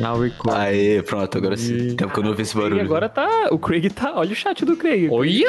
Now 0.00 0.20
record. 0.20 0.56
Aê, 0.56 1.02
pronto, 1.02 1.36
agora 1.38 1.56
sim. 1.56 1.94
Tempo 1.96 2.12
que 2.12 2.18
eu 2.18 2.22
não 2.22 2.30
ouvi 2.30 2.42
esse 2.42 2.56
E 2.56 2.60
barulho. 2.60 2.80
agora 2.80 3.08
tá. 3.08 3.48
O 3.50 3.58
Craig 3.58 3.88
tá. 3.90 4.12
Olha 4.16 4.32
o 4.32 4.34
chat 4.34 4.64
do 4.64 4.76
Craig. 4.76 5.08
Olha! 5.10 5.48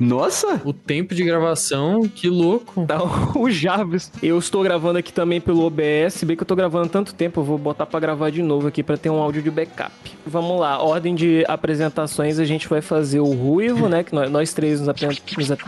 Nossa! 0.00 0.60
O 0.64 0.72
tempo 0.72 1.14
de 1.14 1.24
gravação, 1.24 2.08
que 2.08 2.28
louco. 2.28 2.84
Tá 2.86 3.00
o 3.36 3.48
Jarvis. 3.50 4.10
Eu 4.22 4.38
estou 4.38 4.62
gravando 4.62 4.98
aqui 4.98 5.12
também 5.12 5.40
pelo 5.40 5.64
OBS, 5.64 6.14
se 6.14 6.26
bem 6.26 6.36
que 6.36 6.42
eu 6.42 6.46
tô 6.46 6.56
gravando 6.56 6.88
tanto 6.88 7.14
tempo, 7.14 7.40
eu 7.40 7.44
vou 7.44 7.58
botar 7.58 7.86
pra 7.86 8.00
gravar 8.00 8.30
de 8.30 8.42
novo 8.42 8.66
aqui 8.68 8.82
pra 8.82 8.96
ter 8.96 9.10
um 9.10 9.16
áudio 9.20 9.42
de 9.42 9.50
backup. 9.50 9.92
Vamos 10.26 10.58
lá, 10.60 10.82
ordem 10.82 11.14
de 11.14 11.44
apresentações, 11.48 12.38
a 12.38 12.44
gente 12.44 12.68
vai 12.68 12.80
fazer 12.80 13.20
o 13.20 13.32
Ruivo, 13.32 13.88
né, 13.88 14.02
que 14.02 14.14
nós, 14.14 14.30
nós 14.30 14.52
três 14.52 14.80
nos, 14.80 14.88
apre- 14.88 15.18
nos 15.36 15.50
ap- 15.50 15.60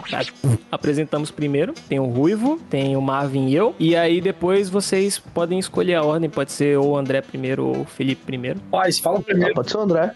apresentamos 0.71 1.31
primeiro. 1.31 1.75
Tem 1.89 1.99
o 2.01 2.05
Ruivo, 2.07 2.59
tem 2.71 2.97
o 2.97 3.01
Marvin 3.03 3.47
e 3.49 3.55
eu. 3.57 3.75
E 3.79 3.95
aí 3.97 4.21
depois 4.21 4.69
vocês 4.69 5.19
podem 5.19 5.59
escolher 5.59 5.95
a 5.95 6.03
ordem, 6.03 6.29
pode 6.31 6.53
ser 6.53 6.79
ou 6.79 6.91
o 6.93 6.97
André 6.97 7.21
primeiro 7.21 7.65
ou 7.67 7.81
o 7.83 7.85
Felipe 7.97 8.23
primeiro. 8.27 8.61
Paz, 8.71 8.99
fala 8.99 9.19
Ah, 9.19 9.23
primeiro. 9.23 9.55
pode 9.55 9.71
ser 9.71 9.79
o 9.79 9.81
André. 9.81 10.13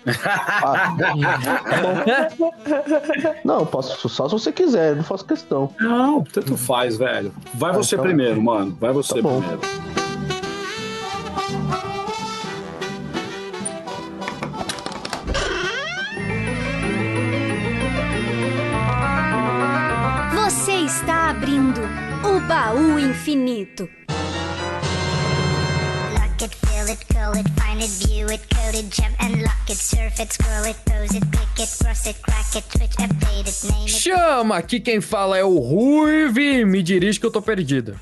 Ah, 0.63 0.93
não, 3.43 3.65
posso 3.65 4.07
só 4.07 4.27
se 4.29 4.33
você 4.33 4.53
quiser, 4.53 4.95
não 4.97 5.03
faço 5.03 5.25
questão. 5.25 5.75
Não, 5.81 6.23
tanto 6.23 6.59
faz, 6.59 6.99
velho. 6.99 7.33
Vai 7.55 7.73
você 7.73 7.95
então- 7.95 8.05
primeiro, 8.05 8.43
mano. 8.43 8.77
Vai 8.79 8.93
você 8.93 9.15
Tá 9.15 9.21
primeiro. 9.29 9.61
Você 20.35 20.73
está 20.73 21.31
abrindo 21.31 21.81
o 22.25 22.41
baú 22.47 22.99
infinito. 22.99 23.89
It, 27.37 27.49
find 27.61 27.81
it, 27.83 27.91
view 28.07 28.27
it, 28.29 28.41
code 28.55 28.75
it, 28.77 28.89
jump 28.91 29.15
and 29.23 29.43
lock 29.43 29.69
it, 29.69 29.77
surf 29.77 30.19
it, 30.21 30.33
scroll 30.33 30.65
it, 30.65 30.77
pose 30.85 31.15
it, 31.15 31.25
click 31.31 31.61
it, 31.61 31.79
cross 31.79 32.07
it, 32.07 32.21
crack 32.23 32.57
it, 32.57 32.65
switch, 32.73 32.97
update 32.99 33.47
it, 33.47 33.73
name 33.73 33.85
it. 33.85 33.91
Chama! 33.91 34.57
Aqui 34.57 34.81
quem 34.81 35.01
fala 35.01 35.37
é 35.39 35.45
o 35.45 35.59
Ruive. 35.59 36.65
Me 36.65 36.83
dirige 36.83 37.21
que 37.21 37.27
eu 37.27 37.31
tô 37.31 37.43
perdido. 37.43 37.99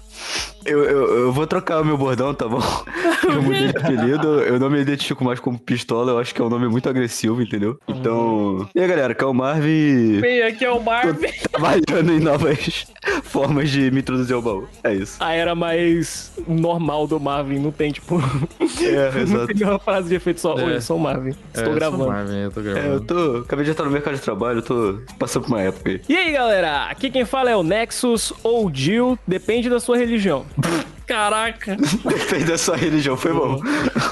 Eu, 0.64 0.84
eu, 0.84 1.18
eu 1.18 1.32
vou 1.32 1.46
trocar 1.46 1.80
o 1.80 1.84
meu 1.84 1.96
bordão, 1.96 2.34
tá 2.34 2.46
bom? 2.46 2.60
Eu 3.24 3.42
mudei 3.42 3.68
de 3.68 3.76
apelido, 3.76 4.40
eu 4.40 4.58
não 4.58 4.70
me 4.70 4.80
identifico 4.80 5.22
mais 5.24 5.38
como 5.38 5.58
pistola, 5.58 6.12
eu 6.12 6.18
acho 6.18 6.34
que 6.34 6.40
é 6.40 6.44
um 6.44 6.48
nome 6.48 6.66
muito 6.68 6.88
agressivo, 6.88 7.42
entendeu? 7.42 7.78
Então. 7.86 8.68
E 8.74 8.80
aí, 8.80 8.88
galera, 8.88 9.14
que 9.14 9.22
é 9.22 9.26
o 9.26 9.34
Marvin 9.34 10.20
Bem, 10.20 10.42
aqui 10.42 10.64
é 10.64 10.70
o 10.70 10.80
Marvin. 10.82 11.28
trabalhando 11.50 12.12
em 12.12 12.20
novas 12.20 12.86
formas 13.24 13.70
de 13.70 13.90
me 13.90 14.00
introduzir 14.00 14.34
ao 14.34 14.40
baú. 14.40 14.66
É 14.82 14.94
isso. 14.94 15.16
A 15.20 15.32
era 15.34 15.54
mais 15.54 16.32
normal 16.46 17.06
do 17.06 17.20
Marvin, 17.20 17.58
não 17.58 17.70
tem 17.70 17.92
tipo. 17.92 18.18
É, 18.82 19.07
não 19.14 19.20
exato. 19.22 19.46
tem 19.48 19.56
nenhuma 19.56 19.78
frase 19.78 20.08
de 20.08 20.14
efeito 20.14 20.40
só. 20.40 20.58
É. 20.58 20.64
Oi, 20.64 20.74
eu 20.76 20.80
sou 20.82 20.96
o 20.96 21.00
Marvin. 21.00 21.30
Estou 21.30 21.44
É, 21.54 21.60
eu 21.60 21.64
sou 21.64 21.72
o 21.72 21.74
gravando. 21.76 22.06
Marvin, 22.08 22.36
eu 22.38 22.50
tô 22.50 22.60
É, 22.60 22.62
eu 22.62 22.74
gravando. 22.74 23.00
tô. 23.02 23.36
Acabei 23.38 23.64
de 23.64 23.70
entrar 23.70 23.84
no 23.84 23.90
mercado 23.90 24.14
de 24.14 24.20
trabalho, 24.20 24.58
eu 24.58 24.62
tô 24.62 24.98
passando 25.18 25.42
por 25.44 25.52
uma 25.52 25.62
época 25.62 25.90
aí. 25.90 26.00
E 26.08 26.16
aí, 26.16 26.32
galera? 26.32 26.86
Aqui 26.86 27.10
quem 27.10 27.24
fala 27.24 27.50
é 27.50 27.56
o 27.56 27.62
Nexus 27.62 28.32
ou 28.42 28.70
Jill, 28.72 29.18
depende 29.26 29.68
da 29.70 29.80
sua 29.80 29.96
religião. 29.96 30.44
Caraca. 31.08 31.74
Depende 32.04 32.44
da 32.44 32.58
sua 32.58 32.76
religião, 32.76 33.16
foi 33.16 33.32
bom. 33.32 33.60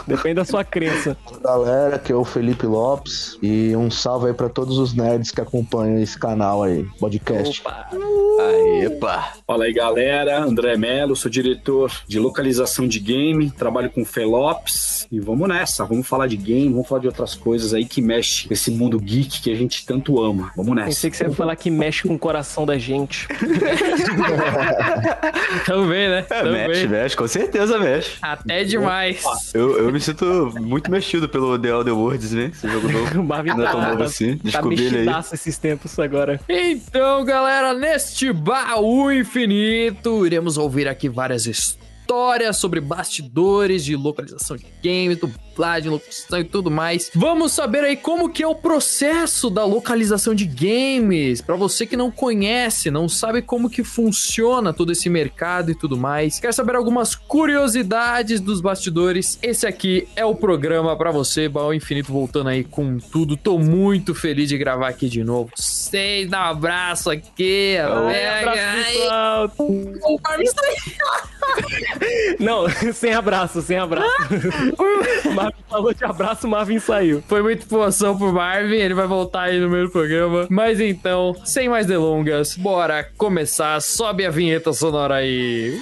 Depende 0.07 0.37
da 0.37 0.45
sua 0.47 0.65
crença. 0.65 1.15
Galera, 1.45 1.99
que 1.99 2.11
é 2.11 2.15
o 2.15 2.25
Felipe 2.25 2.65
Lopes. 2.67 3.37
E 3.43 3.77
um 3.77 3.91
salve 3.91 4.29
aí 4.29 4.35
pra 4.35 4.49
todos 4.49 4.79
os 4.79 4.95
nerds 4.95 5.31
que 5.31 5.41
acompanham 5.41 6.03
esse 6.03 6.19
canal 6.19 6.63
aí, 6.63 6.85
podcast. 6.99 7.61
Opa! 7.61 7.87
Aê, 8.39 8.91
pá. 8.91 9.33
Fala 9.47 9.65
aí, 9.65 9.73
galera. 9.73 10.39
André 10.39 10.77
Melo, 10.77 11.15
sou 11.17 11.31
diretor 11.31 11.93
de 12.07 12.19
localização 12.19 12.87
de 12.87 12.99
game, 12.99 13.51
trabalho 13.51 13.91
com 13.91 14.03
o 14.03 14.05
Felopes. 14.05 15.07
E 15.11 15.21
vamos 15.21 15.49
nessa, 15.49 15.85
vamos 15.85 16.07
falar 16.07 16.27
de 16.27 16.37
game, 16.37 16.69
vamos 16.71 16.89
falar 16.89 17.01
de 17.01 17.07
outras 17.07 17.35
coisas 17.35 17.73
aí 17.73 17.85
que 17.85 18.03
mexe 18.03 18.49
com 18.49 18.55
esse 18.55 18.71
mundo 18.71 18.99
geek 18.99 19.41
que 19.41 19.51
a 19.53 19.55
gente 19.55 19.87
tanto 19.87 20.21
ama. 20.21 20.51
Vamos 20.57 20.75
nessa. 20.75 20.89
Pensei 20.89 21.11
que 21.11 21.17
você 21.17 21.25
ia 21.25 21.33
falar 21.33 21.57
que 21.57 21.71
mexe 21.71 22.07
com 22.09 22.15
o 22.15 22.19
coração 22.19 22.67
da 22.67 22.77
gente. 22.79 23.29
Também, 25.65 26.09
né? 26.09 26.19
É, 26.19 26.23
Também. 26.23 26.69
mexe, 26.69 26.86
mexe, 26.89 27.17
com 27.17 27.27
certeza 27.27 27.79
mexe. 27.79 28.19
Até 28.23 28.65
demais. 28.65 29.25
Eu, 29.55 29.79
eu 29.79 29.93
me 29.93 30.01
sinto 30.01 30.53
muito 30.61 30.91
mexido 30.91 31.29
pelo 31.29 31.59
The 31.59 31.69
Elder 31.69 31.97
Worlds, 31.97 32.33
né? 32.33 32.51
Esse 32.53 32.69
jogo 32.69 32.89
novo. 32.91 33.23
Marvin 33.25 33.51
Não 33.51 33.67
é 33.67 33.71
tão 33.71 33.81
tá, 33.81 33.89
novo 33.91 34.03
assim. 34.03 34.37
tá 34.39 34.43
Descobri 34.45 34.85
ele 34.87 35.09
aí. 35.09 35.25
esses 35.33 35.59
tempos 35.59 35.99
agora. 35.99 36.41
Então, 36.49 37.25
galera, 37.25 37.73
neste 37.75 38.33
baú 38.33 39.11
infinito, 39.13 40.27
iremos 40.27 40.57
ouvir 40.57 40.89
aqui 40.89 41.09
várias 41.09 41.47
histórias 41.47 42.57
sobre 42.57 42.81
bastidores 42.81 43.85
de 43.85 43.97
localização 43.97 44.57
de 44.57 44.67
games, 44.83 45.19
dublagem, 45.57 45.91
locução 45.91 46.39
e 46.39 46.45
tudo 46.45 46.71
mais. 46.71 47.11
Vamos 47.15 47.53
saber 47.53 47.83
aí 47.83 47.97
como 47.97 48.29
que 48.29 48.43
é 48.43 48.47
o 48.47 48.55
processo 48.55 49.49
da 49.49 49.65
localização 49.65 50.35
de 50.35 50.45
games. 50.45 51.41
Pra 51.41 51.57
você 51.57 51.87
que 51.87 51.97
não 51.97 52.11
conhece, 52.11 52.91
não 52.91 53.09
sabe 53.09 53.41
como 53.41 53.71
que 53.71 53.83
funciona 53.83 54.75
todo 54.75 54.93
esse 54.93 55.09
mercado 55.09 55.71
e 55.71 55.75
tudo 55.75 55.97
mais. 55.97 56.39
Quer 56.39 56.53
saber 56.53 56.77
algumas 56.77 57.15
curiosidades 57.15 58.39
dos 58.41 58.61
bastidores? 58.61 59.39
Esse 59.43 59.67
aqui 59.67 60.07
é 60.15 60.25
o 60.25 60.35
programa 60.35 60.95
pra 60.97 61.11
você, 61.11 61.49
Baú 61.49 61.73
Infinito 61.73 62.13
voltando 62.13 62.51
aí 62.51 62.63
com 62.63 62.99
tudo. 62.99 63.37
Tô 63.37 63.59
muito 63.59 64.15
feliz 64.15 64.51
de 64.51 64.59
gravar 64.59 64.89
aqui 64.89 65.09
de 65.09 65.25
novo. 65.25 65.51
Vocês 65.57 66.29
dá 66.29 66.49
um 66.49 66.51
abraço 66.51 67.11
aqui. 67.11 67.77
Abraço, 67.79 69.57
Não, 72.39 72.67
sem 72.93 73.15
abraço, 73.15 73.63
sem 73.63 73.79
abraço. 73.79 74.07
Marvin 75.47 75.65
falou 75.69 75.95
de 75.95 76.05
abraço, 76.05 76.49
Marvin 76.49 76.79
saiu. 76.79 77.23
Foi 77.29 77.43
muita 77.43 77.65
informação 77.65 78.17
pro 78.17 78.33
Marvin, 78.33 78.77
ele 78.77 78.95
vai 78.95 79.07
voltar 79.07 79.43
aí 79.43 79.61
no 79.61 79.69
meio 79.69 79.87
do 79.87 79.91
programa. 79.91 80.47
Mas 80.51 80.81
então, 80.81 81.37
sem 81.45 81.69
mais 81.69 81.87
delongas, 81.87 82.57
bora 82.57 83.09
começar. 83.17 83.81
Sobe 83.81 84.27
a 84.27 84.31
vinheta 84.31 84.73
sonora 84.73 85.17
aí. 85.17 85.81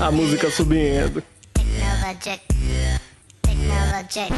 A 0.00 0.10
música 0.10 0.50
subindo. 0.50 1.22
Technologic. 1.54 2.40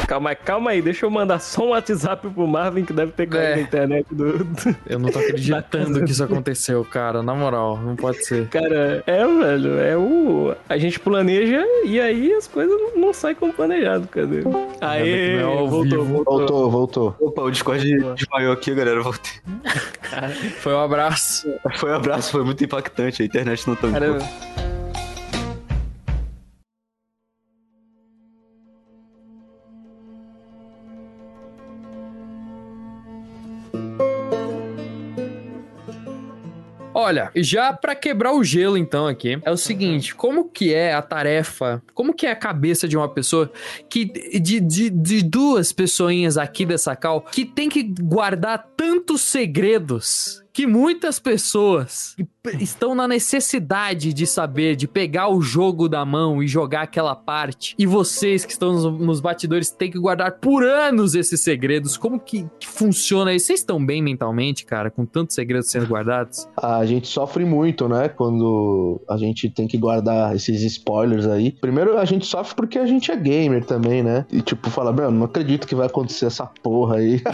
Calma, 0.06 0.34
calma 0.34 0.70
aí, 0.70 0.80
deixa 0.82 1.04
eu 1.04 1.10
mandar 1.10 1.38
só 1.40 1.66
um 1.66 1.68
WhatsApp 1.70 2.28
pro 2.30 2.46
Marvin 2.48 2.84
que 2.84 2.92
deve 2.92 3.12
ter 3.12 3.26
caído 3.28 3.46
É. 3.52 3.56
na 3.56 3.60
internet 3.62 4.06
do. 4.10 4.44
do- 4.44 4.76
Eu 4.86 4.98
não 4.98 5.10
tô 5.10 5.18
acreditando 5.18 6.02
que 6.04 6.10
isso 6.10 6.24
aconteceu, 6.24 6.84
cara. 6.84 7.22
Na 7.22 7.34
moral, 7.34 7.76
não 7.78 7.94
pode 7.94 8.24
ser. 8.24 8.48
Cara, 8.48 9.02
é, 9.06 9.26
velho, 9.26 9.78
é 9.78 9.96
o. 9.96 10.54
A 10.68 10.78
gente 10.78 10.98
planeja 10.98 11.62
e 11.84 12.00
aí 12.00 12.32
as 12.32 12.46
coisas 12.46 12.74
não, 12.80 12.96
não 13.06 13.12
saem 13.12 13.34
como 13.36 13.52
planejado, 13.52 14.08
cadê? 14.08 14.42
Aê, 14.80 15.40
não 15.42 15.52
é 15.52 15.56
voltou, 15.68 15.82
vivo. 15.84 16.04
voltou. 16.04 16.38
Voltou, 16.38 16.70
voltou. 16.70 17.16
Opa, 17.20 17.42
o 17.42 17.50
Discord 17.50 17.84
desmaiou 18.14 18.52
aqui, 18.52 18.74
galera. 18.74 19.02
Voltei. 19.02 19.32
Foi 20.60 20.72
um 20.72 20.80
abraço. 20.80 21.46
Foi 21.76 21.90
um 21.90 21.94
abraço, 21.94 22.32
foi 22.32 22.42
muito 22.44 22.64
impactante. 22.64 23.22
A 23.22 23.26
internet 23.26 23.68
não 23.68 23.76
tá 23.76 23.88
Cara, 23.90 24.18
Olha, 37.00 37.30
já 37.36 37.72
pra 37.72 37.94
quebrar 37.94 38.32
o 38.32 38.42
gelo 38.42 38.76
então 38.76 39.06
aqui, 39.06 39.38
é 39.44 39.50
o 39.52 39.56
seguinte, 39.56 40.16
como 40.16 40.50
que 40.50 40.74
é 40.74 40.92
a 40.92 41.00
tarefa, 41.00 41.80
como 41.94 42.12
que 42.12 42.26
é 42.26 42.32
a 42.32 42.36
cabeça 42.36 42.88
de 42.88 42.96
uma 42.96 43.08
pessoa 43.08 43.52
que 43.88 44.04
de, 44.40 44.58
de, 44.58 44.90
de 44.90 45.22
duas 45.22 45.72
pessoinhas 45.72 46.36
aqui 46.36 46.66
dessa 46.66 46.96
cal 46.96 47.20
que 47.20 47.44
tem 47.44 47.68
que 47.68 47.84
guardar 47.84 48.66
tantos 48.76 49.20
segredos 49.20 50.42
que 50.58 50.66
muitas 50.66 51.20
pessoas 51.20 52.16
estão 52.58 52.92
na 52.92 53.06
necessidade 53.06 54.12
de 54.12 54.26
saber, 54.26 54.74
de 54.74 54.88
pegar 54.88 55.28
o 55.28 55.40
jogo 55.40 55.88
da 55.88 56.04
mão 56.04 56.42
e 56.42 56.48
jogar 56.48 56.82
aquela 56.82 57.14
parte. 57.14 57.76
E 57.78 57.86
vocês 57.86 58.44
que 58.44 58.50
estão 58.50 58.72
nos, 58.72 59.20
batidores 59.20 59.70
têm 59.70 59.88
que 59.88 59.98
guardar 59.98 60.32
por 60.32 60.64
anos 60.64 61.14
esses 61.14 61.40
segredos. 61.42 61.96
Como 61.96 62.18
que, 62.18 62.44
que 62.58 62.66
funciona 62.66 63.32
isso? 63.32 63.46
Vocês 63.46 63.60
estão 63.60 63.84
bem 63.84 64.02
mentalmente, 64.02 64.64
cara, 64.64 64.90
com 64.90 65.06
tantos 65.06 65.36
segredos 65.36 65.70
sendo 65.70 65.86
guardados? 65.86 66.48
A 66.56 66.84
gente 66.84 67.06
sofre 67.06 67.44
muito, 67.44 67.88
né? 67.88 68.08
Quando 68.08 69.00
a 69.08 69.16
gente 69.16 69.48
tem 69.48 69.68
que 69.68 69.78
guardar 69.78 70.34
esses 70.34 70.62
spoilers 70.62 71.26
aí. 71.26 71.52
Primeiro, 71.52 71.98
a 71.98 72.04
gente 72.04 72.26
sofre 72.26 72.56
porque 72.56 72.78
a 72.78 72.86
gente 72.86 73.12
é 73.12 73.16
gamer 73.16 73.64
também, 73.64 74.02
né? 74.02 74.26
E 74.32 74.40
tipo, 74.40 74.70
fala, 74.70 74.92
meu, 74.92 75.10
não 75.10 75.26
acredito 75.26 75.68
que 75.68 75.74
vai 75.74 75.86
acontecer 75.86 76.26
essa 76.26 76.46
porra 76.46 76.96
aí. 76.96 77.22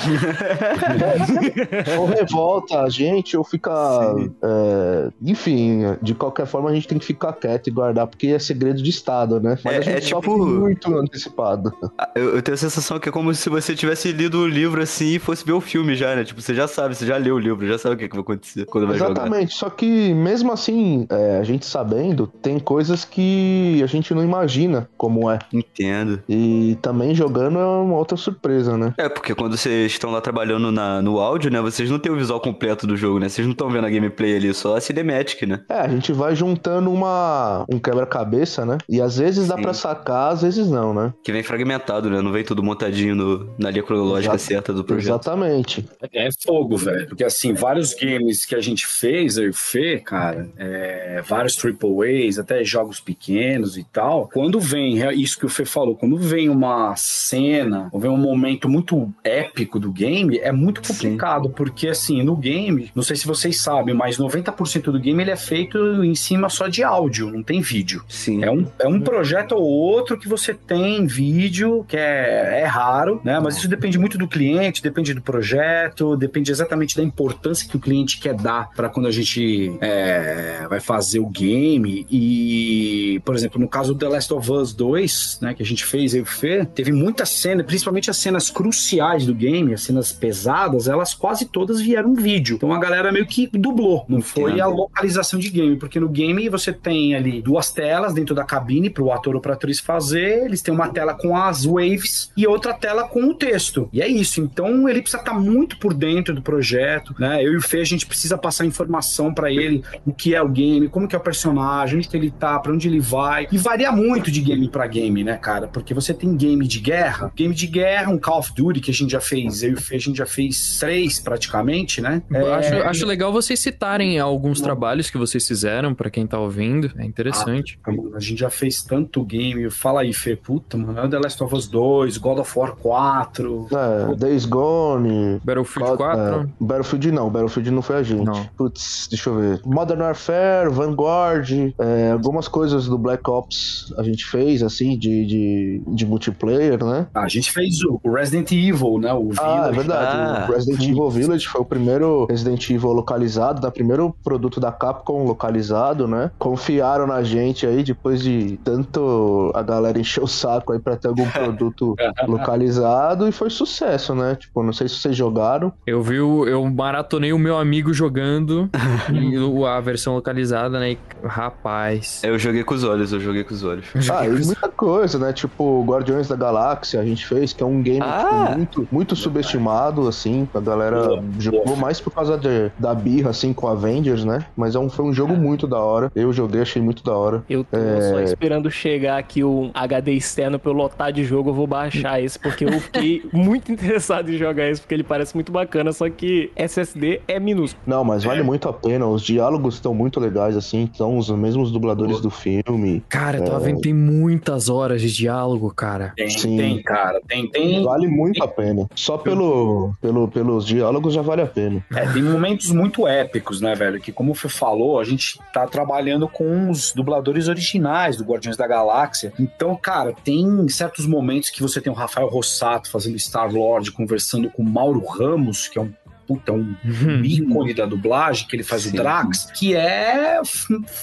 Ou 1.99 2.07
revolta 2.07 2.81
a 2.81 2.91
gente, 2.91 3.14
gente 3.15 3.37
ou 3.37 3.45
ficar. 3.45 4.15
Sim. 4.15 4.35
é, 4.43 5.09
enfim, 5.23 5.81
de 6.03 6.15
qualquer 6.15 6.47
forma 6.47 6.71
a 6.71 6.75
gente 6.75 6.87
tem 6.89 6.99
que 6.99 7.05
ficar 7.05 7.33
quieto 7.33 7.69
e 7.69 7.71
guardar, 7.71 8.07
porque 8.07 8.29
é 8.29 8.39
segredo 8.39 8.83
de 8.83 8.91
Estado, 8.91 9.41
né? 9.41 9.59
Mas 9.65 9.75
É- 9.75 9.79
a 9.79 9.81
gente 9.83 9.97
é 9.97 10.01
tipo- 10.21 10.37
muito 10.47 10.95
antecipado. 10.97 11.73
Ah, 11.99 12.11
Eu, 12.15 12.37
eu 12.37 12.43
tenho 12.43 12.55
a 12.55 12.59
sensação 12.59 12.99
que 12.99 13.09
é 13.09 13.13
como 13.13 13.35
se 13.35 13.49
você 13.49 13.75
tivesse 13.75 14.13
lido 14.13 14.39
o 14.41 14.47
livro 14.47 14.83
assim 14.83 15.15
e 15.15 15.19
fosse 15.19 15.45
ver 15.45 15.53
o 15.53 15.61
filme 15.61 15.95
já, 15.95 16.15
né? 16.15 16.25
Tipo, 16.25 16.41
você 16.41 16.55
já 16.55 16.67
sabe, 16.69 16.95
você 16.95 17.07
já 17.07 17.17
leu 17.17 17.35
o 17.37 17.39
livro, 17.39 17.67
já 17.67 17.79
sabe 17.79 17.95
o 17.95 17.99
que, 17.99 18.09
que 18.09 18.15
vai 18.15 18.23
acontecer 18.23 18.65
quando 18.67 18.87
vai 18.87 18.97
jogar. 18.99 19.13
Exatamente, 19.13 19.55
só 19.55 19.69
que 19.71 20.13
mesmo 20.15 20.53
assim, 20.53 21.07
é, 21.11 21.39
a 21.39 21.43
gente 21.45 21.67
sabendo, 21.67 22.27
tem 22.27 22.59
coisas 22.59 23.05
que 23.05 23.81
a 23.83 23.87
gente 23.87 24.15
não 24.15 24.23
imagina 24.23 24.89
como 24.97 25.31
é. 25.31 25.39
Entendo. 25.53 26.23
E 26.29 26.77
também 26.83 27.15
jogando 27.15 27.59
é 27.59 27.65
uma 27.65 27.97
outra 27.97 28.17
surpresa, 28.17 28.77
né? 28.77 28.95
É, 28.99 29.09
porque 29.09 29.35
quando 29.35 29.57
vocês 29.57 29.93
estão 29.93 30.11
lá 30.11 30.21
trabalhando 30.21 30.71
na- 30.73 31.01
no 31.03 31.19
áudio, 31.19 31.51
né? 31.51 31.61
Vocês 31.61 31.91
não 31.91 31.99
têm 31.99 32.13
o 32.13 32.17
visual 32.17 32.41
completo 32.41 32.87
do 32.87 32.94
jogo, 32.97 33.19
né? 33.19 33.29
Vocês 33.29 33.47
não 33.47 33.53
estão 33.53 33.71
vendo 33.71 33.87
a 33.87 33.91
gameplay 33.91 34.37
ali, 34.37 34.53
só 34.55 34.77
a 34.77 34.81
cinematic, 34.81 35.43
né? 35.47 35.61
É, 35.69 35.79
a 35.81 35.89
gente 35.89 36.13
vai 36.13 36.35
juntando 36.35 36.91
uma 36.93 37.65
um 37.71 37.79
quebra-cabeça, 37.79 38.65
né? 38.65 38.79
E 38.89 39.01
às 39.01 39.17
vezes 39.19 39.49
dá 39.49 39.57
Sim. 39.57 39.63
pra 39.63 39.75
sacar, 39.75 40.33
às 40.33 40.43
vezes 40.43 40.69
não, 40.69 40.93
né? 40.95 41.13
Que 41.23 41.33
vem 41.33 41.43
fragmentado, 41.43 42.11
né? 42.11 42.21
Não 42.21 42.33
vem 42.33 42.45
tudo 42.45 42.63
montadinho 42.63 43.15
no- 43.15 43.55
na 43.59 43.71
linha 43.71 43.83
cronológica 43.83 44.35
Exato. 44.35 44.51
certa 44.53 44.73
do 44.73 44.85
projeto. 44.85 45.05
Exatamente. 45.15 45.85
É 46.13 46.29
fogo, 46.45 46.77
velho. 46.77 47.09
Porque 47.09 47.25
assim, 47.25 47.53
vários 47.53 47.95
games 47.95 48.45
que 48.45 48.55
a 48.55 48.61
gente 48.61 48.87
fez, 48.87 49.37
eu 49.37 49.45
e 49.47 49.49
o 49.51 49.55
Fê, 49.55 49.99
cara, 49.99 50.49
é, 50.57 51.23
vários 51.27 51.57
triple 51.57 52.27
A's, 52.29 52.39
até 52.39 52.63
jogos 52.65 53.01
pequenos 53.01 53.77
e 53.77 53.85
tal, 53.85 54.29
quando 54.33 54.61
vem, 54.61 55.03
é 55.03 55.13
isso 55.15 55.39
que 55.39 55.47
o 55.47 55.49
Fê 55.49 55.65
falou, 55.65 55.95
quando 55.97 56.17
vem 56.19 56.49
uma 56.49 56.95
cena, 56.97 57.89
ou 57.93 58.01
vem 58.01 58.11
um 58.11 58.17
momento 58.17 58.69
muito 58.69 59.13
épico 59.23 59.79
do 59.79 59.91
game, 59.93 60.39
é 60.39 60.53
muito 60.53 60.85
Sim. 60.87 60.93
complicado, 60.93 61.51
porque 61.51 61.89
assim, 61.89 62.23
no 62.23 62.37
game, 62.37 62.84
não 62.95 63.03
sei 63.03 63.17
se 63.17 63.27
vocês 63.27 63.61
sabem, 63.61 63.95
mas 63.95 64.19
90% 64.19 64.85
do 64.85 64.99
game 64.99 65.23
ele 65.23 65.31
é 65.31 65.37
feito 65.37 66.05
em 66.05 66.15
cima 66.15 66.49
só 66.49 66.69
de 66.69 66.83
áudio, 66.83 67.31
não 67.31 67.43
tem 67.43 67.61
vídeo. 67.61 68.05
Sim. 68.09 68.45
É 68.45 68.51
um, 68.51 68.67
é 68.79 68.89
um 68.89 69.01
projeto 69.01 69.53
ou 69.53 69.63
outro 69.63 70.19
que 70.19 70.29
você 70.29 70.53
tem 70.53 71.07
vídeo, 71.07 71.85
que 71.89 71.97
é, 71.97 72.61
é 72.63 72.65
raro, 72.65 73.21
né? 73.25 73.39
Mas 73.41 73.57
isso 73.57 73.69
depende 73.69 73.99
muito 73.99 74.19
do 74.19 74.27
cliente, 74.27 74.83
depende 74.83 75.15
do 75.15 75.23
projeto, 75.23 76.17
depende 76.17 76.51
exatamente 76.51 76.97
da 76.97 77.03
importância 77.03 77.69
que 77.69 77.77
o 77.77 77.81
cliente 77.81 78.19
quer 78.19 78.35
dar 78.35 78.71
para 78.75 78.89
quando 78.89 79.07
a 79.07 79.11
gente 79.11 79.77
é, 79.81 80.67
vai 80.69 80.81
fazer 80.81 81.21
o 81.21 81.27
game. 81.27 82.07
E, 82.11 83.21
por 83.25 83.35
exemplo, 83.35 83.61
no 83.61 83.69
caso 83.69 83.95
do 83.95 83.99
The 83.99 84.09
Last 84.09 84.33
of 84.33 84.51
Us 84.51 84.75
2, 84.75 85.39
né, 85.41 85.55
que 85.55 85.63
a 85.63 85.67
gente 85.67 85.85
fez, 85.85 86.15
eu 86.15 86.23
e 86.23 86.27
Fê, 86.27 86.65
teve 86.65 86.91
muita 86.91 87.25
cena, 87.25 87.63
principalmente 87.63 88.11
as 88.11 88.17
cenas 88.17 88.51
cruciais 88.51 89.27
do 89.27 89.35
game, 89.35 89.73
as 89.73 89.83
cenas 89.83 90.13
pesadas, 90.13 90.89
elas 90.89 91.15
quase 91.15 91.47
todas 91.47 91.81
vieram 91.81 92.15
vídeo. 92.15 92.57
Então 92.57 92.74
a 92.75 92.79
galera 92.79 93.13
meio 93.13 93.27
que 93.27 93.49
dublou, 93.53 94.05
não 94.09 94.21
foi 94.21 94.61
a 94.61 94.67
localização 94.67 95.39
de 95.39 95.51
game, 95.51 95.77
porque 95.77 96.01
no 96.01 96.09
game 96.09 96.49
você 96.49 96.73
tem 96.73 97.15
ali 97.15 97.41
duas 97.43 97.71
telas 97.71 98.15
dentro 98.15 98.35
da 98.35 98.45
cabine 98.45 98.91
pro 98.91 99.11
ator 99.11 99.35
ou 99.35 99.41
pra 99.41 99.55
atriz 99.55 99.81
fazer, 99.81 100.45
eles 100.45 100.63
têm 100.63 100.75
uma 100.75 100.89
tela 100.89 101.15
com 101.15 101.37
as 101.37 101.65
waves 101.65 102.31
e 102.37 102.47
outra 102.47 102.75
tela 102.75 103.09
com 103.09 103.25
o 103.25 103.35
texto. 103.35 103.89
E 103.93 104.01
é 104.01 104.09
isso. 104.09 104.41
Então 104.41 104.89
ele 104.89 105.01
precisa 105.01 105.21
estar 105.21 105.35
muito 105.35 105.79
por 105.79 105.95
dentro 105.95 106.35
do 106.35 106.43
projeto, 106.43 107.15
né? 107.19 107.45
Eu 107.45 107.53
e 107.53 107.57
o 107.57 107.63
Fê 107.63 107.81
a 107.81 107.85
gente 107.85 108.07
precisa 108.07 108.37
passar 108.37 108.65
informação 108.65 109.33
pra 109.33 109.51
ele 109.51 109.83
o 110.07 110.13
que 110.13 110.35
é 110.35 110.43
o 110.43 110.49
game, 110.49 110.89
como 110.89 111.09
que 111.09 111.15
é 111.15 111.19
o 111.19 111.23
personagem, 111.23 111.99
onde 111.99 112.09
que 112.09 112.17
ele 112.17 112.31
tá, 112.31 112.59
pra 112.59 112.73
onde 112.73 112.89
ele 112.89 113.01
vai. 113.01 113.47
E 113.51 113.59
varia 113.59 113.91
muito 113.93 114.31
de 114.31 114.41
game 114.41 114.69
pra 114.69 114.87
game, 114.87 115.25
né, 115.25 115.37
cara? 115.37 115.69
Porque 115.69 115.95
você 115.95 116.13
tem 116.13 116.37
game 116.37 116.67
de 116.67 116.81
guerra, 116.81 117.33
game 117.35 117.55
de 117.55 117.67
guerra, 117.67 118.11
um 118.11 118.19
Call 118.19 118.39
of 118.39 118.53
Duty 118.55 118.81
que 118.81 118.91
a 118.91 118.95
gente 118.95 119.13
já 119.13 119.21
fez, 119.21 119.63
eu 119.63 119.71
e 119.71 119.75
o 119.75 119.81
Fê 119.81 119.97
a 119.97 120.01
gente 120.01 120.17
já 120.17 120.27
fez 120.27 120.79
três 120.79 121.21
praticamente, 121.21 122.01
né? 122.01 122.23
Eu 122.31 122.55
É, 122.55 122.64
Acho, 122.67 122.89
acho 122.89 123.07
legal 123.07 123.33
vocês 123.33 123.59
citarem 123.61 124.19
alguns 124.19 124.61
trabalhos 124.61 125.11
que 125.11 125.19
vocês 125.19 125.47
fizeram, 125.47 125.95
pra 125.95 126.11
quem 126.11 126.27
tá 126.27 126.39
ouvindo. 126.39 126.91
É 126.99 127.05
interessante. 127.05 127.79
Mano, 127.87 128.13
A 128.17 128.21
gente 128.21 128.39
já 128.41 128.51
fez 128.51 128.83
tanto 128.83 129.23
game. 129.25 129.71
Fala 129.71 130.03
aí, 130.03 130.13
Fê. 130.13 130.37
Puta, 130.37 130.77
mano. 130.77 130.99
É 130.99 131.09
The 131.09 131.19
Last 131.19 131.43
of 131.43 131.55
Us 131.55 131.67
2, 131.69 132.17
God 132.19 132.39
of 132.39 132.59
War 132.59 132.75
4. 132.77 133.69
É, 133.73 134.15
Days 134.17 134.45
Gone. 134.45 135.41
Battlefield 135.45 135.97
Qual- 135.97 135.99
4. 135.99 136.41
é, 136.43 136.47
Battlefield 136.61 137.13
não, 137.13 137.31
Battlefield 137.31 137.71
não 137.71 137.83
foi 137.83 137.97
a 137.97 138.03
gente. 138.03 138.25
Não. 138.25 138.45
Putz, 138.57 139.07
deixa 139.11 139.31
eu 139.31 139.37
ver. 139.37 139.61
Modern 139.65 140.01
Warfare, 140.03 140.69
Vanguard, 140.71 141.51
é, 141.79 142.11
algumas 142.13 142.49
coisas 142.49 142.87
do 142.87 142.99
Black 142.99 143.29
Ops 143.29 143.93
a 143.99 144.03
gente 144.03 144.25
fez, 144.27 144.63
assim, 144.63 144.99
de, 144.99 145.25
de, 145.27 145.83
de 145.89 146.07
multiplayer, 146.07 146.83
né? 146.85 147.07
Ah, 147.15 147.23
a 147.23 147.29
gente 147.29 147.51
fez 147.51 147.83
o 147.85 148.01
Resident 148.05 148.51
Evil, 148.53 148.99
né? 148.99 149.13
O 149.13 149.31
Ah, 149.39 149.69
é 149.69 149.71
Village. 149.71 149.77
verdade. 149.79 150.17
Ah, 150.17 150.47
o 150.49 150.53
Resident 150.53 150.83
Evil 150.83 151.11
Village 151.11 151.47
foi 151.49 151.61
o 151.61 151.65
primeiro 151.65 152.27
Resident 152.29 152.54
Evil 152.73 152.93
localizado, 152.93 153.61
né? 153.61 153.71
Primeiro 153.71 154.15
produto 154.23 154.61
da 154.61 154.71
Capcom 154.73 155.25
localizado, 155.25 156.07
né? 156.09 156.31
Confiaram 156.39 157.07
na 157.07 157.23
gente 157.23 157.67
aí, 157.67 157.83
depois 157.83 158.23
de 158.23 158.59
tanto 158.65 159.51
a 159.55 159.63
galera 159.63 159.99
encher 159.99 160.23
o 160.23 160.27
saco 160.27 160.73
aí 160.73 160.79
pra 160.79 160.97
ter 160.97 161.09
algum 161.09 161.27
produto 161.31 161.95
localizado, 162.27 163.27
e 163.29 163.33
foi 163.33 163.51
sucesso, 163.51 164.15
né? 164.15 164.35
Tipo, 164.37 164.63
não 164.63 164.73
sei 164.73 164.89
se 164.89 164.97
vocês 164.97 165.17
jogaram. 165.17 165.73
Eu 165.87 166.03
vi, 166.03 166.21
o- 166.21 166.47
eu 166.47 166.65
maratonei 166.67 167.33
o 167.33 167.39
meu 167.39 167.57
amigo 167.57 167.93
jogando 167.93 168.69
a 169.69 169.81
versão 169.81 170.15
localizada, 170.15 170.79
né? 170.79 170.93
E, 170.93 170.99
rapaz. 171.25 172.21
Eu 172.23 172.39
joguei 172.39 172.63
com 172.65 172.75
os 172.75 172.85
olhos, 172.85 173.13
eu 173.13 173.21
joguei 173.21 173.45
com 173.45 173.55
os 173.55 173.65
olhos. 173.65 173.87
Ah, 174.11 174.27
e 174.27 174.31
muita 174.45 174.69
coisa, 174.69 175.19
né? 175.19 175.33
Tipo, 175.33 175.83
Guardiões 175.85 176.29
da 176.29 176.37
Galáxia 176.37 177.01
a 177.01 177.05
gente 177.05 177.27
fez, 177.27 177.53
que 177.53 177.63
é 177.63 177.67
um 177.67 177.83
game 177.83 178.01
Ah! 178.03 178.25
tipo, 178.47 178.57
muito, 178.57 178.89
muito 178.93 179.17
subestimado, 179.17 180.07
assim. 180.09 180.49
A 180.55 180.61
galera 180.61 181.07
Boa, 181.07 181.25
jogou 181.39 181.65
boa. 181.65 181.77
mais 181.77 182.01
por 182.01 182.13
causa 182.13 182.37
de- 182.49 182.71
da 182.79 182.95
birra, 182.95 183.31
assim, 183.31 183.53
com 183.53 183.67
Avengers, 183.67 184.25
né? 184.25 184.45
Mas 184.57 184.75
é 184.75 184.79
um, 184.79 184.89
foi 184.89 185.05
um 185.05 185.13
jogo 185.13 185.35
muito 185.35 185.67
da 185.67 185.79
hora. 185.79 186.11
Eu 186.15 186.33
joguei, 186.33 186.61
achei 186.63 186.81
muito 186.81 187.03
da 187.03 187.15
hora. 187.17 187.43
Eu 187.49 187.65
tô 187.65 187.77
É. 187.77 188.01
só 188.11 188.21
esperando 188.21 188.71
chegar 188.71 189.19
aqui 189.19 189.43
o 189.43 189.71
HD 189.75 190.13
externo 190.13 190.59
pra 190.59 190.71
eu 190.71 190.75
lotar 190.75 191.13
de 191.13 191.25
jogo, 191.25 191.51
eu 191.51 191.55
vou 191.55 191.67
baixar 191.67 192.21
esse, 192.21 192.39
porque 192.39 192.65
eu 192.65 192.73
fiquei 192.81 193.23
muito 193.33 193.73
interessado 193.73 194.31
em 194.31 194.37
jogar 194.37 194.69
esse, 194.69 194.81
porque 194.81 194.95
ele 194.95 195.05
parece 195.05 195.35
muito 195.35 195.51
bacana, 195.51 195.93
só 195.93 196.09
que 196.09 196.51
SSD 196.57 197.21
é 197.27 197.39
minúsculo. 197.41 197.83
Não, 197.87 198.05
mas 198.05 198.25
vale 198.25 198.43
muito 198.43 198.69
a 198.69 198.73
pena. 198.73 199.07
Os 199.07 199.23
diálogos 199.23 199.75
estão 199.75 199.95
muito 199.95 200.21
legais, 200.21 200.57
assim. 200.57 200.89
São 200.95 201.17
os 201.19 201.31
mesmos 201.31 201.71
dubladores 201.73 202.21
do 202.21 202.31
filme. 202.31 203.03
Cara, 203.09 203.39
eu 203.39 203.45
tava 203.45 203.61
vendo, 203.61 203.81
tem 203.81 203.93
muitas 203.95 204.69
horas 204.69 205.01
de 205.01 205.13
diálogo, 205.13 205.73
cara. 205.75 206.13
Tem, 206.17 206.29
Sim. 206.31 206.57
tem, 206.57 206.83
cara. 206.83 207.21
Tem, 207.27 207.49
tem. 207.51 207.83
Vale 207.83 208.07
muito 208.07 208.43
a 208.43 208.49
pena. 208.49 208.87
Só 208.95 209.17
pelo, 209.19 209.93
pelo, 210.01 210.29
pelos 210.29 210.67
diálogos 210.67 211.15
já 211.15 211.23
vale 211.23 211.43
a 211.43 211.47
pena. 211.47 211.85
É, 211.95 212.07
tem 212.13 212.23
momentos 212.35 212.71
muito 212.71 213.07
épicos, 213.07 213.61
né, 213.61 213.75
velho? 213.75 214.01
Que, 214.01 214.13
como 214.13 214.35
você 214.35 214.49
falou, 214.49 214.99
a 214.99 215.05
gente 215.05 215.39
tá 215.53 215.67
trabalhando 215.67 216.29
com 216.29 216.71
os 216.71 216.93
dubladores 216.93 217.49
originais 217.49 218.17
do 218.17 218.25
Guardiões 218.25 218.57
da 218.57 218.67
Galáxia. 218.67 219.33
Então, 219.39 219.77
cara, 219.77 220.13
tem 220.25 220.69
certos 220.69 221.07
momentos 221.07 221.51
que 221.51 221.63
você 221.63 221.81
tem 221.81 221.93
o 221.93 221.97
Rafael 221.97 222.29
Rossato 222.29 222.91
fazendo 222.91 223.17
Star-Lord, 223.17 223.93
conversando 223.93 224.51
com 224.51 224.63
o 224.63 224.69
Mauro 224.69 225.05
Ramos, 225.05 225.69
que 225.69 225.79
é 225.79 225.83
um 225.83 225.93
puta, 226.27 226.53
um 226.53 226.75
ícone 227.23 227.75
da 227.75 227.87
dublagem, 227.87 228.47
que 228.49 228.57
ele 228.57 228.63
faz 228.63 228.83
Sim. 228.83 228.91
o 228.91 228.93
Drax, 228.93 229.47
que 229.55 229.75
é 229.75 230.41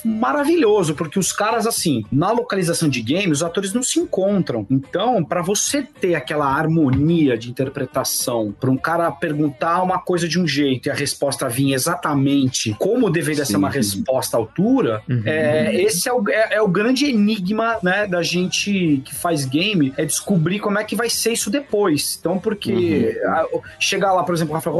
maravilhoso, 0.03 0.95
porque 0.95 1.19
os 1.19 1.31
caras, 1.31 1.65
assim, 1.67 2.03
na 2.11 2.31
localização 2.31 2.89
de 2.89 3.01
game, 3.01 3.31
os 3.31 3.43
atores 3.43 3.73
não 3.73 3.83
se 3.83 3.99
encontram. 3.99 4.65
Então, 4.69 5.23
pra 5.23 5.41
você 5.41 5.83
ter 5.83 6.15
aquela 6.15 6.45
harmonia 6.47 7.37
de 7.37 7.49
interpretação, 7.49 8.53
pra 8.59 8.69
um 8.69 8.77
cara 8.77 9.11
perguntar 9.11 9.81
uma 9.81 9.99
coisa 9.99 10.27
de 10.27 10.39
um 10.39 10.47
jeito 10.47 10.87
e 10.87 10.91
a 10.91 10.93
resposta 10.93 11.47
vir 11.49 11.73
exatamente 11.73 12.75
como 12.79 13.09
deveria 13.09 13.45
ser 13.45 13.53
Sim. 13.53 13.57
uma 13.57 13.69
resposta 13.69 14.37
à 14.37 14.39
altura, 14.39 15.01
Uhum. 15.09 15.21
é, 15.25 15.75
esse 15.81 16.07
é 16.07 16.13
o, 16.13 16.23
é- 16.29 16.55
é 16.55 16.61
o 16.61 16.67
grande 16.67 17.05
enigma, 17.05 17.77
né, 17.83 18.07
da 18.07 18.21
gente 18.21 19.01
que 19.05 19.13
faz 19.15 19.45
game, 19.45 19.93
é 19.97 20.05
descobrir 20.05 20.59
como 20.59 20.77
é 20.79 20.83
que 20.83 20.95
vai 20.95 21.09
ser 21.09 21.33
isso 21.33 21.49
depois. 21.49 22.17
Então, 22.19 22.37
porque 22.37 23.19
a- 23.25 23.45
chegar 23.79 24.13
lá, 24.13 24.23
por 24.23 24.33
exemplo, 24.35 24.51
o 24.53 24.55
Rafael 24.55 24.75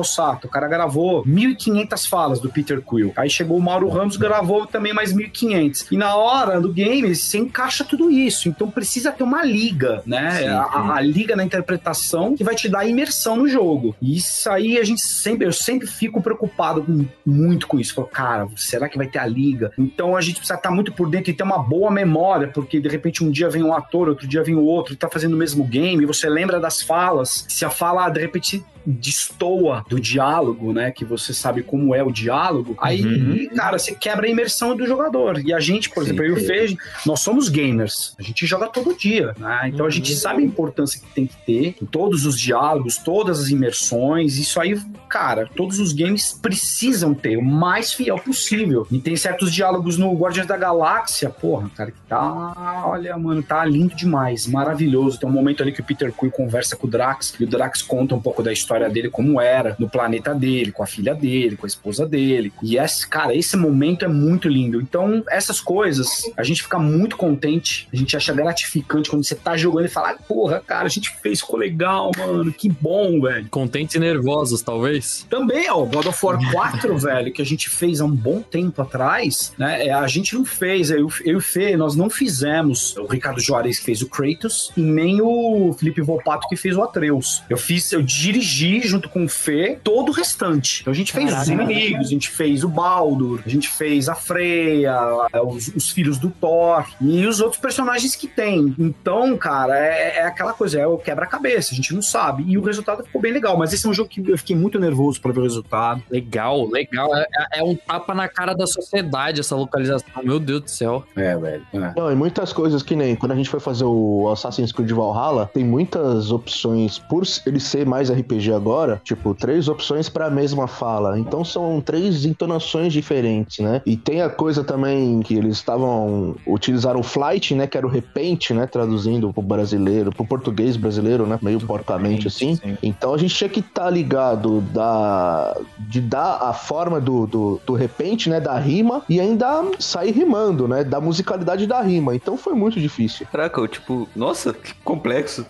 O 0.46 0.50
cara 0.50 0.68
gravou 0.68 1.24
1.500 1.26 2.08
falas 2.08 2.40
do 2.40 2.50
Peter 2.50 2.82
Quill. 2.82 3.14
Aí 3.16 3.30
chegou 3.30 3.58
o 3.58 3.62
Mauro 3.62 3.90
Ramos, 3.90 4.18
gravou 4.18 4.66
também 4.66 4.94
mais 4.94 5.14
1.500. 5.14 5.88
E 5.92 5.98
na 5.98 6.16
hora 6.16 6.60
do 6.60 6.72
game, 6.72 7.14
você 7.16 7.38
encaixa 7.38 7.84
tudo 7.84 8.10
isso. 8.10 8.48
Então 8.50 8.70
precisa 8.70 9.12
ter 9.12 9.24
uma 9.24 9.44
liga, 9.44 10.02
né? 10.06 10.32
Sim, 10.40 10.48
a, 10.48 10.62
a- 10.64 10.96
a 10.96 11.02
liga 11.02 11.36
na 11.36 11.44
interpretação 11.44 12.36
que 12.36 12.44
vai 12.44 12.56
te 12.56 12.68
dar 12.70 12.86
imersão 12.86 13.36
no 13.38 13.48
jogo. 13.48 13.96
E 14.02 14.18
isso 14.18 14.50
aí 14.50 14.78
a 14.78 14.84
gente 14.84 15.02
sempre, 15.02 15.46
eu 15.48 15.54
sempre 15.54 15.88
fico 15.88 16.22
preocupado 16.22 16.84
com- 16.84 17.06
muito 17.26 17.68
com 17.68 17.80
isso. 17.80 17.94
Falo, 17.94 18.08
cara, 18.08 18.48
será 18.56 18.88
que 18.90 18.98
vai 18.98 19.08
ter 19.08 19.20
a 19.20 19.26
liga? 19.26 19.72
Então 19.78 20.16
a 20.16 20.22
gente 20.22 20.36
precisa 20.38 20.56
estar 20.56 20.72
muito 20.72 20.92
por 20.92 21.10
dentro 21.10 21.32
e 21.32 21.34
ter 21.34 21.44
uma 21.44 21.58
boa 21.60 21.90
memória, 21.92 22.48
porque 22.48 22.80
de 22.80 22.90
repente 22.90 23.24
um 23.24 23.32
dia 23.32 23.50
vem 23.50 23.64
um 23.64 23.74
ator, 23.74 24.10
outro 24.10 24.28
dia 24.28 24.44
vem 24.44 24.56
o 24.56 24.64
outro, 24.64 24.94
e 24.94 24.98
tá 24.98 25.10
fazendo 25.10 25.34
o 25.34 25.38
mesmo 25.38 25.64
game, 25.64 26.04
e 26.04 26.06
você 26.06 26.30
lembra 26.30 26.60
das 26.60 26.82
falas. 26.82 27.46
Se 27.48 27.64
a 27.66 27.70
fala, 27.70 28.10
de 28.10 28.20
repente, 28.20 28.64
destoa 28.86 29.86
do 29.90 30.00
diálogo, 30.00 30.74
né? 30.74 30.92
Que 30.92 31.04
você 31.06 31.34
sabe 31.34 31.64
como 31.64 31.94
é 31.94 32.04
o 32.04 32.12
diálogo, 32.12 32.76
aí, 32.80 33.02
Uhum. 33.04 33.48
cara, 33.56 33.78
você 33.78 33.94
quebra 33.94 34.26
a 34.28 34.30
imersão 34.30 34.76
do 34.76 34.86
jogador. 34.86 35.40
E 35.46 35.54
a 35.54 35.60
gente, 35.60 35.90
por 35.90 36.04
Sim, 36.04 36.10
exemplo, 36.12 36.26
eu 36.26 36.38
e 36.38 36.42
o. 36.44 36.46
Fê, 36.46 36.76
nós 37.06 37.20
somos 37.20 37.50
gamers. 37.50 38.16
A 38.18 38.22
gente 38.24 38.46
joga 38.46 38.68
todo 38.68 38.96
dia, 38.98 39.36
né? 39.38 39.70
Então 39.74 39.86
a 39.86 39.90
gente 39.90 40.16
sabe 40.16 40.42
a 40.42 40.46
importância 40.46 41.00
que 41.00 41.08
tem 41.14 41.26
que 41.26 41.36
ter 41.46 41.76
em 41.82 41.86
todos 41.86 42.26
os 42.26 42.40
diálogos, 42.40 42.98
todas 42.98 43.40
as 43.40 43.50
imersões. 43.50 44.38
Isso 44.38 44.60
aí, 44.60 44.80
cara, 45.10 45.50
todos 45.56 45.80
os 45.80 45.94
games 45.94 46.38
precisam 46.42 47.14
ter 47.14 47.38
o 47.38 47.44
mais 47.44 47.94
fiel 47.94 48.18
possível. 48.18 48.88
E 48.92 49.00
tem 49.00 49.16
certos 49.16 49.52
diálogos 49.54 49.98
no 49.98 50.14
Guardiões 50.14 50.48
da 50.48 50.58
Galáxia, 50.58 51.30
porra, 51.30 51.70
cara, 51.76 51.92
que 51.92 52.00
tá, 52.08 52.84
olha, 52.86 53.18
mano, 53.18 53.42
tá 53.44 53.64
lindo 53.66 53.96
demais, 53.96 54.48
maravilhoso. 54.48 55.20
Tem 55.20 55.28
um 55.28 55.32
momento 55.32 55.62
ali 55.64 55.72
que 55.72 55.82
o 55.82 55.84
Peter 55.84 56.12
Quill 56.14 56.32
conversa 56.32 56.76
com 56.76 56.88
o 56.88 56.90
Drax, 56.90 57.34
e 57.40 57.44
o 57.44 57.48
Drax 57.48 57.82
conta 57.82 58.16
um 58.16 58.22
pouco 58.22 58.42
da 58.42 58.52
história 58.54 58.71
dele, 58.80 59.10
como 59.10 59.40
era, 59.40 59.75
no 59.80 59.90
planeta 59.90 60.34
dele, 60.34 60.72
com 60.72 60.84
a 60.84 60.88
filha 60.88 61.13
dele, 61.13 61.58
com 61.58 61.66
a 61.66 61.68
esposa 61.68 62.06
dele. 62.06 62.51
E 62.62 62.78
esse, 62.78 63.08
cara, 63.08 63.36
esse 63.36 63.56
momento 63.58 64.06
é 64.06 64.08
muito 64.08 64.48
lindo. 64.48 64.82
Então, 64.82 65.24
essas 65.30 65.60
coisas, 65.60 66.24
a 66.38 66.44
gente 66.44 66.63
fica 66.63 66.80
muito 66.80 67.18
contente, 67.18 67.88
a 67.92 67.96
gente 67.96 68.16
acha 68.16 68.34
gratificante 68.34 69.10
quando 69.10 69.24
você 69.25 69.36
tá 69.36 69.56
jogando 69.58 69.86
e 69.86 69.90
fala, 69.90 70.12
"Ah, 70.12 70.18
porra, 70.28 70.62
cara, 70.66 70.86
a 70.86 70.90
gente 70.90 71.10
fez, 71.22 71.40
ficou 71.42 71.60
legal, 71.60 72.12
mano, 72.18 72.51
que 72.51 72.70
bom, 72.70 73.22
velho. 73.22 73.48
Contentes 73.50 73.96
e 73.96 74.00
nervosos, 74.00 74.62
talvez. 74.62 75.25
Também, 75.30 75.70
ó, 75.70 75.82
o 75.82 75.86
God 75.86 76.06
of 76.08 76.25
War 76.25 76.40
4, 76.51 76.98
velho, 77.00 77.32
que 77.32 77.42
a 77.42 77.46
gente 77.46 77.70
fez 77.70 78.01
há 78.01 78.06
um 78.06 78.16
bom 78.16 78.42
tempo 78.42 78.82
atrás, 78.82 79.54
né? 79.58 79.88
é, 79.88 79.92
A 79.92 80.08
gente 80.08 80.36
não 80.36 80.46
fez, 80.46 80.90
eu, 80.92 81.10
eu 81.25 81.34
e 81.34 81.36
o 81.36 81.42
Fê, 81.42 81.75
nós 81.75 81.96
não 81.96 82.10
fizemos 82.10 82.96
o 82.98 83.06
Ricardo 83.06 83.40
Juarez 83.42 83.80
que 83.80 83.86
fez 83.86 84.01
o 84.01 84.10
Kratos 84.10 84.72
e 84.75 84.82
nem 84.82 85.22
o 85.22 85.74
Felipe 85.78 86.01
Volpato 86.01 86.48
que 86.48 86.56
fez 86.56 86.75
o 86.75 86.82
Atreus. 86.82 87.44
Eu 87.50 87.58
fiz, 87.58 87.92
eu 87.92 88.01
dirigi 88.01 88.61
junto 88.84 89.10
com 89.10 89.25
o 89.25 89.30
Fê 89.30 89.77
todo 89.84 90.10
o 90.10 90.12
restante. 90.12 90.82
Então 90.82 90.91
a 90.91 90.96
gente 90.96 91.12
fez 91.12 91.34
os 91.34 91.48
inimigos, 91.48 92.08
a 92.08 92.10
gente 92.10 92.30
fez 92.30 92.63
o 92.63 92.70
Baldur, 92.70 93.41
a 93.46 93.50
gente 93.50 93.68
fez 93.70 94.08
a 94.10 94.15
Freya, 94.15 94.98
os, 95.46 95.68
os 95.70 95.89
filhos 95.89 96.18
do 96.18 96.30
Thor 96.30 96.86
e 97.00 97.25
os 97.25 97.39
outros 97.39 97.62
personagens 97.62 98.15
que 98.15 98.27
tem. 98.27 98.75
Então, 98.77 99.38
cara, 99.38 99.77
é, 99.77 100.18
é 100.20 100.25
aquela 100.25 100.53
coisa, 100.53 100.80
é 100.80 100.88
o 100.88 100.98
quebra-cabeça, 100.98 101.74
a 101.74 101.75
gente 101.75 101.94
não 101.94 102.01
sabe. 102.01 102.44
E 102.48 102.58
o 102.58 102.62
resultado 102.63 103.03
ficou 103.03 103.22
bem 103.22 103.32
legal, 103.32 103.58
mas 103.58 103.74
esse 103.74 103.86
é 103.86 103.89
um 103.89 103.94
jogo 103.94 104.10
que 104.10 104.22
eu 104.30 104.38
fiquei 104.38 104.56
muito 104.56 104.80
nervoso 104.80 105.20
pra 105.22 105.32
ver 105.32 105.39
o 105.39 105.44
resultado. 105.44 106.01
Legal, 106.10 106.68
legal. 106.70 107.15
É, 107.15 107.22
é- 107.56 107.60
é 107.60 107.63
um 107.63 107.75
tapa 107.75 108.13
na 108.13 108.27
cara 108.27 108.53
da 108.53 108.65
sociedade 108.68 109.39
essa 109.39 109.56
localização. 109.56 110.08
Meu 110.24 110.39
Deus 110.39 110.62
do 110.62 110.70
céu. 110.70 111.03
É, 111.15 111.36
velho. 111.38 111.65
É. 111.74 111.94
Não, 111.96 112.12
e 112.12 112.15
muitas 112.15 112.53
coisas 112.53 112.82
que 112.84 112.96
nem 112.96 113.15
quando 113.15 113.32
a 113.32 113.36
gente 113.36 113.50
foi 113.50 113.60
fazer 113.60 113.84
o 113.86 114.30
Assassin's 114.30 114.72
Creed 114.72 114.91
Valhalla, 114.91 115.50
tem 115.53 115.63
muitas 115.63 116.32
opções, 116.32 116.98
por 117.00 117.24
ele 117.46 117.60
ser 117.60 117.86
mais 117.86 118.10
RPG 118.10 118.50
agora, 118.53 119.01
tipo, 119.03 119.34
três 119.34 119.67
opções 119.67 120.10
pra 120.10 120.29
mesma 120.29 120.67
fala. 120.67 121.20
Então 121.20 121.43
são 121.43 121.81
três 121.81 122.25
entonações 122.25 122.93
diferentes, 122.93 123.60
né? 123.60 123.81
E 123.86 123.96
tem 123.96 124.22
a 124.22 124.29
coisa 124.29 124.63
também 124.63 125.22
que 125.22 125.36
eles 125.36 125.58
estavam. 125.58 126.36
utilizaram 126.46 127.00
o 127.00 127.03
flight, 127.03 127.55
né? 127.55 127.67
Que 127.67 127.77
era 127.77 127.88
o 127.88 127.89
repente, 127.89 128.53
né? 128.53 128.65
Traduzindo 128.65 129.31
pro 129.34 129.41
brasileiro, 129.41 130.12
pro 130.12 130.25
português 130.25 130.77
brasileiro, 130.77 131.25
né? 131.25 131.39
Meio 131.41 131.60
porcamente 131.60 132.27
assim. 132.27 132.60
Então 132.81 133.13
a 133.13 133.17
gente 133.17 133.34
tinha 133.34 133.50
que 133.50 133.60
estar 133.60 133.89
ligado 133.89 134.62
da, 134.74 135.58
de 135.79 136.01
dar 136.01 136.38
a 136.41 136.53
forma 136.53 137.00
do, 137.00 137.25
do, 137.27 137.62
do 137.65 137.74
repente, 137.74 138.29
né? 138.29 138.39
Da 138.39 138.58
rima 138.58 139.03
e 139.10 139.20
ainda 139.20 139.63
sair 139.79 140.12
rimando, 140.12 140.67
né? 140.67 140.84
Da 140.84 141.00
musicalidade 141.00 141.65
da 141.67 141.81
rima. 141.81 142.15
Então 142.15 142.38
foi 142.38 142.53
muito 142.53 142.79
difícil. 142.79 143.27
Caraca, 143.31 143.60
eu, 143.60 143.67
tipo, 143.67 144.08
nossa, 144.15 144.53
que 144.53 144.74
complexo. 144.84 145.46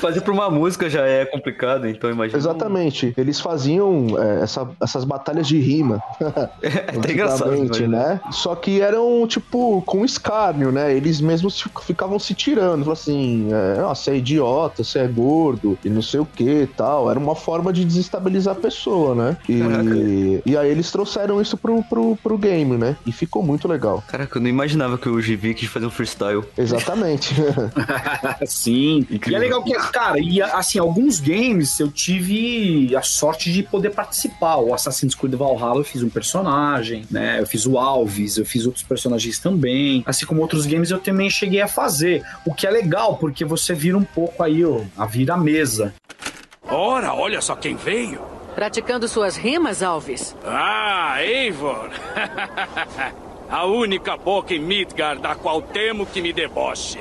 Fazer 0.00 0.20
pra 0.20 0.32
uma 0.32 0.50
música 0.50 0.88
já 0.88 1.06
é 1.06 1.24
complicado, 1.24 1.86
então 1.88 2.10
imagina. 2.10 2.38
Exatamente. 2.50 3.14
Eles 3.16 3.40
faziam 3.40 4.06
é, 4.18 4.42
essa- 4.42 4.68
essas 4.80 5.04
batalhas 5.04 5.46
de 5.46 5.58
rima. 5.58 6.02
É 6.62 6.96
até 6.98 7.12
engraçado, 7.12 7.50
mas- 7.68 7.80
né? 7.80 8.20
Só 8.30 8.54
que 8.54 8.80
eram, 8.80 9.26
tipo, 9.26 9.82
com 9.82 10.04
escárnio, 10.04 10.70
né? 10.72 10.94
Eles 10.94 11.20
mesmos 11.20 11.60
fi- 11.60 11.70
ficavam 11.82 12.18
se 12.18 12.34
tirando. 12.34 12.84
Falavam 12.84 12.92
assim, 12.92 13.48
é, 13.52 13.80
"Ah, 13.80 13.94
você 13.94 14.10
é 14.12 14.16
idiota, 14.16 14.82
você 14.82 15.00
é 15.00 15.06
gordo, 15.06 15.78
e 15.84 15.88
não 15.88 16.02
sei 16.02 16.20
o 16.20 16.26
que 16.26 16.62
e 16.62 16.66
tal. 16.66 17.10
Era 17.10 17.18
uma 17.18 17.34
forma 17.34 17.72
de 17.72 17.84
desestabilizar 17.84 18.54
a 18.56 18.58
pessoa, 18.58 19.14
né? 19.14 19.36
E, 19.48 20.42
e 20.44 20.56
aí 20.56 20.70
eles 20.70 20.90
trouxeram 20.90 21.40
isso 21.40 21.56
pro, 21.56 21.82
pro, 21.84 22.16
pro 22.16 22.38
game, 22.38 22.76
né? 22.76 22.96
E 23.06 23.12
ficou 23.12 23.42
muito 23.42 23.68
legal. 23.68 24.02
Caraca, 24.08 24.38
eu 24.38 24.42
não 24.42 24.48
imaginava 24.48 24.98
que 24.98 25.08
o 25.08 25.16
GV 25.20 25.54
quis 25.54 25.68
fazer 25.68 25.86
um 25.86 25.90
freestyle. 25.90 26.42
Exatamente. 26.56 27.34
Sim. 28.46 29.06
E 29.10 29.16
Incrível. 29.16 29.36
é 29.36 29.40
legal 29.40 29.62
que, 29.62 29.72
cara, 29.92 30.18
e 30.20 30.40
assim, 30.42 30.78
alguns 30.78 31.20
games 31.20 31.78
eu 31.80 31.90
tive 31.90 32.35
a 32.96 33.02
sorte 33.02 33.52
de 33.52 33.62
poder 33.62 33.90
participar. 33.90 34.56
O 34.56 34.74
Assassin's 34.74 35.14
Creed 35.14 35.34
Valhalla 35.34 35.80
eu 35.80 35.84
fiz 35.84 36.02
um 36.02 36.10
personagem, 36.10 37.04
né? 37.10 37.40
Eu 37.40 37.46
fiz 37.46 37.66
o 37.66 37.78
Alves, 37.78 38.36
eu 38.36 38.46
fiz 38.46 38.66
outros 38.66 38.84
personagens 38.84 39.38
também. 39.38 40.02
Assim 40.06 40.26
como 40.26 40.40
outros 40.40 40.66
games 40.66 40.90
eu 40.90 40.98
também 40.98 41.30
cheguei 41.30 41.60
a 41.60 41.68
fazer. 41.68 42.22
O 42.44 42.54
que 42.54 42.66
é 42.66 42.70
legal, 42.70 43.16
porque 43.16 43.44
você 43.44 43.74
vira 43.74 43.96
um 43.96 44.04
pouco 44.04 44.42
aí, 44.42 44.64
ó, 44.64 44.80
a 44.96 45.06
vira 45.06 45.36
mesa. 45.36 45.94
Ora, 46.68 47.14
olha 47.14 47.40
só 47.40 47.54
quem 47.54 47.76
veio. 47.76 48.20
Praticando 48.54 49.06
suas 49.06 49.36
rimas, 49.36 49.82
Alves? 49.82 50.34
Ah, 50.44 51.22
Eivor. 51.22 51.90
A 53.48 53.64
única 53.64 54.16
boca 54.16 54.52
em 54.52 54.58
Midgard 54.58 55.22
da 55.22 55.34
qual 55.36 55.62
temo 55.62 56.04
que 56.04 56.20
me 56.20 56.32
deboche. 56.32 56.98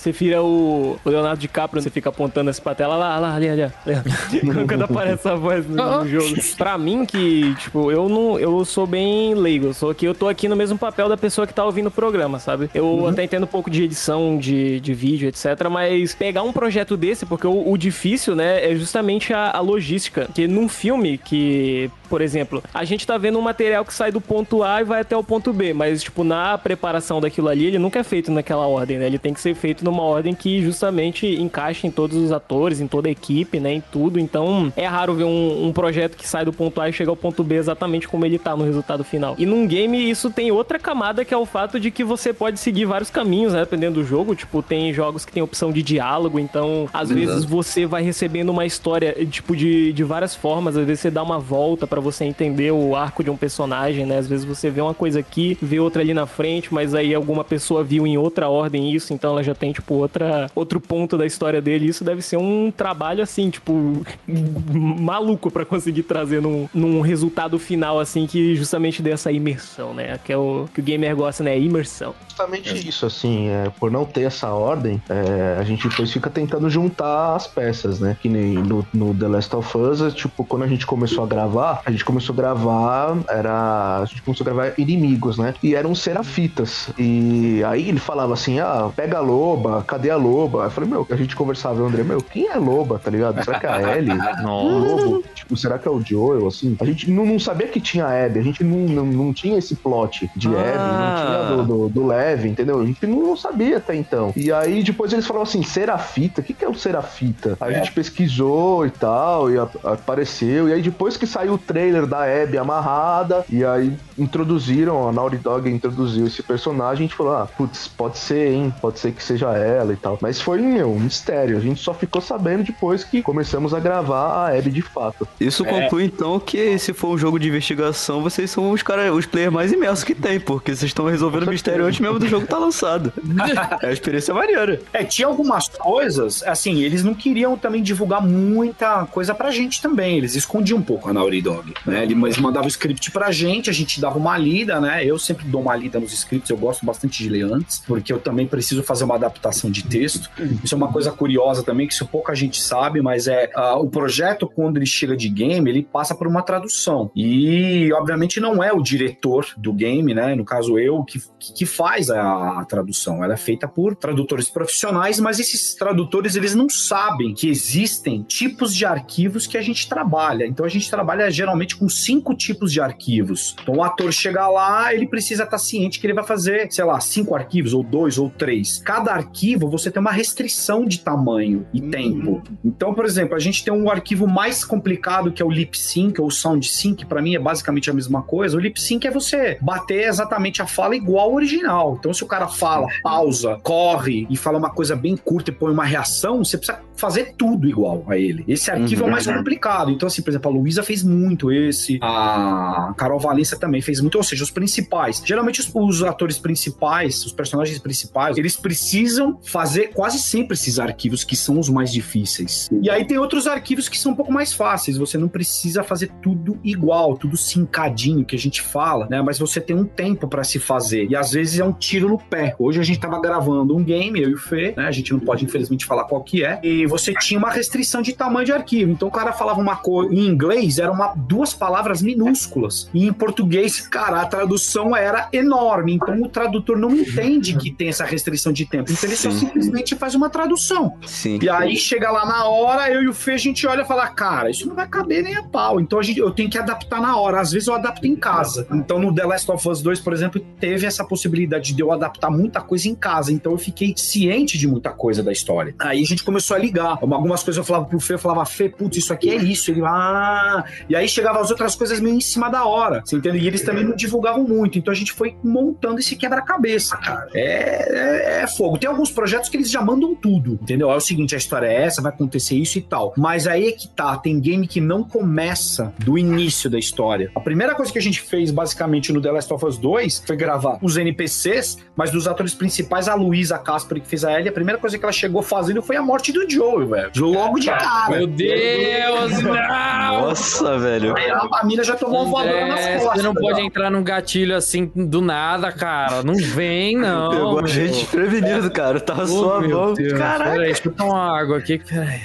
Você 0.00 0.12
vira 0.12 0.42
o, 0.42 0.98
o 1.04 1.10
Leonardo 1.10 1.38
DiCaprio, 1.38 1.82
você 1.82 1.90
fica 1.90 2.08
apontando 2.08 2.48
assim 2.48 2.62
pra 2.62 2.74
tela, 2.74 2.96
lá, 2.96 3.18
lá, 3.18 3.34
ali, 3.34 3.48
ali, 3.48 3.62
ali. 3.62 3.72
Quando 4.66 4.84
aparece 4.84 5.28
a 5.28 5.34
voz 5.34 5.68
no, 5.68 5.76
no 5.76 6.08
jogo. 6.08 6.34
Pra 6.56 6.78
mim, 6.78 7.04
que, 7.04 7.54
tipo, 7.56 7.92
eu 7.92 8.08
não. 8.08 8.38
Eu 8.38 8.64
sou 8.64 8.86
bem 8.86 9.34
leigo. 9.34 9.66
Eu 9.66 9.74
sou 9.74 9.90
aqui, 9.90 10.06
eu 10.06 10.14
tô 10.14 10.28
aqui 10.28 10.48
no 10.48 10.56
mesmo 10.56 10.78
papel 10.78 11.08
da 11.08 11.16
pessoa 11.16 11.46
que 11.46 11.52
tá 11.52 11.64
ouvindo 11.64 11.88
o 11.88 11.90
programa, 11.90 12.38
sabe? 12.38 12.70
Eu 12.74 13.06
até 13.06 13.24
entendo 13.24 13.44
um 13.44 13.48
pouco 13.48 13.70
de 13.70 13.84
edição 13.84 14.38
de, 14.38 14.80
de 14.80 14.94
vídeo, 14.94 15.28
etc. 15.28 15.68
Mas 15.70 16.14
pegar 16.14 16.42
um 16.42 16.52
projeto 16.52 16.96
desse, 16.96 17.26
porque 17.26 17.46
o, 17.46 17.70
o 17.70 17.76
difícil, 17.76 18.34
né, 18.34 18.70
é 18.70 18.74
justamente 18.74 19.34
a, 19.34 19.50
a 19.50 19.60
logística. 19.60 20.28
Que 20.34 20.48
num 20.48 20.68
filme 20.68 21.18
que. 21.18 21.90
Por 22.10 22.20
exemplo, 22.20 22.60
a 22.74 22.84
gente 22.84 23.06
tá 23.06 23.16
vendo 23.16 23.38
um 23.38 23.42
material 23.42 23.84
que 23.84 23.94
sai 23.94 24.10
do 24.10 24.20
ponto 24.20 24.64
A 24.64 24.80
e 24.80 24.84
vai 24.84 25.00
até 25.00 25.16
o 25.16 25.22
ponto 25.22 25.52
B, 25.52 25.72
mas, 25.72 26.02
tipo, 26.02 26.24
na 26.24 26.58
preparação 26.58 27.20
daquilo 27.20 27.48
ali, 27.48 27.66
ele 27.66 27.78
nunca 27.78 28.00
é 28.00 28.02
feito 28.02 28.32
naquela 28.32 28.66
ordem, 28.66 28.98
né? 28.98 29.06
Ele 29.06 29.18
tem 29.18 29.32
que 29.32 29.40
ser 29.40 29.54
feito 29.54 29.84
numa 29.84 30.02
ordem 30.02 30.34
que 30.34 30.60
justamente 30.60 31.26
encaixe 31.26 31.86
em 31.86 31.90
todos 31.90 32.16
os 32.16 32.32
atores, 32.32 32.80
em 32.80 32.88
toda 32.88 33.08
a 33.08 33.12
equipe, 33.12 33.60
né? 33.60 33.74
Em 33.74 33.80
tudo. 33.80 34.18
Então, 34.18 34.72
é 34.76 34.86
raro 34.86 35.14
ver 35.14 35.24
um, 35.24 35.66
um 35.66 35.72
projeto 35.72 36.16
que 36.16 36.26
sai 36.26 36.44
do 36.44 36.52
ponto 36.52 36.80
A 36.80 36.88
e 36.88 36.92
chega 36.92 37.10
ao 37.10 37.16
ponto 37.16 37.44
B 37.44 37.54
exatamente 37.54 38.08
como 38.08 38.26
ele 38.26 38.38
tá 38.38 38.56
no 38.56 38.64
resultado 38.64 39.04
final. 39.04 39.36
E 39.38 39.46
num 39.46 39.66
game, 39.66 40.10
isso 40.10 40.30
tem 40.30 40.50
outra 40.50 40.80
camada 40.80 41.24
que 41.24 41.32
é 41.32 41.36
o 41.36 41.46
fato 41.46 41.78
de 41.78 41.92
que 41.92 42.02
você 42.02 42.32
pode 42.32 42.58
seguir 42.58 42.86
vários 42.86 43.10
caminhos, 43.10 43.52
né? 43.52 43.60
Dependendo 43.60 44.00
do 44.00 44.04
jogo. 44.04 44.34
Tipo, 44.34 44.62
tem 44.62 44.92
jogos 44.92 45.24
que 45.24 45.32
tem 45.32 45.42
opção 45.42 45.70
de 45.70 45.82
diálogo, 45.82 46.40
então, 46.40 46.88
às 46.92 47.10
Exato. 47.10 47.26
vezes 47.26 47.44
você 47.44 47.86
vai 47.86 48.02
recebendo 48.02 48.50
uma 48.50 48.66
história, 48.66 49.14
tipo, 49.26 49.54
de, 49.54 49.92
de 49.92 50.02
várias 50.02 50.34
formas. 50.34 50.76
Às 50.76 50.86
vezes 50.86 51.00
você 51.00 51.10
dá 51.10 51.22
uma 51.22 51.38
volta 51.38 51.86
pra 52.00 52.10
você 52.10 52.24
entender 52.24 52.72
o 52.72 52.96
arco 52.96 53.22
de 53.22 53.30
um 53.30 53.36
personagem, 53.36 54.06
né? 54.06 54.18
Às 54.18 54.26
vezes 54.26 54.44
você 54.44 54.70
vê 54.70 54.80
uma 54.80 54.94
coisa 54.94 55.20
aqui, 55.20 55.56
vê 55.60 55.78
outra 55.78 56.00
ali 56.00 56.14
na 56.14 56.26
frente, 56.26 56.72
mas 56.72 56.94
aí 56.94 57.14
alguma 57.14 57.44
pessoa 57.44 57.84
viu 57.84 58.06
em 58.06 58.16
outra 58.16 58.48
ordem 58.48 58.92
isso, 58.92 59.12
então 59.12 59.32
ela 59.32 59.42
já 59.42 59.54
tem, 59.54 59.72
tipo, 59.72 59.94
outra, 59.94 60.50
outro 60.54 60.80
ponto 60.80 61.18
da 61.18 61.26
história 61.26 61.60
dele. 61.60 61.86
Isso 61.86 62.02
deve 62.02 62.22
ser 62.22 62.38
um 62.38 62.72
trabalho, 62.74 63.22
assim, 63.22 63.50
tipo, 63.50 64.02
maluco 64.26 65.50
pra 65.50 65.64
conseguir 65.64 66.04
trazer 66.04 66.40
num, 66.40 66.68
num 66.72 67.00
resultado 67.00 67.58
final, 67.58 68.00
assim, 68.00 68.26
que 68.26 68.54
justamente 68.56 69.02
dê 69.02 69.10
essa 69.10 69.30
imersão, 69.30 69.92
né? 69.92 70.18
Que 70.24 70.32
é 70.32 70.36
o 70.36 70.66
que 70.72 70.80
o 70.80 70.84
gamer 70.84 71.14
gosta, 71.14 71.44
né? 71.44 71.58
Imersão. 71.58 72.14
Justamente 72.28 72.88
isso, 72.88 73.04
assim, 73.04 73.48
é, 73.48 73.70
por 73.78 73.90
não 73.90 74.04
ter 74.04 74.22
essa 74.22 74.48
ordem, 74.48 75.02
é, 75.08 75.58
a 75.58 75.62
gente 75.62 75.86
depois 75.88 76.10
fica 76.10 76.30
tentando 76.30 76.70
juntar 76.70 77.36
as 77.36 77.46
peças, 77.46 78.00
né? 78.00 78.16
Que 78.20 78.28
nem 78.28 78.54
no, 78.54 78.86
no 78.94 79.14
The 79.14 79.28
Last 79.28 79.54
of 79.54 79.76
Us, 79.76 80.00
é, 80.00 80.10
tipo, 80.10 80.44
quando 80.44 80.62
a 80.62 80.66
gente 80.66 80.86
começou 80.86 81.24
a 81.24 81.26
gravar, 81.26 81.82
a 81.90 81.92
gente 81.92 82.04
começou 82.04 82.32
a 82.32 82.36
gravar, 82.36 83.16
era. 83.28 83.98
A 84.00 84.04
gente 84.04 84.22
começou 84.22 84.44
a 84.46 84.50
gravar 84.52 84.72
inimigos, 84.78 85.38
né? 85.38 85.54
E 85.62 85.74
eram 85.74 85.94
serafitas. 85.94 86.88
E 86.98 87.62
aí 87.66 87.88
ele 87.88 87.98
falava 87.98 88.32
assim: 88.34 88.58
ah, 88.60 88.90
pega 88.94 89.18
a 89.18 89.20
loba, 89.20 89.82
cadê 89.86 90.10
a 90.10 90.16
loba? 90.16 90.64
Eu 90.64 90.70
falei, 90.70 90.88
meu, 90.90 91.06
a 91.10 91.16
gente 91.16 91.34
conversava, 91.36 91.82
o 91.82 91.86
André, 91.86 92.02
meu, 92.02 92.20
quem 92.20 92.46
é 92.48 92.56
loba, 92.56 92.98
tá 92.98 93.10
ligado? 93.10 93.42
Será 93.44 93.58
que 93.58 93.66
é 93.66 93.68
a 93.70 93.96
Ellie? 93.98 94.18
O 94.44 94.78
lobo? 94.78 95.24
Tipo, 95.34 95.56
será 95.56 95.78
que 95.78 95.88
é 95.88 95.90
o 95.90 96.00
Joel, 96.00 96.46
assim? 96.46 96.76
A 96.80 96.84
gente 96.84 97.10
não, 97.10 97.26
não 97.26 97.38
sabia 97.38 97.66
que 97.68 97.80
tinha 97.80 98.04
a 98.06 98.26
Abby, 98.26 98.38
a 98.38 98.42
gente 98.42 98.62
não, 98.62 98.78
não, 98.78 99.06
não 99.06 99.32
tinha 99.32 99.58
esse 99.58 99.74
plot 99.74 100.30
de 100.36 100.48
Ah. 100.48 100.60
Abby, 100.60 100.94
não 100.94 101.16
tinha 101.16 101.56
do, 101.56 101.64
do, 101.64 101.88
do 101.88 102.06
Lev, 102.06 102.46
entendeu? 102.46 102.80
A 102.80 102.86
gente 102.86 103.06
não 103.06 103.36
sabia 103.36 103.78
até 103.78 103.94
então. 103.96 104.32
E 104.36 104.52
aí 104.52 104.82
depois 104.82 105.12
eles 105.12 105.26
falaram 105.26 105.42
assim, 105.44 105.62
Serafita, 105.62 106.40
o 106.40 106.44
que, 106.44 106.52
que 106.54 106.64
é 106.64 106.68
o 106.68 106.74
Serafita? 106.74 107.56
Aí 107.60 107.74
a 107.74 107.78
gente 107.78 107.92
pesquisou 107.92 108.86
e 108.86 108.90
tal, 108.90 109.50
e 109.50 109.58
a- 109.58 109.68
apareceu, 109.84 110.68
e 110.68 110.72
aí 110.72 110.82
depois 110.82 111.16
que 111.16 111.26
saiu 111.26 111.54
o 111.54 111.58
trailer 111.58 111.79
trailer 111.80 112.06
da 112.06 112.24
Abby 112.24 112.58
amarrada, 112.58 113.44
e 113.48 113.64
aí 113.64 113.92
introduziram, 114.18 115.08
a 115.08 115.12
Naughty 115.12 115.38
Dog 115.38 115.70
introduziu 115.70 116.26
esse 116.26 116.42
personagem, 116.42 117.06
a 117.06 117.08
gente 117.08 117.14
falou, 117.14 117.34
ah, 117.34 117.46
putz, 117.46 117.88
pode 117.88 118.18
ser, 118.18 118.52
hein, 118.52 118.74
pode 118.82 118.98
ser 118.98 119.12
que 119.12 119.22
seja 119.22 119.56
ela 119.56 119.94
e 119.94 119.96
tal. 119.96 120.18
Mas 120.20 120.40
foi, 120.40 120.60
meu, 120.60 120.90
um 120.90 121.00
mistério, 121.00 121.56
a 121.56 121.60
gente 121.60 121.80
só 121.80 121.94
ficou 121.94 122.20
sabendo 122.20 122.64
depois 122.64 123.02
que 123.02 123.22
começamos 123.22 123.72
a 123.72 123.80
gravar 123.80 124.46
a 124.46 124.58
Abby 124.58 124.70
de 124.70 124.82
fato. 124.82 125.26
Isso 125.40 125.64
conclui 125.64 126.04
então 126.04 126.38
que 126.38 126.78
se 126.78 126.92
for 126.92 127.08
um 127.08 127.18
jogo 127.18 127.38
de 127.38 127.48
investigação, 127.48 128.22
vocês 128.22 128.50
são 128.50 128.70
os 128.70 128.82
cara, 128.82 129.12
os 129.14 129.24
players 129.24 129.52
mais 129.52 129.72
imersos 129.72 130.04
que 130.04 130.14
tem, 130.14 130.38
porque 130.38 130.74
vocês 130.74 130.90
estão 130.90 131.06
resolvendo 131.06 131.44
o 131.44 131.50
mistério 131.50 131.86
antes 131.86 132.00
mesmo 132.00 132.18
do 132.18 132.28
jogo 132.28 132.44
estar 132.44 132.58
lançado. 132.58 133.10
é 133.80 133.86
a 133.86 133.92
experiência 133.92 134.34
maneira. 134.34 134.80
É, 134.92 135.02
tinha 135.02 135.26
algumas 135.26 135.66
coisas, 135.68 136.42
assim, 136.42 136.82
eles 136.82 137.02
não 137.02 137.14
queriam 137.14 137.56
também 137.56 137.82
divulgar 137.82 138.22
muita 138.22 139.06
coisa 139.06 139.34
pra 139.34 139.50
gente 139.50 139.80
também. 139.80 140.18
Eles 140.18 140.34
escondiam 140.34 140.78
um 140.78 140.82
pouco 140.82 141.08
a 141.08 141.12
Naughty 141.12 141.40
Dog, 141.40 141.69
né? 141.84 142.02
Eles 142.04 142.38
mandavam 142.38 142.66
o 142.66 142.68
script 142.68 143.10
pra 143.10 143.30
gente, 143.30 143.70
a 143.70 143.72
gente 143.72 144.00
dava 144.00 144.18
uma 144.18 144.36
lida, 144.36 144.80
né? 144.80 145.04
Eu 145.04 145.18
sempre 145.18 145.46
dou 145.46 145.60
uma 145.60 145.76
lida 145.76 145.98
nos 145.98 146.12
scripts, 146.12 146.50
eu 146.50 146.56
gosto 146.56 146.84
bastante 146.84 147.22
de 147.22 147.28
ler 147.28 147.44
antes, 147.44 147.82
porque 147.86 148.12
eu 148.12 148.18
também 148.18 148.46
preciso 148.46 148.82
fazer 148.82 149.04
uma 149.04 149.14
adaptação 149.14 149.70
de 149.70 149.84
texto. 149.84 150.30
Isso 150.62 150.74
é 150.74 150.76
uma 150.76 150.92
coisa 150.92 151.10
curiosa 151.10 151.62
também, 151.62 151.86
que 151.86 151.94
isso 151.94 152.06
pouca 152.06 152.34
gente 152.34 152.60
sabe, 152.60 153.00
mas 153.00 153.26
é 153.26 153.50
ah, 153.54 153.76
o 153.76 153.88
projeto, 153.88 154.48
quando 154.48 154.76
ele 154.76 154.86
chega 154.86 155.16
de 155.16 155.28
game, 155.28 155.68
ele 155.70 155.82
passa 155.82 156.14
por 156.14 156.26
uma 156.26 156.42
tradução. 156.42 157.10
E, 157.14 157.92
obviamente, 157.92 158.40
não 158.40 158.62
é 158.62 158.72
o 158.72 158.82
diretor 158.82 159.46
do 159.56 159.72
game, 159.72 160.14
né? 160.14 160.34
No 160.34 160.44
caso, 160.44 160.78
eu, 160.78 161.04
que, 161.04 161.20
que 161.54 161.66
faz 161.66 162.10
a, 162.10 162.60
a 162.60 162.64
tradução. 162.64 163.22
Ela 163.22 163.34
é 163.34 163.36
feita 163.36 163.68
por 163.68 163.94
tradutores 163.94 164.48
profissionais, 164.48 165.20
mas 165.20 165.38
esses 165.38 165.74
tradutores, 165.74 166.36
eles 166.36 166.54
não 166.54 166.68
sabem 166.68 167.34
que 167.34 167.48
existem 167.48 168.22
tipos 168.22 168.74
de 168.74 168.84
arquivos 168.84 169.46
que 169.46 169.56
a 169.56 169.62
gente 169.62 169.88
trabalha. 169.88 170.46
Então, 170.46 170.64
a 170.64 170.68
gente 170.68 170.90
trabalha 170.90 171.30
geralmente 171.30 171.59
com 171.76 171.88
cinco 171.88 172.34
tipos 172.34 172.72
de 172.72 172.80
arquivos. 172.80 173.54
Então, 173.62 173.76
o 173.76 173.82
ator 173.82 174.12
chega 174.12 174.48
lá, 174.48 174.94
ele 174.94 175.06
precisa 175.06 175.44
estar 175.44 175.58
ciente 175.58 176.00
que 176.00 176.06
ele 176.06 176.14
vai 176.14 176.24
fazer, 176.24 176.70
sei 176.70 176.84
lá, 176.84 177.00
cinco 177.00 177.34
arquivos, 177.34 177.74
ou 177.74 177.82
dois, 177.82 178.18
ou 178.18 178.30
três. 178.30 178.80
Cada 178.84 179.12
arquivo, 179.12 179.68
você 179.68 179.90
tem 179.90 180.00
uma 180.00 180.12
restrição 180.12 180.84
de 180.84 181.00
tamanho 181.00 181.66
e 181.72 181.80
tempo. 181.80 182.42
Então, 182.64 182.94
por 182.94 183.04
exemplo, 183.04 183.34
a 183.34 183.38
gente 183.38 183.64
tem 183.64 183.72
um 183.72 183.90
arquivo 183.90 184.26
mais 184.26 184.64
complicado 184.64 185.32
que 185.32 185.42
é 185.42 185.44
o 185.44 185.50
lip 185.50 185.78
sync 185.78 186.20
ou 186.20 186.30
sound 186.30 186.66
sync, 186.66 187.04
para 187.06 187.22
mim 187.22 187.34
é 187.34 187.38
basicamente 187.38 187.90
a 187.90 187.92
mesma 187.92 188.22
coisa. 188.22 188.56
O 188.56 188.60
lip 188.60 188.80
sync 188.80 189.06
é 189.06 189.10
você 189.10 189.58
bater 189.60 190.08
exatamente 190.08 190.62
a 190.62 190.66
fala 190.66 190.96
igual 190.96 191.30
ao 191.30 191.34
original. 191.34 191.96
Então, 191.98 192.12
se 192.12 192.24
o 192.24 192.26
cara 192.26 192.48
fala, 192.48 192.86
pausa, 193.02 193.58
corre 193.62 194.26
e 194.30 194.36
fala 194.36 194.58
uma 194.58 194.70
coisa 194.70 194.96
bem 194.96 195.16
curta 195.16 195.50
e 195.50 195.54
põe 195.54 195.72
uma 195.72 195.84
reação, 195.84 196.44
você 196.44 196.56
precisa 196.56 196.80
fazer 196.96 197.34
tudo 197.36 197.68
igual 197.68 198.04
a 198.08 198.16
ele. 198.16 198.44
Esse 198.46 198.70
arquivo 198.70 199.04
é 199.04 199.06
o 199.06 199.10
mais 199.10 199.26
complicado. 199.26 199.90
Então, 199.90 200.06
assim, 200.06 200.22
por 200.22 200.30
exemplo, 200.30 200.50
a 200.50 200.54
Luísa 200.54 200.82
fez 200.82 201.02
muito 201.02 201.39
esse, 201.52 202.00
a 202.02 202.92
Carol 202.96 203.20
Valença 203.20 203.56
também 203.56 203.80
fez 203.80 204.00
muito, 204.00 204.18
ou 204.18 204.24
seja, 204.24 204.42
os 204.42 204.50
principais. 204.50 205.22
Geralmente, 205.24 205.60
os, 205.60 205.70
os 205.72 206.02
atores 206.02 206.38
principais, 206.38 207.24
os 207.24 207.32
personagens 207.32 207.78
principais, 207.78 208.36
eles 208.36 208.56
precisam 208.56 209.38
fazer 209.44 209.92
quase 209.92 210.18
sempre 210.18 210.54
esses 210.54 210.78
arquivos 210.80 211.22
que 211.22 211.36
são 211.36 211.60
os 211.60 211.68
mais 211.68 211.92
difíceis. 211.92 212.68
E 212.82 212.90
aí 212.90 213.04
tem 213.04 213.18
outros 213.18 213.46
arquivos 213.46 213.88
que 213.88 213.98
são 213.98 214.12
um 214.12 214.16
pouco 214.16 214.32
mais 214.32 214.52
fáceis. 214.52 214.96
Você 214.96 215.16
não 215.16 215.28
precisa 215.28 215.84
fazer 215.84 216.10
tudo 216.22 216.58
igual, 216.64 217.16
tudo 217.16 217.36
sincadinho 217.36 218.24
que 218.24 218.34
a 218.34 218.38
gente 218.38 218.60
fala, 218.60 219.06
né? 219.08 219.22
Mas 219.22 219.38
você 219.38 219.60
tem 219.60 219.76
um 219.76 219.84
tempo 219.84 220.26
pra 220.26 220.42
se 220.42 220.58
fazer. 220.58 221.06
E 221.10 221.14
às 221.14 221.32
vezes 221.32 221.60
é 221.60 221.64
um 221.64 221.72
tiro 221.72 222.08
no 222.08 222.18
pé. 222.18 222.54
Hoje 222.58 222.80
a 222.80 222.82
gente 222.82 222.98
tava 222.98 223.20
gravando 223.20 223.76
um 223.76 223.84
game, 223.84 224.20
eu 224.20 224.30
e 224.30 224.34
o 224.34 224.38
Fê, 224.38 224.74
né? 224.76 224.86
A 224.86 224.90
gente 224.90 225.12
não 225.12 225.20
pode, 225.20 225.44
infelizmente, 225.44 225.84
falar 225.84 226.04
qual 226.04 226.22
que 226.22 226.44
é. 226.44 226.58
E 226.62 226.86
você 226.86 227.14
tinha 227.14 227.38
uma 227.38 227.50
restrição 227.50 228.02
de 228.02 228.12
tamanho 228.12 228.46
de 228.46 228.52
arquivo. 228.52 228.90
Então 228.90 229.08
o 229.08 229.10
cara 229.10 229.32
falava 229.32 229.60
uma 229.60 229.76
coisa 229.76 230.14
em 230.14 230.26
inglês, 230.26 230.78
eram 230.78 230.94
uma, 230.94 231.14
duas 231.30 231.54
palavras 231.54 232.02
minúsculas. 232.02 232.90
E 232.92 233.06
em 233.06 233.12
português, 233.12 233.80
cara, 233.86 234.20
a 234.20 234.26
tradução 234.26 234.96
era 234.96 235.28
enorme. 235.32 235.94
Então 235.94 236.20
o 236.20 236.28
tradutor 236.28 236.76
não 236.76 236.90
entende 236.90 237.56
que 237.56 237.70
tem 237.70 237.88
essa 237.88 238.04
restrição 238.04 238.52
de 238.52 238.66
tempo. 238.66 238.90
Então 238.90 239.08
ele 239.08 239.16
só 239.16 239.30
Sim. 239.30 239.38
simplesmente 239.38 239.94
faz 239.94 240.16
uma 240.16 240.28
tradução. 240.28 240.96
Sim. 241.06 241.38
E 241.40 241.48
aí 241.48 241.76
chega 241.76 242.10
lá 242.10 242.26
na 242.26 242.46
hora, 242.46 242.90
eu 242.90 243.04
e 243.04 243.08
o 243.08 243.14
Fê, 243.14 243.34
a 243.34 243.38
gente 243.38 243.64
olha 243.64 243.82
e 243.82 243.86
fala, 243.86 244.08
cara, 244.08 244.50
isso 244.50 244.66
não 244.66 244.74
vai 244.74 244.88
caber 244.88 245.22
nem 245.22 245.36
a 245.36 245.42
pau. 245.44 245.80
Então 245.80 246.00
a 246.00 246.02
gente, 246.02 246.18
eu 246.18 246.32
tenho 246.32 246.50
que 246.50 246.58
adaptar 246.58 247.00
na 247.00 247.16
hora. 247.16 247.40
Às 247.40 247.52
vezes 247.52 247.68
eu 247.68 247.74
adapto 247.74 248.04
em 248.08 248.16
casa. 248.16 248.66
Então 248.72 248.98
no 248.98 249.14
The 249.14 249.24
Last 249.24 249.48
of 249.52 249.68
Us 249.68 249.80
2, 249.80 250.00
por 250.00 250.12
exemplo, 250.12 250.44
teve 250.58 250.84
essa 250.84 251.04
possibilidade 251.04 251.72
de 251.72 251.80
eu 251.80 251.92
adaptar 251.92 252.28
muita 252.28 252.60
coisa 252.60 252.88
em 252.88 252.94
casa. 252.96 253.32
Então 253.32 253.52
eu 253.52 253.58
fiquei 253.58 253.94
ciente 253.96 254.58
de 254.58 254.66
muita 254.66 254.90
coisa 254.90 255.22
da 255.22 255.30
história. 255.30 255.76
Aí 255.78 256.02
a 256.02 256.06
gente 256.06 256.24
começou 256.24 256.56
a 256.56 256.58
ligar. 256.58 256.98
Algumas 257.00 257.44
coisas 257.44 257.58
eu 257.58 257.64
falava 257.64 257.84
pro 257.84 258.00
Fê, 258.00 258.14
eu 258.14 258.18
falava, 258.18 258.44
Fê, 258.44 258.68
putz, 258.68 258.96
isso 258.96 259.12
aqui 259.12 259.30
é 259.30 259.36
isso. 259.36 259.70
Ele, 259.70 259.82
ah. 259.84 260.64
E 260.88 260.96
aí 260.96 261.08
chegava 261.20 261.40
as 261.40 261.50
outras 261.50 261.74
coisas 261.74 262.00
meio 262.00 262.16
em 262.16 262.20
cima 262.20 262.48
da 262.48 262.64
hora. 262.64 263.02
Você 263.04 263.16
entende? 263.16 263.38
E 263.38 263.46
eles 263.46 263.62
também 263.62 263.84
não 263.84 263.94
divulgavam 263.94 264.42
muito. 264.42 264.78
Então 264.78 264.90
a 264.90 264.96
gente 264.96 265.12
foi 265.12 265.36
montando 265.44 266.00
esse 266.00 266.16
quebra-cabeça, 266.16 266.96
cara. 266.96 267.28
É, 267.34 268.40
é, 268.40 268.42
é 268.42 268.46
fogo. 268.46 268.78
Tem 268.78 268.88
alguns 268.88 269.10
projetos 269.10 269.48
que 269.48 269.56
eles 269.56 269.70
já 269.70 269.82
mandam 269.82 270.14
tudo, 270.14 270.58
entendeu? 270.62 270.90
É 270.90 270.96
o 270.96 271.00
seguinte, 271.00 271.34
a 271.34 271.38
história 271.38 271.66
é 271.66 271.82
essa, 271.82 272.00
vai 272.00 272.10
acontecer 272.10 272.56
isso 272.56 272.78
e 272.78 272.82
tal. 272.82 273.12
Mas 273.16 273.46
aí 273.46 273.68
é 273.68 273.72
que 273.72 273.86
tá, 273.88 274.16
tem 274.16 274.40
game 274.40 274.66
que 274.66 274.80
não 274.80 275.04
começa 275.04 275.92
do 275.98 276.16
início 276.16 276.70
da 276.70 276.78
história. 276.78 277.30
A 277.34 277.40
primeira 277.40 277.74
coisa 277.74 277.92
que 277.92 277.98
a 277.98 278.02
gente 278.02 278.20
fez, 278.22 278.50
basicamente, 278.50 279.12
no 279.12 279.20
The 279.20 279.30
Last 279.30 279.52
of 279.52 279.64
Us 279.64 279.76
2 279.76 280.22
foi 280.26 280.36
gravar 280.36 280.78
os 280.80 280.96
NPCs, 280.96 281.78
mas 281.94 282.10
dos 282.10 282.26
atores 282.26 282.54
principais, 282.54 283.08
a 283.08 283.14
Luísa 283.14 283.58
Casper, 283.58 284.00
que 284.00 284.08
fez 284.08 284.24
a 284.24 284.32
Ellie, 284.32 284.48
a 284.48 284.52
primeira 284.52 284.80
coisa 284.80 284.98
que 284.98 285.04
ela 285.04 285.12
chegou 285.12 285.42
fazendo 285.42 285.82
foi 285.82 285.96
a 285.96 286.02
morte 286.02 286.32
do 286.32 286.48
Joel, 286.48 286.86
velho. 286.86 287.10
Logo 287.16 287.58
de 287.58 287.66
cara. 287.66 288.10
Meu 288.16 288.26
Deus, 288.26 289.42
não! 289.42 290.22
Nossa, 290.22 290.78
velho. 290.78 291.09
Aí 291.16 291.30
a 291.30 291.40
família 291.48 291.84
já 291.84 291.96
tomou 291.96 292.24
um 292.26 292.30
voadora 292.30 292.66
nas 292.66 292.80
É, 292.80 292.94
costas. 292.98 293.16
você 293.16 293.22
não 293.22 293.34
pode 293.34 293.60
entrar 293.60 293.90
num 293.90 294.02
gatilho 294.02 294.56
assim 294.56 294.90
do 294.94 295.20
nada, 295.20 295.70
cara. 295.72 296.22
Não 296.22 296.34
vem, 296.34 296.96
não. 296.98 297.30
Pegou 297.30 297.58
a 297.60 297.66
gente 297.66 298.06
prevenido, 298.06 298.70
cara. 298.70 299.00
Tava 299.00 299.22
Oh, 299.22 299.26
só 299.26 299.56
a 299.56 299.60
meu 299.60 299.70
mão. 299.78 299.94
Deus. 299.94 300.18
Caraca. 300.18 300.50
Peraí, 300.50 300.66
deixa 300.66 300.88
eu 300.88 300.92
tomar 300.92 301.12
uma 301.12 301.38
água 301.40 301.58
aqui. 301.58 301.78
Peraí. 301.78 302.20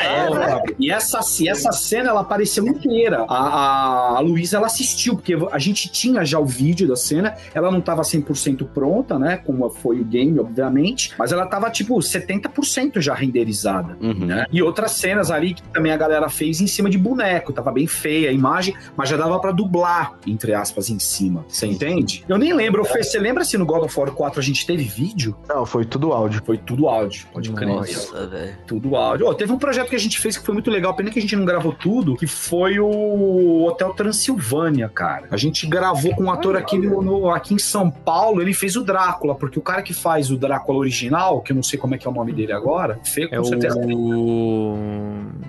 É, 0.00 0.62
e 0.78 0.90
essa, 0.90 1.20
essa 1.46 1.72
cena, 1.72 2.10
ela 2.10 2.20
apareceu 2.20 2.66
inteira. 2.66 3.24
A, 3.28 3.34
a, 3.36 4.16
a 4.16 4.20
Luísa, 4.20 4.56
ela 4.58 4.66
assistiu, 4.66 5.14
porque 5.16 5.36
a 5.50 5.58
gente 5.58 5.88
tinha 5.90 6.24
já 6.24 6.38
o 6.38 6.44
vídeo 6.44 6.86
da 6.88 6.96
cena, 6.96 7.34
ela 7.54 7.70
não 7.70 7.80
tava 7.80 8.02
100% 8.02 8.66
pronta, 8.68 9.18
né, 9.18 9.36
como 9.38 9.68
foi 9.70 10.00
o 10.00 10.04
game, 10.04 10.38
obviamente, 10.38 11.12
mas 11.18 11.32
ela 11.32 11.46
tava, 11.46 11.70
tipo, 11.70 11.96
70% 11.96 13.00
já 13.00 13.14
renderizada, 13.14 13.96
Uhum. 14.00 14.26
né? 14.26 14.46
E 14.52 14.62
outras 14.62 14.92
cenas 14.92 15.30
ali 15.30 15.54
que 15.54 15.62
também 15.68 15.92
a 15.92 15.96
galera 15.96 16.28
fez 16.28 16.60
em 16.60 16.66
cima 16.66 16.88
de 16.90 16.98
boneco, 16.98 17.52
tava 17.52 17.72
bem 17.72 17.86
feia 17.86 18.30
a 18.30 18.32
imagem, 18.32 18.74
mas 18.96 19.08
já 19.08 19.16
dava 19.16 19.38
pra 19.40 19.52
dublar, 19.52 20.14
entre 20.26 20.54
aspas, 20.54 20.90
em 20.90 20.98
cima, 20.98 21.44
você 21.48 21.66
entende? 21.66 22.24
Eu 22.28 22.38
nem 22.38 22.52
lembro, 22.52 22.84
Fê, 22.84 23.02
você 23.02 23.18
lembra 23.18 23.44
se 23.44 23.56
no 23.58 23.66
God 23.66 23.84
of 23.84 23.98
War 23.98 24.10
4 24.12 24.40
a 24.40 24.42
gente 24.42 24.66
teve 24.66 24.84
vídeo? 24.84 25.36
Não, 25.48 25.64
foi 25.66 25.84
tudo 25.84 26.12
áudio. 26.12 26.42
Foi 26.44 26.56
tudo 26.58 26.88
áudio, 26.88 27.26
pode 27.32 27.50
crer. 27.52 27.68
Nossa, 27.68 28.26
velho. 28.26 28.55
Tudo 28.66 28.96
áudio. 28.96 29.26
Ó, 29.28 29.34
teve 29.34 29.52
um 29.52 29.58
projeto 29.58 29.88
que 29.90 29.96
a 29.96 29.98
gente 29.98 30.18
fez 30.18 30.36
que 30.36 30.44
foi 30.44 30.54
muito 30.54 30.70
legal, 30.70 30.94
pena 30.94 31.10
que 31.10 31.18
a 31.18 31.22
gente 31.22 31.36
não 31.36 31.44
gravou 31.44 31.72
tudo, 31.72 32.16
que 32.16 32.26
foi 32.26 32.78
o 32.78 33.64
Hotel 33.66 33.92
Transilvânia, 33.94 34.88
cara. 34.88 35.26
A 35.30 35.36
gente 35.36 35.66
gravou 35.66 36.14
com 36.14 36.24
um 36.24 36.30
ator 36.30 36.56
aqui, 36.56 36.78
no, 36.78 37.00
no- 37.02 37.30
aqui 37.30 37.54
em 37.54 37.58
São 37.58 37.90
Paulo, 37.90 38.40
ele 38.42 38.52
fez 38.54 38.76
o 38.76 38.82
Drácula, 38.84 39.34
porque 39.34 39.58
o 39.58 39.62
cara 39.62 39.82
que 39.82 39.94
faz 39.94 40.30
o 40.30 40.36
Drácula 40.36 40.78
original, 40.78 41.40
que 41.40 41.52
eu 41.52 41.56
não 41.56 41.62
sei 41.62 41.78
como 41.78 41.94
é 41.94 41.98
que 41.98 42.06
é 42.06 42.10
o 42.10 42.14
nome 42.14 42.32
dele 42.32 42.52
agora, 42.52 42.98
Fê, 43.04 43.28
com 43.28 43.34
É 43.36 43.44
certeza 43.44 43.76
o. 43.78 44.76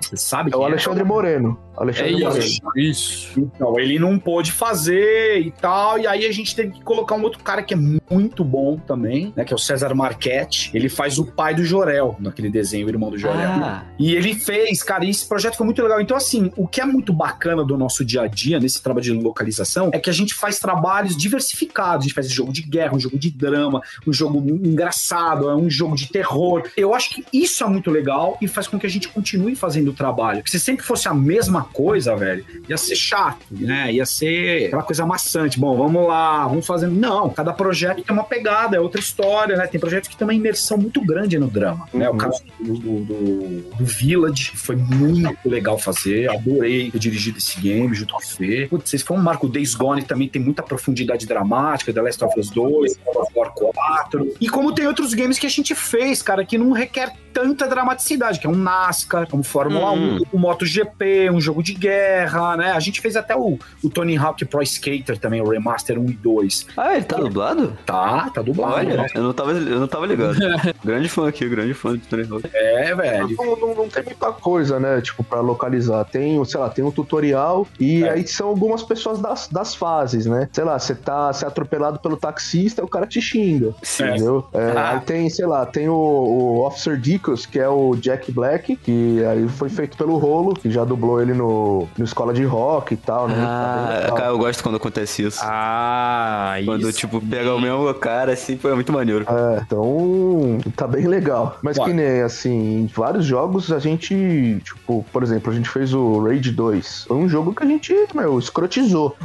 você 0.00 0.16
sabe 0.16 0.50
É 0.52 0.56
o 0.56 0.58
quem 0.60 0.68
Alexandre 0.68 1.04
Moreno. 1.04 1.58
É 1.76 1.80
Alexandre 1.82 2.12
Moreno. 2.24 2.38
isso. 2.38 2.60
Isso. 2.76 3.40
Então, 3.40 3.78
ele 3.78 3.98
não 3.98 4.18
pôde 4.18 4.52
fazer 4.52 5.40
e 5.40 5.50
tal, 5.50 5.98
e 5.98 6.06
aí 6.06 6.26
a 6.26 6.32
gente 6.32 6.54
teve 6.54 6.72
que 6.72 6.82
colocar 6.82 7.14
um 7.14 7.22
outro 7.22 7.42
cara 7.42 7.62
que 7.62 7.74
é 7.74 7.76
muito 8.10 8.44
bom 8.44 8.76
também, 8.78 9.32
né, 9.36 9.44
que 9.44 9.52
é 9.52 9.56
o 9.56 9.58
César 9.58 9.94
Marchetti. 9.94 10.70
Ele 10.74 10.88
faz 10.88 11.18
o 11.18 11.24
pai 11.26 11.54
do 11.54 11.64
Jorel, 11.64 12.16
naquele 12.18 12.50
desenho, 12.50 12.88
irmão 12.98 13.10
do 13.10 13.18
Jorel. 13.18 13.50
Ah, 13.50 13.84
E 13.98 14.14
ele 14.14 14.34
fez, 14.34 14.82
cara, 14.82 15.04
e 15.04 15.10
esse 15.10 15.26
projeto 15.26 15.56
foi 15.56 15.64
muito 15.64 15.82
legal. 15.82 16.00
Então, 16.00 16.16
assim, 16.16 16.52
o 16.56 16.66
que 16.66 16.80
é 16.80 16.84
muito 16.84 17.12
bacana 17.12 17.64
do 17.64 17.76
nosso 17.78 18.04
dia 18.04 18.22
a 18.22 18.26
dia, 18.26 18.58
nesse 18.58 18.82
trabalho 18.82 19.04
de 19.04 19.12
localização, 19.12 19.90
é 19.92 19.98
que 19.98 20.10
a 20.10 20.12
gente 20.12 20.34
faz 20.34 20.58
trabalhos 20.58 21.16
diversificados. 21.16 22.04
A 22.04 22.08
gente 22.08 22.14
faz 22.14 22.30
jogo 22.30 22.52
de 22.52 22.62
guerra, 22.62 22.94
um 22.94 23.00
jogo 23.00 23.18
de 23.18 23.30
drama, 23.30 23.80
um 24.06 24.12
jogo 24.12 24.38
engraçado, 24.48 25.48
um 25.56 25.70
jogo 25.70 25.96
de 25.96 26.08
terror. 26.08 26.64
Eu 26.76 26.94
acho 26.94 27.10
que 27.10 27.24
isso 27.32 27.64
é 27.64 27.66
muito 27.66 27.90
legal 27.90 28.36
e 28.40 28.48
faz 28.48 28.66
com 28.66 28.78
que 28.78 28.86
a 28.86 28.90
gente 28.90 29.08
continue 29.08 29.54
fazendo 29.54 29.88
o 29.88 29.94
trabalho. 29.94 30.38
Porque 30.38 30.50
se 30.50 30.60
sempre 30.60 30.84
fosse 30.84 31.08
a 31.08 31.14
mesma 31.14 31.64
coisa, 31.64 32.16
velho, 32.16 32.44
ia 32.68 32.76
ser 32.76 32.96
chato, 32.96 33.44
né? 33.50 33.92
Ia 33.92 34.06
ser 34.06 34.66
aquela 34.66 34.82
coisa 34.82 35.06
maçante. 35.06 35.58
Bom, 35.58 35.76
vamos 35.76 36.06
lá, 36.06 36.46
vamos 36.46 36.66
fazendo. 36.66 36.94
Não, 36.94 37.30
cada 37.30 37.52
projeto 37.52 38.02
tem 38.02 38.14
uma 38.14 38.24
pegada, 38.24 38.76
é 38.76 38.80
outra 38.80 39.00
história, 39.00 39.56
né? 39.56 39.66
Tem 39.66 39.80
projetos 39.80 40.08
que 40.08 40.16
tem 40.16 40.26
uma 40.26 40.34
imersão 40.34 40.78
muito 40.78 41.00
grande 41.04 41.38
no 41.38 41.48
drama, 41.48 41.88
né? 41.92 42.08
O 42.08 42.14
caso 42.16 42.42
do, 42.60 42.78
do, 42.88 43.04
do- 43.04 43.76
do 43.76 43.84
Village 43.84 44.52
foi 44.54 44.76
muito 44.76 45.36
legal 45.48 45.78
fazer, 45.78 46.30
adorei 46.30 46.90
ter 46.90 46.98
dirigido 46.98 47.38
esse 47.38 47.60
game 47.60 47.94
junto 47.94 48.14
com 48.14 48.20
o 48.20 48.26
Fê. 48.26 48.66
Putz, 48.70 48.94
esse 48.94 49.04
foi 49.04 49.16
um 49.16 49.20
marco 49.22 49.48
Days 49.48 49.74
Gone 49.74 50.02
também 50.02 50.28
tem 50.28 50.40
muita 50.40 50.62
profundidade 50.62 51.26
dramática, 51.26 51.92
The 51.92 52.00
Last 52.00 52.24
of 52.24 52.38
Us 52.40 52.50
2, 52.50 52.96
God 53.04 53.16
of 53.16 53.32
War 53.34 53.50
4. 53.52 54.34
E 54.40 54.48
como 54.48 54.72
tem 54.72 54.86
outros 54.86 55.12
games 55.14 55.38
que 55.38 55.46
a 55.46 55.50
gente 55.50 55.74
fez, 55.74 56.22
cara, 56.22 56.44
que 56.44 56.56
não 56.56 56.72
requer 56.72 57.12
tanta 57.32 57.68
dramaticidade, 57.68 58.40
que 58.40 58.46
é 58.46 58.50
um 58.50 58.54
NASCAR, 58.56 59.28
como 59.28 59.42
Fórmula 59.42 59.92
Hum. 59.92 60.18
1, 60.18 60.22
o 60.32 60.38
MotoGP, 60.38 61.30
um 61.30 61.40
jogo 61.40 61.48
jogo 61.48 61.62
de 61.62 61.72
guerra, 61.72 62.58
né? 62.58 62.72
A 62.72 62.78
gente 62.80 63.00
fez 63.00 63.16
até 63.16 63.34
o, 63.34 63.58
o 63.82 63.88
Tony 63.88 64.18
Hawk 64.18 64.44
Pro 64.44 64.62
Skater 64.62 65.18
também, 65.18 65.40
o 65.40 65.48
Remaster 65.48 65.98
1 65.98 66.10
e 66.10 66.12
2. 66.12 66.66
Ah, 66.76 66.94
ele 66.94 67.04
tá 67.06 67.16
dublado? 67.16 67.76
Tá, 67.86 68.28
tá 68.28 68.42
dublado. 68.42 68.74
Olha, 68.74 68.96
né? 68.98 69.06
eu 69.14 69.22
não 69.22 69.32
tava, 69.32 69.52
eu 69.52 69.80
não 69.80 69.88
tava 69.88 70.04
ligado. 70.06 70.36
grande 70.84 71.08
fã 71.08 71.26
aqui, 71.26 71.48
grande 71.48 71.72
fã 71.72 71.94
de 71.96 72.06
Tony 72.06 72.28
Hawk. 72.30 72.48
É, 72.52 72.67
velho. 72.94 73.36
Não, 73.38 73.56
não- 73.56 73.74
não 73.74 73.88
tem 73.88 74.02
muita 74.04 74.32
coisa, 74.32 74.78
né? 74.80 75.00
Tipo, 75.00 75.22
pra 75.24 75.40
localizar. 75.40 76.04
Tem, 76.04 76.42
sei 76.44 76.60
lá, 76.60 76.68
tem 76.68 76.84
um 76.84 76.90
tutorial 76.90 77.66
e 77.78 78.04
É. 78.04 78.10
aí 78.10 78.26
são 78.26 78.48
algumas 78.48 78.82
pessoas 78.82 79.18
das, 79.20 79.48
das 79.48 79.74
fases, 79.74 80.26
né? 80.26 80.48
Sei 80.52 80.64
lá, 80.64 80.78
você 80.78 80.94
tá 80.94 81.32
se 81.32 81.44
atropelado 81.44 81.98
pelo 82.00 82.16
taxista, 82.16 82.84
o 82.84 82.88
cara 82.88 83.06
te 83.06 83.20
xinga. 83.20 83.72
Sim. 83.82 84.04
Entendeu? 84.04 84.44
É, 84.52 84.72
Ah. 84.76 84.90
Aí 84.92 85.00
tem, 85.00 85.28
sei 85.30 85.46
lá, 85.46 85.64
tem 85.66 85.88
o, 85.88 85.94
o 85.94 86.66
Officer 86.66 86.96
Dicos, 86.96 87.44
que 87.46 87.58
é 87.58 87.68
o 87.68 87.94
Jack 87.96 88.30
Black, 88.32 88.76
que 88.76 89.24
aí 89.24 89.48
foi 89.48 89.68
feito 89.68 89.96
pelo 89.96 90.16
Rolo, 90.18 90.54
que 90.54 90.70
já 90.70 90.84
dublou 90.84 91.20
ele 91.20 91.34
no, 91.34 91.86
no 91.96 92.04
Escola 92.04 92.32
de 92.32 92.44
Rock 92.44 92.94
e 92.94 92.96
tal, 92.96 93.28
né? 93.28 93.34
Tá 93.36 94.06
Ah, 94.08 94.12
cara, 94.12 94.28
eu 94.30 94.38
gosto 94.38 94.62
quando 94.62 94.76
acontece 94.76 95.22
isso. 95.22 95.40
Ah, 95.42 96.54
quando, 96.64 96.88
isso. 96.88 96.98
tipo, 96.98 97.20
pega 97.20 97.54
o 97.54 97.60
mesmo 97.60 97.92
cara, 97.94 98.32
assim, 98.32 98.58
é 98.62 98.74
muito 98.74 98.92
maneiro. 98.92 99.24
É, 99.28 99.60
então 99.66 100.58
tá 100.76 100.86
bem 100.86 101.06
legal. 101.06 101.56
Mas 101.62 101.76
Ué. 101.78 101.84
que 101.86 101.92
nem, 101.92 102.22
assim, 102.22 102.57
em 102.58 102.86
vários 102.86 103.24
jogos 103.24 103.70
a 103.72 103.78
gente, 103.78 104.60
tipo, 104.64 105.04
por 105.12 105.22
exemplo, 105.22 105.52
a 105.52 105.54
gente 105.54 105.68
fez 105.68 105.92
o 105.94 106.20
Raid 106.22 106.50
2. 106.50 107.04
Foi 107.08 107.16
um 107.16 107.28
jogo 107.28 107.54
que 107.54 107.62
a 107.62 107.66
gente, 107.66 107.94
meu, 108.14 108.38
escrotizou. 108.38 109.16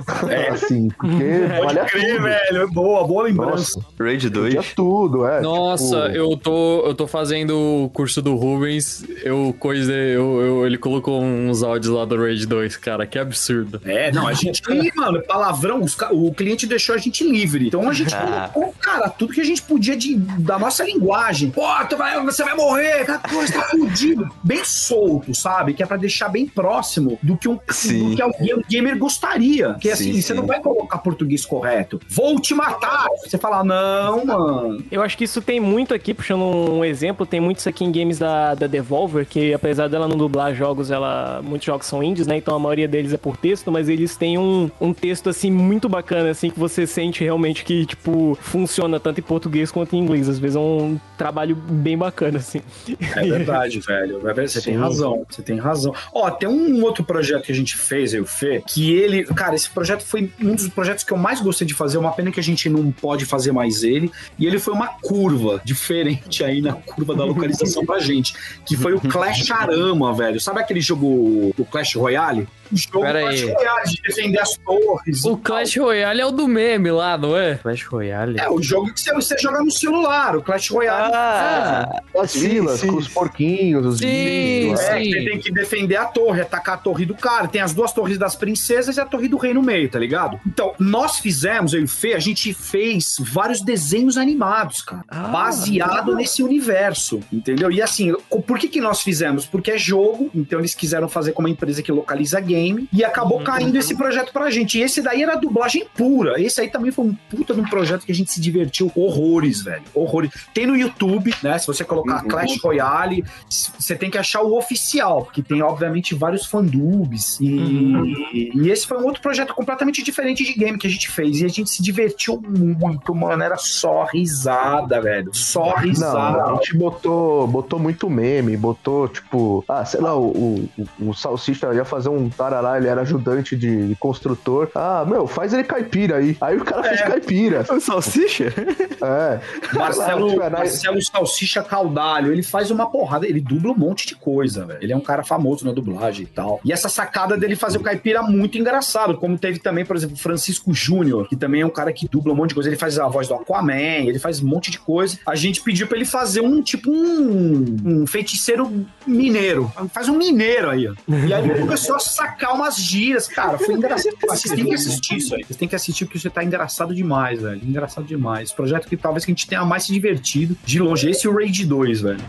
assim, 0.51 0.89
porque 0.89 1.07
Pode 1.49 1.65
valha 1.65 1.85
crer, 1.85 2.15
tudo. 2.15 2.23
velho. 2.23 2.61
É 2.63 2.67
boa, 2.67 3.07
boa 3.07 3.23
lembrança. 3.23 3.79
Nossa, 3.79 3.87
Raid 3.99 4.29
2. 4.29 4.53
podia 4.55 4.71
tudo, 4.75 5.25
é. 5.27 5.41
Nossa, 5.41 6.03
tipo, 6.03 6.15
eu 6.17 6.37
tô 6.37 6.83
eu 6.85 6.93
tô 6.95 7.07
fazendo 7.07 7.55
o 7.57 7.89
curso 7.89 8.21
do 8.21 8.35
Rubens, 8.35 9.03
eu 9.23 9.55
coisa 9.59 9.93
eu, 9.93 10.41
eu- 10.41 10.65
ele 10.65 10.77
colocou 10.77 11.21
uns 11.21 11.63
áudios 11.63 11.93
lá 11.93 12.05
do 12.05 12.17
Raid 12.17 12.45
2, 12.45 12.77
cara, 12.77 13.05
que 13.05 13.17
absurdo. 13.19 13.81
É, 13.85 14.11
não, 14.11 14.27
a 14.27 14.33
gente. 14.33 14.61
Mano, 14.95 15.21
palavrão, 15.23 15.81
os 15.81 15.97
o 16.11 16.33
cliente 16.33 16.65
deixou 16.65 16.95
a 16.95 16.97
gente 16.97 17.23
livre. 17.23 17.67
Então 17.67 17.87
a 17.89 17.93
gente 17.93 18.13
Ah. 18.13 18.49
colocou, 18.53 18.73
cara, 18.79 19.09
tudo 19.09 19.33
que 19.33 19.41
a 19.41 19.45
gente 19.45 19.61
podia 19.61 19.95
de, 19.95 20.15
da 20.15 20.57
nossa 20.59 20.83
linguagem. 20.83 21.49
Pô, 21.49 21.63
tu 21.89 21.95
vai, 21.97 22.21
você 22.23 22.43
vai 22.43 22.55
morrer, 22.55 23.01
aquela 23.01 23.19
coisa, 23.29 23.53
tá 23.53 23.61
fudido. 23.69 24.29
Bem 24.43 24.63
solto, 24.63 25.33
sabe? 25.33 25.73
Que 25.73 25.83
é 25.83 25.85
pra 25.85 25.97
deixar 25.97 26.29
bem 26.29 26.47
próximo 26.47 27.17
do 27.21 27.37
que, 27.37 27.47
um, 27.47 27.59
Sim. 27.69 28.09
do 28.09 28.15
que 28.15 28.21
alguém, 28.21 28.55
um 28.55 28.61
gamer 28.69 28.97
gostaria. 28.97 29.75
Que 29.75 29.89
assim, 29.89 30.13
Sim, 30.13 30.21
você 30.21 30.33
sim. 30.33 30.39
não 30.39 30.45
vai 30.45 30.59
colocar 30.59 30.97
português 30.99 31.45
correto. 31.45 31.99
Vou 32.09 32.39
te 32.39 32.53
matar. 32.53 33.07
Você 33.23 33.37
fala, 33.37 33.63
não, 33.63 34.25
mano. 34.25 34.83
Eu 34.91 35.01
acho 35.01 35.17
que 35.17 35.23
isso 35.23 35.41
tem 35.41 35.59
muito 35.59 35.93
aqui, 35.93 36.13
puxando 36.13 36.43
um 36.43 36.83
exemplo, 36.83 37.25
tem 37.25 37.39
muito 37.39 37.59
isso 37.59 37.69
aqui 37.69 37.83
em 37.83 37.91
games 37.91 38.19
da, 38.19 38.55
da 38.55 38.67
Devolver, 38.67 39.25
que 39.25 39.53
apesar 39.53 39.87
dela 39.87 40.07
não 40.07 40.17
dublar 40.17 40.53
jogos, 40.53 40.91
ela 40.91 41.41
muitos 41.43 41.65
jogos 41.65 41.87
são 41.87 42.03
indies, 42.03 42.27
né? 42.27 42.37
Então 42.37 42.55
a 42.55 42.59
maioria 42.59 42.87
deles 42.87 43.13
é 43.13 43.17
por 43.17 43.37
texto, 43.37 43.71
mas 43.71 43.89
eles 43.89 44.15
têm 44.15 44.37
um, 44.37 44.69
um 44.79 44.93
texto 44.93 45.29
assim 45.29 45.51
muito 45.51 45.87
bacana, 45.87 46.29
assim, 46.29 46.49
que 46.49 46.59
você 46.59 46.85
sente 46.85 47.23
realmente 47.23 47.63
que, 47.63 47.85
tipo, 47.85 48.37
funciona 48.41 48.99
tanto 48.99 49.19
em 49.19 49.23
português 49.23 49.71
quanto 49.71 49.95
em 49.95 49.99
inglês. 49.99 50.27
Às 50.29 50.39
vezes 50.39 50.55
é 50.55 50.59
um 50.59 50.99
trabalho 51.17 51.55
bem 51.55 51.97
bacana, 51.97 52.39
assim. 52.39 52.61
É 53.19 53.25
verdade, 53.25 53.79
velho. 53.85 54.27
É 54.27 54.33
Você 54.33 54.61
tem 54.61 54.73
Sim. 54.73 54.79
razão. 54.79 55.25
Você 55.29 55.41
tem 55.41 55.57
razão. 55.57 55.93
Ó, 56.13 56.29
tem 56.31 56.49
um 56.49 56.83
outro 56.83 57.03
projeto 57.03 57.43
que 57.43 57.51
a 57.51 57.55
gente 57.55 57.77
fez, 57.77 58.13
eu 58.13 58.23
o 58.23 58.25
Fê, 58.25 58.63
que 58.65 58.93
ele. 58.93 59.23
Cara, 59.25 59.55
esse 59.55 59.69
projeto 59.69 60.03
foi 60.03 60.31
um 60.41 60.55
dos 60.55 60.67
projetos 60.69 61.03
que 61.03 61.11
eu 61.11 61.17
mais 61.17 61.39
gostei 61.41 61.67
de 61.67 61.73
fazer. 61.73 61.97
Uma 61.97 62.11
pena 62.11 62.31
que 62.31 62.39
a 62.39 62.43
gente 62.43 62.69
não 62.69 62.91
pode 62.91 63.25
fazer 63.25 63.51
mais 63.51 63.83
ele. 63.83 64.11
E 64.39 64.47
ele 64.47 64.57
foi 64.57 64.73
uma 64.73 64.87
curva 64.87 65.61
diferente 65.63 66.43
aí 66.43 66.61
na 66.61 66.73
curva 66.73 67.15
da 67.15 67.23
localização 67.23 67.85
pra 67.85 67.99
gente. 67.99 68.33
Que 68.65 68.75
foi 68.75 68.93
o 68.93 68.99
Clash 69.01 69.51
Arama, 69.51 70.13
velho. 70.13 70.39
Sabe 70.39 70.59
aquele 70.59 70.81
jogo, 70.81 71.53
o 71.57 71.65
Clash 71.65 71.95
Royale? 71.95 72.47
O 72.71 72.77
jogo 72.77 73.01
Pera 73.01 73.21
Clash 73.21 73.41
aí. 73.43 73.53
Royale, 73.53 73.89
de 73.89 74.01
defender 74.01 74.39
as 74.39 74.57
torres. 74.57 75.23
O 75.25 75.29
tal. 75.29 75.37
Clash 75.37 75.77
Royale 75.77 76.21
é 76.21 76.25
o 76.25 76.31
do 76.31 76.47
meme 76.47 76.91
lá, 76.91 77.17
não 77.17 77.37
é? 77.37 77.55
Clash 77.55 77.83
Royale. 77.83 78.39
É, 78.39 78.49
o 78.49 78.61
jogo 78.61 78.93
que 78.93 78.99
você, 78.99 79.13
você 79.13 79.37
joga 79.37 79.59
no 79.59 79.71
celular, 79.71 80.35
o 80.35 80.41
Clash 80.41 80.69
Royale. 80.69 81.13
Ah, 81.13 82.01
as 82.17 82.31
sim, 82.31 82.47
vilas 82.49 82.79
sim. 82.79 82.87
com 82.87 82.95
os 82.95 83.07
porquinhos, 83.07 83.85
os 83.85 83.97
Sim, 83.99 84.05
bichos, 84.05 84.79
É, 84.79 85.03
você 85.03 85.25
tem 85.25 85.39
que 85.39 85.51
defender 85.51 85.95
a 85.95 86.05
torre, 86.05 86.41
atacar 86.41 86.75
a 86.75 86.77
torre 86.77 87.05
do 87.05 87.15
cara. 87.15 87.47
Tem 87.47 87.61
as 87.61 87.73
duas 87.73 87.91
torres 87.91 88.17
das 88.17 88.35
princesas 88.35 88.97
e 88.97 89.01
a 89.01 89.05
torre 89.05 89.27
do 89.27 89.37
rei 89.37 89.53
no 89.53 89.61
meio, 89.61 89.89
tá 89.89 89.99
ligado? 89.99 90.39
Então, 90.45 90.73
nós 90.79 91.19
fizemos, 91.19 91.73
eu 91.73 91.81
e 91.81 91.83
o 91.83 91.87
Fê, 91.87 92.13
a 92.13 92.19
gente 92.19 92.53
fez 92.53 93.15
vários 93.19 93.61
desenhos 93.61 94.17
animados, 94.17 94.81
cara. 94.81 95.03
baseado 95.31 96.15
nesse 96.15 96.41
universo, 96.41 97.19
entendeu? 97.31 97.71
E 97.71 97.81
assim, 97.81 98.13
por 98.47 98.57
que 98.57 98.67
que 98.67 98.81
nós 98.81 99.01
fizemos? 99.01 99.45
Porque 99.45 99.71
é 99.71 99.77
jogo, 99.77 100.29
então 100.33 100.59
eles 100.59 100.73
quiseram 100.73 101.07
fazer 101.07 101.33
como 101.33 101.47
uma 101.47 101.51
empresa 101.51 101.81
que 101.81 101.91
localiza 101.91 102.39
game 102.39 102.52
e 102.91 103.03
acabou 103.03 103.41
caindo 103.41 103.75
esse 103.77 103.95
projeto 103.95 104.31
pra 104.31 104.49
gente. 104.49 104.77
E 104.79 104.81
esse 104.83 105.01
daí 105.01 105.23
era 105.23 105.35
dublagem 105.35 105.85
pura. 105.95 106.39
Esse 106.41 106.61
aí 106.61 106.69
também 106.69 106.91
foi 106.91 107.05
um 107.05 107.13
puta 107.29 107.53
de 107.53 107.59
um 107.61 107.65
projeto 107.65 108.05
que 108.05 108.11
a 108.11 108.15
gente 108.15 108.31
se 108.31 108.39
divertiu 108.41 108.91
horrores, 108.95 109.61
velho. 109.61 109.83
Horrores. 109.93 110.31
Tem 110.53 110.65
no 110.65 110.75
YouTube, 110.75 111.33
né? 111.41 111.57
Se 111.57 111.67
você 111.67 111.83
colocar 111.83 112.23
Clash 112.23 112.59
Royale, 112.61 113.23
você 113.49 113.95
tem 113.95 114.09
que 114.09 114.17
achar 114.17 114.41
o 114.41 114.57
oficial, 114.57 115.23
porque 115.25 115.41
tem, 115.41 115.61
obviamente, 115.61 116.15
vários 116.15 116.45
fandubs. 116.45 117.39
E, 117.41 118.51
e 118.55 118.69
esse 118.69 118.85
foi 118.87 118.97
um 118.97 119.05
outro 119.05 119.21
projeto 119.21 119.53
completamente 119.53 120.03
diferente 120.03 120.43
de 120.43 120.53
game 120.53 120.77
que 120.77 120.87
a 120.87 120.89
gente 120.89 121.09
fez. 121.09 121.41
E 121.41 121.45
a 121.45 121.47
gente 121.49 121.69
se 121.69 121.81
divertiu 121.81 122.41
muito, 122.41 123.13
mano. 123.15 123.43
Era 123.43 123.57
só 123.57 124.05
risada, 124.05 125.01
velho. 125.01 125.29
Só 125.33 125.65
Não, 125.75 125.77
risada. 125.77 126.43
a 126.43 126.55
gente 126.55 126.77
botou, 126.77 127.47
botou 127.47 127.79
muito 127.79 128.09
meme, 128.09 128.55
botou, 128.57 129.07
tipo, 129.07 129.63
ah, 129.67 129.85
sei 129.85 130.01
lá, 130.01 130.15
o, 130.15 130.27
o, 130.27 130.69
o- 130.99 131.09
o 131.09 131.13
Salsicha 131.13 131.73
ia 131.73 131.85
fazer 131.85 132.09
um 132.09 132.29
tarará, 132.43 132.77
ele 132.77 132.87
era 132.87 133.01
ajudante 133.01 133.55
de, 133.55 133.95
construtor. 133.99 134.69
Ah, 134.75 135.05
meu, 135.07 135.25
faz 135.27 135.53
ele 135.53 135.63
caipira 135.63 136.17
aí. 136.17 136.35
Aí 136.41 136.57
o 136.57 136.65
cara 136.65 136.83
fez 136.83 136.99
É. 137.01 137.03
caipira. 137.03 137.65
o 137.69 137.79
Salsicha? 137.79 138.53
É. 139.01 139.39
Marcelo, 139.77 140.37
lá, 140.37 140.49
Marcelo 140.49 141.01
Salsicha 141.01 141.63
Caudalho, 141.63 142.31
ele 142.31 142.43
faz 142.43 142.69
uma 142.71 142.89
porrada, 142.89 143.25
ele 143.25 143.39
dubla 143.39 143.71
um 143.71 143.77
monte 143.77 144.05
de 144.07 144.15
coisa, 144.15 144.65
velho. 144.65 144.79
Ele 144.81 144.91
é 144.93 144.95
um 144.95 145.01
cara 145.01 145.23
famoso 145.23 145.65
na 145.65 145.71
dublagem 145.71 146.23
e 146.23 146.27
tal. 146.27 146.59
E 146.65 146.71
essa 146.73 146.89
sacada 146.89 147.37
dele 147.37 147.55
fazer 147.55 147.77
o 147.77 147.81
caipira 147.81 148.19
é 148.19 148.21
muito 148.21 148.57
engraçado, 148.57 149.17
como 149.17 149.37
teve 149.37 149.59
também, 149.59 149.85
por 149.85 149.95
exemplo, 149.95 150.15
o 150.15 150.19
Francisco 150.19 150.73
Júnior, 150.73 151.27
que 151.27 151.35
também 151.35 151.61
é 151.61 151.65
um 151.65 151.69
cara 151.69 151.93
que 151.93 152.07
dubla 152.07 152.33
um 152.33 152.35
monte 152.35 152.49
de 152.49 152.55
coisa. 152.55 152.69
Ele 152.69 152.77
faz 152.77 152.99
a 152.99 153.07
voz 153.07 153.27
do 153.27 153.35
Aquaman, 153.35 154.05
ele 154.05 154.19
faz 154.19 154.41
um 154.41 154.47
monte 154.47 154.69
de 154.69 154.79
coisa. 154.79 155.17
A 155.25 155.35
gente 155.35 155.61
pediu 155.61 155.87
pra 155.87 155.95
ele 155.97 156.05
fazer 156.05 156.41
um 156.41 156.61
tipo 156.61 156.91
um, 156.91 157.75
um 157.85 158.07
feiticeiro 158.07 158.85
mineiro. 159.07 159.71
Faz 159.93 160.09
um 160.09 160.17
mineiro 160.17 160.69
aí, 160.69 160.87
ó. 160.87 160.93
E 161.27 161.33
aí 161.33 161.49
ele 161.49 161.59
começou 161.59 161.95
a 161.95 161.99
sacar 161.99 162.32
umas 162.53 162.77
giras, 162.77 163.27
cara. 163.27 163.57
Foi 163.57 163.73
engraçado. 163.73 164.15
Vocês 164.27 164.53
têm 164.53 164.65
que 164.65 164.73
assistir 164.73 165.17
isso 165.17 165.35
aí. 165.35 165.43
Vocês 165.43 165.57
têm 165.57 165.67
que 165.67 165.75
assistir 165.75 166.05
porque 166.05 166.19
você 166.19 166.29
tá 166.29 166.43
engraçado 166.43 166.93
demais, 166.93 167.41
velho. 167.41 167.61
Engraçado 167.63 168.05
demais. 168.05 168.51
Projeto 168.51 168.87
que 168.87 168.97
talvez 168.97 169.25
que 169.25 169.31
a 169.31 169.33
gente 169.33 169.47
tenha 169.47 169.63
mais 169.65 169.83
se 169.83 169.93
divertido. 169.93 170.55
De 170.65 170.79
longe, 170.79 171.09
esse 171.09 171.27
e 171.27 171.29
o 171.29 171.35
Raid 171.35 171.65
2, 171.65 172.01
velho. 172.01 172.19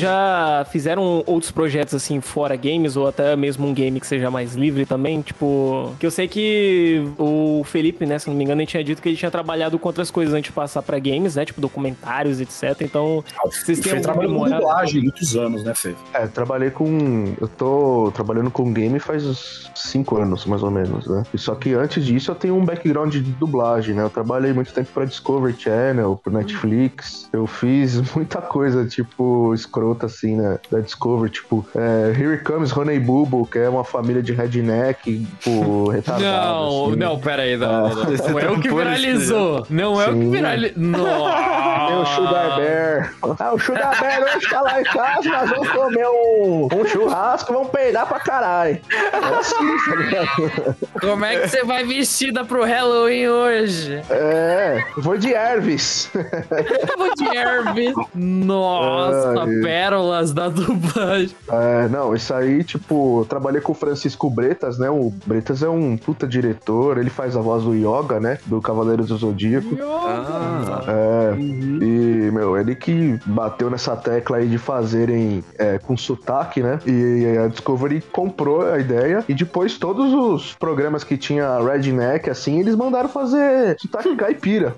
Já 0.00 0.66
fizeram 0.70 1.22
outros 1.26 1.50
projetos 1.50 1.94
assim 1.94 2.20
fora 2.20 2.56
games 2.56 2.96
ou 2.96 3.06
até 3.06 3.36
mesmo 3.36 3.66
um 3.66 3.74
game 3.74 4.00
que 4.00 4.06
seja 4.06 4.30
mais 4.30 4.54
livre 4.54 4.86
também? 4.86 5.22
Tipo, 5.22 5.94
que 5.98 6.06
eu 6.06 6.10
sei 6.10 6.26
que 6.26 7.04
o 7.18 7.62
Felipe, 7.64 8.06
né, 8.06 8.18
se 8.18 8.28
não 8.28 8.34
me 8.34 8.44
engano, 8.44 8.60
ele 8.60 8.66
tinha 8.66 8.82
dito 8.82 9.00
que 9.00 9.08
ele 9.08 9.16
tinha 9.16 9.30
trabalhado 9.30 9.78
com 9.78 9.88
outras 9.88 10.10
coisas 10.10 10.34
antes 10.34 10.50
de 10.50 10.52
passar 10.52 10.82
pra 10.82 10.98
games, 10.98 11.36
né, 11.36 11.44
tipo 11.44 11.60
documentários, 11.60 12.40
etc. 12.40 12.80
Então, 12.80 13.22
vocês 13.44 13.78
têm 13.80 13.82
Fê 13.82 13.90
algum 13.90 14.02
trabalhou 14.02 14.38
com 14.38 14.50
dublagem 14.50 15.02
muitos 15.02 15.36
anos, 15.36 15.64
né, 15.64 15.74
Fê? 15.74 15.94
É, 16.12 16.26
trabalhei 16.26 16.70
com. 16.70 17.34
Eu 17.40 17.48
tô 17.48 18.10
trabalhando 18.14 18.50
com 18.50 18.72
game 18.72 18.98
faz 18.98 19.26
uns 19.26 19.70
5 19.74 20.16
anos, 20.16 20.46
mais 20.46 20.62
ou 20.62 20.70
menos, 20.70 21.06
né? 21.06 21.22
Só 21.34 21.54
que 21.54 21.74
antes 21.74 22.04
disso 22.04 22.30
eu 22.30 22.34
tenho 22.34 22.56
um 22.56 22.64
background 22.64 23.12
de 23.12 23.20
dublagem, 23.20 23.94
né? 23.94 24.02
Eu 24.02 24.10
trabalhei 24.10 24.52
muito 24.52 24.72
tempo 24.72 24.90
pra 24.92 25.04
Discovery 25.04 25.54
Channel, 25.58 26.16
pro 26.22 26.32
Netflix. 26.32 27.28
Eu 27.32 27.46
fiz 27.46 28.00
muita 28.14 28.40
coisa, 28.40 28.86
tipo, 28.86 29.52
escrota 29.90 30.06
assim, 30.06 30.36
né? 30.36 30.58
Da 30.70 30.80
Discovery, 30.80 31.30
tipo, 31.30 31.66
é, 31.74 32.12
Here 32.18 32.38
Comes 32.42 32.74
Honey 32.76 32.98
Boo 32.98 33.46
que 33.50 33.58
é 33.58 33.68
uma 33.68 33.84
família 33.84 34.22
de 34.22 34.32
redneck, 34.32 35.26
tipo, 35.40 35.88
retardado. 35.90 36.24
Não, 36.24 36.86
assim. 36.86 36.96
não, 36.96 37.18
pera 37.18 37.42
aí, 37.42 37.56
não, 37.56 37.88
não, 37.88 37.94
não. 37.94 38.04
Você 38.04 38.30
Não 38.30 38.38
é 38.38 38.50
o 38.50 38.60
que 38.60 38.68
viralizou. 38.68 39.66
Não 39.68 40.00
é 40.00 40.08
o 40.08 40.14
que 40.14 40.20
Sim. 40.20 40.30
viralizou. 40.30 40.74
Tem 40.80 41.96
o 41.96 42.06
Sugar 42.06 42.56
Bear. 42.56 43.14
Ah, 43.38 43.54
o 43.54 43.58
Sugar 43.58 44.00
Bear 44.00 44.22
hoje 44.22 44.48
tá 44.48 44.60
lá 44.60 44.80
em 44.80 44.84
casa, 44.84 45.28
nós 45.28 45.50
vamos 45.50 45.68
comer 45.70 46.06
um, 46.06 46.68
um 46.72 46.86
churrasco, 46.86 47.52
vamos 47.52 47.68
peidar 47.70 48.06
pra 48.06 48.20
caralho. 48.20 48.80
É 48.90 49.38
assim, 49.38 49.90
tá 49.90 49.96
ligado? 49.96 50.76
Como 51.00 51.24
é 51.24 51.40
que 51.40 51.48
você 51.48 51.64
vai 51.64 51.84
vestida 51.84 52.44
pro 52.44 52.64
Halloween 52.64 53.28
hoje? 53.28 54.02
É, 54.10 54.84
vou 54.98 55.16
de 55.16 55.32
Ervis. 55.32 56.10
Eu 56.14 56.98
vou 56.98 57.14
de 57.14 57.36
Hermes. 57.36 57.94
Nossa, 58.14 59.40
Ai. 59.40 59.60
Pérolas 59.80 60.32
da 60.32 60.48
dublagem. 60.50 61.34
É, 61.50 61.88
não, 61.88 62.14
isso 62.14 62.34
aí, 62.34 62.62
tipo, 62.62 63.24
trabalhei 63.28 63.60
com 63.62 63.72
o 63.72 63.74
Francisco 63.74 64.28
Bretas, 64.28 64.78
né? 64.78 64.90
O 64.90 65.10
Bretas 65.24 65.62
é 65.62 65.68
um 65.68 65.96
puta 65.96 66.26
diretor, 66.26 66.98
ele 66.98 67.08
faz 67.08 67.36
a 67.36 67.40
voz 67.40 67.64
do 67.64 67.74
Yoga, 67.74 68.20
né? 68.20 68.38
Do 68.46 68.60
Cavaleiros 68.60 69.08
do 69.08 69.16
Zodíaco. 69.16 69.76
Ah, 69.82 70.82
É, 70.86 71.40
e, 71.40 72.30
meu, 72.30 72.56
ele 72.58 72.74
que 72.74 73.18
bateu 73.24 73.70
nessa 73.70 73.96
tecla 73.96 74.36
aí 74.38 74.48
de 74.48 74.58
fazerem 74.58 75.42
é, 75.58 75.78
com 75.78 75.96
sotaque, 75.96 76.62
né? 76.62 76.78
E 76.86 77.38
a 77.38 77.48
Discovery 77.48 78.02
comprou 78.12 78.62
a 78.62 78.78
ideia 78.78 79.24
e 79.28 79.34
depois 79.34 79.78
todos 79.78 80.12
os 80.12 80.54
programas 80.54 81.04
que 81.04 81.16
tinha 81.16 81.58
Redneck, 81.60 82.28
assim, 82.28 82.60
eles 82.60 82.74
mandaram 82.76 83.08
fazer 83.08 83.76
sotaque 83.80 84.14
caipira. 84.16 84.74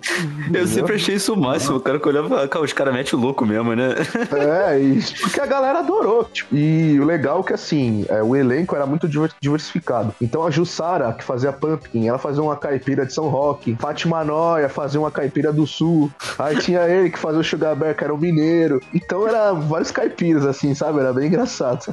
eu 0.52 0.66
sempre 0.66 0.94
achei 0.94 1.16
isso 1.16 1.34
o 1.34 1.36
máximo. 1.36 1.76
O 1.76 1.80
cara 1.80 1.98
que 1.98 2.08
olhava 2.08 2.26
e 2.26 2.28
falava, 2.30 2.48
"Cara, 2.48 2.64
os 2.64 2.72
caras 2.72 2.94
metem 2.94 3.18
o 3.18 3.22
louco 3.22 3.44
mesmo, 3.44 3.74
né? 3.74 3.94
É, 4.32 4.78
e 4.80 4.91
porque 5.20 5.40
a 5.40 5.46
galera 5.46 5.78
adorou. 5.80 6.24
tipo, 6.24 6.54
e 6.54 6.98
o 7.00 7.04
legal 7.04 7.40
é 7.40 7.42
que, 7.44 7.52
assim, 7.52 8.04
é, 8.08 8.22
o 8.22 8.34
elenco 8.36 8.74
era 8.76 8.86
muito 8.86 9.08
diver- 9.08 9.32
diversificado. 9.40 10.14
Então 10.20 10.44
a 10.46 10.50
Jussara, 10.50 11.12
que 11.12 11.24
fazia 11.24 11.52
Pumpkin, 11.52 12.08
ela 12.08 12.18
fazia 12.18 12.42
uma 12.42 12.56
caipira 12.56 13.04
de 13.06 13.12
São 13.12 13.28
Roque. 13.28 13.76
Fátima 13.78 14.24
Noia 14.24 14.68
fazia 14.68 15.00
uma 15.00 15.10
caipira 15.10 15.52
do 15.52 15.66
Sul. 15.66 16.10
Aí 16.38 16.56
tinha 16.58 16.80
ele 16.88 17.10
que 17.10 17.18
fazia 17.18 17.40
o 17.40 17.44
Sugar 17.44 17.74
Bear, 17.76 17.94
que 17.94 18.04
era 18.04 18.14
o 18.14 18.18
mineiro. 18.18 18.80
Então 18.94 19.26
era 19.26 19.52
vários 19.52 19.90
caipiras, 19.90 20.44
assim, 20.46 20.74
sabe? 20.74 21.00
Era 21.00 21.12
bem 21.12 21.26
engraçado. 21.28 21.86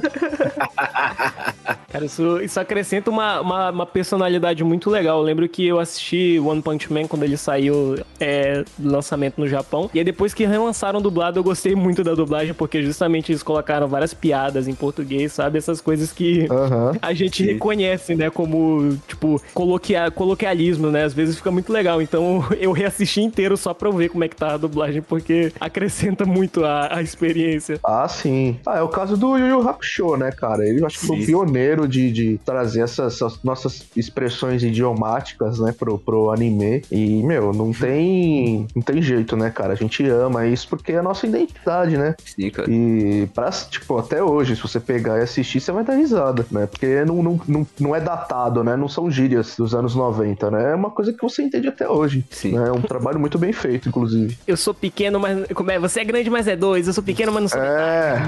Cara, 1.90 2.04
isso, 2.04 2.40
isso 2.40 2.60
acrescenta 2.60 3.10
uma, 3.10 3.40
uma, 3.40 3.70
uma 3.70 3.86
personalidade 3.86 4.62
muito 4.62 4.88
legal. 4.90 5.18
Eu 5.18 5.24
lembro 5.24 5.48
que 5.48 5.66
eu 5.66 5.78
assisti 5.80 6.38
One 6.38 6.62
Punch 6.62 6.92
Man 6.92 7.06
quando 7.08 7.24
ele 7.24 7.36
saiu 7.36 7.96
é, 8.20 8.62
do 8.78 8.90
lançamento 8.92 9.38
no 9.40 9.48
Japão. 9.48 9.90
E 9.92 9.98
aí 9.98 10.04
depois 10.04 10.32
que 10.32 10.46
relançaram 10.46 11.00
dublado, 11.02 11.38
eu 11.38 11.42
gostei 11.44 11.74
muito 11.74 12.04
da 12.04 12.14
dublagem, 12.14 12.54
porque 12.54 12.78
justamente 12.90 13.32
eles 13.32 13.42
colocaram 13.42 13.86
várias 13.88 14.12
piadas 14.12 14.66
em 14.68 14.74
português, 14.74 15.32
sabe? 15.32 15.58
Essas 15.58 15.80
coisas 15.80 16.12
que 16.12 16.46
Aham. 16.50 16.92
a 17.00 17.12
gente 17.12 17.44
reconhece, 17.44 18.14
né? 18.14 18.30
Como, 18.30 18.96
tipo, 19.06 19.40
coloquia, 19.54 20.10
coloquialismo, 20.10 20.90
né? 20.90 21.04
Às 21.04 21.14
vezes 21.14 21.36
fica 21.36 21.50
muito 21.50 21.72
legal. 21.72 22.02
Então 22.02 22.44
eu 22.58 22.72
reassisti 22.72 23.20
inteiro 23.20 23.56
só 23.56 23.72
pra 23.72 23.88
eu 23.88 23.92
ver 23.92 24.08
como 24.08 24.24
é 24.24 24.28
que 24.28 24.36
tá 24.36 24.54
a 24.54 24.56
dublagem, 24.56 25.02
porque 25.02 25.52
acrescenta 25.60 26.24
muito 26.24 26.64
a, 26.64 26.96
a 26.96 27.02
experiência. 27.02 27.78
Ah, 27.84 28.08
sim. 28.08 28.58
Ah, 28.66 28.78
é 28.78 28.82
o 28.82 28.88
caso 28.88 29.16
do 29.16 29.36
Yu 29.36 29.46
Yu 29.46 29.68
Hakusho, 29.68 30.16
né, 30.16 30.30
cara? 30.32 30.66
Ele 30.66 30.80
eu 30.80 30.86
acho 30.86 30.98
que 30.98 31.06
foi 31.06 31.16
o 31.16 31.20
Sim. 31.20 31.26
pioneiro 31.26 31.86
de, 31.86 32.10
de 32.10 32.40
trazer 32.44 32.82
essas, 32.82 33.14
essas 33.14 33.42
nossas 33.42 33.86
expressões 33.96 34.62
idiomáticas, 34.62 35.58
né, 35.60 35.72
pro, 35.72 35.98
pro 35.98 36.30
anime. 36.30 36.82
E, 36.90 37.22
meu, 37.22 37.52
não 37.52 37.72
tem, 37.72 38.66
não 38.74 38.82
tem 38.82 39.02
jeito, 39.02 39.36
né, 39.36 39.50
cara? 39.50 39.72
A 39.72 39.76
gente 39.76 40.04
ama 40.08 40.46
isso 40.46 40.68
porque 40.68 40.92
é 40.92 40.98
a 40.98 41.02
nossa 41.02 41.26
identidade, 41.26 41.96
né? 41.96 42.14
Sim, 42.24 42.50
cara. 42.50 42.69
E, 42.70 43.26
pra, 43.34 43.50
tipo, 43.50 43.98
até 43.98 44.22
hoje, 44.22 44.54
se 44.54 44.62
você 44.62 44.78
pegar 44.78 45.18
e 45.18 45.22
assistir, 45.22 45.60
você 45.60 45.72
vai 45.72 45.82
dar 45.82 45.94
risada, 45.94 46.46
né? 46.52 46.66
Porque 46.66 47.04
não, 47.04 47.20
não, 47.20 47.40
não, 47.48 47.66
não 47.80 47.96
é 47.96 48.00
datado, 48.00 48.62
né? 48.62 48.76
Não 48.76 48.88
são 48.88 49.10
gírias 49.10 49.56
dos 49.56 49.74
anos 49.74 49.96
90, 49.96 50.52
né? 50.52 50.70
É 50.70 50.74
uma 50.76 50.90
coisa 50.90 51.12
que 51.12 51.20
você 51.20 51.42
entende 51.42 51.66
até 51.66 51.88
hoje. 51.88 52.24
Sim. 52.30 52.52
Né? 52.52 52.68
É 52.68 52.72
um 52.72 52.80
trabalho 52.80 53.18
muito 53.18 53.40
bem 53.40 53.52
feito, 53.52 53.88
inclusive. 53.88 54.38
Eu 54.46 54.56
sou 54.56 54.72
pequeno, 54.72 55.18
mas. 55.18 55.48
Como 55.52 55.68
é? 55.68 55.80
Você 55.80 56.00
é 56.00 56.04
grande, 56.04 56.30
mas 56.30 56.46
é 56.46 56.54
dois. 56.54 56.86
Eu 56.86 56.92
sou 56.92 57.02
pequeno, 57.02 57.32
mas 57.32 57.42
não 57.42 57.48
sou. 57.48 57.60
É, 57.60 58.22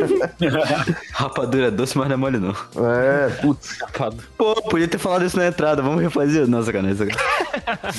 Rapadura 1.12 1.66
é 1.66 1.70
doce, 1.70 1.98
mas 1.98 2.08
não 2.08 2.14
é 2.14 2.16
mole, 2.16 2.38
não. 2.38 2.54
é, 2.86 3.28
putz. 3.42 3.78
Pô, 4.38 4.54
podia 4.62 4.88
ter 4.88 4.98
falado 4.98 5.26
isso 5.26 5.36
na 5.36 5.46
entrada. 5.46 5.82
Vamos 5.82 6.00
refazer. 6.00 6.48
Nossa, 6.48 6.72
cara. 6.72 6.90
Isso... 6.90 7.04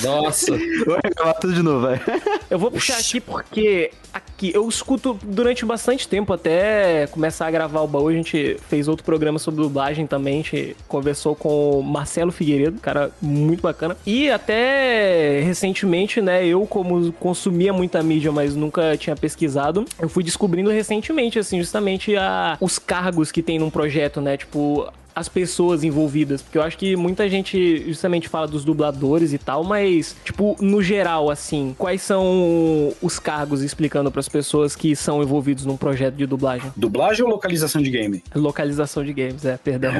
Nossa. 0.03 0.51
Vou 0.85 0.97
regravar 1.03 1.37
tudo 1.39 1.53
de 1.53 1.61
novo, 1.61 1.81
vai. 1.81 2.01
Eu 2.49 2.57
vou 2.57 2.71
puxar 2.71 2.97
aqui 2.97 3.21
porque 3.21 3.91
aqui 4.11 4.51
eu 4.53 4.67
escuto 4.67 5.19
durante 5.23 5.58
bastante 5.65 6.07
tempo 6.07 6.33
até 6.33 7.07
começar 7.07 7.47
a 7.47 7.51
gravar 7.51 7.81
o 7.81 7.87
baú. 7.87 8.07
A 8.07 8.13
gente 8.13 8.57
fez 8.67 8.87
outro 8.87 9.03
programa 9.03 9.39
sobre 9.39 9.61
dublagem 9.61 10.07
também. 10.07 10.35
A 10.35 10.37
gente 10.37 10.77
conversou 10.87 11.35
com 11.35 11.79
o 11.79 11.83
Marcelo 11.83 12.31
Figueiredo, 12.31 12.79
cara 12.79 13.11
muito 13.21 13.61
bacana. 13.61 13.97
E 14.05 14.29
até 14.29 15.41
recentemente, 15.41 16.21
né, 16.21 16.45
eu 16.45 16.65
como 16.65 17.11
consumia 17.13 17.73
muita 17.73 18.01
mídia, 18.01 18.31
mas 18.31 18.55
nunca 18.55 18.97
tinha 18.97 19.15
pesquisado, 19.15 19.85
eu 19.99 20.09
fui 20.09 20.23
descobrindo 20.23 20.69
recentemente, 20.69 21.39
assim, 21.39 21.59
justamente 21.59 22.15
a, 22.15 22.57
os 22.59 22.79
cargos 22.79 23.31
que 23.31 23.41
tem 23.41 23.59
num 23.59 23.69
projeto, 23.69 24.21
né? 24.21 24.37
Tipo, 24.37 24.91
as 25.19 25.27
pessoas 25.27 25.83
envolvidas. 25.83 26.41
Porque 26.41 26.57
eu 26.57 26.61
acho 26.61 26.77
que 26.77 26.95
muita 26.95 27.29
gente 27.29 27.83
justamente 27.87 28.29
fala 28.29 28.47
dos 28.47 28.63
dubladores 28.63 29.33
e 29.33 29.37
tal, 29.37 29.63
mas, 29.63 30.15
tipo, 30.23 30.55
no 30.61 30.81
geral, 30.81 31.29
assim, 31.29 31.75
quais 31.77 32.01
são 32.01 32.93
os 33.01 33.19
cargos 33.19 33.61
explicando 33.61 34.09
para 34.09 34.21
as 34.21 34.29
pessoas 34.29 34.75
que 34.75 34.95
são 34.95 35.21
envolvidos 35.21 35.65
num 35.65 35.75
projeto 35.75 36.15
de 36.15 36.25
dublagem? 36.25 36.71
Dublagem 36.75 37.23
ou 37.25 37.29
localização 37.29 37.81
de 37.81 37.89
game? 37.89 38.23
Localização 38.33 39.03
de 39.03 39.13
games, 39.13 39.45
é, 39.45 39.57
perdão. 39.57 39.91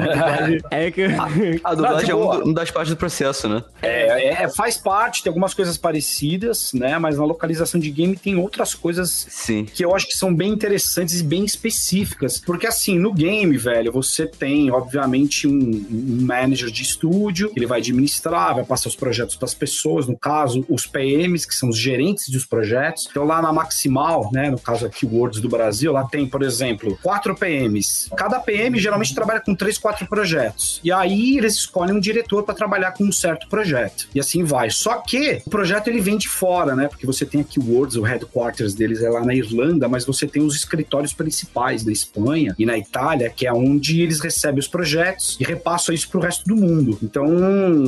É 0.70 0.90
que. 0.90 1.04
A 1.64 1.74
dublagem 1.74 2.10
é 2.10 2.14
Não, 2.14 2.30
de 2.30 2.38
um, 2.46 2.50
um 2.50 2.52
das 2.52 2.70
partes 2.70 2.92
do 2.94 2.96
processo, 2.96 3.48
né? 3.48 3.62
É, 3.82 4.44
é, 4.44 4.48
faz 4.48 4.76
parte, 4.76 5.22
tem 5.22 5.30
algumas 5.30 5.52
coisas 5.52 5.76
parecidas, 5.76 6.72
né? 6.72 6.98
Mas 6.98 7.18
na 7.18 7.24
localização 7.24 7.80
de 7.80 7.90
game 7.90 8.16
tem 8.16 8.36
outras 8.36 8.74
coisas 8.74 9.26
Sim. 9.28 9.64
que 9.64 9.84
eu 9.84 9.94
acho 9.94 10.06
que 10.06 10.14
são 10.14 10.34
bem 10.34 10.52
interessantes 10.52 11.20
e 11.20 11.24
bem 11.24 11.44
específicas. 11.44 12.38
Porque 12.38 12.66
assim, 12.66 12.98
no 12.98 13.12
game, 13.12 13.56
velho, 13.56 13.92
você 13.92 14.26
tem, 14.26 14.70
obviamente, 14.70 15.09
um, 15.46 15.86
um 15.90 16.24
manager 16.24 16.70
de 16.70 16.82
estúdio, 16.82 17.52
ele 17.56 17.66
vai 17.66 17.80
administrar, 17.80 18.54
vai 18.54 18.64
passar 18.64 18.88
os 18.88 18.96
projetos 18.96 19.36
para 19.36 19.46
as 19.46 19.54
pessoas, 19.54 20.06
no 20.06 20.16
caso, 20.16 20.64
os 20.68 20.86
PMs, 20.86 21.46
que 21.46 21.54
são 21.54 21.68
os 21.68 21.78
gerentes 21.78 22.28
dos 22.28 22.44
projetos. 22.44 23.06
Então, 23.10 23.24
lá 23.24 23.40
na 23.40 23.52
Maximal, 23.52 24.30
né, 24.32 24.50
no 24.50 24.58
caso 24.58 24.86
aqui, 24.86 25.06
Words 25.06 25.40
do 25.40 25.48
Brasil, 25.48 25.92
lá 25.92 26.04
tem, 26.04 26.26
por 26.26 26.42
exemplo, 26.42 26.98
quatro 27.02 27.34
PMs. 27.34 28.08
Cada 28.16 28.38
PM 28.38 28.78
geralmente 28.78 29.14
trabalha 29.14 29.40
com 29.40 29.54
três, 29.54 29.78
quatro 29.78 30.06
projetos. 30.06 30.80
E 30.84 30.92
aí 30.92 31.38
eles 31.38 31.54
escolhem 31.54 31.94
um 31.94 32.00
diretor 32.00 32.42
para 32.42 32.54
trabalhar 32.54 32.92
com 32.92 33.04
um 33.04 33.12
certo 33.12 33.48
projeto. 33.48 34.08
E 34.14 34.20
assim 34.20 34.44
vai. 34.44 34.70
Só 34.70 34.96
que 34.96 35.42
o 35.46 35.50
projeto 35.50 35.88
ele 35.88 36.00
vem 36.00 36.16
de 36.16 36.28
fora, 36.28 36.74
né? 36.74 36.88
Porque 36.88 37.06
você 37.06 37.24
tem 37.24 37.40
aqui 37.40 37.58
o 37.58 37.74
Words, 37.74 37.96
o 37.96 38.02
headquarters 38.02 38.74
deles 38.74 39.02
é 39.02 39.08
lá 39.08 39.24
na 39.24 39.34
Irlanda, 39.34 39.88
mas 39.88 40.04
você 40.04 40.26
tem 40.26 40.42
os 40.42 40.54
escritórios 40.54 41.12
principais 41.12 41.84
na 41.84 41.92
Espanha 41.92 42.54
e 42.58 42.66
na 42.66 42.76
Itália, 42.76 43.30
que 43.30 43.46
é 43.46 43.52
onde 43.52 44.02
eles 44.02 44.20
recebem 44.20 44.58
os 44.58 44.68
projetos 44.68 44.99
e 45.38 45.44
repassam 45.44 45.94
isso 45.94 46.08
pro 46.08 46.20
resto 46.20 46.44
do 46.46 46.56
mundo. 46.56 46.98
Então, 47.02 47.26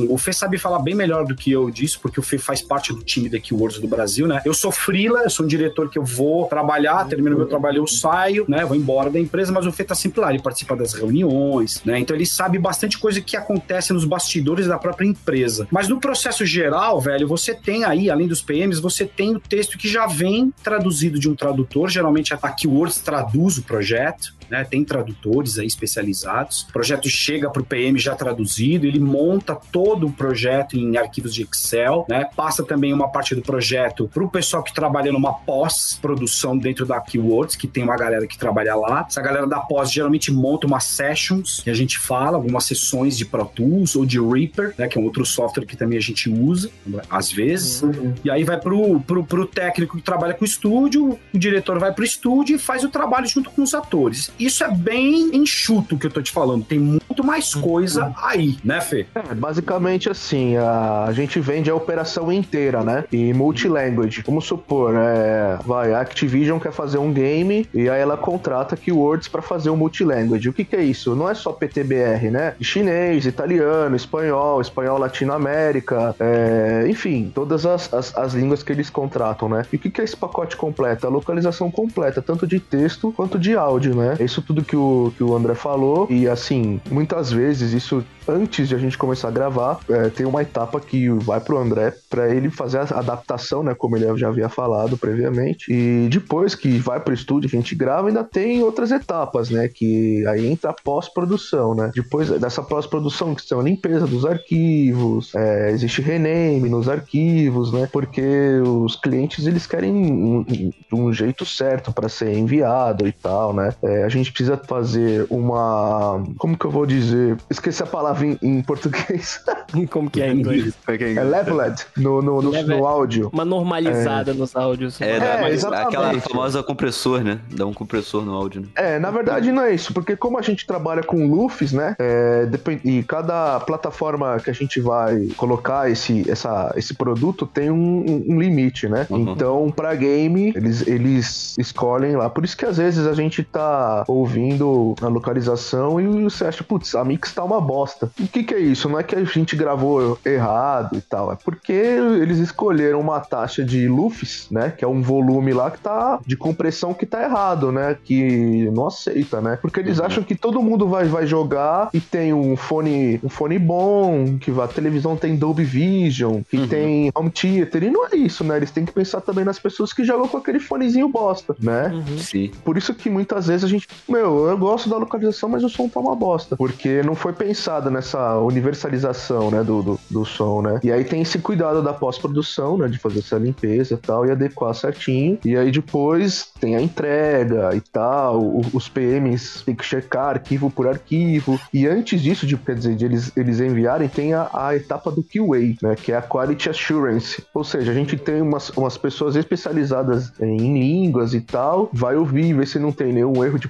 o 0.09 0.17
Fê 0.17 0.33
sabe 0.33 0.57
falar 0.57 0.79
bem 0.79 0.95
melhor 0.95 1.25
do 1.25 1.35
que 1.35 1.51
eu 1.51 1.69
disso, 1.69 1.99
porque 2.01 2.19
o 2.19 2.23
Fê 2.23 2.37
faz 2.37 2.61
parte 2.61 2.93
do 2.93 3.03
time 3.03 3.29
da 3.29 3.39
Keywords 3.39 3.79
do 3.79 3.87
Brasil, 3.87 4.27
né? 4.27 4.41
Eu 4.45 4.53
sou 4.53 4.71
freela, 4.71 5.21
eu 5.23 5.29
sou 5.29 5.45
um 5.45 5.49
diretor 5.49 5.89
que 5.89 5.97
eu 5.97 6.03
vou 6.03 6.45
trabalhar, 6.47 7.05
termino 7.07 7.35
meu 7.35 7.47
trabalho, 7.47 7.77
eu 7.77 7.87
saio, 7.87 8.45
né? 8.47 8.65
Vou 8.65 8.75
embora 8.75 9.09
da 9.09 9.19
empresa, 9.19 9.51
mas 9.51 9.65
o 9.65 9.71
Fê 9.71 9.83
tá 9.83 9.95
sempre 9.95 10.21
lá, 10.21 10.33
ele 10.33 10.41
participa 10.41 10.75
das 10.75 10.93
reuniões, 10.93 11.81
né? 11.85 11.99
Então 11.99 12.15
ele 12.15 12.25
sabe 12.25 12.57
bastante 12.57 12.97
coisa 12.97 13.21
que 13.21 13.35
acontece 13.35 13.93
nos 13.93 14.05
bastidores 14.05 14.67
da 14.67 14.77
própria 14.77 15.07
empresa. 15.07 15.67
Mas 15.71 15.87
no 15.87 15.99
processo 15.99 16.45
geral, 16.45 16.99
velho, 16.99 17.27
você 17.27 17.53
tem 17.53 17.83
aí, 17.83 18.09
além 18.09 18.27
dos 18.27 18.41
PMs, 18.41 18.79
você 18.79 19.05
tem 19.05 19.35
o 19.35 19.39
texto 19.39 19.77
que 19.77 19.87
já 19.87 20.07
vem 20.07 20.53
traduzido 20.63 21.19
de 21.19 21.29
um 21.29 21.35
tradutor, 21.35 21.89
geralmente 21.89 22.33
a 22.33 22.37
Keywords 22.37 22.97
traduz 22.97 23.57
o 23.57 23.63
projeto, 23.63 24.33
né? 24.53 24.63
Tem 24.63 24.85
tradutores 24.85 25.57
aí 25.57 25.65
especializados. 25.65 26.61
O 26.69 26.73
projeto 26.73 27.09
chega 27.09 27.49
para 27.49 27.63
o 27.63 27.65
PM 27.65 27.97
já 27.97 28.13
traduzido, 28.13 28.85
ele 28.85 28.99
monta 28.99 29.55
todo 29.55 30.05
o 30.05 30.11
projeto 30.11 30.77
em 30.77 30.95
arquivos 30.95 31.33
de 31.33 31.41
Excel, 31.41 32.05
né? 32.07 32.29
Passa 32.35 32.63
também 32.63 32.93
uma 32.93 33.09
parte 33.09 33.33
do 33.33 33.41
projeto 33.41 34.07
para 34.13 34.23
o 34.23 34.29
pessoal 34.29 34.61
que 34.61 34.71
trabalha 34.71 35.11
numa 35.11 35.33
pós-produção 35.33 36.55
dentro 36.55 36.85
da 36.85 37.01
Keywords, 37.01 37.55
que 37.55 37.67
tem 37.67 37.83
uma 37.83 37.97
galera 37.97 38.27
que 38.27 38.37
trabalha 38.37 38.75
lá. 38.75 39.07
Essa 39.09 39.21
galera 39.21 39.47
da 39.47 39.59
pós 39.59 39.91
geralmente 39.91 40.31
monta 40.31 40.67
umas 40.67 40.83
sessions, 40.83 41.61
que 41.61 41.71
a 41.71 41.73
gente 41.73 41.97
fala, 41.97 42.37
algumas 42.37 42.65
sessões 42.65 43.17
de 43.17 43.25
Pro 43.25 43.45
Tools 43.45 43.95
ou 43.95 44.05
de 44.05 44.19
Reaper, 44.19 44.75
né? 44.77 44.87
Que 44.87 44.99
é 44.99 45.01
um 45.01 45.05
outro 45.05 45.25
software 45.25 45.65
que 45.65 45.75
também 45.75 45.97
a 45.97 46.01
gente 46.01 46.29
usa, 46.29 46.69
às 47.09 47.31
vezes. 47.31 47.81
E 48.23 48.29
aí 48.29 48.43
vai 48.43 48.59
pro, 48.59 48.99
pro, 48.99 49.23
pro 49.23 49.47
técnico 49.47 49.97
que 49.97 50.03
trabalha 50.03 50.35
com 50.35 50.45
o 50.45 50.47
estúdio, 50.47 51.17
o 51.33 51.39
diretor 51.39 51.79
vai 51.79 51.91
pro 51.91 52.03
estúdio 52.03 52.55
e 52.55 52.59
faz 52.59 52.83
o 52.83 52.89
trabalho 52.89 53.25
junto 53.25 53.49
com 53.49 53.63
os 53.63 53.73
atores. 53.73 54.31
Isso 54.43 54.63
é 54.63 54.69
bem 54.69 55.35
enxuto 55.35 55.97
que 55.97 56.05
eu 56.05 56.11
tô 56.11 56.21
te 56.21 56.31
falando. 56.31 56.65
Tem 56.65 56.77
muito 56.77 57.23
mais 57.23 57.55
coisa 57.55 58.13
aí, 58.21 58.57
né, 58.63 58.81
Fê? 58.81 59.05
É, 59.15 59.33
basicamente 59.33 60.09
assim, 60.09 60.57
a, 60.57 61.05
a 61.05 61.13
gente 61.13 61.39
vende 61.39 61.69
a 61.69 61.75
operação 61.75 62.31
inteira, 62.31 62.83
né? 62.83 63.05
E 63.11 63.33
multilanguage. 63.33 64.21
Vamos 64.25 64.45
supor, 64.45 64.93
é, 64.95 65.57
vai, 65.65 65.93
a 65.93 66.01
Activision 66.01 66.59
quer 66.59 66.73
fazer 66.73 66.97
um 66.97 67.13
game 67.13 67.67
e 67.73 67.89
aí 67.89 68.01
ela 68.01 68.17
contrata 68.17 68.75
keywords 68.75 69.29
para 69.29 69.41
fazer 69.41 69.69
um 69.69 69.77
multilanguage. 69.77 70.49
O 70.49 70.53
que, 70.53 70.65
que 70.65 70.75
é 70.75 70.83
isso? 70.83 71.15
Não 71.15 71.29
é 71.29 71.33
só 71.33 71.53
PTBR, 71.53 72.29
né? 72.29 72.55
Chinês, 72.59 73.25
italiano, 73.25 73.95
espanhol, 73.95 74.59
espanhol 74.59 74.97
Latinoamérica, 74.97 76.15
é, 76.19 76.85
enfim, 76.89 77.31
todas 77.33 77.65
as, 77.65 77.93
as, 77.93 78.17
as, 78.17 78.33
línguas 78.33 78.61
que 78.61 78.73
eles 78.73 78.89
contratam, 78.89 79.47
né? 79.47 79.65
E 79.71 79.77
o 79.77 79.79
que, 79.79 79.89
que 79.89 80.01
é 80.01 80.03
esse 80.03 80.17
pacote 80.17 80.57
completo? 80.57 81.07
A 81.07 81.09
localização 81.09 81.71
completa, 81.71 82.21
tanto 82.21 82.45
de 82.45 82.59
texto 82.59 83.13
quanto 83.15 83.39
de 83.39 83.55
áudio, 83.55 83.95
né? 83.95 84.17
É 84.19 84.32
isso 84.33 84.41
tudo 84.41 84.63
que 84.63 84.75
o, 84.75 85.13
que 85.15 85.23
o 85.23 85.35
André 85.35 85.53
falou. 85.53 86.07
E 86.09 86.27
assim, 86.27 86.81
muitas 86.89 87.31
vezes 87.31 87.71
isso 87.71 88.03
antes 88.27 88.69
de 88.69 88.75
a 88.75 88.77
gente 88.77 88.97
começar 88.97 89.27
a 89.27 89.31
gravar, 89.31 89.79
é, 89.89 90.09
tem 90.09 90.25
uma 90.25 90.41
etapa 90.41 90.79
que 90.79 91.09
vai 91.09 91.39
pro 91.39 91.57
André 91.57 91.93
para 92.09 92.33
ele 92.33 92.49
fazer 92.49 92.79
a 92.79 92.99
adaptação, 92.99 93.63
né? 93.63 93.73
Como 93.73 93.95
ele 93.95 94.17
já 94.17 94.29
havia 94.29 94.49
falado 94.49 94.97
previamente. 94.97 95.71
E 95.71 96.07
depois 96.09 96.55
que 96.55 96.77
vai 96.79 96.99
pro 96.99 97.13
estúdio, 97.13 97.47
a 97.47 97.55
gente 97.55 97.75
grava, 97.75 98.07
ainda 98.07 98.23
tem 98.23 98.63
outras 98.63 98.91
etapas, 98.91 99.49
né? 99.49 99.67
Que 99.67 100.25
aí 100.27 100.47
entra 100.47 100.71
a 100.71 100.73
pós-produção, 100.73 101.75
né? 101.75 101.91
Depois 101.93 102.29
dessa 102.29 102.61
pós-produção, 102.61 103.35
que 103.35 103.41
são 103.41 103.59
a 103.59 103.63
limpeza 103.63 104.07
dos 104.07 104.25
arquivos, 104.25 105.33
é, 105.35 105.71
existe 105.71 106.01
rename 106.01 106.69
nos 106.69 106.87
arquivos, 106.87 107.71
né? 107.71 107.87
Porque 107.91 108.61
os 108.65 108.95
clientes 108.95 109.45
eles 109.45 109.65
querem 109.67 109.93
um, 109.93 110.45
um 110.91 111.13
jeito 111.13 111.45
certo 111.45 111.91
para 111.91 112.09
ser 112.09 112.33
enviado 112.33 113.07
e 113.07 113.11
tal, 113.11 113.53
né? 113.53 113.73
É, 113.83 114.05
gente 114.13 114.31
precisa 114.31 114.57
fazer 114.57 115.25
uma. 115.29 116.23
Como 116.37 116.57
que 116.57 116.65
eu 116.65 116.71
vou 116.71 116.85
dizer? 116.85 117.37
Esqueci 117.49 117.83
a 117.83 117.85
palavra 117.85 118.25
em, 118.25 118.37
em 118.41 118.61
português. 118.61 119.43
Como 119.89 120.09
que 120.09 120.21
é 120.21 120.31
em 120.31 120.39
inglês? 120.39 120.73
É 120.87 121.23
leveled 121.23 121.85
no, 121.97 122.21
no, 122.21 122.41
no, 122.41 122.51
no 122.51 122.85
áudio. 122.85 123.29
Uma 123.33 123.45
normalizada 123.45 124.31
é. 124.31 124.33
nos 124.33 124.55
áudios. 124.55 125.01
É, 125.01 125.17
é 125.17 125.49
exatamente. 125.49 125.87
aquela 125.87 126.19
famosa 126.21 126.63
compressor, 126.63 127.23
né? 127.23 127.39
Dá 127.51 127.65
um 127.65 127.73
compressor 127.73 128.23
no 128.23 128.33
áudio, 128.33 128.61
né? 128.61 128.67
É, 128.75 128.99
na 128.99 129.11
verdade 129.11 129.51
não 129.51 129.63
é 129.63 129.73
isso, 129.73 129.93
porque 129.93 130.15
como 130.15 130.37
a 130.37 130.41
gente 130.41 130.65
trabalha 130.65 131.03
com 131.03 131.25
LUFs, 131.27 131.73
né? 131.73 131.95
É, 131.99 132.47
e 132.83 133.03
cada 133.03 133.59
plataforma 133.61 134.39
que 134.39 134.49
a 134.49 134.53
gente 134.53 134.79
vai 134.79 135.27
colocar 135.37 135.89
esse, 135.89 136.29
essa, 136.29 136.73
esse 136.75 136.93
produto 136.93 137.45
tem 137.45 137.69
um, 137.69 138.23
um 138.27 138.39
limite, 138.39 138.87
né? 138.87 139.07
Uhum. 139.09 139.33
Então, 139.33 139.71
pra 139.75 139.95
game, 139.95 140.53
eles, 140.55 140.85
eles 140.87 141.55
escolhem 141.57 142.15
lá. 142.15 142.29
Por 142.29 142.43
isso 142.43 142.55
que 142.55 142.65
às 142.65 142.77
vezes 142.77 143.05
a 143.05 143.13
gente 143.13 143.43
tá 143.43 144.02
ouvindo 144.07 144.95
a 145.01 145.07
localização 145.07 145.99
e 145.99 146.23
você 146.23 146.45
acha, 146.45 146.63
putz, 146.63 146.95
a 146.95 147.03
mix 147.03 147.33
tá 147.33 147.43
uma 147.43 147.59
bosta 147.59 147.73
bosta. 147.73 148.11
O 148.19 148.27
que, 148.27 148.43
que 148.43 148.53
é 148.53 148.59
isso? 148.59 148.87
Não 148.87 148.99
é 148.99 149.03
que 149.03 149.15
a 149.15 149.23
gente 149.23 149.55
gravou 149.55 150.17
errado 150.25 150.97
e 150.97 151.01
tal, 151.01 151.31
é 151.31 151.35
porque 151.35 151.73
eles 151.73 152.39
escolheram 152.39 152.99
uma 152.99 153.19
taxa 153.19 153.63
de 153.63 153.87
LUFS, 153.87 154.47
né? 154.49 154.71
Que 154.71 154.85
é 154.85 154.87
um 154.87 155.01
volume 155.01 155.53
lá 155.53 155.69
que 155.71 155.79
tá 155.79 156.19
de 156.25 156.37
compressão 156.37 156.93
que 156.93 157.05
tá 157.05 157.23
errado, 157.23 157.71
né? 157.71 157.97
Que 158.03 158.69
não 158.71 158.87
aceita, 158.87 159.41
né? 159.41 159.57
Porque 159.61 159.79
eles 159.79 159.99
uhum. 159.99 160.05
acham 160.05 160.23
que 160.23 160.35
todo 160.35 160.61
mundo 160.61 160.87
vai, 160.87 161.05
vai 161.05 161.25
jogar 161.25 161.89
e 161.93 161.99
tem 161.99 162.33
um 162.33 162.55
fone, 162.55 163.19
um 163.23 163.29
fone 163.29 163.59
bom, 163.59 164.37
que 164.39 164.51
a 164.51 164.67
televisão 164.67 165.15
tem 165.15 165.35
Dolby 165.35 165.63
Vision, 165.63 166.41
que 166.49 166.57
uhum. 166.57 166.67
tem 166.67 167.11
home 167.15 167.29
theater, 167.29 167.83
e 167.83 167.89
não 167.89 168.07
é 168.07 168.15
isso, 168.15 168.43
né? 168.43 168.57
Eles 168.57 168.71
têm 168.71 168.85
que 168.85 168.91
pensar 168.91 169.21
também 169.21 169.43
nas 169.43 169.59
pessoas 169.59 169.91
que 169.91 170.03
jogam 170.03 170.27
com 170.27 170.37
aquele 170.37 170.59
fonezinho 170.59 171.09
bosta, 171.09 171.55
né? 171.59 171.91
Uhum. 171.93 172.17
Sim. 172.17 172.51
Por 172.63 172.77
isso 172.77 172.93
que 172.93 173.09
muitas 173.09 173.47
vezes 173.47 173.63
a 173.63 173.67
gente, 173.67 173.87
meu, 174.07 174.47
eu 174.47 174.57
gosto 174.57 174.89
da 174.89 174.97
localização, 174.97 175.49
mas 175.49 175.63
o 175.63 175.69
som 175.69 175.87
tá 175.87 175.99
uma 175.99 176.15
bosta, 176.15 176.55
porque 176.55 177.01
não 177.03 177.15
foi 177.15 177.33
pensado 177.33 177.89
nessa 177.89 178.37
universalização, 178.39 179.51
né, 179.51 179.63
do, 179.63 179.81
do, 179.81 179.99
do 180.09 180.25
som, 180.25 180.61
né? 180.61 180.79
E 180.83 180.91
aí 180.91 181.03
tem 181.03 181.21
esse 181.21 181.39
cuidado 181.39 181.81
da 181.81 181.93
pós-produção, 181.93 182.77
né, 182.77 182.87
de 182.87 182.97
fazer 182.97 183.19
essa 183.19 183.37
limpeza 183.37 183.93
e 183.93 183.97
tal, 183.97 184.25
e 184.25 184.31
adequar 184.31 184.73
certinho. 184.73 185.37
E 185.43 185.55
aí 185.55 185.71
depois 185.71 186.51
tem 186.59 186.75
a 186.75 186.81
entrega 186.81 187.75
e 187.75 187.81
tal, 187.81 188.41
o, 188.41 188.61
os 188.73 188.89
PMs 188.89 189.63
tem 189.65 189.75
que 189.75 189.85
checar 189.85 190.29
arquivo 190.29 190.69
por 190.69 190.87
arquivo. 190.87 191.59
E 191.73 191.87
antes 191.87 192.21
disso, 192.21 192.45
de, 192.45 192.57
quer 192.57 192.75
dizer, 192.75 192.95
de 192.95 193.05
eles, 193.05 193.31
eles 193.35 193.59
enviarem, 193.59 194.07
tem 194.07 194.33
a, 194.33 194.49
a 194.53 194.75
etapa 194.75 195.11
do 195.11 195.23
QA, 195.23 195.75
né, 195.81 195.95
que 195.95 196.11
é 196.11 196.17
a 196.17 196.21
Quality 196.21 196.69
Assurance. 196.69 197.43
Ou 197.53 197.63
seja, 197.63 197.91
a 197.91 197.95
gente 197.95 198.17
tem 198.17 198.41
umas, 198.41 198.69
umas 198.71 198.97
pessoas 198.97 199.35
especializadas 199.35 200.31
em 200.39 200.73
línguas 200.73 201.33
e 201.33 201.41
tal, 201.41 201.89
vai 201.93 202.15
ouvir, 202.15 202.53
ver 202.53 202.67
se 202.67 202.79
não 202.79 202.91
tem 202.91 203.13
nenhum 203.13 203.43
erro 203.43 203.59
de 203.59 203.67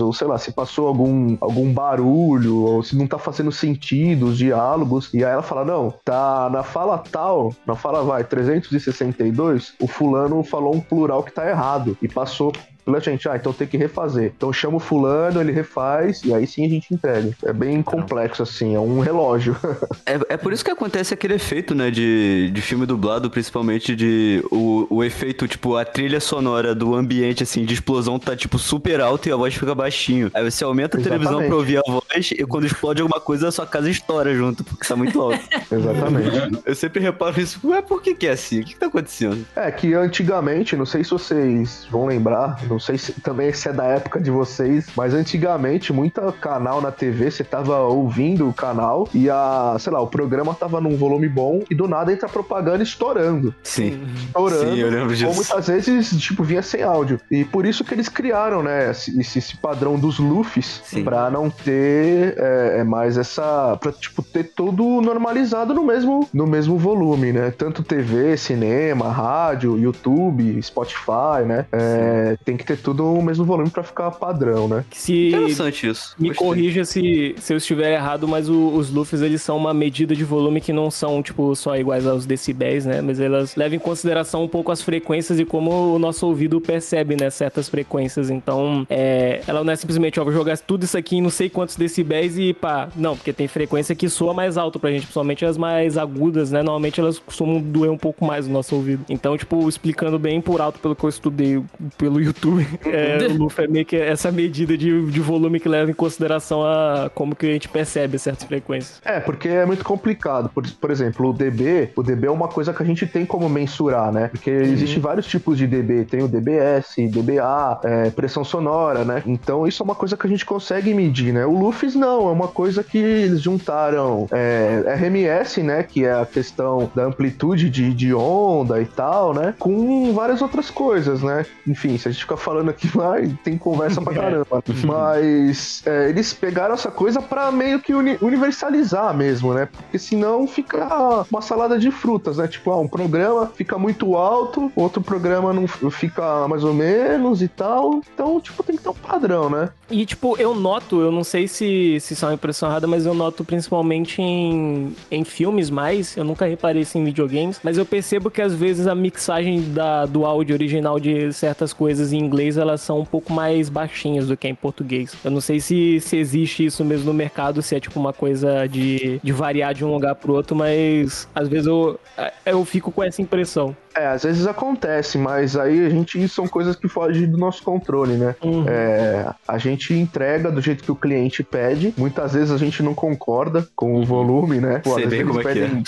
ou 0.00 0.12
sei 0.12 0.26
lá, 0.26 0.38
se 0.38 0.52
passou 0.52 0.88
algum, 0.88 1.36
algum 1.40 1.72
barulho, 1.72 2.58
ou 2.62 2.82
se 2.82 2.96
não 2.96 3.06
tá 3.06 3.18
fazendo 3.18 3.52
sentido 3.52 4.26
os 4.26 4.38
diálogos. 4.38 5.12
E 5.12 5.24
aí 5.24 5.32
ela 5.32 5.42
fala: 5.42 5.64
não, 5.64 5.92
tá 6.04 6.48
na 6.50 6.62
fala 6.62 6.98
tal, 6.98 7.54
na 7.66 7.74
fala 7.74 8.02
vai 8.02 8.24
362, 8.24 9.74
o 9.80 9.86
fulano 9.86 10.42
falou 10.42 10.74
um 10.74 10.80
plural 10.80 11.22
que 11.22 11.32
tá 11.32 11.48
errado 11.48 11.96
e 12.02 12.08
passou 12.08 12.52
pela 12.84 13.00
gente, 13.00 13.28
ah, 13.28 13.36
então 13.36 13.52
tem 13.52 13.66
que 13.66 13.76
refazer. 13.76 14.32
Então 14.36 14.52
chama 14.52 14.76
o 14.76 14.80
fulano, 14.80 15.40
ele 15.40 15.52
refaz 15.52 16.22
e 16.24 16.34
aí 16.34 16.46
sim 16.46 16.64
a 16.66 16.68
gente 16.68 16.92
entrega. 16.92 17.30
É 17.44 17.52
bem 17.52 17.82
complexo 17.82 18.42
assim, 18.42 18.74
é 18.74 18.80
um 18.80 19.00
relógio. 19.00 19.56
é, 20.04 20.34
é 20.34 20.36
por 20.36 20.52
isso 20.52 20.64
que 20.64 20.70
acontece 20.70 21.14
aquele 21.14 21.34
efeito, 21.34 21.74
né, 21.74 21.90
de, 21.90 22.50
de 22.52 22.62
filme 22.62 22.86
dublado, 22.86 23.30
principalmente 23.30 23.96
de 23.96 24.44
o, 24.50 24.86
o 24.90 25.04
efeito, 25.04 25.48
tipo, 25.48 25.76
a 25.76 25.84
trilha 25.84 26.20
sonora 26.20 26.74
do 26.74 26.94
ambiente, 26.94 27.42
assim, 27.42 27.64
de 27.64 27.74
explosão 27.74 28.18
tá, 28.18 28.36
tipo, 28.36 28.58
super 28.58 29.00
alto 29.00 29.28
e 29.28 29.32
a 29.32 29.36
voz 29.36 29.54
fica 29.54 29.74
baixinho. 29.74 30.30
Aí 30.34 30.48
você 30.48 30.64
aumenta 30.64 30.96
a 30.96 31.00
Exatamente. 31.00 31.26
televisão 31.26 31.48
pra 31.48 31.56
ouvir 31.56 31.78
a 31.78 31.82
voz 31.86 32.30
e 32.32 32.44
quando 32.46 32.66
explode 32.66 33.00
alguma 33.00 33.20
coisa, 33.20 33.48
a 33.48 33.52
sua 33.52 33.66
casa 33.66 33.90
estoura 33.90 34.34
junto, 34.34 34.62
porque 34.62 34.86
tá 34.86 34.94
muito 34.94 35.20
alto. 35.20 35.40
Exatamente. 35.70 36.62
Eu 36.64 36.74
sempre 36.74 37.00
reparo 37.00 37.40
isso, 37.40 37.60
ué, 37.64 37.82
por 37.82 38.02
que 38.02 38.14
que 38.14 38.26
é 38.26 38.32
assim? 38.32 38.60
O 38.60 38.64
que, 38.64 38.74
que 38.74 38.78
tá 38.78 38.86
acontecendo? 38.86 39.44
É 39.56 39.70
que 39.70 39.94
antigamente, 39.94 40.76
não 40.76 40.86
sei 40.86 41.02
se 41.02 41.10
vocês 41.10 41.86
vão 41.90 42.06
lembrar, 42.06 42.58
não 42.74 42.80
sei 42.80 42.98
se 42.98 43.12
também 43.20 43.52
se 43.52 43.68
é 43.68 43.72
da 43.72 43.84
época 43.84 44.20
de 44.20 44.30
vocês, 44.30 44.86
mas 44.96 45.14
antigamente, 45.14 45.92
muita 45.92 46.32
canal 46.32 46.80
na 46.80 46.90
TV, 46.90 47.30
você 47.30 47.44
tava 47.44 47.78
ouvindo 47.80 48.48
o 48.48 48.52
canal 48.52 49.08
e 49.14 49.30
a, 49.30 49.76
sei 49.78 49.92
lá, 49.92 50.00
o 50.00 50.08
programa 50.08 50.54
tava 50.54 50.80
num 50.80 50.96
volume 50.96 51.28
bom 51.28 51.62
e 51.70 51.74
do 51.74 51.86
nada 51.86 52.12
entra 52.12 52.28
propaganda 52.28 52.82
estourando. 52.82 53.54
Sim. 53.62 54.02
Estourando. 54.26 54.72
Sim, 54.72 54.78
eu 54.78 54.90
lembro 54.90 55.14
disso. 55.14 55.28
Ou 55.28 55.34
muitas 55.34 55.68
vezes, 55.68 56.10
tipo, 56.20 56.42
vinha 56.42 56.62
sem 56.62 56.82
áudio. 56.82 57.20
E 57.30 57.44
por 57.44 57.64
isso 57.64 57.84
que 57.84 57.94
eles 57.94 58.08
criaram, 58.08 58.62
né, 58.62 58.90
esse, 58.90 59.16
esse 59.20 59.56
padrão 59.56 59.96
dos 59.96 60.18
LUFs 60.18 60.82
pra 61.04 61.30
não 61.30 61.48
ter 61.48 62.34
é, 62.36 62.80
é, 62.80 62.84
mais 62.84 63.16
essa. 63.16 63.76
pra, 63.80 63.92
tipo, 63.92 64.20
ter 64.20 64.52
tudo 64.54 65.00
normalizado 65.00 65.72
no 65.72 65.84
mesmo, 65.84 66.28
no 66.34 66.46
mesmo 66.46 66.76
volume, 66.76 67.32
né? 67.32 67.52
Tanto 67.56 67.84
TV, 67.84 68.36
cinema, 68.36 69.12
rádio, 69.12 69.78
YouTube, 69.78 70.60
Spotify, 70.60 71.44
né? 71.46 71.66
É, 71.70 72.36
tem 72.44 72.56
que 72.56 72.63
ter 72.64 72.78
tudo 72.78 73.04
o 73.12 73.22
mesmo 73.22 73.44
volume 73.44 73.70
para 73.70 73.82
ficar 73.82 74.10
padrão, 74.12 74.68
né? 74.68 74.84
Se 74.92 75.28
Interessante 75.28 75.88
isso. 75.88 76.14
Me 76.18 76.28
Gostei. 76.28 76.46
corrija 76.46 76.84
se, 76.84 77.34
se 77.38 77.52
eu 77.52 77.56
estiver 77.56 77.92
errado, 77.94 78.26
mas 78.26 78.48
o, 78.48 78.68
os 78.68 78.90
LUFs 78.90 79.20
eles 79.22 79.42
são 79.42 79.56
uma 79.56 79.74
medida 79.74 80.14
de 80.14 80.24
volume 80.24 80.60
que 80.60 80.72
não 80.72 80.90
são, 80.90 81.22
tipo, 81.22 81.54
só 81.54 81.76
iguais 81.76 82.06
aos 82.06 82.26
decibéis, 82.26 82.84
né? 82.86 83.00
Mas 83.00 83.20
elas 83.20 83.56
levam 83.56 83.76
em 83.76 83.78
consideração 83.78 84.44
um 84.44 84.48
pouco 84.48 84.72
as 84.72 84.82
frequências 84.82 85.38
e 85.38 85.44
como 85.44 85.94
o 85.94 85.98
nosso 85.98 86.26
ouvido 86.26 86.60
percebe, 86.60 87.16
né? 87.20 87.30
Certas 87.30 87.68
frequências. 87.68 88.30
Então, 88.30 88.86
é, 88.88 89.42
ela 89.46 89.62
não 89.64 89.72
é 89.72 89.76
simplesmente, 89.76 90.18
ó, 90.20 90.24
vou 90.24 90.32
jogar 90.32 90.56
tudo 90.58 90.84
isso 90.84 90.96
aqui 90.96 91.16
em 91.16 91.22
não 91.22 91.30
sei 91.30 91.48
quantos 91.48 91.76
decibéis 91.76 92.38
e 92.38 92.52
pá. 92.52 92.88
Não, 92.96 93.16
porque 93.16 93.32
tem 93.32 93.48
frequência 93.48 93.94
que 93.94 94.08
soa 94.08 94.32
mais 94.32 94.56
alto 94.56 94.78
pra 94.78 94.90
gente, 94.90 95.02
principalmente 95.02 95.44
as 95.44 95.56
mais 95.56 95.96
agudas, 95.98 96.50
né? 96.50 96.62
Normalmente 96.62 97.00
elas 97.00 97.18
costumam 97.18 97.60
doer 97.60 97.90
um 97.90 97.98
pouco 97.98 98.24
mais 98.24 98.46
no 98.46 98.52
nosso 98.52 98.74
ouvido. 98.74 99.04
Então, 99.08 99.36
tipo, 99.36 99.68
explicando 99.68 100.18
bem 100.18 100.40
por 100.40 100.60
alto 100.60 100.78
pelo 100.78 100.94
que 100.94 101.04
eu 101.04 101.08
estudei 101.08 101.62
pelo 101.96 102.20
YouTube, 102.20 102.53
é, 102.84 103.26
o 103.30 103.36
Luffy 103.36 103.64
é 103.64 103.68
meio 103.68 103.84
que 103.84 103.96
essa 103.96 104.30
medida 104.30 104.76
de, 104.76 105.10
de 105.10 105.20
volume 105.20 105.60
que 105.60 105.68
leva 105.68 105.90
em 105.90 105.94
consideração 105.94 106.64
a 106.64 107.10
como 107.14 107.34
que 107.34 107.46
a 107.46 107.52
gente 107.52 107.68
percebe 107.68 108.18
certas 108.18 108.44
frequências. 108.44 109.00
É, 109.04 109.20
porque 109.20 109.48
é 109.48 109.66
muito 109.66 109.84
complicado. 109.84 110.48
Por, 110.48 110.68
por 110.70 110.90
exemplo, 110.90 111.30
o 111.30 111.32
DB, 111.32 111.90
o 111.96 112.02
DB 112.02 112.26
é 112.26 112.30
uma 112.30 112.48
coisa 112.48 112.72
que 112.72 112.82
a 112.82 112.86
gente 112.86 113.06
tem 113.06 113.24
como 113.24 113.48
mensurar, 113.48 114.12
né? 114.12 114.28
Porque 114.28 114.50
uhum. 114.50 114.62
existe 114.62 114.98
vários 114.98 115.26
tipos 115.26 115.58
de 115.58 115.66
DB. 115.66 116.04
Tem 116.04 116.22
o 116.22 116.28
DBS, 116.28 116.96
DBA, 117.10 117.80
é, 117.84 118.10
pressão 118.10 118.44
sonora, 118.44 119.04
né? 119.04 119.22
Então 119.26 119.66
isso 119.66 119.82
é 119.82 119.84
uma 119.84 119.94
coisa 119.94 120.16
que 120.16 120.26
a 120.26 120.30
gente 120.30 120.44
consegue 120.44 120.92
medir, 120.94 121.32
né? 121.32 121.46
O 121.46 121.58
Lufis 121.58 121.94
não, 121.94 122.28
é 122.28 122.32
uma 122.32 122.48
coisa 122.48 122.82
que 122.82 122.98
eles 122.98 123.40
juntaram 123.40 124.26
é, 124.30 124.94
RMS, 124.96 125.62
né? 125.62 125.82
Que 125.82 126.04
é 126.04 126.12
a 126.12 126.26
questão 126.26 126.90
da 126.94 127.04
amplitude 127.04 127.70
de, 127.70 127.92
de 127.92 128.14
onda 128.14 128.80
e 128.80 128.86
tal, 128.86 129.34
né? 129.34 129.54
Com 129.58 130.12
várias 130.12 130.42
outras 130.42 130.70
coisas, 130.70 131.22
né? 131.22 131.46
Enfim, 131.66 131.96
se 131.98 132.08
a 132.08 132.10
gente 132.10 132.22
ficar 132.22 132.36
falando 132.44 132.68
aqui, 132.68 132.88
mas 132.94 133.32
tem 133.42 133.56
conversa 133.58 134.00
pra 134.00 134.12
caramba. 134.14 134.62
Mas 134.84 135.82
é, 135.86 136.08
eles 136.10 136.32
pegaram 136.32 136.74
essa 136.74 136.90
coisa 136.90 137.20
pra 137.20 137.50
meio 137.50 137.80
que 137.80 137.94
uni- 137.94 138.18
universalizar 138.20 139.14
mesmo, 139.16 139.54
né? 139.54 139.66
Porque 139.72 139.98
senão 139.98 140.46
fica 140.46 141.24
uma 141.30 141.40
salada 141.42 141.78
de 141.78 141.90
frutas, 141.90 142.36
né? 142.36 142.46
Tipo, 142.46 142.70
ah, 142.72 142.80
um 142.80 142.88
programa 142.88 143.50
fica 143.54 143.78
muito 143.78 144.16
alto, 144.16 144.70
outro 144.76 145.02
programa 145.02 145.52
não 145.52 145.66
fica 145.90 146.46
mais 146.48 146.62
ou 146.64 146.74
menos 146.74 147.42
e 147.42 147.48
tal. 147.48 148.00
Então, 148.14 148.40
tipo, 148.40 148.62
tem 148.62 148.76
que 148.76 148.82
ter 148.82 148.88
um 148.90 148.94
padrão, 148.94 149.48
né? 149.50 149.70
E, 149.90 150.04
tipo, 150.06 150.36
eu 150.38 150.54
noto, 150.54 151.00
eu 151.00 151.12
não 151.12 151.22
sei 151.24 151.46
se, 151.46 151.98
se 152.00 152.14
isso 152.14 152.24
é 152.24 152.28
uma 152.28 152.34
impressão 152.34 152.68
errada, 152.68 152.86
mas 152.86 153.04
eu 153.06 153.14
noto 153.14 153.44
principalmente 153.44 154.20
em, 154.20 154.94
em 155.10 155.24
filmes 155.24 155.68
mais, 155.70 156.16
eu 156.16 156.24
nunca 156.24 156.46
reparei 156.46 156.82
isso 156.82 156.96
em 156.98 157.04
videogames, 157.04 157.60
mas 157.62 157.76
eu 157.78 157.84
percebo 157.84 158.30
que 158.30 158.40
às 158.40 158.54
vezes 158.54 158.86
a 158.86 158.94
mixagem 158.94 159.60
da, 159.72 160.06
do 160.06 160.24
áudio 160.24 160.54
original 160.54 160.98
de 160.98 161.32
certas 161.32 161.72
coisas 161.72 162.12
em 162.12 162.23
inglês, 162.24 162.56
elas 162.56 162.80
são 162.80 163.00
um 163.00 163.04
pouco 163.04 163.32
mais 163.32 163.68
baixinhas 163.68 164.28
do 164.28 164.36
que 164.36 164.48
em 164.48 164.54
português. 164.54 165.14
Eu 165.24 165.30
não 165.30 165.40
sei 165.40 165.60
se, 165.60 166.00
se 166.00 166.16
existe 166.16 166.64
isso 166.64 166.84
mesmo 166.84 167.06
no 167.06 167.14
mercado, 167.14 167.62
se 167.62 167.74
é 167.74 167.80
tipo 167.80 167.98
uma 167.98 168.12
coisa 168.12 168.66
de, 168.66 169.20
de 169.22 169.32
variar 169.32 169.74
de 169.74 169.84
um 169.84 169.92
lugar 169.92 170.14
pro 170.14 170.34
outro, 170.34 170.56
mas 170.56 171.28
às 171.34 171.48
vezes 171.48 171.66
eu, 171.66 171.98
eu 172.44 172.64
fico 172.64 172.90
com 172.90 173.02
essa 173.02 173.20
impressão. 173.22 173.76
É, 173.96 174.08
às 174.08 174.24
vezes 174.24 174.44
acontece, 174.46 175.16
mas 175.16 175.56
aí 175.56 175.86
a 175.86 175.88
gente 175.88 176.26
são 176.28 176.48
coisas 176.48 176.74
que 176.74 176.88
fogem 176.88 177.30
do 177.30 177.38
nosso 177.38 177.62
controle, 177.62 178.14
né? 178.14 178.34
Uhum. 178.42 178.64
É, 178.66 179.32
a 179.46 179.56
gente 179.56 179.94
entrega 179.94 180.50
do 180.50 180.60
jeito 180.60 180.82
que 180.82 180.90
o 180.90 180.96
cliente 180.96 181.44
pede. 181.44 181.94
Muitas 181.96 182.32
vezes 182.32 182.50
a 182.50 182.56
gente 182.56 182.82
não 182.82 182.92
concorda 182.92 183.68
com 183.76 183.94
o 183.94 184.04
volume, 184.04 184.58
né? 184.58 184.80
Pô, 184.82 184.94
Sei 184.94 185.04
às 185.04 185.10
bem 185.10 185.24
vezes 185.24 185.26
como 185.28 185.40
é 185.40 185.52
que 185.52 185.60
pedem 185.60 185.82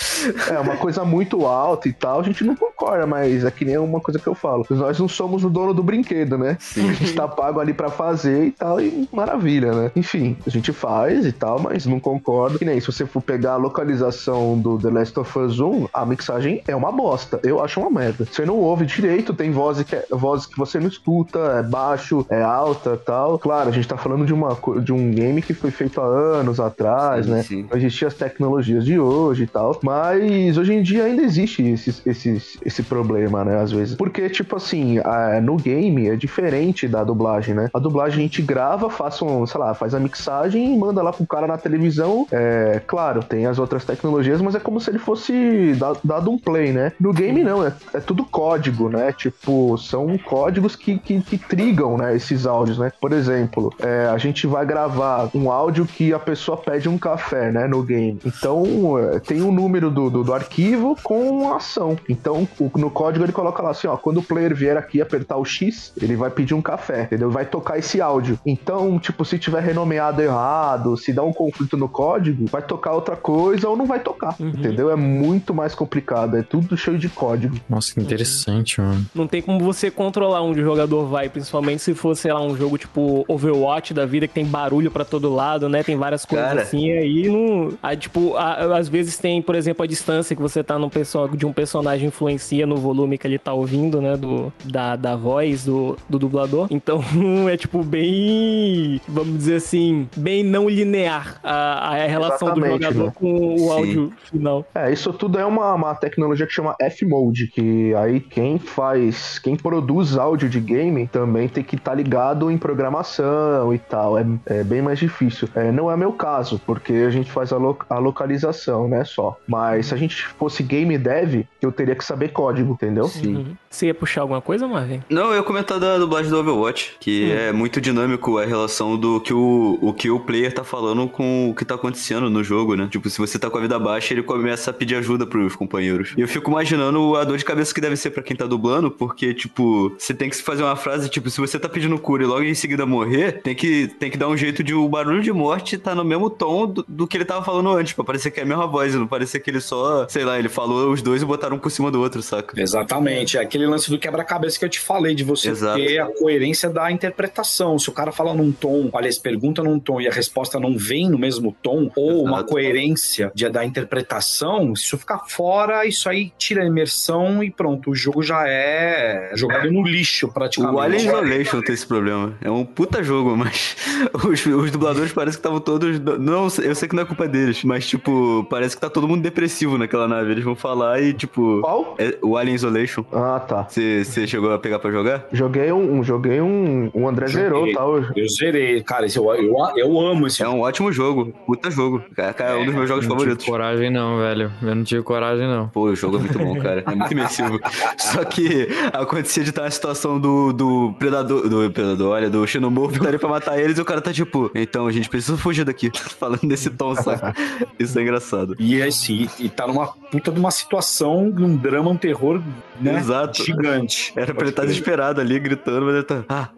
é 0.49 0.59
uma 0.59 0.77
coisa 0.77 1.03
muito 1.03 1.45
alta 1.45 1.87
e 1.87 1.93
tal, 1.93 2.19
a 2.19 2.23
gente 2.23 2.43
não 2.43 2.55
concorda, 2.55 3.05
mas 3.05 3.43
é 3.43 3.51
que 3.51 3.65
nem 3.65 3.77
uma 3.77 3.99
coisa 3.99 4.19
que 4.19 4.27
eu 4.27 4.35
falo. 4.35 4.65
Nós 4.69 4.99
não 4.99 5.07
somos 5.07 5.43
o 5.43 5.49
dono 5.49 5.73
do 5.73 5.83
brinquedo, 5.83 6.26
né? 6.35 6.57
A 6.75 6.79
gente 6.93 7.13
tá 7.13 7.27
pago 7.27 7.59
ali 7.59 7.73
pra 7.73 7.89
fazer 7.89 8.45
e 8.47 8.51
tal, 8.51 8.81
e 8.81 9.07
maravilha, 9.13 9.71
né? 9.71 9.91
Enfim, 9.95 10.35
a 10.47 10.49
gente 10.49 10.73
faz 10.73 11.25
e 11.27 11.31
tal, 11.31 11.59
mas 11.59 11.85
não 11.85 11.99
concorda. 11.99 12.57
Que 12.57 12.65
nem 12.65 12.79
se 12.79 12.87
você 12.87 13.05
for 13.05 13.21
pegar 13.21 13.53
a 13.53 13.57
localização 13.57 14.57
do 14.57 14.77
The 14.79 14.89
Last 14.89 15.19
of 15.19 15.39
Us 15.39 15.59
1, 15.59 15.87
a 15.93 16.05
mixagem 16.05 16.61
é 16.67 16.75
uma 16.75 16.91
bosta. 16.91 17.39
Eu 17.43 17.63
acho 17.63 17.79
uma 17.79 17.89
merda. 17.91 18.25
Você 18.25 18.45
não 18.45 18.55
ouve 18.57 18.85
direito, 18.85 19.33
tem 19.33 19.51
vozes 19.51 19.83
que, 19.83 19.95
é- 19.95 20.05
vozes 20.11 20.45
que 20.47 20.57
você 20.57 20.79
não 20.79 20.87
escuta, 20.87 21.37
é 21.59 21.63
baixo, 21.63 22.25
é 22.29 22.41
alta 22.41 22.97
tal. 22.97 23.37
Claro, 23.37 23.69
a 23.69 23.71
gente 23.71 23.87
tá 23.87 23.97
falando 23.97 24.25
de, 24.25 24.33
uma, 24.33 24.57
de 24.81 24.91
um 24.91 25.11
game 25.11 25.41
que 25.41 25.53
foi 25.53 25.69
feito 25.71 26.01
há 26.01 26.05
anos 26.05 26.59
atrás, 26.59 27.25
Sim, 27.25 27.31
né? 27.31 27.43
sim. 27.43 27.67
Não 27.69 27.77
existiam 27.77 28.07
as 28.07 28.13
tecnologias 28.15 28.83
de 28.85 28.99
hoje 28.99 29.43
e 29.43 29.47
tal. 29.47 29.77
Mas 29.83 30.57
hoje 30.57 30.73
em 30.73 30.81
dia 30.81 31.03
ainda 31.03 31.21
existe 31.21 31.61
esse, 31.63 32.01
esse, 32.05 32.41
esse 32.65 32.83
problema, 32.83 33.43
né? 33.43 33.59
Às 33.61 33.71
vezes. 33.71 33.95
Porque, 33.95 34.29
tipo 34.29 34.55
assim, 34.55 34.97
a- 34.99 35.39
no 35.41 35.57
game 35.57 36.07
diferente 36.17 36.87
da 36.87 37.03
dublagem, 37.03 37.53
né? 37.55 37.69
A 37.73 37.79
dublagem 37.79 38.19
a 38.19 38.21
gente 38.23 38.41
grava, 38.41 38.89
faz 38.89 39.21
um, 39.21 39.45
sei 39.45 39.59
lá, 39.59 39.73
faz 39.73 39.93
a 39.93 39.99
mixagem 39.99 40.73
e 40.73 40.77
manda 40.77 41.01
lá 41.01 41.11
pro 41.13 41.25
cara 41.25 41.47
na 41.47 41.57
televisão. 41.57 42.27
É, 42.31 42.81
claro, 42.85 43.23
tem 43.23 43.45
as 43.45 43.59
outras 43.59 43.85
tecnologias, 43.85 44.41
mas 44.41 44.55
é 44.55 44.59
como 44.59 44.79
se 44.79 44.89
ele 44.89 44.99
fosse 44.99 45.73
da- 45.79 45.95
dado 46.03 46.31
um 46.31 46.37
play, 46.37 46.71
né? 46.71 46.91
No 46.99 47.13
game 47.13 47.43
não, 47.43 47.65
é, 47.65 47.73
é 47.93 47.99
tudo 47.99 48.25
código, 48.25 48.89
né? 48.89 49.11
Tipo, 49.13 49.77
são 49.77 50.17
códigos 50.17 50.75
que, 50.75 50.97
que, 50.97 51.21
que 51.21 51.37
trigam, 51.37 51.97
né? 51.97 52.15
Esses 52.15 52.45
áudios, 52.45 52.77
né? 52.77 52.91
Por 52.99 53.11
exemplo, 53.13 53.73
é, 53.79 54.07
a 54.07 54.17
gente 54.17 54.47
vai 54.47 54.65
gravar 54.65 55.29
um 55.33 55.51
áudio 55.51 55.85
que 55.85 56.13
a 56.13 56.19
pessoa 56.19 56.57
pede 56.57 56.89
um 56.89 56.97
café, 56.97 57.51
né? 57.51 57.67
No 57.67 57.83
game. 57.83 58.19
Então, 58.25 58.97
é, 58.97 59.19
tem 59.19 59.41
o 59.41 59.51
número 59.51 59.89
do, 59.91 60.09
do, 60.09 60.23
do 60.23 60.33
arquivo 60.33 60.97
com 61.03 61.51
a 61.53 61.57
ação. 61.57 61.97
Então, 62.09 62.47
o- 62.59 62.71
no 62.77 62.89
código 62.89 63.25
ele 63.25 63.31
coloca 63.31 63.61
lá 63.61 63.71
assim, 63.71 63.87
ó, 63.87 63.97
quando 63.97 64.17
o 64.19 64.23
player 64.23 64.55
vier 64.55 64.77
aqui 64.77 65.01
apertar 65.01 65.37
o 65.37 65.45
X, 65.45 65.91
ele 66.07 66.15
vai 66.15 66.29
pedir 66.29 66.53
um 66.53 66.61
café, 66.61 67.03
entendeu? 67.03 67.29
Vai 67.29 67.45
tocar 67.45 67.77
esse 67.77 67.99
áudio. 68.01 68.39
Então, 68.45 68.97
tipo, 68.99 69.23
se 69.25 69.37
tiver 69.37 69.61
renomeado 69.61 70.21
errado, 70.21 70.95
se 70.97 71.11
dá 71.13 71.23
um 71.23 71.33
conflito 71.33 71.75
no 71.77 71.87
código, 71.89 72.45
vai 72.49 72.61
tocar 72.61 72.93
outra 72.93 73.15
coisa 73.15 73.67
ou 73.69 73.75
não 73.75 73.85
vai 73.85 73.99
tocar, 73.99 74.35
entendeu? 74.39 74.89
É 74.91 74.95
muito 74.95 75.53
mais 75.53 75.75
complicado, 75.75 76.37
é 76.37 76.41
tudo 76.43 76.77
cheio 76.77 76.97
de 76.97 77.09
código. 77.09 77.55
Nossa, 77.69 77.93
que 77.93 77.99
interessante, 77.99 78.79
mano. 78.81 79.05
Não 79.13 79.27
tem 79.27 79.41
como 79.41 79.59
você 79.59 79.91
controlar 79.91 80.41
onde 80.41 80.61
o 80.61 80.63
jogador 80.63 81.05
vai, 81.05 81.29
principalmente 81.29 81.81
se 81.81 81.93
for, 81.93 82.15
sei 82.15 82.31
lá, 82.31 82.41
um 82.41 82.55
jogo 82.55 82.77
tipo 82.77 83.25
Overwatch 83.27 83.93
da 83.93 84.05
vida, 84.05 84.27
que 84.27 84.33
tem 84.33 84.45
barulho 84.45 84.89
pra 84.91 85.03
todo 85.03 85.33
lado, 85.33 85.67
né? 85.67 85.83
Tem 85.83 85.95
várias 85.97 86.23
coisas 86.25 86.47
Cara. 86.47 86.61
assim, 86.61 86.91
aí 86.91 87.27
não. 87.29 87.73
Aí, 87.83 87.97
tipo, 87.97 88.35
a- 88.35 88.77
às 88.77 88.87
vezes 88.87 89.17
tem, 89.17 89.41
por 89.41 89.55
exemplo, 89.55 89.83
a 89.83 89.87
distância 89.87 90.35
que 90.35 90.41
você 90.41 90.63
tá 90.63 90.77
num 90.79 90.89
perso- 90.89 91.27
de 91.35 91.45
um 91.45 91.51
personagem 91.53 92.07
influencia 92.07 92.65
no 92.65 92.77
volume 92.77 93.17
que 93.17 93.27
ele 93.27 93.37
tá 93.39 93.53
ouvindo, 93.53 94.01
né? 94.01 94.15
Do, 94.15 94.51
da, 94.63 94.95
da 94.95 95.15
voz 95.15 95.65
do, 95.65 95.96
do 96.09 96.17
dublador. 96.19 96.67
Então 96.71 97.01
é, 97.49 97.57
tipo, 97.57 97.83
bem. 97.83 98.99
Vamos 99.07 99.37
dizer 99.37 99.55
assim, 99.55 100.07
bem 100.15 100.43
não 100.43 100.69
linear 100.69 101.39
a, 101.43 101.89
a 101.95 102.07
relação 102.07 102.53
do 102.53 102.59
Exatamente, 102.65 102.83
jogador 102.83 103.05
né? 103.07 103.11
com 103.15 103.53
o 103.55 103.57
Sim. 103.57 103.71
áudio 103.71 104.13
final. 104.29 104.65
É, 104.75 104.91
isso 104.91 105.11
tudo 105.13 105.39
é 105.39 105.45
uma, 105.45 105.73
uma 105.73 105.95
tecnologia 105.95 106.45
que 106.45 106.53
chama 106.53 106.75
F-Mode, 106.81 107.47
que 107.47 107.93
aí 107.95 108.19
quem 108.19 108.57
faz, 108.59 109.39
quem 109.39 109.55
produz 109.55 110.17
áudio 110.17 110.49
de 110.49 110.59
game 110.59 111.07
também 111.07 111.47
tem 111.47 111.63
que 111.63 111.75
estar 111.75 111.93
ligado 111.93 112.49
em 112.51 112.57
programação 112.57 113.73
e 113.73 113.77
tal. 113.79 114.17
É, 114.17 114.25
é 114.47 114.63
bem 114.63 114.81
mais 114.81 114.99
difícil. 114.99 115.47
É, 115.55 115.71
não 115.71 115.91
é 115.91 115.95
meu 115.97 116.11
caso, 116.11 116.59
porque 116.65 116.93
a 116.93 117.09
gente 117.09 117.31
faz 117.31 117.51
a, 117.51 117.57
lo- 117.57 117.77
a 117.89 117.97
localização, 117.97 118.87
né, 118.87 119.03
só. 119.03 119.37
Mas 119.47 119.87
se 119.87 119.93
a 119.93 119.97
gente 119.97 120.25
fosse 120.25 120.63
game 120.63 120.97
dev, 120.97 121.43
eu 121.61 121.71
teria 121.71 121.95
que 121.95 122.03
saber 122.03 122.29
código, 122.29 122.73
entendeu? 122.73 123.07
Sim. 123.07 123.35
Uhum. 123.35 123.55
Você 123.69 123.87
ia 123.87 123.93
puxar 123.93 124.21
alguma 124.21 124.41
coisa, 124.41 124.67
Marvin? 124.67 125.03
Não, 125.09 125.27
eu 125.31 125.35
ia 125.37 125.43
comentar 125.43 125.79
da 125.79 125.86
dublagem 125.97 126.29
do 126.29 126.37
Overwatch, 126.39 126.95
que 126.99 127.31
é 127.31 127.51
muito 127.51 127.79
dinâmico 127.79 128.37
a 128.37 128.45
relação 128.45 128.97
do 128.97 129.19
que 129.21 129.33
o, 129.33 129.77
o 129.81 129.93
que 129.93 130.09
o 130.09 130.19
player 130.19 130.53
tá 130.53 130.63
falando 130.63 131.07
com 131.07 131.49
o 131.49 131.55
que 131.55 131.63
tá 131.63 131.75
acontecendo 131.75 132.29
no 132.29 132.43
jogo, 132.43 132.75
né? 132.75 132.87
Tipo, 132.91 133.09
se 133.09 133.17
você 133.17 133.39
tá 133.39 133.49
com 133.49 133.57
a 133.57 133.61
vida 133.61 133.79
baixa, 133.79 134.13
ele 134.13 134.23
começa 134.23 134.71
a 134.71 134.73
pedir 134.73 134.95
ajuda 134.95 135.25
pros 135.25 135.55
companheiros. 135.55 136.13
E 136.17 136.21
eu 136.21 136.27
fico 136.27 136.51
imaginando 136.51 137.15
a 137.15 137.23
dor 137.23 137.37
de 137.37 137.45
cabeça 137.45 137.73
que 137.73 137.81
deve 137.81 137.95
ser 137.95 138.11
pra 138.11 138.23
quem 138.23 138.35
tá 138.35 138.45
dublando, 138.45 138.91
porque, 138.91 139.33
tipo, 139.33 139.95
você 139.97 140.13
tem 140.13 140.29
que 140.29 140.37
fazer 140.37 140.63
uma 140.63 140.75
frase, 140.75 141.09
tipo, 141.09 141.29
se 141.29 141.39
você 141.39 141.59
tá 141.59 141.69
pedindo 141.69 141.97
cura 141.97 142.23
e 142.23 142.27
logo 142.27 142.43
em 142.43 142.53
seguida 142.53 142.85
morrer, 142.85 143.41
tem 143.41 143.55
que, 143.55 143.87
tem 143.87 144.09
que 144.09 144.17
dar 144.17 144.27
um 144.27 144.37
jeito 144.37 144.63
de 144.63 144.73
o 144.73 144.87
barulho 144.87 145.21
de 145.21 145.31
morte 145.31 145.77
tá 145.77 145.93
no 145.93 146.03
mesmo 146.03 146.29
tom 146.29 146.67
do, 146.67 146.85
do 146.87 147.07
que 147.07 147.17
ele 147.17 147.25
tava 147.25 147.43
falando 147.43 147.71
antes, 147.71 147.93
pra 147.93 148.03
parecer 148.03 148.31
que 148.31 148.39
é 148.39 148.43
a 148.43 148.45
mesma 148.45 148.67
voz, 148.67 148.93
não 148.95 149.07
parecer 149.07 149.39
que 149.39 149.49
ele 149.49 149.61
só, 149.61 150.07
sei 150.07 150.23
lá, 150.23 150.39
ele 150.39 150.49
falou 150.49 150.91
os 150.91 151.01
dois 151.01 151.21
e 151.21 151.25
botaram 151.25 151.57
um 151.57 151.59
por 151.59 151.69
cima 151.69 151.91
do 151.91 151.99
outro, 151.99 152.21
saca? 152.21 152.59
Exatamente, 152.59 153.37
é 153.37 153.41
aquele 153.41 153.65
lance 153.67 153.89
do 153.89 153.99
quebra-cabeça 153.99 154.57
que 154.57 154.65
eu 154.65 154.69
te 154.69 154.79
falei, 154.79 155.13
de 155.15 155.23
você 155.23 155.49
Exato. 155.77 155.87
ter 155.87 155.99
a 155.99 156.05
coerência 156.07 156.69
da 156.69 156.91
interpretação. 156.91 157.77
Se 157.79 157.89
o 157.89 157.93
cara 157.93 158.11
fala 158.11 158.33
num 158.33 158.51
tom, 158.51 158.89
aliás, 158.93 159.17
pergunta 159.17 159.63
num 159.63 159.79
tom 159.79 160.01
e 160.01 160.07
a 160.07 160.11
resposta 160.11 160.59
não 160.59 160.77
vem 160.77 161.09
no 161.09 161.17
mesmo 161.17 161.55
tom, 161.61 161.91
ou 161.95 162.23
uma 162.23 162.37
Exato. 162.37 162.49
coerência 162.49 163.31
de, 163.33 163.49
da 163.49 163.65
interpretação, 163.65 164.75
se 164.75 164.83
isso 164.83 164.97
ficar 164.97 165.19
fora, 165.27 165.85
isso 165.85 166.09
aí 166.09 166.31
tira 166.37 166.63
a 166.63 166.65
imersão 166.65 167.43
e 167.43 167.51
pronto, 167.51 167.91
o 167.91 167.95
jogo 167.95 168.21
já 168.21 168.47
é 168.47 169.31
jogado 169.35 169.71
no 169.71 169.83
lixo 169.83 170.27
praticamente. 170.29 170.75
O 170.75 170.79
Alien 170.79 171.05
Isolation 171.05 171.61
tem 171.61 171.73
esse 171.73 171.85
problema. 171.85 172.33
É 172.41 172.49
um 172.49 172.65
puta 172.65 173.03
jogo, 173.03 173.35
mas 173.35 173.75
os, 174.13 174.45
os 174.45 174.71
dubladores 174.71 175.11
parecem 175.11 175.39
que 175.39 175.47
estavam 175.47 175.59
todos. 175.59 175.99
Não, 175.99 176.47
eu 176.63 176.75
sei 176.75 176.87
que 176.87 176.95
não 176.95 177.03
é 177.03 177.05
culpa 177.05 177.27
deles, 177.27 177.63
mas, 177.63 177.87
tipo, 177.87 178.45
parece 178.49 178.75
que 178.75 178.81
tá 178.81 178.89
todo 178.89 179.07
mundo 179.07 179.21
depressivo 179.21 179.77
naquela 179.77 180.07
nave. 180.07 180.31
Eles 180.31 180.43
vão 180.43 180.55
falar 180.55 181.01
e, 181.01 181.13
tipo. 181.13 181.61
Qual? 181.61 181.95
é 181.97 182.17
o 182.21 182.37
Alien 182.37 182.55
Isolation. 182.55 183.03
Ah, 183.11 183.39
tá. 183.39 183.63
Você 183.63 184.03
você 184.03 184.27
chegou 184.27 184.51
a 184.53 184.59
pegar 184.59 184.79
pra 184.79 184.91
jogar? 184.91 185.25
Joguei 185.31 185.66
um, 185.73 185.97
um- 185.99 186.03
joguei 186.03 186.39
um, 186.41 186.89
um 186.93 187.07
André 187.07 187.27
Joguei. 187.27 187.43
zerou, 187.43 187.73
tá? 187.73 187.81
Eu- 187.81 188.05
Eu 188.23 188.29
zerei, 188.29 188.81
cara, 188.83 189.05
esse 189.05 189.17
eu, 189.17 189.33
eu, 189.35 189.55
eu 189.75 189.99
amo 189.99 190.27
esse 190.27 190.41
É 190.43 190.47
um 190.49 190.61
ótimo 190.61 190.91
jogo. 190.91 191.33
Puta 191.45 191.69
jogo. 191.71 192.01
Cara, 192.15 192.33
cara, 192.33 192.51
é 192.51 192.55
um 192.57 192.65
dos 192.65 192.73
meus 192.75 192.87
jogos 192.87 193.03
Eu 193.05 193.09
não 193.09 193.15
favoritos. 193.17 193.43
tive 193.43 193.51
coragem 193.57 193.89
não, 193.89 194.17
velho. 194.17 194.51
Eu 194.61 194.75
não 194.75 194.83
tive 194.83 195.01
coragem 195.03 195.47
não. 195.47 195.67
Pô, 195.69 195.81
o 195.83 195.95
jogo 195.95 196.17
é 196.17 196.19
muito 196.19 196.37
bom, 196.39 196.55
cara. 196.59 196.83
É 196.85 196.95
muito 196.95 197.11
imersivo. 197.11 197.59
Só 197.97 198.23
que 198.23 198.67
acontecia 198.93 199.43
de 199.43 199.49
estar 199.49 199.63
na 199.63 199.71
situação 199.71 200.19
do, 200.19 200.51
do 200.53 200.93
predador, 200.99 201.47
do 201.47 201.69
predador, 201.71 202.11
olha, 202.13 202.29
do 202.29 202.45
xenomorfo 202.47 202.99
tá 203.01 203.09
ali 203.09 203.17
pra 203.17 203.29
matar 203.29 203.59
eles 203.59 203.77
e 203.77 203.81
o 203.81 203.85
cara 203.85 204.01
tá 204.01 204.11
tipo, 204.13 204.49
então 204.55 204.87
a 204.87 204.91
gente 204.91 205.09
precisa 205.09 205.37
fugir 205.37 205.63
daqui. 205.65 205.89
Falando 206.19 206.43
nesse 206.43 206.69
tom, 206.69 206.95
saca? 206.95 207.33
Isso 207.79 207.97
é 207.97 208.01
engraçado. 208.01 208.55
E 208.59 208.81
assim, 208.81 209.27
e 209.39 209.49
tá 209.49 209.67
numa 209.67 209.87
puta 209.87 210.31
de 210.31 210.39
uma 210.39 210.51
situação, 210.51 211.25
num 211.29 211.55
drama, 211.55 211.89
um 211.91 211.97
terror, 211.97 212.41
né? 212.81 212.97
Exato. 212.97 213.43
Gigante. 213.43 214.13
Era 214.15 214.33
pra 214.33 214.43
ele 214.43 214.49
estar 214.51 214.63
desesperado 214.65 215.21
ali, 215.21 215.37
gritando, 215.39 215.56
mas 215.65 215.95
ele 215.95 216.03
tá. 216.03 216.23
Ah, 216.29 216.49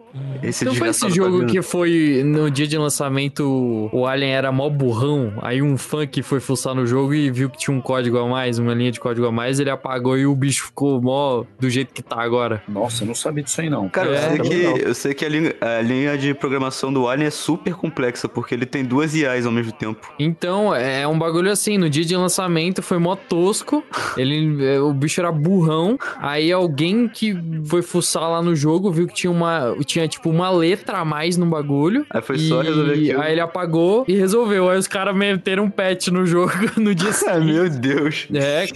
Esse 0.42 0.64
Não 0.64 0.74
foi 0.74 0.88
esse 0.88 1.08
jogo 1.10 1.32
tá 1.32 1.38
vindo. 1.46 1.52
que 1.52 1.62
foi 1.62 2.22
no 2.24 2.50
dia 2.50 2.66
de 2.66 2.76
lançamento 2.76 3.88
o 3.92 4.06
Alien 4.06 4.32
era 4.32 4.50
mó 4.52 4.68
burrão, 4.68 5.32
aí 5.42 5.62
um 5.62 5.76
fã 5.76 6.06
que 6.06 6.22
foi 6.22 6.40
fuçar 6.40 6.74
no 6.74 6.86
jogo 6.86 7.14
e 7.14 7.30
viu 7.30 7.48
que 7.50 7.58
tinha 7.58 7.76
um 7.76 7.80
código 7.80 8.18
a 8.18 8.26
mais, 8.26 8.58
uma 8.58 8.74
linha 8.74 8.90
de 8.90 8.98
código 9.00 9.26
a 9.26 9.32
mais, 9.32 9.60
ele 9.60 9.70
apagou 9.70 10.16
e 10.18 10.26
o 10.26 10.34
bicho 10.34 10.66
ficou 10.66 11.00
mó 11.00 11.44
do 11.58 11.68
jeito 11.70 11.92
que 11.94 12.02
tá 12.02 12.20
agora. 12.20 12.62
Nossa, 12.68 13.02
eu 13.04 13.06
não 13.06 13.14
sabia 13.14 13.42
disso 13.44 13.60
aí 13.60 13.70
não. 13.70 13.88
Cara, 13.88 14.10
É, 14.10 14.14
eu, 14.14 14.18
sei 14.20 14.36
também 14.38 14.50
que, 14.50 14.62
não. 14.64 14.76
eu 14.76 14.94
sei 14.94 15.14
que 15.14 15.24
a 15.24 15.28
linha, 15.28 15.54
a 15.60 15.80
linha 15.82 16.18
de 16.18 16.34
programação 16.34 16.92
do 16.92 17.06
Alien 17.08 17.28
é 17.28 17.30
super 17.30 17.74
complexa, 17.74 18.28
porque 18.28 18.54
ele 18.54 18.66
tem 18.66 18.84
duas 18.84 19.14
IAs 19.14 19.46
ao 19.46 19.52
mesmo 19.52 19.72
tempo. 19.72 20.12
Então, 20.18 20.74
é 20.74 21.06
um 21.06 21.18
bagulho 21.18 21.50
assim, 21.50 21.78
no 21.78 21.88
dia 21.88 22.04
de 22.04 22.16
lançamento 22.16 22.82
foi 22.82 22.98
mó 22.98 23.14
tosco, 23.16 23.84
ele, 24.16 24.64
é, 24.64 24.80
o 24.80 24.92
bicho 24.92 25.20
era 25.20 25.30
burrão, 25.30 25.98
aí 26.18 26.50
alguém 26.52 27.08
que 27.08 27.36
foi 27.64 27.82
fuçar 27.82 28.28
lá 28.30 28.42
no 28.42 28.54
jogo 28.56 28.90
viu 28.90 29.06
que 29.06 29.14
tinha 29.14 29.30
uma, 29.30 29.74
tinha 29.84 29.99
tipo 30.08 30.30
uma 30.30 30.50
letra 30.50 30.98
a 30.98 31.04
mais 31.04 31.36
no 31.36 31.46
bagulho. 31.46 32.06
Aí 32.10 32.20
foi 32.22 32.38
só 32.38 32.62
e 32.62 32.66
resolver 32.66 32.92
aquilo. 32.94 33.20
Aí 33.20 33.32
ele 33.32 33.40
apagou 33.40 34.04
e 34.06 34.14
resolveu, 34.14 34.68
aí 34.70 34.78
os 34.78 34.86
caras 34.86 35.14
meteram 35.14 35.64
um 35.64 35.70
patch 35.70 36.08
no 36.08 36.24
jogo 36.26 36.52
no 36.76 36.94
dia 36.94 37.10
Ah, 37.10 37.12
seguinte. 37.12 37.52
meu 37.52 37.68
Deus. 37.70 38.26
É, 38.34 38.66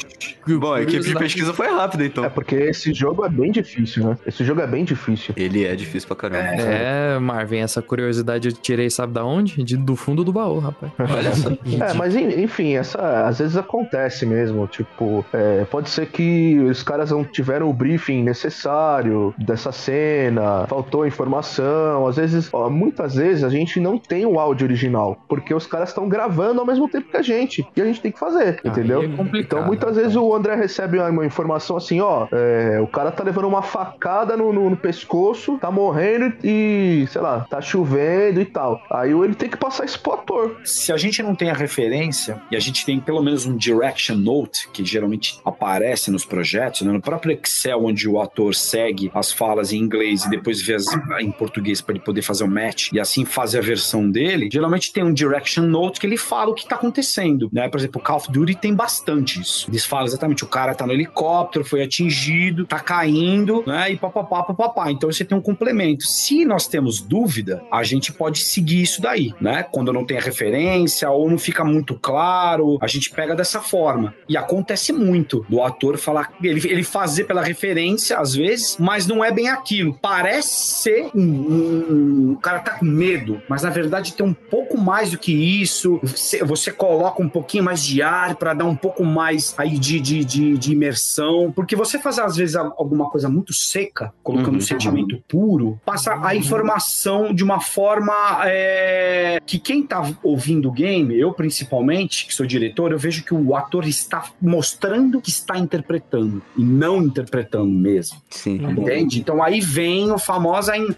Bom, 0.46 0.74
a 0.74 0.82
equipe 0.82 1.02
de 1.04 1.14
pesquisa 1.14 1.52
foi 1.54 1.68
rápida, 1.68 2.04
então. 2.04 2.24
É 2.24 2.28
porque 2.28 2.54
esse 2.54 2.92
jogo 2.92 3.24
é 3.24 3.28
bem 3.28 3.50
difícil, 3.50 4.04
né? 4.04 4.18
Esse 4.26 4.44
jogo 4.44 4.60
é 4.60 4.66
bem 4.66 4.84
difícil. 4.84 5.34
Ele 5.36 5.64
é 5.64 5.74
difícil 5.74 6.06
pra 6.06 6.16
caramba. 6.16 6.60
É, 6.62 7.18
Marvin, 7.18 7.58
essa 7.58 7.80
curiosidade 7.80 8.48
eu 8.48 8.52
tirei, 8.52 8.90
sabe 8.90 9.12
da 9.14 9.24
onde? 9.24 9.62
De, 9.64 9.76
do 9.76 9.96
fundo 9.96 10.22
do 10.22 10.32
baú, 10.32 10.58
rapaz. 10.58 10.92
Olha 10.98 11.34
só. 11.34 11.50
É, 11.50 11.92
mas 11.94 12.14
en- 12.14 12.42
enfim, 12.42 12.74
essa 12.76 13.26
às 13.26 13.38
vezes 13.38 13.56
acontece 13.56 14.26
mesmo. 14.26 14.66
Tipo, 14.66 15.24
é, 15.32 15.64
pode 15.64 15.88
ser 15.88 16.06
que 16.06 16.58
os 16.58 16.82
caras 16.82 17.10
não 17.10 17.24
tiveram 17.24 17.68
o 17.70 17.72
briefing 17.72 18.22
necessário 18.22 19.34
dessa 19.38 19.72
cena, 19.72 20.66
faltou 20.68 21.06
informação. 21.14 22.06
Às 22.06 22.16
vezes, 22.16 22.48
ó, 22.52 22.68
muitas 22.68 23.14
vezes 23.14 23.44
a 23.44 23.48
gente 23.48 23.78
não 23.80 23.98
tem 23.98 24.26
o 24.26 24.38
áudio 24.38 24.66
original, 24.66 25.16
porque 25.28 25.54
os 25.54 25.66
caras 25.66 25.88
estão 25.90 26.08
gravando 26.08 26.60
ao 26.60 26.66
mesmo 26.66 26.88
tempo 26.88 27.10
que 27.10 27.16
a 27.16 27.22
gente. 27.22 27.66
E 27.76 27.80
a 27.80 27.84
gente 27.84 28.00
tem 28.00 28.12
que 28.12 28.18
fazer, 28.18 28.60
entendeu? 28.64 29.02
É 29.02 29.08
complicado. 29.08 29.44
Então, 29.44 29.66
muitas 29.66 29.96
vezes 29.96 30.16
o 30.16 30.34
André 30.34 30.54
recebe 30.54 30.98
uma- 30.98 31.10
uma 31.10 31.26
informação 31.26 31.76
assim, 31.76 32.00
ó, 32.00 32.26
é, 32.32 32.80
o 32.80 32.86
cara 32.86 33.10
tá 33.10 33.22
levando 33.22 33.46
uma 33.46 33.62
facada 33.62 34.36
no, 34.36 34.52
no- 34.52 34.70
no 34.70 34.76
pescoço, 34.76 35.58
tá 35.58 35.70
morrendo 35.70 36.32
e, 36.42 37.06
sei 37.10 37.20
lá, 37.20 37.46
tá 37.48 37.60
chovendo 37.60 38.40
e 38.40 38.44
tal. 38.44 38.80
Aí 38.90 39.12
ele 39.12 39.34
tem 39.34 39.48
que 39.48 39.56
passar 39.56 39.84
isso 39.84 40.00
pro 40.00 40.14
ator. 40.14 40.56
Se 40.64 40.92
a 40.92 40.96
gente 40.96 41.22
não 41.22 41.34
tem 41.34 41.50
a 41.50 41.54
referência, 41.54 42.40
e 42.50 42.56
a 42.56 42.60
gente 42.60 42.84
tem 42.84 42.98
pelo 43.00 43.22
menos 43.22 43.46
um 43.46 43.56
direction 43.56 44.16
note, 44.16 44.68
que 44.72 44.84
geralmente 44.84 45.38
aparece 45.44 46.10
nos 46.10 46.24
projetos, 46.24 46.82
né? 46.82 46.92
no 46.92 47.00
próprio 47.00 47.38
Excel, 47.42 47.84
onde 47.84 48.08
o 48.08 48.20
ator 48.20 48.54
segue 48.54 49.10
as 49.14 49.32
falas 49.32 49.72
em 49.72 49.78
inglês 49.78 50.24
e 50.24 50.30
depois 50.30 50.60
vê 50.62 50.74
as, 50.74 50.86
em 51.20 51.30
português 51.30 51.80
para 51.80 51.94
ele 51.94 52.04
poder 52.04 52.22
fazer 52.22 52.44
o 52.44 52.48
match 52.48 52.90
e 52.92 53.00
assim 53.00 53.24
fazer 53.24 53.58
a 53.58 53.62
versão 53.62 54.10
dele, 54.10 54.48
geralmente 54.52 54.92
tem 54.92 55.04
um 55.04 55.12
direction 55.12 55.64
note 55.64 56.00
que 56.00 56.06
ele 56.06 56.16
fala 56.16 56.50
o 56.50 56.54
que 56.54 56.66
tá 56.66 56.76
acontecendo, 56.76 57.48
né? 57.52 57.68
Por 57.68 57.78
exemplo, 57.78 58.00
o 58.00 58.04
Call 58.04 58.16
of 58.16 58.30
Duty 58.30 58.54
tem 58.54 58.74
bastante 58.74 59.40
isso. 59.40 59.68
Eles 59.68 59.84
falam 59.84 60.06
exatamente, 60.06 60.44
o 60.44 60.48
cara 60.48 60.74
tá 60.74 60.86
no 60.86 60.92
helicóptero, 60.92 61.64
foi 61.64 61.82
atingido, 61.82 62.66
tá 62.66 62.80
caindo, 62.80 63.64
né? 63.66 63.92
E 63.92 63.96
papapá, 63.96 64.42
papapá. 64.42 64.90
Então 64.90 65.10
você 65.10 65.24
tem 65.24 65.36
um 65.36 65.40
complemento. 65.40 66.04
Se 66.04 66.44
nós 66.44 66.66
temos 66.66 67.00
dúvida, 67.00 67.62
a 67.70 67.82
gente 67.82 68.12
pode 68.12 68.38
seguir 68.38 68.82
isso 68.82 69.00
daí, 69.00 69.34
né? 69.40 69.62
Quando 69.62 69.92
não 69.92 70.04
tem 70.04 70.18
a 70.18 70.20
referência 70.20 71.10
ou 71.10 71.28
não 71.30 71.38
fica 71.38 71.64
muito 71.64 71.94
claro, 71.94 72.78
a 72.80 72.86
gente 72.86 73.10
pega 73.10 73.34
dessa 73.34 73.60
forma. 73.60 74.14
E 74.28 74.36
acontece 74.36 74.92
muito 74.92 75.44
do 75.48 75.62
ator 75.62 75.96
falar, 75.98 76.32
ele, 76.42 76.60
ele 76.68 76.82
fazer 76.82 77.24
pela 77.24 77.42
referência, 77.42 78.18
às 78.18 78.34
vezes, 78.34 78.76
mas 78.78 79.06
não 79.06 79.24
é 79.24 79.30
bem 79.30 79.48
aquilo. 79.48 79.98
Parece 80.00 80.82
ser 80.82 80.93
um, 81.14 81.20
um- 81.20 81.86
um- 81.90 82.32
o 82.32 82.36
cara 82.36 82.58
tá 82.60 82.72
com 82.72 82.84
medo, 82.84 83.40
mas 83.48 83.62
na 83.62 83.70
verdade 83.70 84.12
tem 84.14 84.24
um 84.26 84.34
pouco 84.34 84.76
mais 84.78 85.10
do 85.10 85.18
que 85.18 85.32
isso. 85.32 85.98
Você, 86.02 86.42
você 86.44 86.70
coloca 86.72 87.22
um 87.22 87.28
pouquinho 87.28 87.64
mais 87.64 87.82
de 87.84 88.02
ar 88.02 88.34
para 88.36 88.54
dar 88.54 88.64
um 88.64 88.76
pouco 88.76 89.04
mais 89.04 89.54
aí 89.58 89.78
de, 89.78 90.00
de, 90.00 90.24
de, 90.24 90.58
de 90.58 90.72
imersão, 90.72 91.52
porque 91.54 91.74
você 91.76 91.98
fazer 91.98 92.22
às 92.22 92.36
vezes 92.36 92.56
al- 92.56 92.74
alguma 92.78 93.08
coisa 93.10 93.28
muito 93.28 93.52
seca, 93.52 94.12
colocando 94.22 94.52
Uhum. 94.54 94.58
um 94.58 94.60
sentimento 94.60 95.22
puro, 95.28 95.80
passa 95.84 96.18
a 96.22 96.34
informação 96.34 97.34
de 97.34 97.42
uma 97.42 97.60
forma 97.60 98.12
é, 98.44 99.40
que 99.46 99.58
quem 99.58 99.82
tá 99.82 100.02
ouvindo 100.22 100.68
o 100.68 100.72
game, 100.72 101.18
eu 101.18 101.32
principalmente, 101.32 102.26
que 102.26 102.34
sou 102.34 102.46
diretor, 102.46 102.92
eu 102.92 102.98
vejo 102.98 103.24
que 103.24 103.34
o 103.34 103.56
ator 103.56 103.86
está 103.86 104.24
mostrando 104.40 105.20
que 105.20 105.30
está 105.30 105.58
interpretando 105.58 106.42
e 106.56 106.62
não 106.64 107.02
interpretando 107.02 107.66
mesmo. 107.70 108.18
Sim. 108.30 108.56
Entende? 108.70 109.20
Então 109.20 109.42
aí 109.42 109.60
vem 109.60 110.10
o 110.10 110.18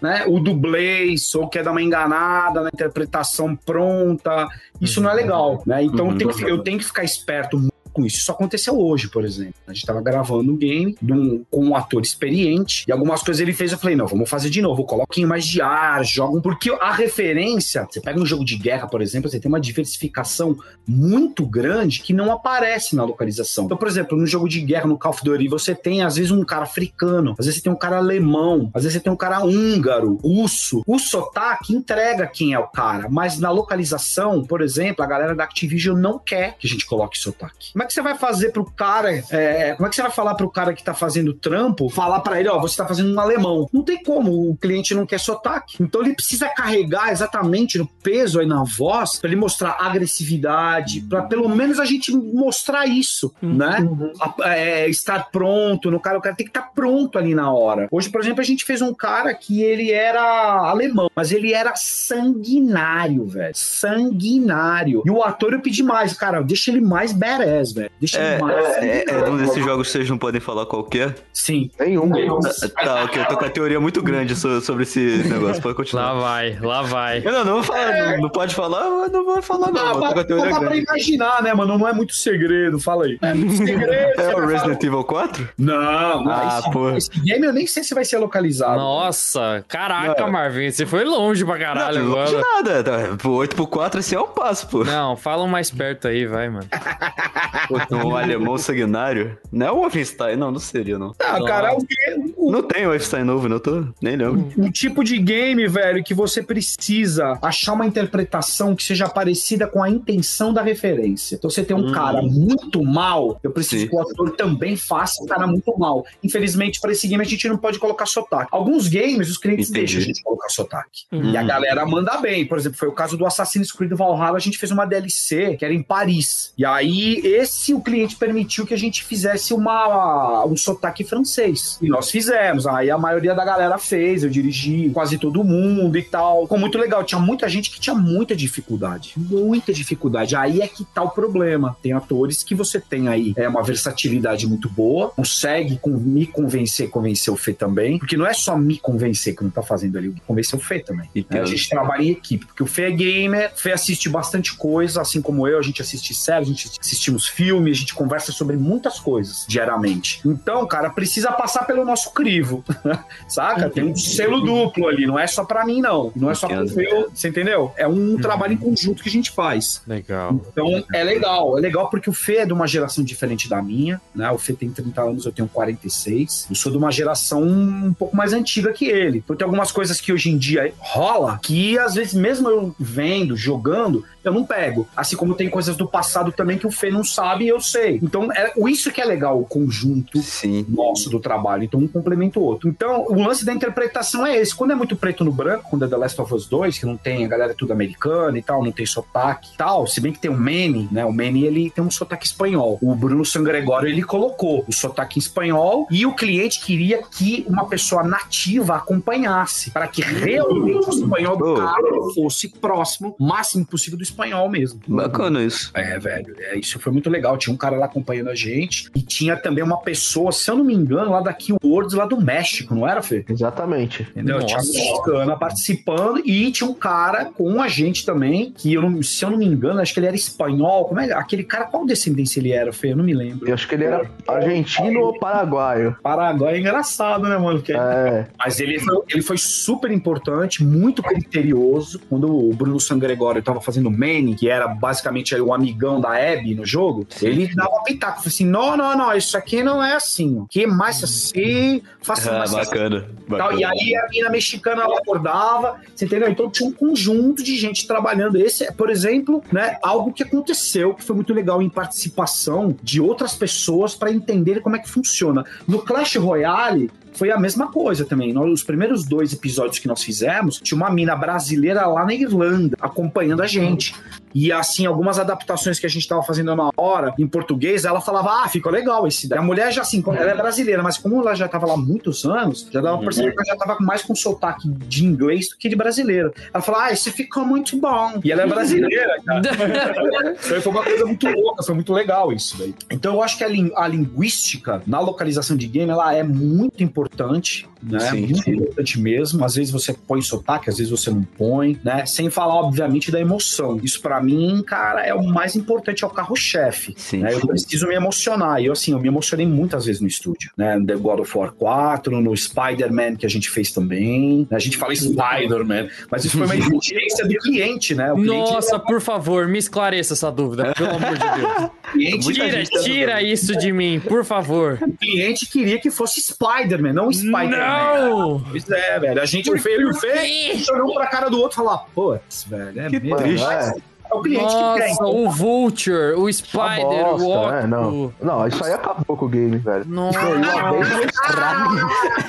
né, 0.01 0.25
o 0.27 0.39
dublê, 0.39 1.15
ou 1.35 1.47
quer 1.47 1.63
dar 1.63 1.71
uma 1.71 1.81
enganada 1.81 2.61
na 2.61 2.69
interpretação 2.73 3.55
pronta. 3.55 4.47
Isso 4.81 5.01
não 5.01 5.09
é 5.09 5.13
legal, 5.13 5.61
né? 5.65 5.83
Então 5.83 6.11
eu, 6.11 6.17
tenho 6.17 6.33
que, 6.33 6.43
eu 6.43 6.57
tenho 6.59 6.77
que 6.77 6.85
ficar 6.85 7.03
esperto 7.03 7.57
com 7.97 8.05
isso. 8.05 8.17
Isso 8.17 8.31
aconteceu 8.31 8.79
hoje, 8.79 9.07
por 9.09 9.25
exemplo. 9.25 9.55
A 9.67 9.73
gente 9.73 9.85
tava 9.85 9.99
gravando 10.01 10.53
um 10.53 10.55
game 10.55 10.95
um- 11.01 11.43
com 11.49 11.65
um 11.65 11.75
ator 11.75 12.01
experiente 12.03 12.85
e 12.87 12.91
algumas 12.91 13.23
coisas 13.23 13.41
ele 13.41 13.53
fez. 13.53 13.71
Eu 13.71 13.77
falei, 13.79 13.95
não, 13.95 14.05
vamos 14.05 14.29
fazer 14.29 14.49
de 14.51 14.61
novo. 14.61 14.85
Pouquinho 14.85 15.27
mais 15.27 15.45
de 15.45 15.61
ar, 15.61 16.03
joga. 16.05 16.37
um- 16.37 16.41
Porque 16.41 16.69
a 16.69 16.91
referência, 16.91 17.87
você 17.89 17.99
pega 17.99 18.19
um 18.19 18.25
jogo 18.25 18.45
de 18.45 18.55
guerra, 18.55 18.87
por 18.87 19.01
exemplo, 19.01 19.29
você 19.29 19.39
tem 19.39 19.49
uma 19.49 19.59
diversificação 19.59 20.55
muito 20.87 21.45
grande 21.45 22.01
que 22.01 22.13
não 22.13 22.31
aparece 22.31 22.95
na 22.95 23.03
localização. 23.03 23.65
Então, 23.65 23.77
por 23.77 23.87
exemplo, 23.87 24.17
no 24.17 24.27
jogo 24.27 24.47
de 24.47 24.61
guerra, 24.61 24.85
no 24.87 24.97
Call 24.97 25.11
of 25.11 25.23
Duty, 25.23 25.47
você 25.47 25.73
tem 25.73 26.03
às 26.03 26.15
vezes 26.17 26.31
um 26.31 26.43
cara 26.45 26.63
africano, 26.63 27.31
às 27.37 27.45
vezes 27.45 27.55
você 27.55 27.63
tem 27.63 27.71
um 27.73 27.75
cara 27.77 27.97
alemão, 27.97 28.69
às 28.73 28.83
vezes 28.83 28.97
você 28.97 29.03
tem 29.03 29.11
um 29.11 29.15
cara 29.17 29.43
húngaro, 29.43 30.15
russo. 30.23 30.83
O 30.85 30.99
sotaque 30.99 31.73
entrega 31.73 32.27
quem 32.27 32.53
é 32.53 32.59
o 32.59 32.67
cara, 32.67 33.07
mas 33.09 33.39
na 33.39 33.49
localização, 33.49 34.43
por 34.43 34.61
exemplo, 34.61 35.03
a 35.03 35.07
galera 35.07 35.33
da 35.35 35.43
Activision 35.43 35.97
não 35.97 36.19
quer 36.19 36.55
que 36.59 36.67
a 36.67 36.69
gente 36.69 36.85
coloque 36.85 37.17
sotaque. 37.17 37.71
Como 37.73 37.83
é 37.87 37.89
que 37.89 37.93
você 37.93 38.01
vai 38.01 38.17
fazer 38.17 38.51
pro 38.51 38.65
cara, 38.65 39.11
é, 39.31 39.73
como 39.75 39.87
é 39.87 39.89
que 39.89 39.95
você 39.95 40.01
vai 40.01 40.11
falar 40.11 40.35
pro 40.35 40.49
cara 40.51 40.73
que 40.73 40.83
tá 40.83 40.93
fazendo 40.93 41.33
trampo, 41.33 41.89
falar 41.89 42.19
pra 42.19 42.39
ele, 42.39 42.49
ó, 42.49 42.59
você 42.59 42.77
tá 42.77 42.85
fazendo 42.85 43.13
um 43.15 43.19
alemão? 43.19 43.67
Não 43.73 43.81
tem 43.83 44.01
como, 44.03 44.49
o 44.51 44.55
cliente 44.57 44.93
não 44.93 45.05
quer 45.05 45.19
sotaque. 45.19 45.77
Então 45.81 46.01
ele 46.01 46.13
precisa 46.13 46.47
carregar 46.49 47.11
exatamente 47.11 47.77
no 47.77 47.87
peso 47.87 48.39
aí 48.39 48.45
na 48.45 48.63
voz 48.63 49.17
pra 49.19 49.29
ele 49.29 49.39
mostrar 49.39 49.77
agressividade, 49.79 51.01
pra 51.01 51.21
pelo 51.23 51.47
menos 51.49 51.79
a 51.79 51.85
gente 51.85 52.11
mostrar 52.15 52.85
isso, 52.85 53.33
né? 53.41 53.87
A- 54.19 54.35
é, 54.49 54.89
estar 54.89 55.29
pronto 55.31 55.89
no 55.89 55.99
cara, 55.99 56.17
o 56.17 56.21
cara 56.21 56.35
tem 56.35 56.45
que 56.45 56.49
estar 56.51 56.71
pronto 56.73 57.17
ali 57.17 57.33
na 57.33 57.51
hora. 57.51 57.87
Hoje, 57.91 58.09
por 58.09 58.21
exemplo, 58.21 58.41
a 58.41 58.45
gente 58.45 58.65
fez 58.65 58.81
um 58.81 58.93
cara 58.93 59.33
que 59.33 59.61
ele 59.61 59.91
era 59.91 60.21
alemão, 60.69 61.09
mas 61.15 61.31
ele 61.31 61.53
era 61.53 61.73
sanguinário, 61.75 63.25
velho. 63.25 63.53
Sanguinário. 63.55 65.03
E 65.05 65.09
o 65.09 65.23
ator 65.23 65.53
eu 65.53 65.61
pedi 65.61 65.83
mais, 65.83 66.13
cara, 66.13 66.41
deixa 66.41 66.71
ele 66.71 66.81
mais 66.81 67.11
badass, 67.13 67.66
velho. 67.73 67.91
Deixa 67.99 68.17
É, 68.19 68.33
ele 68.35 68.43
mais. 68.43 68.65
é, 68.77 69.05
é 69.09 69.29
um 69.29 69.37
desses 69.37 69.63
jogos 69.63 69.87
que 69.87 69.93
vocês 69.93 70.09
não 70.09 70.17
podem 70.17 70.39
falar 70.41 70.65
qualquer. 70.65 71.15
Sim. 71.33 71.69
Nenhum. 71.79 72.09
Tá, 72.09 73.03
ok, 73.03 73.21
eu 73.21 73.25
tô 73.27 73.37
com 73.37 73.45
a 73.45 73.49
teoria 73.49 73.79
muito 73.79 74.01
grande 74.01 74.35
so- 74.35 74.61
sobre 74.61 74.83
esse 74.83 74.99
negócio. 74.99 75.61
Pode 75.61 75.67
Lá 75.67 75.73
continuar. 75.75 76.13
vai, 76.15 76.57
lá 76.61 76.81
vai. 76.81 77.21
Eu 77.25 77.31
não, 77.31 77.45
não 77.45 77.53
vou 77.55 77.63
falar, 77.63 77.91
não, 78.11 78.17
não 78.21 78.29
pode 78.29 78.55
falar, 78.55 78.89
mas 78.89 79.11
não 79.11 79.25
vou 79.25 79.41
falar, 79.41 79.71
não. 79.71 79.81
Ah, 80.05 80.13
eu 80.15 80.27
tô 80.27 80.35
com 80.37 80.43
a 80.43 80.49
dá, 80.49 80.59
pra 80.59 80.75
imaginar, 80.75 81.41
né, 81.43 81.53
mano? 81.53 81.77
Não 81.77 81.87
é 81.87 81.93
muito 81.93 82.13
segredo, 82.13 82.79
fala 82.79 83.05
aí. 83.05 83.17
É 83.21 83.33
muito 83.33 83.57
segredo. 83.57 84.21
É 84.21 84.35
o 84.35 84.45
Resident 84.45 84.83
Evil 84.83 85.03
4? 85.03 85.49
Não, 85.57 86.23
não. 86.23 86.31
Ah, 86.31 86.59
esse, 86.59 86.71
pô. 86.71 86.89
esse 86.91 87.09
game 87.21 87.45
eu 87.45 87.53
nem 87.53 87.65
sei 87.67 87.83
se 87.83 87.93
vai 87.93 88.05
ser 88.05 88.17
localizado. 88.17 88.77
Nossa, 88.77 89.63
caraca, 89.67 90.21
Não. 90.23 90.31
Marvin, 90.31 90.69
você 90.71 90.85
foi 90.85 91.03
longe 91.03 91.43
pra 91.45 91.57
caralho 91.57 92.03
não, 92.03 92.25
de 92.25 92.35
agora. 92.35 92.45
nada. 92.63 92.83
tá, 92.83 93.17
Pô, 93.21 93.29
8 93.31 93.55
por 93.55 93.67
4 93.67 93.99
assim 93.99 94.15
é 94.15 94.19
um 94.19 94.27
passo, 94.27 94.67
pô. 94.67 94.83
Não, 94.83 95.15
fala 95.15 95.43
um 95.43 95.47
mais 95.47 95.69
perto 95.71 96.07
aí, 96.07 96.25
vai, 96.25 96.49
mano. 96.49 96.67
Pô, 97.67 97.95
Um 97.95 98.15
alemão 98.15 98.57
sanguinário. 98.57 99.37
Não 99.51 99.65
é 99.67 99.71
o 99.71 99.75
Wolfenstein, 99.75 100.35
não, 100.35 100.51
não 100.51 100.59
seria, 100.59 100.97
não. 100.99 101.13
Ah, 101.19 101.43
cara, 101.43 101.73
o, 101.75 101.85
que- 101.85 101.95
o- 102.35 102.51
Não 102.51 102.61
tem 102.63 102.85
Wolfenstein 102.85 103.23
novo, 103.23 103.47
não 103.49 103.59
tô. 103.59 103.83
Nem 104.01 104.15
lembro. 104.15 104.47
o 104.57 104.71
tipo 104.71 105.03
de 105.03 105.17
game, 105.17 105.67
velho, 105.67 106.03
que 106.03 106.13
você 106.13 106.41
precisa 106.43 107.37
achar 107.41 107.73
uma 107.73 107.85
interpretação 107.85 108.75
que 108.75 108.83
seja 108.83 109.07
parecida 109.09 109.67
com 109.67 109.81
a 109.81 109.89
intenção 109.89 110.53
da 110.53 110.61
referência. 110.61 111.35
Então 111.35 111.49
você 111.49 111.63
tem 111.63 111.75
um 111.75 111.87
Hum. 111.89 111.91
cara 111.91 112.21
muito 112.21 112.83
mal, 112.83 113.39
eu 113.43 113.51
preciso 113.51 113.83
Sim. 113.83 113.89
que 113.89 113.95
o 113.95 114.01
ator 114.01 114.31
também 114.35 114.75
faça 114.75 115.23
um 115.23 115.25
cara 115.27 115.47
muito 115.47 115.77
mal. 115.77 116.05
Infelizmente, 116.23 116.79
para 116.81 116.91
esse 116.91 117.07
game 117.07 117.21
a 117.23 117.25
gente 117.27 117.47
não 117.47 117.57
pode 117.57 117.79
colocar 117.79 118.05
sotaque. 118.05 118.49
Alguns 118.51 118.87
games, 118.87 119.29
os 119.29 119.37
clientes 119.37 119.69
Entendi. 119.69 119.85
deixam 119.85 120.01
a 120.01 120.03
gente 120.05 120.23
colocar 120.23 120.49
sotaque. 120.49 121.05
Uhum. 121.11 121.31
E 121.31 121.37
a 121.37 121.43
galera 121.43 121.85
manda 121.85 122.17
bem. 122.17 122.45
Por 122.45 122.57
exemplo, 122.57 122.77
foi 122.77 122.87
o 122.87 122.91
caso 122.93 123.17
do 123.17 123.25
Assassin's 123.25 123.71
Creed 123.71 123.91
Valhalla, 123.93 124.37
a 124.37 124.39
gente 124.39 124.57
fez 124.57 124.71
uma 124.71 124.85
DLC 124.85 125.55
que 125.57 125.63
era 125.65 125.73
em 125.73 125.81
Paris. 125.83 126.53
E 126.57 126.65
aí, 126.65 127.21
se 127.47 127.73
o 127.73 127.81
cliente 127.81 128.15
permitiu 128.15 128.65
que 128.65 128.73
a 128.73 128.77
gente 128.77 129.03
fizesse 129.03 129.53
uma, 129.53 130.45
um 130.45 130.55
sotaque 130.55 131.03
francês. 131.03 131.77
E 131.81 131.87
nós 131.87 132.09
fizemos. 132.11 132.67
Aí 132.67 132.89
a 132.91 132.97
maioria 132.97 133.33
da 133.33 133.43
galera 133.45 133.77
fez, 133.77 134.23
eu 134.23 134.29
dirigi 134.29 134.89
quase 134.93 135.17
todo 135.17 135.43
mundo 135.43 135.97
e 135.97 136.03
tal. 136.03 136.43
Ficou 136.43 136.59
muito 136.59 136.77
legal. 136.77 137.03
Tinha 137.03 137.19
muita 137.19 137.47
gente 137.49 137.71
que 137.71 137.79
tinha 137.79 137.95
muita 137.95 138.35
dificuldade. 138.35 139.13
Muita 139.15 139.73
dificuldade. 139.73 140.35
Aí 140.35 140.61
é 140.61 140.67
que 140.67 140.83
tá 140.85 141.03
o 141.03 141.09
problema. 141.09 141.77
Tem 141.81 141.93
atores 141.93 142.43
que 142.43 142.53
você 142.55 142.79
tem 142.79 143.07
aí 143.07 143.33
é 143.37 143.47
uma 143.47 143.63
versatilidade 143.63 144.47
muito 144.47 144.69
boa, 144.69 145.09
consegue 145.09 145.77
com- 145.77 145.91
me 145.91 146.25
convencer, 146.25 146.89
convencer 146.89 147.33
o 147.33 147.37
Fê 147.37 147.53
também. 147.53 147.97
Porque 147.97 148.17
não 148.17 148.25
é 148.25 148.33
só 148.33 148.57
me 148.57 148.77
convencer 148.77 149.35
que 149.35 149.43
não 149.43 149.49
tá 149.49 149.61
fazendo 149.61 149.97
ali, 149.97 150.13
convencer 150.25 150.57
o 150.57 150.61
Fê 150.61 150.79
também. 150.79 151.09
Entendo. 151.15 151.43
A 151.43 151.45
gente 151.45 151.69
trabalha 151.69 152.03
em 152.03 152.09
equipe, 152.11 152.45
porque 152.45 152.63
o 152.63 152.67
Fê 152.67 152.83
é 152.83 152.91
gamer, 152.91 153.51
o 153.55 153.59
Fê 153.59 153.71
assiste 153.71 154.09
bastante 154.09 154.55
coisa, 154.55 155.01
assim 155.01 155.21
como 155.21 155.47
eu, 155.47 155.59
a 155.59 155.61
gente 155.61 155.81
assiste 155.81 156.13
séries, 156.13 156.47
a 156.49 156.51
gente 156.51 156.71
assistimos 156.79 157.27
filmes, 157.37 157.77
a 157.77 157.79
gente 157.81 157.93
conversa 157.93 158.31
sobre 158.31 158.57
muitas 158.57 158.99
coisas 158.99 159.45
diariamente. 159.47 160.19
Então, 160.25 160.65
cara, 160.65 160.89
precisa 160.89 161.31
passar 161.31 161.65
pelo 161.65 161.85
nosso 161.85 162.11
crivo, 162.11 162.65
saca? 163.29 163.69
Tem 163.69 163.83
um 163.83 163.95
selo 163.95 164.41
duplo 164.41 164.87
ali, 164.87 165.05
não 165.05 165.19
é 165.19 165.27
só 165.27 165.45
pra 165.45 165.63
mim, 165.63 165.79
não. 165.79 166.11
Não 166.15 166.31
é 166.31 166.33
só 166.33 166.47
pro. 166.47 166.67
Fê, 166.67 167.05
você 167.13 167.29
entendeu? 167.29 167.71
É 167.77 167.87
um 167.87 168.17
trabalho 168.17 168.53
em 168.53 168.57
conjunto 168.57 169.03
que 169.03 169.09
a 169.09 169.11
gente 169.11 169.29
faz. 169.29 169.83
Legal. 169.85 170.41
Então 170.51 170.83
é 170.91 171.03
legal, 171.03 171.55
é 171.59 171.61
legal 171.61 171.91
porque 171.91 172.09
o 172.09 172.13
Fê 172.13 172.37
é 172.37 172.45
de 172.45 172.53
uma 172.53 172.65
geração 172.65 173.03
diferente 173.03 173.47
da 173.47 173.61
minha, 173.61 174.01
né? 174.15 174.31
O 174.31 174.39
Fê 174.39 174.53
tem 174.53 174.71
30 174.71 174.99
anos, 174.99 175.25
eu 175.27 175.31
tenho 175.31 175.47
46. 175.47 176.47
Eu 176.49 176.55
sou 176.55 176.71
de 176.71 176.77
uma 176.79 176.91
geração 176.91 177.43
um 177.43 177.93
pouco 177.93 178.15
mais 178.15 178.33
antiga 178.33 178.73
que 178.73 178.85
ele. 178.85 179.19
Então 179.19 179.35
tem 179.35 179.45
algumas 179.45 179.71
coisas 179.71 180.01
que 180.01 180.11
hoje 180.11 180.31
em 180.31 180.37
dia 180.39 180.73
rola 180.79 181.39
que 181.43 181.77
às 181.77 181.93
vezes, 181.93 182.15
mesmo 182.15 182.49
eu 182.49 182.75
vendo, 182.79 183.37
jogando, 183.37 184.03
eu 184.23 184.33
não 184.33 184.43
pego. 184.43 184.87
Assim 184.95 185.15
como 185.15 185.35
tem 185.35 185.49
coisas 185.49 185.75
do 185.75 185.87
passado 185.87 186.31
também 186.31 186.57
que 186.57 186.65
o 186.65 186.71
Fê 186.71 186.89
não 186.89 187.03
sabe 187.03 187.26
e 187.41 187.47
eu 187.47 187.59
sei. 187.59 187.99
Então 188.01 188.31
é 188.31 188.53
isso 188.69 188.91
que 188.91 189.01
é 189.01 189.05
legal, 189.05 189.39
o 189.39 189.45
conjunto 189.45 190.19
Sim. 190.19 190.65
nosso 190.69 191.09
do 191.09 191.19
trabalho. 191.19 191.63
Então 191.63 191.79
um 191.79 191.87
complementa 191.87 192.39
o 192.39 192.43
outro. 192.43 192.69
Então 192.69 193.05
o 193.07 193.21
lance 193.21 193.45
da 193.45 193.53
interpretação 193.53 194.25
é 194.25 194.37
esse. 194.37 194.55
Quando 194.55 194.71
é 194.71 194.75
muito 194.75 194.95
preto 194.95 195.23
no 195.23 195.31
branco, 195.31 195.69
quando 195.69 195.85
é 195.85 195.87
The 195.87 195.97
Last 195.97 196.21
of 196.21 196.33
Us 196.33 196.47
2, 196.47 196.79
que 196.79 196.85
não 196.85 196.97
tem 196.97 197.25
a 197.25 197.27
galera 197.27 197.51
é 197.51 197.55
tudo 197.55 197.73
americana 197.73 198.37
e 198.37 198.41
tal, 198.41 198.63
não 198.63 198.71
tem 198.71 198.85
sotaque 198.85 199.53
e 199.53 199.57
tal, 199.57 199.87
se 199.87 200.01
bem 200.01 200.11
que 200.11 200.19
tem 200.19 200.31
o 200.31 200.37
Manny, 200.37 200.87
né? 200.91 201.05
O 201.05 201.11
Manny 201.11 201.45
ele 201.45 201.69
tem 201.69 201.83
um 201.83 201.91
sotaque 201.91 202.25
espanhol. 202.25 202.77
O 202.81 202.95
Bruno 202.95 203.25
Sangregório 203.25 203.87
ele 203.87 204.03
colocou 204.03 204.65
o 204.67 204.73
sotaque 204.73 205.19
em 205.19 205.21
espanhol 205.21 205.87
e 205.89 206.05
o 206.05 206.13
cliente 206.13 206.59
queria 206.59 207.01
que 207.03 207.45
uma 207.47 207.65
pessoa 207.65 208.03
nativa 208.03 208.75
acompanhasse 208.75 209.71
para 209.71 209.87
que 209.87 210.01
realmente 210.01 210.87
o 210.87 210.91
espanhol 210.91 211.37
do 211.37 211.55
cara 211.55 212.13
fosse 212.13 212.49
próximo, 212.49 213.15
o 213.19 213.23
máximo 213.23 213.65
possível 213.65 213.97
do 213.97 214.03
espanhol 214.03 214.49
mesmo. 214.49 214.79
Bacana 214.87 215.43
isso. 215.43 215.71
É, 215.73 215.99
velho, 215.99 216.35
é, 216.39 216.57
isso 216.57 216.79
foi 216.79 216.91
muito 216.91 217.09
legal. 217.09 217.16
Tinha 217.37 217.53
um 217.53 217.57
cara 217.57 217.75
lá 217.77 217.85
acompanhando 217.85 218.29
a 218.29 218.35
gente 218.35 218.89
e 218.95 219.01
tinha 219.01 219.35
também 219.35 219.63
uma 219.63 219.77
pessoa, 219.77 220.31
se 220.31 220.49
eu 220.49 220.55
não 220.55 220.63
me 220.63 220.73
engano, 220.73 221.11
lá 221.11 221.21
da 221.21 221.33
Keywords, 221.33 221.93
lá 221.93 222.05
do 222.05 222.19
México, 222.19 222.73
não 222.75 222.87
era, 222.87 223.01
Fê? 223.01 223.23
Exatamente. 223.29 224.03
Entendeu? 224.11 224.39
Tinha 224.43 224.57
Nossa. 224.57 224.71
uma 224.71 224.79
mexicana 224.79 225.37
participando 225.37 226.21
e 226.25 226.51
tinha 226.51 226.69
um 226.69 226.73
cara 226.73 227.25
com 227.25 227.61
a 227.61 227.67
gente 227.67 228.05
também, 228.05 228.51
que 228.55 228.73
eu 228.73 228.81
não, 228.81 229.01
se 229.01 229.23
eu 229.23 229.29
não 229.31 229.37
me 229.37 229.45
engano, 229.45 229.79
acho 229.81 229.93
que 229.93 229.99
ele 229.99 230.07
era 230.07 230.15
espanhol. 230.15 230.85
Como 230.85 230.99
é? 230.99 231.11
Aquele 231.13 231.43
cara, 231.43 231.65
qual 231.65 231.85
descendência 231.85 232.39
ele 232.39 232.51
era, 232.51 232.71
Fê? 232.73 232.91
Eu 232.91 232.97
não 232.97 233.03
me 233.03 233.13
lembro. 233.13 233.47
Eu 233.47 233.53
acho 233.53 233.67
que 233.67 233.75
ele 233.75 233.85
era 233.85 234.09
argentino 234.27 234.99
ou 235.01 235.17
paraguaio. 235.19 235.95
Paraguai 236.01 236.55
é 236.55 236.59
engraçado, 236.59 237.23
né, 237.27 237.37
mano? 237.37 237.59
Porque- 237.59 237.73
É, 237.73 238.27
Mas 238.37 238.59
ele 238.59 238.79
foi, 238.79 238.97
ele 239.09 239.21
foi 239.21 239.37
super 239.37 239.91
importante, 239.91 240.63
muito 240.63 241.01
criterioso. 241.03 241.99
Quando 242.09 242.27
o 242.49 242.53
Bruno 242.53 242.79
Sangregório 242.79 243.41
tava 243.41 243.61
fazendo 243.61 243.87
o 243.87 243.91
Manny, 243.91 244.35
que 244.35 244.49
era 244.49 244.67
basicamente 244.67 245.33
aí 245.35 245.41
o 245.41 245.53
amigão 245.53 245.99
da 245.99 246.09
Abby 246.09 246.55
no 246.55 246.65
jogo, 246.65 247.05
ele 247.21 247.53
dava 247.55 247.81
pitaco. 247.83 248.21
Assim: 248.25 248.45
não, 248.45 248.75
não, 248.77 248.95
não, 248.97 249.13
isso 249.15 249.37
aqui 249.37 249.63
não 249.63 249.83
é 249.83 249.95
assim. 249.95 250.45
Que 250.49 250.65
mais 250.67 251.03
assim, 251.03 251.81
faça 252.01 252.29
Ah, 252.31 252.39
mais 252.39 252.53
assim. 252.53 252.69
bacana. 252.69 253.05
Bacana. 253.27 253.59
e 253.59 253.63
aí 253.63 253.95
a 253.95 254.07
mina 254.09 254.29
mexicana 254.29 254.83
ela 254.83 254.97
acordava, 254.99 255.79
você 255.93 256.05
entendeu? 256.05 256.29
Então 256.29 256.49
tinha 256.49 256.69
um 256.69 256.73
conjunto 256.73 257.43
de 257.43 257.57
gente 257.57 257.87
trabalhando. 257.87 258.37
Esse 258.37 258.65
é, 258.65 258.71
por 258.71 258.89
exemplo, 258.89 259.43
né, 259.51 259.77
algo 259.81 260.13
que 260.13 260.23
aconteceu 260.23 260.93
que 260.93 261.03
foi 261.03 261.15
muito 261.15 261.33
legal 261.33 261.61
em 261.61 261.69
participação 261.69 262.75
de 262.81 263.01
outras 263.01 263.35
pessoas 263.35 263.95
para 263.95 264.11
entender 264.11 264.61
como 264.61 264.75
é 264.75 264.79
que 264.79 264.89
funciona. 264.89 265.43
No 265.67 265.79
Clash 265.79 266.15
Royale 266.15 266.89
foi 267.13 267.31
a 267.31 267.39
mesma 267.39 267.71
coisa 267.71 268.05
também. 268.05 268.31
Nós, 268.31 268.51
os 268.51 268.63
primeiros 268.63 269.03
dois 269.03 269.33
episódios 269.33 269.79
que 269.79 269.87
nós 269.87 270.03
fizemos, 270.03 270.59
tinha 270.63 270.77
uma 270.77 270.89
mina 270.89 271.15
brasileira 271.15 271.85
lá 271.87 272.05
na 272.05 272.13
Irlanda 272.13 272.77
acompanhando 272.79 273.41
a 273.41 273.47
gente. 273.47 273.95
E 274.35 274.51
assim, 274.51 274.85
algumas 274.85 275.17
adaptações 275.17 275.79
que 275.79 275.85
a 275.85 275.89
gente 275.89 276.07
tava 276.07 276.21
fazendo 276.21 276.55
na 276.55 276.69
hora, 276.77 276.96
em 277.17 277.27
português, 277.27 277.85
ela 277.85 278.01
falava: 278.01 278.43
Ah, 278.43 278.47
ficou 278.47 278.71
legal 278.71 279.07
esse 279.07 279.27
daí. 279.27 279.39
A 279.39 279.41
mulher 279.41 279.71
já 279.71 279.81
assim, 279.81 280.03
ela 280.05 280.31
é 280.31 280.35
brasileira, 280.35 280.83
mas 280.83 280.97
como 280.97 281.21
ela 281.21 281.35
já 281.35 281.47
tava 281.47 281.65
lá 281.65 281.73
há 281.73 281.77
muitos 281.77 282.25
anos, 282.25 282.67
já 282.71 282.81
dava 282.81 282.97
pra 282.97 283.05
perceber 283.05 283.31
que 283.31 283.37
ela 283.37 283.45
já 283.45 283.55
tava 283.55 283.79
mais 283.79 284.01
com 284.03 284.13
sotaque 284.13 284.69
de 284.69 285.05
inglês 285.05 285.49
do 285.49 285.57
que 285.57 285.69
de 285.69 285.75
brasileiro. 285.75 286.33
Ela 286.53 286.63
falou: 286.63 286.81
Ah, 286.81 286.91
esse 286.91 287.11
ficou 287.11 287.45
muito 287.45 287.77
bom. 287.77 288.19
E 288.23 288.31
ela 288.31 288.43
é 288.43 288.47
brasileira, 288.47 289.17
cara. 289.25 290.35
Foi 290.37 290.61
foi 290.61 290.71
uma 290.71 290.83
coisa 290.83 291.05
muito 291.05 291.27
louca, 291.27 291.63
foi 291.63 291.75
muito 291.75 291.93
legal 291.93 292.31
isso 292.33 292.57
daí. 292.57 292.75
Então 292.91 293.13
eu 293.15 293.23
acho 293.23 293.37
que 293.37 293.43
a, 293.43 293.47
a 293.47 293.87
linguística 293.87 294.81
na 294.85 294.99
localização 294.99 295.55
de 295.55 295.67
game 295.67 295.91
ela 295.91 296.13
é 296.13 296.23
muito 296.23 296.83
importante, 296.83 297.67
né? 297.81 297.99
Sim, 297.99 298.21
muito 298.21 298.43
sim. 298.43 298.51
importante 298.51 298.99
mesmo. 298.99 299.43
Às 299.43 299.55
vezes 299.55 299.71
você 299.71 299.93
põe 299.93 300.21
sotaque, 300.21 300.69
às 300.69 300.77
vezes 300.77 300.91
você 300.91 301.09
não 301.09 301.23
põe, 301.23 301.79
né? 301.83 302.05
Sem 302.05 302.29
falar, 302.29 302.55
obviamente, 302.55 303.11
da 303.11 303.19
emoção. 303.19 303.79
Isso 303.83 304.01
pra 304.01 304.21
mim, 304.21 304.63
cara, 304.65 305.05
é 305.05 305.13
o 305.13 305.23
mais 305.23 305.55
importante, 305.55 306.03
é 306.03 306.07
o 306.07 306.09
carro-chefe. 306.09 306.95
Né? 307.13 307.33
Eu 307.33 307.47
preciso 307.47 307.87
me 307.87 307.95
emocionar. 307.95 308.61
E 308.61 308.65
eu, 308.65 308.73
assim, 308.73 308.91
eu 308.91 308.99
me 308.99 309.07
emocionei 309.07 309.45
muitas 309.45 309.85
vezes 309.85 310.01
no 310.01 310.07
estúdio, 310.07 310.51
né? 310.57 310.75
No 310.77 310.85
The 310.85 310.95
God 310.95 311.19
of 311.19 311.37
War 311.37 311.51
4, 311.53 312.21
no 312.21 312.35
Spider-Man 312.35 313.15
que 313.15 313.25
a 313.25 313.29
gente 313.29 313.49
fez 313.49 313.71
também. 313.71 314.47
né? 314.49 314.57
A 314.57 314.59
gente 314.59 314.77
fala 314.77 314.95
Spider-Man, 314.95 315.89
mas 316.09 316.25
isso 316.25 316.37
foi 316.37 316.45
uma 316.45 316.55
exigência 316.55 317.27
do 317.27 317.35
cliente, 317.35 317.95
né? 317.95 318.11
O 318.11 318.15
cliente, 318.15 318.51
Nossa, 318.51 318.79
por 318.79 319.01
favor, 319.01 319.47
me 319.47 319.57
esclareça 319.57 320.13
essa 320.13 320.31
dúvida, 320.31 320.73
pelo 320.73 320.89
amor 320.89 321.17
de 321.17 321.41
Deus. 321.41 321.71
cliente, 321.91 322.33
Tira, 322.33 322.63
tá 322.63 322.79
tira 322.81 323.23
isso 323.23 323.55
de 323.57 323.71
mim, 323.71 323.99
por 323.99 324.23
favor. 324.25 324.77
o 324.81 324.91
cliente 324.97 325.45
queria 325.45 325.79
que 325.79 325.89
fosse 325.89 326.21
Spider-Man, 326.21 326.93
não 326.93 327.11
Spider-Man. 327.11 327.57
Não! 327.67 328.41
Pois 328.49 328.69
é, 328.69 328.99
velho. 328.99 329.21
A 329.21 329.25
gente 329.25 329.49
Por 329.49 329.59
fez, 329.59 329.99
quê? 329.99 330.07
fez, 330.09 330.69
olhou 330.69 330.91
um 330.91 330.93
pra 330.93 331.07
cara 331.07 331.29
do 331.29 331.39
outro 331.39 331.61
e 331.61 331.63
falou: 331.65 331.81
putz, 331.93 332.43
velho, 332.45 332.81
é 332.81 332.89
Que 332.89 332.99
mesmo. 332.99 333.15
triste. 333.17 333.45
Mas 333.45 333.71
É 334.09 334.13
o 334.15 334.21
cliente 334.21 334.45
que 334.55 334.73
quer. 334.75 334.89
Nossa, 334.89 335.03
o 335.05 335.29
Vulture, 335.29 336.13
o 336.15 336.21
uma 336.21 336.31
Spider, 336.31 337.05
bosta, 337.05 337.23
o 337.25 337.31
Octo. 337.31 337.51
né? 337.51 337.67
Não, 337.67 338.13
não, 338.21 338.47
isso 338.47 338.63
aí 338.63 338.71
acabou 338.73 339.17
com 339.17 339.25
o 339.25 339.27
game, 339.27 339.57
velho. 339.57 339.83
Nossa, 339.85 340.17
Não, 340.21 340.37
e 340.37 340.45
o 340.45 340.59
Avengers, 340.59 341.11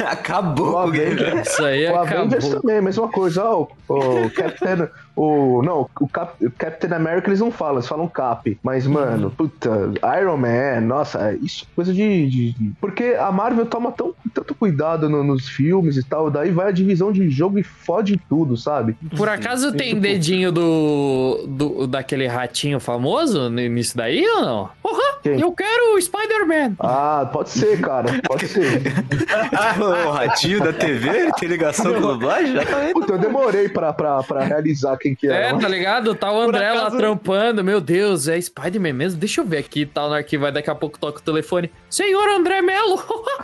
Acabou 0.07 0.69
o 0.71 0.73
com 0.73 0.89
o 0.89 0.91
game. 0.91 1.13
Avengers, 1.21 1.49
isso 1.49 1.65
aí 1.65 1.87
o 1.91 1.97
Avengers 1.97 2.45
acabou. 2.45 2.61
também, 2.61 2.81
mesma 2.83 3.09
coisa. 3.09 3.45
Ó, 3.45 3.67
o, 3.89 3.95
o 4.27 4.31
Captain. 4.31 4.89
O, 5.21 5.63
não, 5.65 5.89
o, 6.01 6.09
Cap, 6.09 6.33
o 6.45 6.51
Captain 6.51 6.93
America 6.95 7.29
eles 7.29 7.41
não 7.41 7.51
falam, 7.51 7.75
eles 7.79 7.89
falam 7.89 8.07
Cap. 8.07 8.57
Mas, 8.63 8.87
mano, 8.87 9.31
puta, 9.37 9.91
Iron 10.21 10.37
Man, 10.37 10.81
nossa, 10.83 11.35
isso 11.43 11.67
é 11.69 11.75
coisa 11.75 11.93
de, 11.93 12.31
de- 12.31 12.53
de- 12.53 12.73
Porque 12.81 13.17
a 13.19 13.33
Marvel 13.33 13.67
toma 13.67 13.91
tão, 13.91 14.15
tanto 14.33 14.55
cuidado 14.55 15.09
no- 15.09 15.25
nos 15.25 15.49
filmes 15.49 15.97
e 15.97 16.05
tal, 16.05 16.31
daí 16.31 16.53
vai 16.53 16.69
a 16.69 16.71
divisão 16.71 17.11
de 17.11 17.29
jogo 17.31 17.59
e 17.59 17.65
fode 17.65 18.17
tudo, 18.29 18.57
sabe? 18.57 18.97
Por 19.17 19.29
acaso 19.29 19.73
tem 19.73 19.99
dedinho 19.99 20.53
do, 20.53 21.45
do 21.49 21.87
daquele 21.89 22.29
ratinho 22.29 22.79
famoso 22.79 23.51
nisso 23.51 23.97
daí 23.97 24.25
ou 24.25 24.41
não? 24.43 24.69
Porra, 24.81 25.19
Quem? 25.23 25.41
eu 25.41 25.51
quero 25.51 25.97
o 25.97 26.01
Spider-Man. 26.01 26.77
Ah, 26.79 27.29
pode 27.33 27.51
ser, 27.51 27.81
cara, 27.81 28.21
pode 28.25 28.47
ser. 28.47 28.83
o 30.07 30.11
ratinho 30.11 30.61
da 30.63 30.73
TV, 30.73 31.09
ele 31.09 31.33
tem 31.33 31.49
ligação 31.49 31.93
com 31.95 32.01
dublagem? 32.01 32.53
Já 32.55 32.65
tá 32.65 32.79
Puta, 32.93 33.15
eu 33.15 33.19
demorei 33.19 33.69
pra, 33.69 33.93
pra, 33.93 34.23
pra 34.23 34.45
realizar 34.45 34.97
quem 35.09 35.15
que 35.15 35.29
É, 35.29 35.49
era. 35.49 35.59
tá 35.59 35.69
ligado? 35.69 36.15
Tá 36.15 36.31
o 36.33 36.41
André 36.41 36.73
lá 36.73 36.81
acaso- 36.83 36.97
trampando. 36.99 37.63
Meu 37.65 37.81
Deus, 37.81 38.29
é 38.29 38.41
Spider-Man 38.41 38.93
mesmo? 38.93 39.19
Deixa 39.21 39.41
eu 39.41 39.45
ver 39.45 39.59
aqui, 39.59 39.85
tá 39.87 40.07
no 40.09 40.15
arquivo. 40.15 40.47
Aí 40.47 40.53
daqui 40.53 40.71
a 40.71 40.75
pouco 40.75 40.99
toca 40.99 41.19
o 41.19 41.23
telefone. 41.23 41.71
Senhor 41.91 42.29
André 42.29 42.61
Melo! 42.63 43.03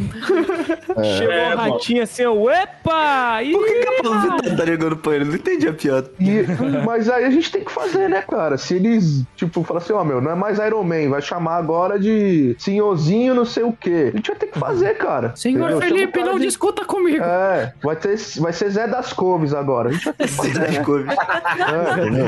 Chegou 1.19 1.33
É, 1.35 1.55
o 1.55 1.59
ratinho 1.59 2.03
assim, 2.03 2.23
eu, 2.23 2.51
epa! 2.51 3.39
Por 3.53 3.65
que, 3.67 3.75
que 3.75 3.89
a 3.89 4.03
Paulo 4.03 4.21
Vittar 4.21 4.57
tá 4.57 4.65
ligando 4.65 4.97
pra 4.97 5.15
ele? 5.17 5.25
Não 5.27 5.35
entendi 5.35 5.69
a 5.69 5.73
piada. 5.73 6.11
E- 6.21 6.45
mas 6.85 7.09
aí 7.09 7.25
a 7.25 7.31
gente 7.31 7.51
tem 7.51 7.65
que 7.65 7.71
fazer, 7.73 8.09
né, 8.09 8.23
cara? 8.23 8.57
Se 8.59 8.75
eles, 8.75 9.25
tipo, 9.37 9.63
falar 9.65 9.79
assim, 9.81 9.93
ó, 9.93 10.05
meu, 10.05 10.21
não 10.21 10.31
é 10.31 10.35
mais 10.35 10.59
Iron 10.59 10.83
Man, 10.85 11.09
vai 11.11 11.23
chamar 11.23 11.57
agora 11.57 11.99
de 11.99 12.55
senhorzinho 12.59 13.35
não 13.35 13.45
sei 13.45 13.63
o 13.63 13.73
quê. 13.73 14.11
A 14.13 14.17
gente 14.17 14.29
vai 14.31 14.37
ter 14.39 14.47
que 14.47 14.59
fazer, 14.59 14.95
cara. 14.97 15.33
Senhor 15.37 15.71
Entendeu? 15.71 15.81
Felipe, 15.89 16.21
não 16.23 16.39
de- 16.39 16.47
discuta 16.47 16.85
comigo. 16.85 17.23
É, 17.25 17.73
vai, 17.83 17.97
ter, 17.97 18.17
vai 18.39 18.53
ser 18.53 18.71
Zé 18.71 18.87
das 18.87 19.13
Couves 19.13 19.55
agora. 19.55 19.89
A 19.91 19.93
gente 19.93 20.05
vai 20.05 20.15
ter 20.15 20.27
que 20.29 20.33
fazer, 20.35 20.59
né? 20.59 20.67
É, 20.77 20.83
entendeu? 21.99 22.27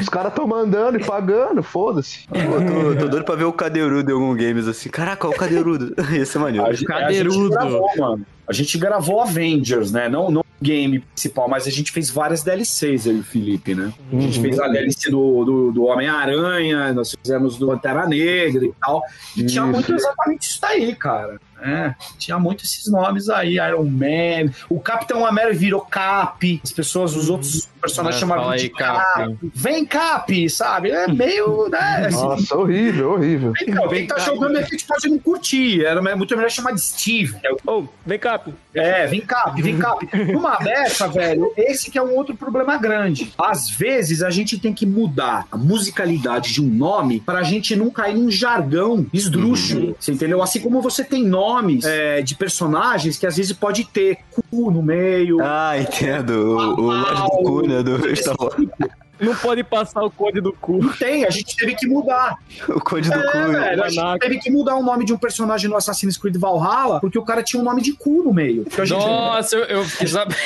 Os 0.00 0.08
caras 0.08 0.32
tão 0.34 0.46
mandando 0.46 0.98
e 1.00 1.04
pagando, 1.04 1.62
foda-se. 1.62 2.26
Pô, 2.28 2.34
tô, 2.36 2.96
tô 3.00 3.08
doido 3.08 3.24
pra 3.24 3.34
ver 3.34 3.44
o 3.44 3.52
Cadeirudo 3.52 4.10
em 4.10 4.14
algum 4.14 4.34
games 4.34 4.66
assim. 4.68 4.88
Caraca, 4.88 5.26
olha 5.26 5.36
o 5.36 5.38
Cadeirudo. 5.38 5.94
Esse 6.14 6.36
é 6.36 6.40
maneiro. 6.40 6.66
A 6.66 6.72
gente- 6.72 6.84
Cadeirudo. 6.86 7.58
A 7.58 7.62
gente 7.62 7.70
gravou, 7.70 7.90
mano. 7.98 8.26
A 8.46 8.52
gente 8.52 8.78
gravou 8.78 9.20
Avengers, 9.20 9.92
né? 9.92 10.08
Não, 10.08 10.30
não 10.30 10.40
o 10.40 10.64
game 10.64 11.00
principal, 11.00 11.48
mas 11.48 11.66
a 11.66 11.70
gente 11.70 11.92
fez 11.92 12.10
várias 12.10 12.42
DLCs 12.42 13.06
aí, 13.06 13.22
Felipe, 13.22 13.74
né? 13.74 13.92
A 14.12 14.20
gente 14.20 14.38
Uhum. 14.38 14.42
fez 14.44 14.58
a 14.58 14.68
DLC 14.68 15.10
do, 15.10 15.44
do, 15.44 15.70
do 15.72 15.84
Homem-Aranha, 15.84 16.92
nós 16.94 17.14
fizemos 17.14 17.58
do 17.58 17.66
Pantera 17.68 18.06
Negra 18.06 18.64
e 18.64 18.72
tal. 18.80 19.02
E 19.36 19.44
tinha 19.44 19.64
muito 19.66 19.94
exatamente 19.94 20.48
isso 20.48 20.60
daí, 20.62 20.94
cara. 20.94 21.38
É, 21.60 21.94
tinha 22.18 22.38
muito 22.38 22.64
esses 22.64 22.90
nomes 22.90 23.28
aí, 23.28 23.56
Iron 23.56 23.84
Man, 23.84 24.52
o 24.68 24.80
Capitão 24.80 25.26
América 25.26 25.58
virou 25.58 25.80
Cap, 25.80 26.60
as 26.62 26.72
pessoas, 26.72 27.16
os 27.16 27.28
outros 27.28 27.68
personagens 27.80 28.22
Mas 28.22 28.30
chamavam 28.30 28.56
de 28.56 28.68
Cap. 28.68 29.14
Cap. 29.14 29.38
Vem 29.54 29.84
Cap, 29.84 30.50
sabe? 30.50 30.90
É 30.90 31.08
meio, 31.08 31.68
né? 31.68 32.06
assim, 32.06 32.16
Nossa, 32.16 32.56
horrível, 32.56 33.12
horrível. 33.12 33.52
então, 33.62 33.88
quem 33.88 34.06
tá 34.06 34.18
jogando 34.18 34.56
a 34.58 34.62
gente 34.62 34.84
pode 34.86 35.08
não 35.08 35.18
curtir. 35.18 35.84
Era 35.84 36.00
muito 36.16 36.36
melhor 36.36 36.50
chamar 36.50 36.72
de 36.72 36.80
Steve. 36.80 37.36
Ô, 37.66 37.84
vem 38.04 38.18
cá, 38.18 38.38
Pi. 38.38 38.54
É, 38.74 39.06
vem 39.06 39.20
Cap, 39.20 39.60
vem 39.60 39.78
Cap. 39.78 40.06
Numa 40.32 40.56
dessa, 40.56 41.08
velho, 41.08 41.52
esse 41.56 41.90
que 41.90 41.98
é 41.98 42.02
um 42.02 42.14
outro 42.14 42.36
problema 42.36 42.76
grande. 42.76 43.32
Às 43.36 43.70
vezes 43.70 44.22
a 44.22 44.30
gente 44.30 44.58
tem 44.58 44.72
que 44.72 44.86
mudar 44.86 45.46
a 45.50 45.56
musicalidade 45.56 46.52
de 46.52 46.62
um 46.62 46.68
nome 46.68 47.20
pra 47.20 47.42
gente 47.42 47.74
não 47.74 47.90
cair 47.90 48.14
num 48.14 48.30
jargão 48.30 49.06
esdrúxulo. 49.12 49.96
Você 49.98 50.12
entendeu? 50.12 50.42
Assim 50.42 50.60
como 50.60 50.80
você 50.80 51.02
tem 51.04 51.24
nomes 51.48 51.84
é, 51.84 52.20
de 52.22 52.34
personagens 52.34 53.16
que 53.18 53.26
às 53.26 53.36
vezes 53.36 53.52
pode 53.52 53.84
ter 53.84 54.18
cu 54.50 54.70
no 54.70 54.82
meio. 54.82 55.38
Ah, 55.42 55.78
entendo. 55.78 56.30
O, 56.30 56.80
o 56.80 56.92
Lorde 56.92 57.22
do 57.22 57.28
Cu, 57.30 57.66
né? 57.66 57.82
Do 57.82 58.16
Star 58.16 58.36
Wars. 58.38 58.54
Não 59.20 59.34
pode 59.34 59.64
passar 59.64 60.04
o 60.04 60.10
código 60.12 60.42
do 60.42 60.52
cu. 60.52 60.78
Não 60.80 60.92
tem, 60.92 61.24
a 61.24 61.30
gente 61.30 61.56
teve 61.56 61.74
que 61.74 61.88
mudar. 61.88 62.36
O 62.68 62.80
Code 62.80 63.10
do 63.10 63.18
É, 63.18 63.32
Cu. 63.32 63.38
né? 63.52 63.60
velho, 63.60 63.82
a 63.82 63.88
gente 63.88 64.18
teve 64.20 64.38
que 64.38 64.48
mudar 64.48 64.76
o 64.76 64.82
nome 64.82 65.04
de 65.04 65.12
um 65.12 65.18
personagem 65.18 65.68
no 65.68 65.76
Assassin's 65.76 66.16
Creed 66.16 66.36
Valhalla 66.36 67.00
porque 67.00 67.18
o 67.18 67.24
cara 67.24 67.42
tinha 67.42 67.60
um 67.60 67.64
nome 67.64 67.82
de 67.82 67.94
cu 67.94 68.22
no 68.22 68.32
meio. 68.32 68.64
Nossa, 68.88 69.56
eu, 69.58 69.64
eu 69.64 69.84
fiquei 69.84 70.06
sabendo. 70.06 70.36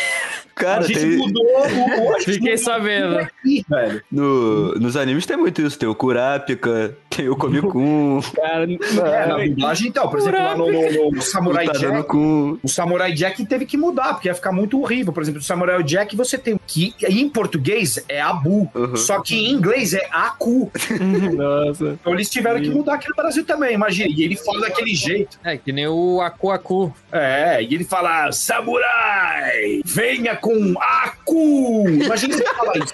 A 0.56 0.60
Cara, 0.60 0.82
gente 0.82 1.00
tem, 1.00 1.16
mudou 1.16 1.42
o. 1.44 2.14
a 2.14 2.18
gente 2.20 2.32
Fiquei 2.34 2.56
sabendo. 2.56 3.18
aqui, 3.18 3.64
velho. 3.68 4.02
no, 4.10 4.74
nos 4.74 4.96
animes 4.96 5.26
tem 5.26 5.36
muito 5.36 5.60
isso. 5.62 5.78
Tem 5.78 5.88
o 5.88 5.94
Kurapika, 5.94 6.96
tem 7.10 7.28
o 7.28 7.36
Komi-kun, 7.36 8.20
Cara, 8.34 8.64
É, 8.64 9.26
na 9.26 9.38
dublagem, 9.38 9.88
então, 9.88 10.08
por 10.08 10.18
exemplo, 10.18 10.38
lá 10.40 10.56
no, 10.56 10.70
no- 10.70 11.10
no 11.12 11.22
Samurai 11.22 11.66
o 11.66 11.72
Tadano 11.72 11.94
Jack, 11.96 12.16
o 12.16 12.68
Samurai 12.68 13.12
Jack 13.12 13.44
teve 13.46 13.66
que 13.66 13.76
mudar, 13.76 14.14
porque 14.14 14.28
ia 14.28 14.34
ficar 14.34 14.52
muito 14.52 14.80
horrível. 14.80 15.12
Por 15.12 15.22
exemplo, 15.22 15.40
no 15.40 15.44
Samurai 15.44 15.82
Jack 15.82 16.14
você 16.16 16.36
tem 16.38 16.58
que 16.66 16.94
em 17.08 17.28
português 17.28 18.02
é 18.08 18.20
Abu, 18.20 18.70
Uhum. 18.74 18.96
só 18.96 19.20
que 19.20 19.34
em 19.34 19.50
inglês 19.52 19.92
é 19.94 20.06
Aku. 20.10 20.70
Nossa. 21.36 21.96
Então 22.00 22.12
eles 22.14 22.28
tiveram 22.30 22.60
que 22.60 22.68
mudar 22.70 22.94
aqui 22.94 23.08
no 23.08 23.14
Brasil 23.16 23.44
também, 23.44 23.74
imagina. 23.74 24.08
E 24.14 24.22
ele 24.22 24.36
fala 24.36 24.60
daquele 24.60 24.94
jeito. 24.94 25.38
É, 25.44 25.56
que 25.56 25.72
nem 25.72 25.86
o 25.88 26.20
Aku 26.20 26.50
Aku. 26.50 26.94
É, 27.10 27.62
e 27.62 27.74
ele 27.74 27.84
fala, 27.84 28.30
Samurai, 28.32 29.80
venha 29.84 30.36
com 30.42 30.74
Aku. 30.78 31.88
Imagina 31.88 32.36
você 32.36 32.44
falar 32.44 32.76
isso. 32.76 32.92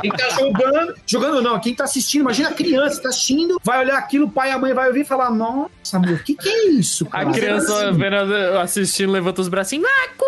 Quem 0.00 0.10
tá 0.10 0.28
jogando, 0.30 0.94
jogando 1.06 1.42
não, 1.42 1.58
quem 1.58 1.74
tá 1.74 1.84
assistindo, 1.84 2.20
imagina 2.20 2.50
a 2.50 2.52
criança 2.52 3.02
tá 3.02 3.08
assistindo, 3.08 3.58
vai 3.64 3.80
olhar 3.80 3.96
aquilo, 3.98 4.26
o 4.26 4.30
pai 4.30 4.50
e 4.50 4.52
a 4.52 4.58
mãe 4.58 4.74
vai 4.74 4.88
ouvir 4.88 5.00
e 5.00 5.04
falar, 5.04 5.30
nossa, 5.30 5.96
amor, 5.96 6.12
o 6.12 6.22
que 6.22 6.34
que 6.34 6.48
é 6.48 6.68
isso? 6.68 7.06
A 7.10 7.24
cara?" 7.24 7.32
criança 7.32 7.88
Assim, 7.88 7.98
vendo, 7.98 8.58
assistindo, 8.60 9.10
levanta 9.10 9.40
os 9.40 9.48
bracinhos. 9.48 9.88
Aku! 10.04 10.24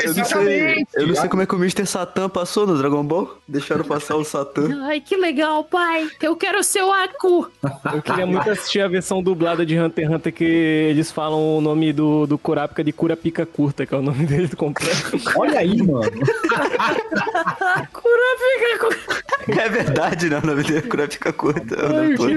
Eu 0.00 0.14
não, 0.14 0.24
sei, 0.24 0.86
eu 0.94 1.08
não 1.08 1.14
sei 1.16 1.28
como 1.28 1.42
é 1.42 1.46
que 1.46 1.56
o 1.56 1.58
Mr. 1.58 1.84
Satan 1.84 2.28
passou 2.28 2.68
no 2.68 2.78
Dragon 2.78 3.02
Ball. 3.02 3.36
Deixaram 3.48 3.82
passar 3.82 4.14
o 4.14 4.24
Satan. 4.24 4.84
Ai, 4.84 5.00
que 5.00 5.16
legal, 5.16 5.64
pai. 5.64 6.08
Eu 6.22 6.36
quero 6.36 6.62
ser 6.62 6.84
o 6.84 6.92
Aku. 6.92 7.50
Eu 7.92 8.00
queria 8.00 8.24
muito 8.24 8.48
assistir 8.48 8.80
a 8.80 8.86
versão 8.86 9.20
dublada 9.20 9.66
de 9.66 9.76
Hunter 9.76 10.04
x 10.04 10.14
Hunter 10.14 10.32
que 10.32 10.44
eles 10.44 11.10
falam 11.10 11.58
o 11.58 11.60
nome 11.60 11.92
do, 11.92 12.28
do 12.28 12.38
Kurapika 12.38 12.84
de 12.84 12.92
Curapica 12.92 13.44
Curta, 13.44 13.84
que 13.84 13.92
é 13.92 13.98
o 13.98 14.02
nome 14.02 14.22
dele 14.24 14.48
completo. 14.54 15.18
Olha 15.34 15.58
aí, 15.58 15.82
mano. 15.82 16.12
É 19.48 19.68
verdade, 19.68 20.28
né? 20.28 20.40
O 20.42 20.46
nome 20.46 20.62
dele 20.62 20.78
é 20.78 20.82
Kurapika 20.82 21.32
Curta. 21.32 21.74
É 21.74 21.84
o 21.86 21.88
nome 21.92 22.16
todo. 22.16 22.28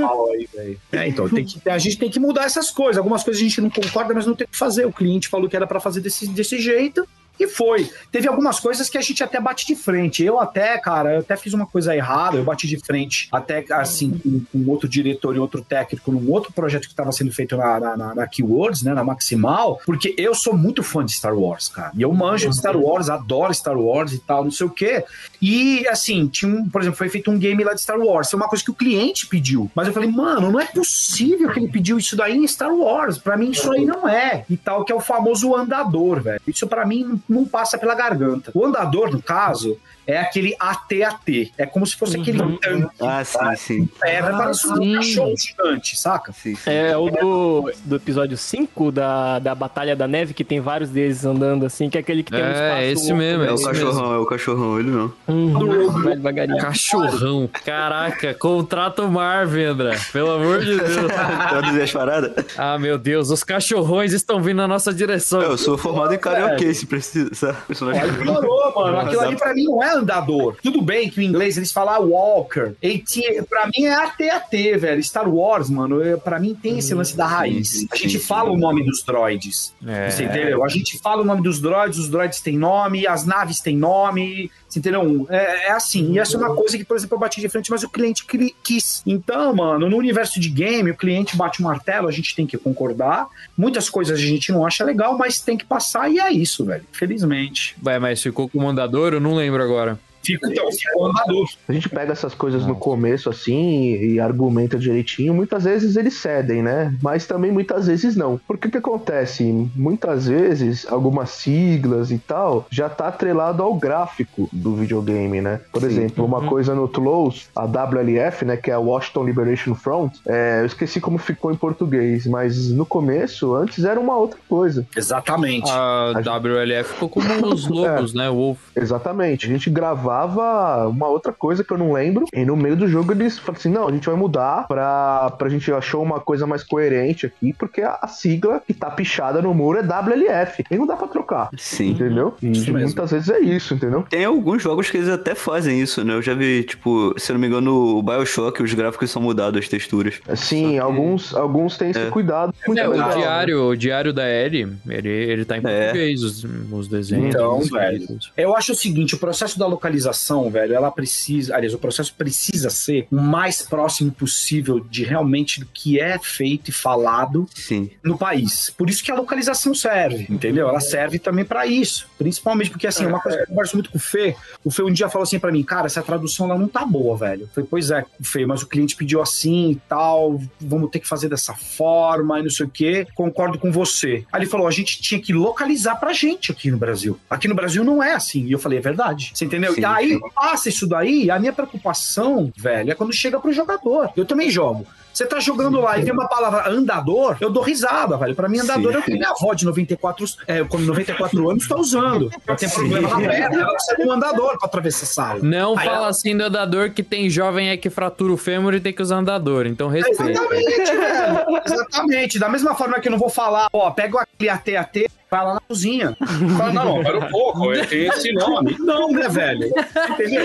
Fala 0.00 0.30
aí, 0.32 0.48
velho. 0.54 0.80
É, 0.92 1.08
então, 1.08 1.28
tem 1.28 1.44
que- 1.44 1.68
a 1.70 1.78
gente 1.78 1.98
tem 1.98 2.10
que 2.10 2.18
mudar 2.20 2.44
essas 2.44 2.70
coisas. 2.70 2.98
Algumas 2.98 3.22
coisas 3.22 3.40
a 3.40 3.44
gente 3.44 3.60
não 3.60 3.70
concorda, 3.70 4.12
mas 4.14 4.26
não 4.26 4.34
tem 4.34 4.44
o 4.44 4.48
que 4.48 4.56
fazer. 4.58 4.84
O 4.86 4.92
cliente 4.92 5.28
falou 5.28 5.48
que 5.48 5.56
era 5.56 5.66
pra 5.66 5.80
fazer 5.80 6.00
desse, 6.00 6.26
desse 6.28 6.58
jeito. 6.60 7.06
E 7.40 7.46
foi. 7.48 7.90
Teve 8.12 8.28
algumas 8.28 8.60
coisas 8.60 8.88
que 8.88 8.96
a 8.96 9.00
gente 9.00 9.22
até 9.24 9.40
bate 9.40 9.66
de 9.66 9.74
frente. 9.74 10.22
Eu 10.22 10.38
até, 10.38 10.78
cara, 10.78 11.14
eu 11.14 11.20
até 11.20 11.36
fiz 11.36 11.52
uma 11.54 11.66
coisa 11.66 11.94
errada, 11.96 12.36
eu 12.36 12.44
bati 12.44 12.66
de 12.68 12.78
frente, 12.78 13.28
até 13.32 13.64
assim, 13.70 14.10
com, 14.18 14.40
com 14.64 14.70
outro 14.70 14.88
diretor 14.88 15.34
e 15.34 15.38
outro 15.38 15.62
técnico, 15.62 16.12
num 16.12 16.30
outro 16.30 16.52
projeto 16.52 16.82
que 16.82 16.92
estava 16.92 17.10
sendo 17.10 17.32
feito 17.32 17.56
na, 17.56 17.80
na, 17.80 17.96
na- 17.96 18.14
na 18.14 18.26
Keywords, 18.28 18.82
né, 18.82 18.94
na 18.94 19.02
Maximal, 19.02 19.80
porque 19.84 20.14
eu 20.18 20.34
sou 20.34 20.56
muito 20.56 20.82
fã 20.82 21.04
de 21.04 21.12
Star 21.12 21.34
Wars, 21.36 21.68
cara. 21.68 21.90
E 21.96 22.02
eu 22.02 22.12
manjo 22.12 22.48
de 22.48 22.56
Star 22.56 22.76
Wars, 22.76 23.08
adoro 23.08 23.52
Star 23.54 23.76
Wars 23.78 24.12
e 24.12 24.18
tal, 24.18 24.44
não 24.44 24.50
sei 24.50 24.66
o 24.66 24.70
quê. 24.70 25.04
E, 25.40 25.86
assim, 25.88 26.28
tinha 26.28 26.52
um, 26.54 26.68
por 26.68 26.80
exemplo, 26.82 26.98
foi 26.98 27.08
feito 27.08 27.30
um 27.30 27.38
game 27.38 27.64
lá 27.64 27.74
de 27.74 27.80
Star 27.80 27.98
Wars. 27.98 28.30
Foi 28.30 28.38
uma 28.38 28.48
coisa 28.48 28.62
que 28.64 28.70
o 28.70 28.74
cliente 28.74 29.26
pediu. 29.26 29.70
Mas 29.74 29.88
eu 29.88 29.92
falei, 29.94 30.10
mano, 30.10 30.52
não 30.52 30.60
é 30.60 30.66
possível 30.66 31.50
que 31.50 31.58
ele 31.58 31.68
pediu 31.68 31.98
isso 31.98 32.14
daí 32.16 32.36
em 32.36 32.46
Star 32.46 32.72
Wars. 32.72 33.18
Pra 33.18 33.36
mim, 33.36 33.50
isso 33.50 33.72
aí 33.72 33.84
não 33.84 34.08
é. 34.08 34.44
E 34.48 34.56
tal, 34.56 34.84
que 34.84 34.92
é 34.92 34.94
o 34.94 35.00
famoso 35.00 35.54
andador, 35.56 36.20
velho. 36.22 36.40
Isso 36.46 36.66
pra 36.66 36.86
mim 36.86 37.02
não, 37.04 37.20
não 37.28 37.44
passa 37.44 37.78
pela 37.78 37.94
garganta. 37.94 38.50
O 38.54 38.64
andador, 38.64 39.10
no 39.10 39.22
caso, 39.22 39.78
é 40.06 40.18
aquele 40.18 40.54
AT-AT. 40.58 41.52
É 41.56 41.66
como 41.66 41.86
se 41.86 41.96
fosse 41.96 42.20
aquele 42.20 42.38
tanque. 42.58 42.88
Ah, 43.00 43.24
sim, 43.24 43.56
sim. 43.56 43.88
É, 44.02 44.22
parece 44.22 44.66
um 44.68 44.94
cachorro 44.94 45.34
gigante, 45.36 45.98
saca? 45.98 46.32
sim, 46.32 46.54
sim. 46.54 46.70
É 46.70 46.96
o 46.96 47.10
do, 47.10 47.72
do 47.84 47.96
episódio 47.96 48.36
5 48.36 48.92
da, 48.92 49.38
da 49.38 49.54
Batalha 49.54 49.94
da 49.94 50.06
Neve, 50.08 50.34
que 50.34 50.44
tem 50.44 50.60
vários 50.60 50.90
deles 50.90 51.24
andando 51.24 51.66
assim, 51.66 51.88
que 51.88 51.96
é 51.96 52.00
aquele 52.00 52.22
que 52.22 52.30
tem 52.30 52.42
um 52.42 52.50
espaço. 52.50 52.62
É, 52.62 52.90
esse 52.90 53.12
mesmo, 53.12 53.44
É 53.44 53.52
o 53.52 53.62
cachorrão, 53.62 54.14
é 54.14 54.18
o 54.18 54.26
cachorrão, 54.26 54.80
ele 54.80 54.90
não. 54.90 55.12
Uhum, 55.28 56.02
vai 56.02 56.16
devagarinho. 56.16 56.58
Cachorrão. 56.58 57.48
Caraca, 57.64 58.34
contrata 58.34 59.02
o 59.02 59.10
Marvel, 59.10 59.72
André. 59.72 59.98
Pelo 60.12 60.32
amor 60.32 60.60
de 60.60 60.76
Deus. 60.78 61.12
Traduzir 61.48 61.82
as 61.82 61.92
paradas? 61.92 62.32
Ah, 62.56 62.78
meu 62.78 62.98
Deus, 62.98 63.30
os 63.30 63.44
cachorrões 63.44 64.12
estão 64.12 64.40
vindo 64.40 64.56
na 64.56 64.68
nossa 64.68 64.92
direção. 64.92 65.40
Eu 65.40 65.56
sou 65.58 65.76
formado 65.78 66.14
em 66.14 66.18
karaokê, 66.18 66.72
se 66.74 66.86
precisa? 66.86 67.54
Personagem. 67.66 68.02
Aí 68.02 68.12
piorou, 68.12 68.72
mano. 68.74 68.98
Aquilo 68.98 69.20
ali 69.20 69.36
pra 69.36 69.54
mim 69.54 69.64
não 69.64 69.82
é 69.82 69.91
andador. 69.98 70.56
Tudo 70.62 70.80
bem 70.82 71.08
que 71.10 71.20
o 71.20 71.22
inglês 71.22 71.56
eles 71.56 71.72
falam 71.72 72.08
walker. 72.10 72.74
AT, 72.82 73.44
pra 73.48 73.66
mim 73.66 73.84
é 73.86 73.94
AT-AT, 73.94 74.78
velho. 74.78 75.02
Star 75.02 75.28
Wars, 75.28 75.68
mano, 75.70 76.02
é- 76.02 76.16
pra 76.16 76.38
mim 76.38 76.54
tem 76.54 76.78
esse 76.78 76.94
lance 76.94 77.16
da 77.16 77.26
raiz. 77.26 77.68
sim, 77.68 77.88
A 77.90 77.96
gente 77.96 78.18
sim, 78.18 78.24
fala 78.24 78.50
o 78.50 78.56
nome 78.56 78.84
dos 78.84 79.02
droids. 79.02 79.72
É. 79.86 80.10
Você 80.10 80.24
entendeu? 80.24 80.64
A 80.64 80.68
gente 80.68 80.98
fala 80.98 81.22
o 81.22 81.24
nome 81.24 81.42
dos 81.42 81.60
droids, 81.60 81.98
os 81.98 82.08
droids 82.08 82.40
têm 82.40 82.56
nome, 82.56 83.06
as 83.06 83.24
naves 83.26 83.60
têm 83.60 83.76
nome. 83.76 84.50
Você 84.72 84.78
entendeu? 84.78 85.26
É, 85.28 85.66
é 85.66 85.72
assim. 85.72 86.12
E 86.12 86.18
essa 86.18 86.34
é 86.34 86.40
uma 86.40 86.54
coisa 86.54 86.78
que, 86.78 86.84
por 86.84 86.96
exemplo, 86.96 87.16
eu 87.16 87.20
bati 87.20 87.42
de 87.42 87.48
frente, 87.50 87.70
mas 87.70 87.82
o 87.82 87.90
cliente 87.90 88.24
quis. 88.62 89.02
Então, 89.06 89.54
mano, 89.54 89.90
no 89.90 89.98
universo 89.98 90.40
de 90.40 90.48
game, 90.48 90.90
o 90.90 90.96
cliente 90.96 91.36
bate 91.36 91.60
o 91.60 91.62
martelo, 91.62 92.08
a 92.08 92.10
gente 92.10 92.34
tem 92.34 92.46
que 92.46 92.56
concordar. 92.56 93.28
Muitas 93.54 93.90
coisas 93.90 94.18
a 94.18 94.22
gente 94.22 94.50
não 94.50 94.64
acha 94.64 94.82
legal, 94.82 95.18
mas 95.18 95.40
tem 95.40 95.58
que 95.58 95.66
passar 95.66 96.10
e 96.10 96.18
é 96.18 96.32
isso, 96.32 96.64
velho. 96.64 96.84
Felizmente. 96.90 97.76
Vai, 97.82 97.98
mas 97.98 98.22
ficou 98.22 98.48
com 98.48 98.58
o 98.60 98.62
mandador? 98.62 99.12
Eu 99.12 99.20
não 99.20 99.34
lembro 99.34 99.62
agora. 99.62 99.98
Fica, 100.22 100.48
então, 100.48 100.70
fica 100.70 100.98
o 100.98 101.06
andador. 101.06 101.48
A 101.68 101.72
gente 101.72 101.88
pega 101.88 102.12
essas 102.12 102.34
coisas 102.34 102.64
no 102.64 102.76
começo 102.76 103.28
assim 103.28 103.94
e, 103.94 104.14
e 104.14 104.20
argumenta 104.20 104.78
direitinho, 104.78 105.34
muitas 105.34 105.64
vezes 105.64 105.96
eles 105.96 106.14
cedem, 106.14 106.62
né? 106.62 106.94
Mas 107.02 107.26
também 107.26 107.50
muitas 107.50 107.86
vezes 107.86 108.14
não. 108.14 108.40
Porque 108.46 108.68
o 108.68 108.70
que 108.70 108.78
acontece? 108.78 109.42
Muitas 109.74 110.26
vezes 110.26 110.86
algumas 110.86 111.30
siglas 111.30 112.10
e 112.10 112.18
tal 112.18 112.66
já 112.70 112.88
tá 112.88 113.08
atrelado 113.08 113.62
ao 113.62 113.74
gráfico 113.74 114.48
do 114.52 114.74
videogame, 114.76 115.40
né? 115.40 115.60
Por 115.72 115.82
exemplo, 115.82 116.24
uma 116.24 116.42
coisa 116.42 116.74
no 116.74 116.86
Toulouse, 116.86 117.46
a 117.54 117.64
WLF, 117.64 118.44
né, 118.44 118.56
que 118.56 118.70
é 118.70 118.74
a 118.74 118.78
Washington 118.78 119.24
Liberation 119.24 119.74
Front, 119.74 120.14
é, 120.26 120.60
eu 120.60 120.66
esqueci 120.66 121.00
como 121.00 121.18
ficou 121.18 121.50
em 121.50 121.56
português, 121.56 122.26
mas 122.26 122.70
no 122.70 122.86
começo, 122.86 123.54
antes 123.54 123.84
era 123.84 123.98
uma 123.98 124.16
outra 124.16 124.38
coisa. 124.48 124.86
Exatamente. 124.96 125.70
A 125.70 126.12
WLF 126.18 126.94
ficou 126.94 127.08
como 127.08 127.46
os 127.52 127.66
logos, 127.68 128.14
né? 128.14 128.28
Wolf. 128.28 128.58
Exatamente. 128.76 129.46
A 129.46 129.48
gente 129.48 129.68
gravava 129.70 130.11
uma 130.20 131.08
outra 131.08 131.32
coisa 131.32 131.64
que 131.64 131.72
eu 131.72 131.78
não 131.78 131.92
lembro. 131.92 132.24
E 132.32 132.44
no 132.44 132.56
meio 132.56 132.76
do 132.76 132.86
jogo 132.88 133.12
eles 133.12 133.38
falaram 133.38 133.58
assim: 133.58 133.70
não, 133.70 133.88
a 133.88 133.92
gente 133.92 134.06
vai 134.06 134.16
mudar 134.16 134.66
pra, 134.68 135.30
pra 135.38 135.48
gente 135.48 135.70
achou 135.72 136.02
uma 136.02 136.20
coisa 136.20 136.46
mais 136.46 136.62
coerente 136.62 137.26
aqui, 137.26 137.52
porque 137.52 137.82
a, 137.82 137.98
a 138.02 138.08
sigla 138.08 138.62
que 138.66 138.74
tá 138.74 138.90
pichada 138.90 139.40
no 139.42 139.54
muro 139.54 139.78
é 139.78 139.82
WLF. 139.82 140.64
E 140.70 140.76
não 140.76 140.86
dá 140.86 140.96
pra 140.96 141.06
trocar. 141.08 141.50
Sim. 141.56 141.90
Entendeu? 141.90 142.34
E 142.42 142.46
mesmo. 142.46 142.78
muitas 142.78 143.10
vezes 143.10 143.28
é 143.28 143.40
isso, 143.40 143.74
entendeu? 143.74 144.04
Tem 144.08 144.24
alguns 144.24 144.62
jogos 144.62 144.90
que 144.90 144.96
eles 144.96 145.08
até 145.08 145.34
fazem 145.34 145.80
isso, 145.80 146.04
né? 146.04 146.14
Eu 146.14 146.22
já 146.22 146.34
vi, 146.34 146.62
tipo, 146.64 147.14
se 147.18 147.30
eu 147.30 147.34
não 147.34 147.40
me 147.40 147.46
engano, 147.46 147.96
o 147.98 148.02
Bioshock, 148.02 148.62
os 148.62 148.72
gráficos 148.74 149.10
são 149.10 149.22
mudados, 149.22 149.60
as 149.60 149.68
texturas. 149.68 150.20
Sim, 150.36 150.78
alguns, 150.78 151.34
alguns 151.34 151.76
têm 151.76 151.90
esse 151.90 152.00
É. 152.00 152.06
cuidado. 152.10 152.54
Muito 152.66 152.78
É, 152.78 152.86
legal, 152.88 153.06
o 153.08 153.10
né? 153.10 153.16
diário, 153.18 153.62
o 153.68 153.76
diário 153.76 154.12
da 154.12 154.28
Ellie, 154.28 154.72
ele, 154.88 155.08
ele 155.08 155.44
tá 155.44 155.56
em 155.56 155.62
É. 155.64 155.84
português, 155.84 156.22
os, 156.22 156.44
os 156.70 156.88
desenhos. 156.88 157.34
Então, 157.34 157.58
os 157.58 157.70
velho. 157.70 158.06
Eu 158.36 158.56
acho 158.56 158.72
o 158.72 158.74
seguinte, 158.74 159.14
o 159.14 159.18
processo 159.18 159.58
da 159.58 159.66
localização 159.66 160.01
localização, 160.02 160.50
velho, 160.50 160.74
ela 160.74 160.90
precisa, 160.90 161.54
aliás, 161.54 161.74
o 161.74 161.78
processo 161.78 162.14
precisa 162.14 162.68
ser 162.70 163.06
o 163.10 163.16
mais 163.16 163.62
próximo 163.62 164.10
possível 164.10 164.80
de 164.80 165.04
realmente 165.04 165.60
do 165.60 165.66
que 165.66 166.00
é 166.00 166.18
feito 166.18 166.70
e 166.70 166.72
falado 166.72 167.46
Sim. 167.54 167.90
no 168.02 168.18
país. 168.18 168.72
Por 168.76 168.90
isso 168.90 169.02
que 169.04 169.10
a 169.10 169.14
localização 169.14 169.74
serve, 169.74 170.26
entendeu? 170.28 170.68
Ela 170.68 170.80
serve 170.80 171.18
também 171.18 171.44
pra 171.44 171.66
isso. 171.66 172.08
Principalmente 172.18 172.70
porque, 172.70 172.86
assim, 172.86 173.06
uma 173.06 173.20
coisa 173.20 173.38
que 173.38 173.44
eu 173.44 173.48
converso 173.48 173.76
muito 173.76 173.90
com 173.90 173.98
o 173.98 174.00
Fê, 174.00 174.34
o 174.64 174.70
Fê 174.70 174.82
um 174.82 174.92
dia 174.92 175.08
falou 175.08 175.22
assim 175.24 175.38
pra 175.38 175.52
mim, 175.52 175.62
cara, 175.62 175.86
essa 175.86 176.02
tradução 176.02 176.46
não 176.46 176.68
tá 176.68 176.84
boa, 176.84 177.16
velho. 177.16 177.42
Eu 177.42 177.48
falei, 177.48 177.68
pois 177.70 177.90
é, 177.90 178.04
Fê, 178.22 178.44
mas 178.46 178.62
o 178.62 178.66
cliente 178.66 178.96
pediu 178.96 179.20
assim 179.20 179.72
e 179.72 179.76
tal, 179.88 180.40
vamos 180.60 180.90
ter 180.90 181.00
que 181.00 181.08
fazer 181.08 181.28
dessa 181.28 181.54
forma 181.54 182.40
e 182.40 182.42
não 182.42 182.50
sei 182.50 182.66
o 182.66 182.68
quê. 182.68 183.06
Concordo 183.14 183.58
com 183.58 183.70
você. 183.70 184.24
Aí 184.32 184.42
ele 184.42 184.50
falou, 184.50 184.66
a 184.66 184.70
gente 184.70 185.00
tinha 185.00 185.20
que 185.20 185.32
localizar 185.32 185.96
pra 185.96 186.12
gente 186.12 186.50
aqui 186.50 186.70
no 186.70 186.78
Brasil. 186.78 187.18
Aqui 187.28 187.46
no 187.46 187.54
Brasil 187.54 187.84
não 187.84 188.02
é 188.02 188.14
assim. 188.14 188.44
E 188.46 188.52
eu 188.52 188.58
falei, 188.58 188.78
é 188.78 188.82
verdade. 188.82 189.30
Você 189.34 189.44
entendeu? 189.44 189.74
Sim, 189.74 189.80
aí 189.94 190.08
sim. 190.10 190.20
passa 190.34 190.68
isso 190.68 190.86
daí, 190.86 191.30
a 191.30 191.38
minha 191.38 191.52
preocupação, 191.52 192.52
velho, 192.56 192.90
é 192.90 192.94
quando 192.94 193.12
chega 193.12 193.38
pro 193.40 193.52
jogador. 193.52 194.10
Eu 194.16 194.24
também 194.24 194.50
jogo. 194.50 194.86
Você 195.12 195.26
tá 195.26 195.38
jogando 195.38 195.78
lá 195.78 195.98
e 195.98 196.02
vem 196.02 196.12
uma 196.14 196.26
palavra 196.26 196.70
andador, 196.70 197.36
eu 197.38 197.50
dou 197.50 197.62
risada, 197.62 198.16
velho. 198.16 198.34
Pra 198.34 198.48
mim, 198.48 198.60
andador 198.60 198.92
Sim. 198.92 198.96
é 198.96 199.00
o 199.00 199.04
que 199.04 199.12
minha 199.12 199.28
avó 199.28 199.52
de 199.52 199.66
94, 199.66 200.24
é, 200.46 200.64
com 200.64 200.78
94 200.78 201.50
anos 201.50 201.68
tá 201.68 201.76
usando. 201.76 202.30
Ela 202.46 202.56
tem 202.56 202.70
problema 202.70 203.08
na 203.10 203.16
perna, 203.28 203.60
ela 203.60 203.72
precisa 203.74 203.96
de 203.98 204.08
um 204.08 204.12
andador 204.12 204.56
pra 204.58 204.66
atravessar 204.66 205.04
a 205.04 205.06
sala. 205.06 205.40
Não 205.42 205.78
Aí 205.78 205.84
fala 205.84 205.98
ela- 205.98 206.08
assim 206.08 206.34
do 206.34 206.44
andador 206.44 206.90
que 206.92 207.02
tem 207.02 207.28
jovem 207.28 207.68
aí 207.68 207.76
que 207.76 207.90
fratura 207.90 208.32
o 208.32 208.38
fêmur 208.38 208.72
e 208.72 208.80
tem 208.80 208.90
que 208.92 209.02
usar 209.02 209.16
andador. 209.16 209.66
Então 209.66 209.88
respeita. 209.88 210.30
Exatamente, 210.30 210.96
velho. 210.96 211.62
Exatamente. 211.66 212.38
Da 212.38 212.48
mesma 212.48 212.74
forma 212.74 212.98
que 212.98 213.08
eu 213.08 213.12
não 213.12 213.18
vou 213.18 213.28
falar, 213.28 213.68
ó, 213.70 213.90
pega 213.90 214.22
aquele 214.22 214.48
AT-AT, 214.48 215.10
vai 215.32 215.44
lá 215.46 215.54
na 215.54 215.60
cozinha. 215.60 216.14
Fala, 216.58 216.72
não, 216.74 217.02
para 217.02 217.18
um 217.18 217.28
pouco, 217.30 217.72
tenho 217.88 218.12
esse 218.12 218.32
nome. 218.34 218.76
Não, 218.78 219.10
né, 219.10 219.28
velho? 219.30 219.70
Entendeu? 220.10 220.42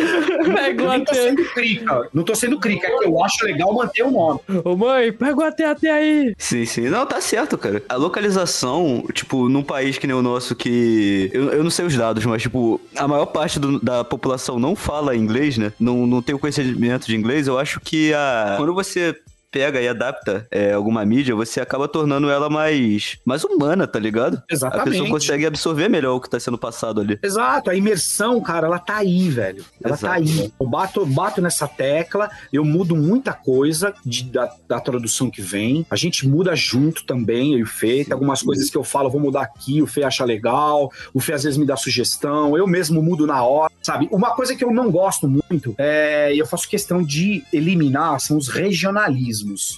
Pega 0.55 0.83
não 0.83 1.03
tô 1.03 1.13
sendo 1.13 1.45
crica. 1.53 2.09
Não 2.13 2.23
tô 2.23 2.35
sendo 2.35 2.57
crica, 2.59 2.87
é 2.87 2.97
que 2.97 3.05
eu 3.05 3.23
acho 3.23 3.45
legal 3.45 3.73
manter 3.73 4.03
o 4.03 4.11
nome. 4.11 4.39
Ô 4.63 4.77
mãe, 4.77 5.11
pega 5.11 5.37
o 5.37 5.43
AT 5.43 5.61
até 5.61 5.91
aí. 5.91 6.33
Sim, 6.37 6.65
sim. 6.65 6.87
Não, 6.89 7.05
tá 7.05 7.19
certo, 7.19 7.57
cara. 7.57 7.83
A 7.89 7.95
localização, 7.95 9.03
tipo, 9.13 9.49
num 9.49 9.61
país 9.63 9.97
que 9.97 10.07
nem 10.07 10.15
o 10.15 10.21
nosso, 10.21 10.55
que. 10.55 11.29
Eu, 11.33 11.51
eu 11.51 11.63
não 11.63 11.69
sei 11.69 11.85
os 11.85 11.95
dados, 11.95 12.25
mas, 12.25 12.41
tipo, 12.41 12.79
a 12.95 13.07
maior 13.07 13.25
parte 13.25 13.59
do- 13.59 13.79
da 13.81 14.05
população 14.05 14.57
não 14.57 14.73
fala 14.75 15.15
inglês, 15.15 15.57
né? 15.57 15.73
Não, 15.77 16.07
não 16.07 16.21
tem 16.21 16.33
o 16.33 16.39
conhecimento 16.39 17.05
de 17.07 17.15
inglês. 17.15 17.47
Eu 17.47 17.59
acho 17.59 17.81
que 17.81 18.13
a. 18.13 18.53
Quando 18.57 18.73
você 18.73 19.15
pega 19.51 19.81
e 19.81 19.87
adapta 19.87 20.45
é, 20.51 20.73
alguma 20.73 21.03
mídia, 21.05 21.35
você 21.35 21.59
acaba 21.61 21.87
tornando 21.87 22.29
ela 22.29 22.49
mais, 22.49 23.17
mais 23.25 23.43
humana, 23.43 23.87
tá 23.87 23.97
ligado? 23.99 24.37
A 24.49 24.53
Exatamente. 24.53 24.89
pessoa 24.91 25.09
consegue 25.09 25.45
absorver 25.45 25.87
melhor 25.89 26.15
o 26.15 26.21
que 26.21 26.29
tá 26.29 26.39
sendo 26.39 26.57
passado 26.57 26.99
ali. 27.01 27.17
Exato, 27.23 27.69
a 27.69 27.75
imersão, 27.75 28.41
cara, 28.41 28.67
ela 28.67 28.79
tá 28.79 28.97
aí, 28.97 29.29
velho. 29.29 29.63
Ela 29.83 29.95
Exato. 29.95 30.13
tá 30.13 30.19
aí. 30.19 30.51
Eu 30.59 30.67
bato, 30.67 31.05
bato 31.05 31.41
nessa 31.41 31.67
tecla, 31.67 32.29
eu 32.51 32.63
mudo 32.65 32.95
muita 32.95 33.33
coisa 33.33 33.93
de- 34.05 34.25
da, 34.25 34.51
da 34.67 34.79
tradução 34.79 35.29
que 35.31 35.41
vem. 35.41 35.85
A 35.89 35.95
gente 35.95 36.27
muda 36.27 36.55
junto 36.55 37.05
também, 37.05 37.53
eu 37.53 37.59
e 37.59 37.63
o 37.63 37.67
Fê. 37.67 38.03
Tem 38.03 38.13
algumas 38.13 38.41
coisas 38.41 38.69
que 38.69 38.77
eu 38.77 38.83
falo, 38.83 39.09
vou 39.09 39.21
mudar 39.21 39.43
aqui, 39.43 39.81
o 39.81 39.87
Fê 39.87 40.03
acha 40.03 40.25
legal, 40.25 40.91
o 41.13 41.19
Fê 41.19 41.33
às 41.33 41.43
vezes 41.43 41.57
me 41.57 41.65
dá 41.65 41.77
sugestão, 41.77 42.57
eu 42.57 42.67
mesmo 42.67 43.01
mudo 43.01 43.25
na 43.25 43.41
hora, 43.43 43.71
sabe? 43.81 44.07
Uma 44.11 44.31
coisa 44.35 44.55
que 44.55 44.63
eu 44.63 44.71
não 44.71 44.91
gosto 44.91 45.27
muito, 45.27 45.73
é, 45.77 46.33
e 46.33 46.39
eu 46.39 46.45
faço 46.45 46.67
questão 46.67 47.01
de 47.01 47.43
eliminar, 47.53 48.19
são 48.19 48.37
os 48.37 48.47
regionalismos. 48.49 49.36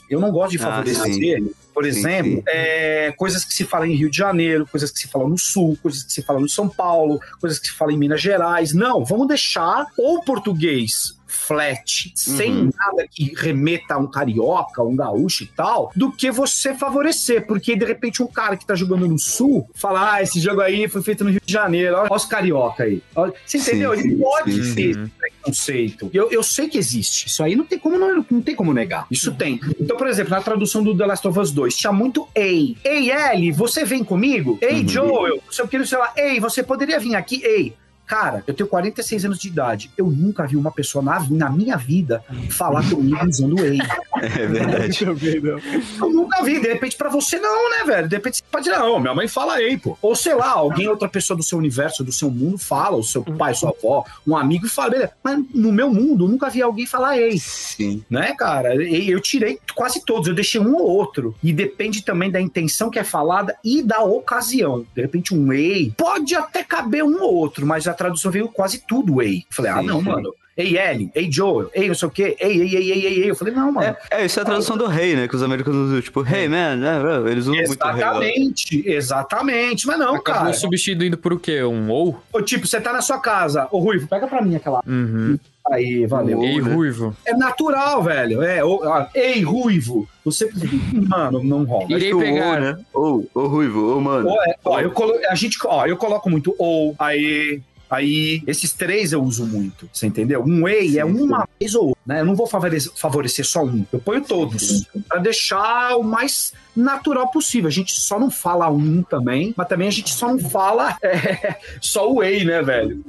Eu 0.09 0.19
não 0.19 0.31
gosto 0.31 0.51
de 0.51 0.57
Ah, 0.57 0.61
favorecer, 0.83 1.43
por 1.73 1.83
Sim, 1.83 1.89
exemplo, 1.89 2.31
sim. 2.37 2.43
é, 2.47 3.13
coisas 3.17 3.43
que 3.45 3.53
se 3.53 3.63
falam 3.63 3.87
em 3.87 3.95
Rio 3.95 4.09
de 4.09 4.17
Janeiro, 4.17 4.67
coisas 4.67 4.91
que 4.91 4.99
se 4.99 5.07
falam 5.07 5.29
no 5.29 5.37
Sul, 5.37 5.77
coisas 5.81 6.03
que 6.03 6.11
se 6.11 6.21
falam 6.21 6.41
no 6.41 6.49
São 6.49 6.67
Paulo, 6.67 7.19
coisas 7.39 7.59
que 7.59 7.67
se 7.67 7.73
falam 7.73 7.93
em 7.93 7.97
Minas 7.97 8.21
Gerais. 8.21 8.73
Não, 8.73 9.03
vamos 9.05 9.27
deixar 9.27 9.85
o 9.97 10.21
português 10.23 11.17
flat, 11.49 12.11
sem 12.15 12.51
Uhum. 12.51 12.69
nada 12.77 13.07
que 13.09 13.33
remeta 13.35 13.95
a 13.95 13.97
um 13.97 14.05
carioca, 14.05 14.83
um 14.83 14.95
gaúcho 14.95 15.43
e 15.43 15.47
tal, 15.47 15.91
do 15.95 16.11
que 16.11 16.29
você 16.29 16.75
favorecer, 16.75 17.47
porque 17.47 17.75
de 17.75 17.83
repente 17.85 18.21
um 18.21 18.27
cara 18.27 18.55
que 18.55 18.65
tá 18.65 18.75
jogando 18.75 19.07
no 19.07 19.17
Sul 19.17 19.67
fala, 19.73 20.13
ah, 20.13 20.21
esse 20.21 20.39
jogo 20.39 20.61
aí 20.61 20.87
foi 20.87 21.01
feito 21.01 21.23
no 21.23 21.31
Rio 21.31 21.41
de 21.43 21.51
Janeiro, 21.51 21.95
olha 21.97 22.13
os 22.13 22.25
carioca 22.25 22.83
aí. 22.83 23.01
Olha- 23.15 23.33
Você 23.45 23.57
Sim, 23.57 23.71
entendeu? 23.71 23.93
Ele 23.93 24.01
sim, 24.03 24.17
pode 24.19 24.63
sim. 24.63 24.75
ter 24.75 24.89
esse 24.91 25.09
preconceito. 25.17 26.09
Eu, 26.13 26.29
eu 26.29 26.43
sei 26.43 26.69
que 26.69 26.77
existe, 26.77 27.27
isso 27.27 27.41
aí 27.43 27.55
não 27.55 27.65
tem 27.65 27.79
como 27.79 27.97
não, 27.97 28.23
não 28.29 28.41
tem 28.41 28.53
como 28.55 28.71
negar. 28.73 29.07
Isso 29.09 29.33
tem. 29.33 29.59
Então, 29.79 29.97
por 29.97 30.07
exemplo, 30.07 30.31
na 30.31 30.41
tradução 30.41 30.83
do 30.83 30.95
The 30.95 31.05
Last 31.05 31.27
of 31.27 31.39
Us 31.39 31.51
2, 31.51 31.75
tinha 31.75 31.91
muito 31.91 32.27
ei. 32.35 32.77
Ei, 32.83 33.09
Ellie, 33.11 33.51
você 33.51 33.83
vem 33.83 34.03
comigo? 34.03 34.57
Ei, 34.61 34.87
Joel, 34.87 35.41
não 35.45 35.51
sei 35.51 35.65
o 35.65 35.67
que, 35.67 35.83
sei 35.85 35.97
lá. 35.97 36.13
Ei, 36.15 36.39
você 36.39 36.61
poderia 36.61 36.99
vir 36.99 37.15
aqui? 37.15 37.41
Ei. 37.43 37.73
Cara, 38.09 38.43
eu 38.47 38.55
tenho 38.55 38.67
46 38.67 39.25
anos 39.25 39.37
de 39.37 39.49
idade. 39.49 39.91
Eu 39.95 40.07
nunca 40.07 40.47
vi 40.47 40.57
uma 40.57 40.71
pessoa 40.71 41.03
na, 41.03 41.23
na 41.29 41.47
minha 41.47 41.77
vida 41.77 42.23
falar 42.49 42.81
comigo 42.89 43.23
usando 43.23 43.63
ei. 43.63 43.77
É 44.21 44.47
verdade. 44.47 45.05
Eu 46.01 46.09
nunca 46.09 46.43
vi. 46.43 46.59
De 46.59 46.67
repente, 46.67 46.97
pra 46.97 47.09
você, 47.09 47.39
não, 47.39 47.69
né, 47.69 47.85
velho? 47.85 48.09
De 48.09 48.15
repente, 48.17 48.37
você 48.37 48.43
pode 48.51 48.65
dizer, 48.65 48.77
não, 48.77 48.99
minha 48.99 49.15
mãe 49.15 49.29
fala 49.29 49.61
ei, 49.61 49.77
pô. 49.77 49.97
Ou 50.01 50.13
sei 50.13 50.33
lá, 50.33 50.49
alguém, 50.49 50.89
outra 50.89 51.07
pessoa 51.07 51.37
do 51.37 51.43
seu 51.43 51.57
universo, 51.57 52.03
do 52.03 52.11
seu 52.11 52.29
mundo, 52.29 52.57
fala, 52.57 52.97
o 52.97 53.03
seu 53.03 53.23
pai, 53.23 53.53
sua 53.53 53.69
avó, 53.69 54.03
um 54.27 54.35
amigo 54.35 54.67
fala, 54.67 54.89
beleza. 54.89 55.11
Mas 55.23 55.39
no 55.53 55.71
meu 55.71 55.89
mundo, 55.89 56.25
eu 56.25 56.27
nunca 56.27 56.49
vi 56.49 56.61
alguém 56.61 56.85
falar 56.85 57.17
ei 57.17 57.37
Sim. 57.39 58.03
né, 58.09 58.33
cara? 58.37 58.75
E 58.83 59.09
Eu 59.09 59.21
tirei 59.21 59.57
quase 59.73 60.03
todos, 60.03 60.27
eu 60.27 60.35
deixei 60.35 60.59
um 60.59 60.75
ou 60.75 60.85
outro. 60.85 61.33
E 61.41 61.53
depende 61.53 62.03
também 62.03 62.29
da 62.29 62.41
intenção 62.41 62.89
que 62.89 62.99
é 62.99 63.03
falada 63.05 63.55
e 63.63 63.81
da 63.81 64.01
ocasião. 64.01 64.85
De 64.93 65.01
repente, 65.01 65.33
um 65.33 65.53
ei 65.53 65.93
pode 65.95 66.35
até 66.35 66.61
caber 66.61 67.05
um 67.05 67.21
ou 67.21 67.33
outro, 67.35 67.65
mas 67.65 67.87
a 67.87 67.93
tradução 67.99 68.31
veio 68.31 68.47
quase 68.47 68.83
tudo 68.87 69.21
ei. 69.21 69.43
Falei, 69.49 69.71
ah, 69.71 69.79
Sim, 69.81 69.85
não, 69.85 69.99
sim. 69.99 70.05
mano. 70.09 70.33
Ei, 70.57 70.77
Ellie, 70.77 71.09
ei, 71.15 71.31
Joel, 71.31 71.69
ei, 71.73 71.87
não 71.87 71.95
sei 71.95 72.07
o 72.09 72.11
quê, 72.11 72.35
ei, 72.37 72.51
ei, 72.61 72.75
ei, 72.75 72.91
ei, 72.91 73.05
ei, 73.05 73.23
ei. 73.23 73.29
Eu 73.29 73.35
falei, 73.35 73.53
não, 73.53 73.71
mano. 73.71 73.95
É, 74.11 74.21
é, 74.21 74.25
isso 74.25 74.37
é 74.39 74.41
a 74.41 74.45
tradução 74.45 74.75
do 74.77 74.87
rei, 74.87 75.15
né? 75.15 75.25
Que 75.25 75.35
os 75.37 75.41
americanos 75.41 75.87
usam, 75.89 76.01
tipo, 76.01 76.19
hey 76.27 76.49
man, 76.49 76.75
né, 76.75 76.99
eles 77.31 77.45
usam 77.45 77.55
muito 77.55 77.81
rei. 77.81 77.93
Exatamente, 77.95 78.83
exatamente. 78.89 79.87
Mas 79.87 79.99
não, 79.99 80.15
Acabou 80.15 80.41
cara. 80.43 80.53
substituindo 80.53 81.17
por 81.17 81.31
o 81.31 81.39
quê? 81.39 81.63
Um 81.63 81.89
ou? 81.89 82.21
Tipo, 82.43 82.67
você 82.67 82.81
tá 82.81 82.91
na 82.91 83.01
sua 83.01 83.19
casa, 83.19 83.69
ô 83.71 83.79
Ruivo, 83.79 84.07
pega 84.09 84.27
pra 84.27 84.41
mim 84.41 84.55
aquela. 84.55 84.81
Uhum. 84.85 85.39
Aí, 85.71 86.05
valeu. 86.07 86.43
Ei, 86.43 86.59
né? 86.59 86.73
ruivo. 86.73 87.15
É 87.25 87.33
natural, 87.33 88.01
velho. 88.01 88.41
É, 88.41 88.63
ô, 88.63 88.81
ó, 88.83 89.05
ei, 89.13 89.41
Ruivo. 89.43 90.07
Você. 90.25 90.49
Mano, 90.93 91.43
não 91.43 91.63
rola. 91.63 91.85
Irei 91.89 92.13
pegar. 92.15 92.55
Ou, 92.55 92.59
né? 92.59 92.77
Ou, 92.93 93.29
ou 93.35 93.47
ruivo, 93.47 93.93
ou 93.93 94.01
mano. 94.01 94.29
Ou 94.29 94.43
é- 94.43 94.55
ó, 94.65 94.79
eu 94.79 94.91
colo, 94.91 95.13
a 95.29 95.35
gente, 95.35 95.57
ó, 95.65 95.85
eu 95.85 95.95
coloco 95.95 96.29
muito 96.29 96.55
ou, 96.57 96.95
aí, 96.97 97.61
aí. 97.89 98.43
Esses 98.45 98.73
três 98.73 99.11
eu 99.11 99.23
uso 99.23 99.45
muito. 99.45 99.89
Você 99.91 100.07
entendeu? 100.07 100.43
Um 100.45 100.67
ei 100.67 100.99
é 100.99 101.05
uma 101.05 101.47
vez 101.59 101.75
ou 101.75 101.89
outra, 101.89 102.03
né? 102.05 102.21
Eu 102.21 102.25
não 102.25 102.35
vou 102.35 102.47
favorecer, 102.47 102.91
favorecer 102.95 103.45
só 103.45 103.63
um. 103.63 103.85
Eu 103.91 103.99
ponho 103.99 104.23
todos. 104.23 104.85
Pra 105.07 105.19
deixar 105.19 105.95
o 105.97 106.03
mais 106.03 106.53
natural 106.75 107.29
possível. 107.29 107.67
A 107.67 107.71
gente 107.71 107.99
só 107.99 108.19
não 108.19 108.29
fala 108.29 108.69
um 108.69 109.01
também, 109.01 109.53
mas 109.55 109.67
também 109.67 109.87
a 109.87 109.91
gente 109.91 110.13
só 110.13 110.27
não 110.27 110.39
fala 110.39 110.97
é, 111.03 111.57
só 111.81 112.11
o 112.11 112.23
ei, 112.23 112.43
né, 112.43 112.61
velho? 112.61 113.03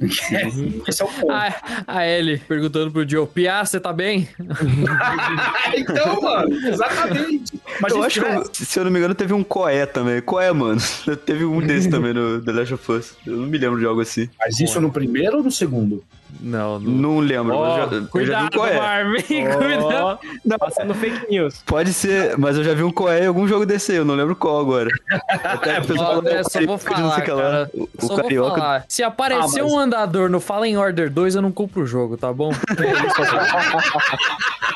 Esse 0.87 1.01
é 1.01 1.05
o 1.05 1.07
ponto. 1.07 1.31
Ah, 1.31 1.83
a 1.87 2.07
Ellie 2.07 2.37
perguntando 2.37 2.91
pro 2.91 3.07
Joe, 3.07 3.27
Pia, 3.27 3.63
você 3.63 3.79
tá 3.79 3.93
bem? 3.93 4.27
então, 5.75 6.21
mano, 6.21 6.67
exatamente. 6.67 7.53
Mas 7.79 7.93
eu 7.93 8.03
a 8.03 8.07
acho 8.07 8.21
que, 8.49 8.65
se 8.65 8.79
eu 8.79 8.85
não 8.85 8.91
me 8.91 8.99
engano, 8.99 9.15
teve 9.15 9.33
um 9.33 9.43
Coé 9.43 9.85
também. 9.85 10.21
Coé, 10.21 10.51
mano. 10.51 10.81
teve 11.25 11.45
um 11.45 11.59
desse 11.59 11.89
também 11.91 12.13
no 12.13 12.41
The 12.41 12.51
Last 12.51 12.73
of 12.73 12.91
Us. 12.91 13.13
Eu 13.25 13.37
não 13.37 13.47
me 13.47 13.57
lembro 13.57 13.79
de 13.79 13.85
algo 13.85 14.01
assim. 14.01 14.29
Mas 14.39 14.59
isso 14.59 14.79
no 14.81 14.91
primeiro 14.91 15.37
ou 15.37 15.43
no 15.43 15.51
segundo? 15.51 16.03
Não, 16.41 16.79
não. 16.79 16.91
Não 16.91 17.19
lembro, 17.19 17.57
mas 17.57 17.69
eu 17.69 17.75
já, 17.75 17.75
eu 17.75 17.79
já 17.79 17.85
vi 17.85 17.95
um 17.97 18.07
cuidado, 18.07 18.57
Coé. 18.57 18.77
Marvin, 18.77 19.45
cuidado. 19.57 20.19
Ó, 20.51 20.57
passando 20.57 20.93
fake 20.95 21.29
news. 21.29 21.61
Pode 21.65 21.93
ser, 21.93 22.37
mas 22.37 22.57
eu 22.57 22.63
já 22.63 22.73
vi 22.73 22.83
um 22.83 22.91
Coé 22.91 23.23
em 23.23 23.27
algum 23.27 23.47
jogo 23.47 23.65
desse 23.65 23.91
aí, 23.91 23.97
eu 23.99 24.05
não 24.05 24.15
lembro 24.15 24.35
qual 24.35 24.59
agora. 24.59 24.89
Até 25.29 25.79
o 25.79 26.27
é, 26.27 26.43
só 26.43 26.59
vou 26.59 26.67
não 26.67 26.77
falar, 26.79 27.19
o 27.19 27.23
cara. 27.23 27.69
O, 27.73 27.87
o 28.01 28.15
carioca. 28.15 28.59
falar. 28.59 28.85
Se 28.87 29.03
aparecer 29.03 29.59
Ah, 29.59 29.63
mas- 29.63 29.71
um 29.73 29.77
andador 29.79 30.29
no 30.29 30.39
Fallen 30.39 30.77
Order 30.77 31.11
2, 31.11 31.35
eu 31.35 31.41
não 31.41 31.51
compro 31.51 31.83
o 31.83 31.85
jogo, 31.85 32.17
tá 32.17 32.33
bom? 32.33 32.51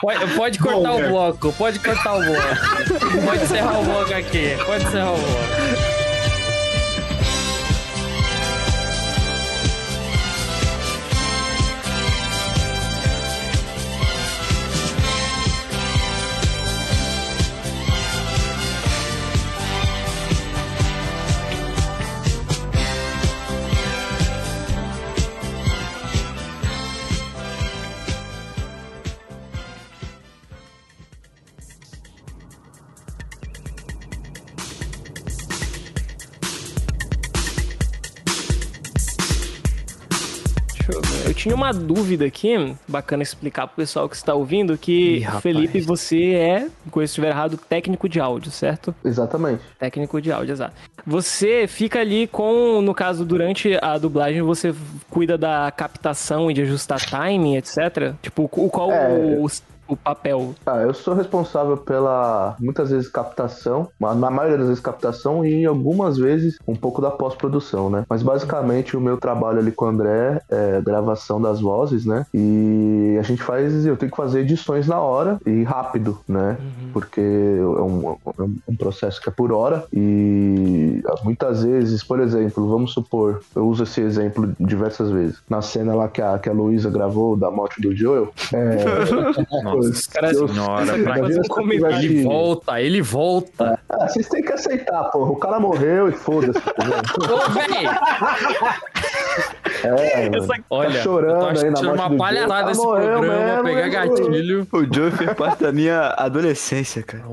pode, 0.02 0.36
pode 0.36 0.60
cortar 0.60 0.92
Bom, 0.92 1.04
o 1.04 1.10
bloco, 1.10 1.54
pode 1.54 1.80
cortar 1.80 2.14
o 2.16 2.20
bloco. 2.24 3.26
Pode 3.26 3.44
encerrar 3.44 3.80
o 3.80 3.84
bloco 3.84 4.14
aqui, 4.14 4.56
pode 4.66 4.84
encerrar 4.86 5.12
o 5.14 5.18
bloco. 5.18 6.05
Tinha 41.46 41.56
uma 41.56 41.72
dúvida 41.72 42.26
aqui, 42.26 42.76
bacana 42.88 43.22
explicar 43.22 43.68
pro 43.68 43.76
pessoal 43.76 44.10
que 44.10 44.16
está 44.16 44.34
ouvindo, 44.34 44.76
que 44.76 45.18
Ih. 45.18 45.42
Felipe, 45.42 45.80
você 45.80 46.34
é, 46.34 46.62
se 46.62 46.72
eu 46.92 47.04
estiver 47.04 47.28
errado, 47.28 47.56
técnico 47.56 48.10
de 48.10 48.20
áudio, 48.20 48.50
certo? 48.50 48.96
Exatamente. 49.06 49.62
Técnico 49.78 50.20
de 50.20 50.32
áudio, 50.32 50.54
exato. 50.54 50.74
Você 51.06 51.68
fica 51.68 52.00
ali 52.00 52.26
com, 52.26 52.82
no 52.82 52.96
caso, 52.96 53.24
durante 53.24 53.78
a 53.80 53.96
dublagem, 54.00 54.42
você 54.42 54.74
cuida 55.08 55.38
da 55.38 55.72
captação 55.72 56.50
e 56.50 56.54
de 56.56 56.64
ajustar 56.64 57.00
timing, 57.00 57.58
etc. 57.58 58.16
Tipo, 58.24 58.50
o 58.52 58.70
qual 58.72 58.92
É. 58.92 59.38
o 59.88 59.96
papel? 59.96 60.54
Ah, 60.66 60.78
eu 60.78 60.94
sou 60.94 61.14
responsável 61.14 61.78
pela, 61.78 62.56
muitas 62.60 62.90
vezes, 62.90 63.08
captação, 63.08 63.90
mas 64.00 64.18
na 64.18 64.30
maioria 64.30 64.58
das 64.58 64.68
vezes 64.68 64.82
captação 64.82 65.46
e 65.46 65.66
algumas 65.66 66.18
vezes 66.18 66.58
um 66.68 66.76
pouco 66.76 67.02
da 67.02 67.12
pós-produção, 67.12 67.90
né? 67.90 68.06
Mas 68.10 68.24
basicamente 68.24 68.98
o 68.98 69.02
meu 69.02 69.18
trabalho 69.18 69.60
ali 69.60 69.72
com 69.72 69.86
o 69.86 69.88
André 69.90 70.42
é 70.50 70.82
gravação 70.82 71.42
das 71.42 71.60
vozes, 71.60 72.06
né? 72.06 72.26
E 72.34 73.18
a 73.20 73.22
gente 73.22 73.44
faz, 73.44 73.86
eu 73.86 73.98
tenho 73.98 74.12
que 74.12 74.18
fazer 74.18 74.42
edições 74.42 74.88
na 74.88 75.00
hora 75.00 75.40
e 75.46 75.64
rápido, 75.64 76.20
né? 76.28 76.58
Porque 76.94 77.22
é 77.22 77.82
um, 77.82 78.12
é 78.12 78.44
um 78.68 78.76
processo 78.76 79.22
que 79.22 79.30
é 79.30 79.32
por 79.32 79.52
hora 79.52 79.86
e 79.94 81.04
muitas 81.24 81.64
vezes, 81.64 82.04
por 82.04 82.20
exemplo, 82.20 82.68
vamos 82.68 82.94
supor, 82.94 83.42
eu 83.56 83.68
uso 83.68 83.84
esse 83.84 84.02
exemplo 84.02 84.54
diversas 84.60 85.10
vezes. 85.12 85.38
Na 85.50 85.62
cena 85.62 85.94
lá 85.94 86.08
que 86.08 86.22
a, 86.22 86.38
que 86.38 86.50
a 86.50 86.54
Luísa 86.54 86.90
gravou 86.90 87.36
da 87.36 87.50
morte 87.52 87.82
do 87.82 87.96
Joel, 87.96 88.32
é, 88.54 89.75
Nossa 89.78 90.12
Cara, 90.12 90.34
senhora, 90.34 90.86
pra 90.86 91.18
Imagina 91.18 91.34
se 91.34 91.40
um 91.40 91.54
comentário. 91.54 91.98
Ele 91.98 92.24
volta, 92.24 92.82
ele 92.82 93.02
volta. 93.02 93.80
Ah, 93.90 94.08
vocês 94.08 94.28
têm 94.30 94.42
que 94.44 94.54
aceitar, 94.54 95.04
porra. 95.06 95.32
O 95.32 95.36
cara 95.36 95.60
morreu 95.60 96.10
e 96.10 96.12
foda-se. 96.12 96.60
Ô, 96.60 97.50
véi, 97.52 97.86
É, 99.84 100.30
olha, 100.70 101.02
chorando 101.02 101.34
eu 101.34 101.40
tô 101.40 101.66
aí 101.66 101.72
na 101.72 101.94
uma 101.94 102.18
palhaçada 102.18 102.62
Joe. 102.64 102.72
esse 102.72 102.82
Ah, 102.82 102.86
morreu 102.86 103.20
programa, 103.20 103.46
mesmo, 103.46 103.64
pegar 103.64 103.88
gatilho. 103.90 104.68
O 104.72 104.94
Joe 104.94 105.12
fez 105.12 105.34
parte 105.34 105.64
da 105.64 105.72
minha 105.72 106.14
adolescência, 106.18 107.04
cara. 107.04 107.24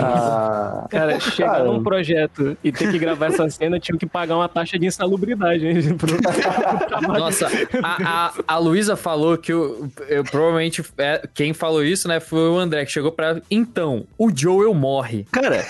Ah, 0.00 0.86
Cara, 0.90 1.20
chegar 1.20 1.50
Cara. 1.52 1.64
num 1.64 1.82
projeto 1.82 2.56
e 2.62 2.72
ter 2.72 2.90
que 2.90 2.98
gravar 2.98 3.26
essa 3.26 3.48
cena, 3.50 3.76
eu 3.76 3.80
tive 3.80 3.98
que 3.98 4.06
pagar 4.06 4.36
uma 4.36 4.48
taxa 4.48 4.78
de 4.78 4.86
insalubridade, 4.86 5.66
hein? 5.66 5.96
pro-. 5.96 6.16
Nossa, 7.18 7.46
a, 7.82 8.26
a, 8.26 8.32
a 8.46 8.58
Luísa 8.58 8.96
falou 8.96 9.36
que 9.36 9.52
eu, 9.52 9.88
eu 10.08 10.24
provavelmente 10.24 10.82
é, 10.98 11.22
quem 11.34 11.52
falou 11.52 11.84
isso, 11.84 12.08
né, 12.08 12.20
foi 12.20 12.48
o 12.48 12.58
André 12.58 12.84
que 12.84 12.92
chegou 12.92 13.12
pra. 13.12 13.40
Então, 13.50 14.04
o 14.18 14.30
Joel 14.34 14.74
morre. 14.74 15.26
Cara, 15.32 15.64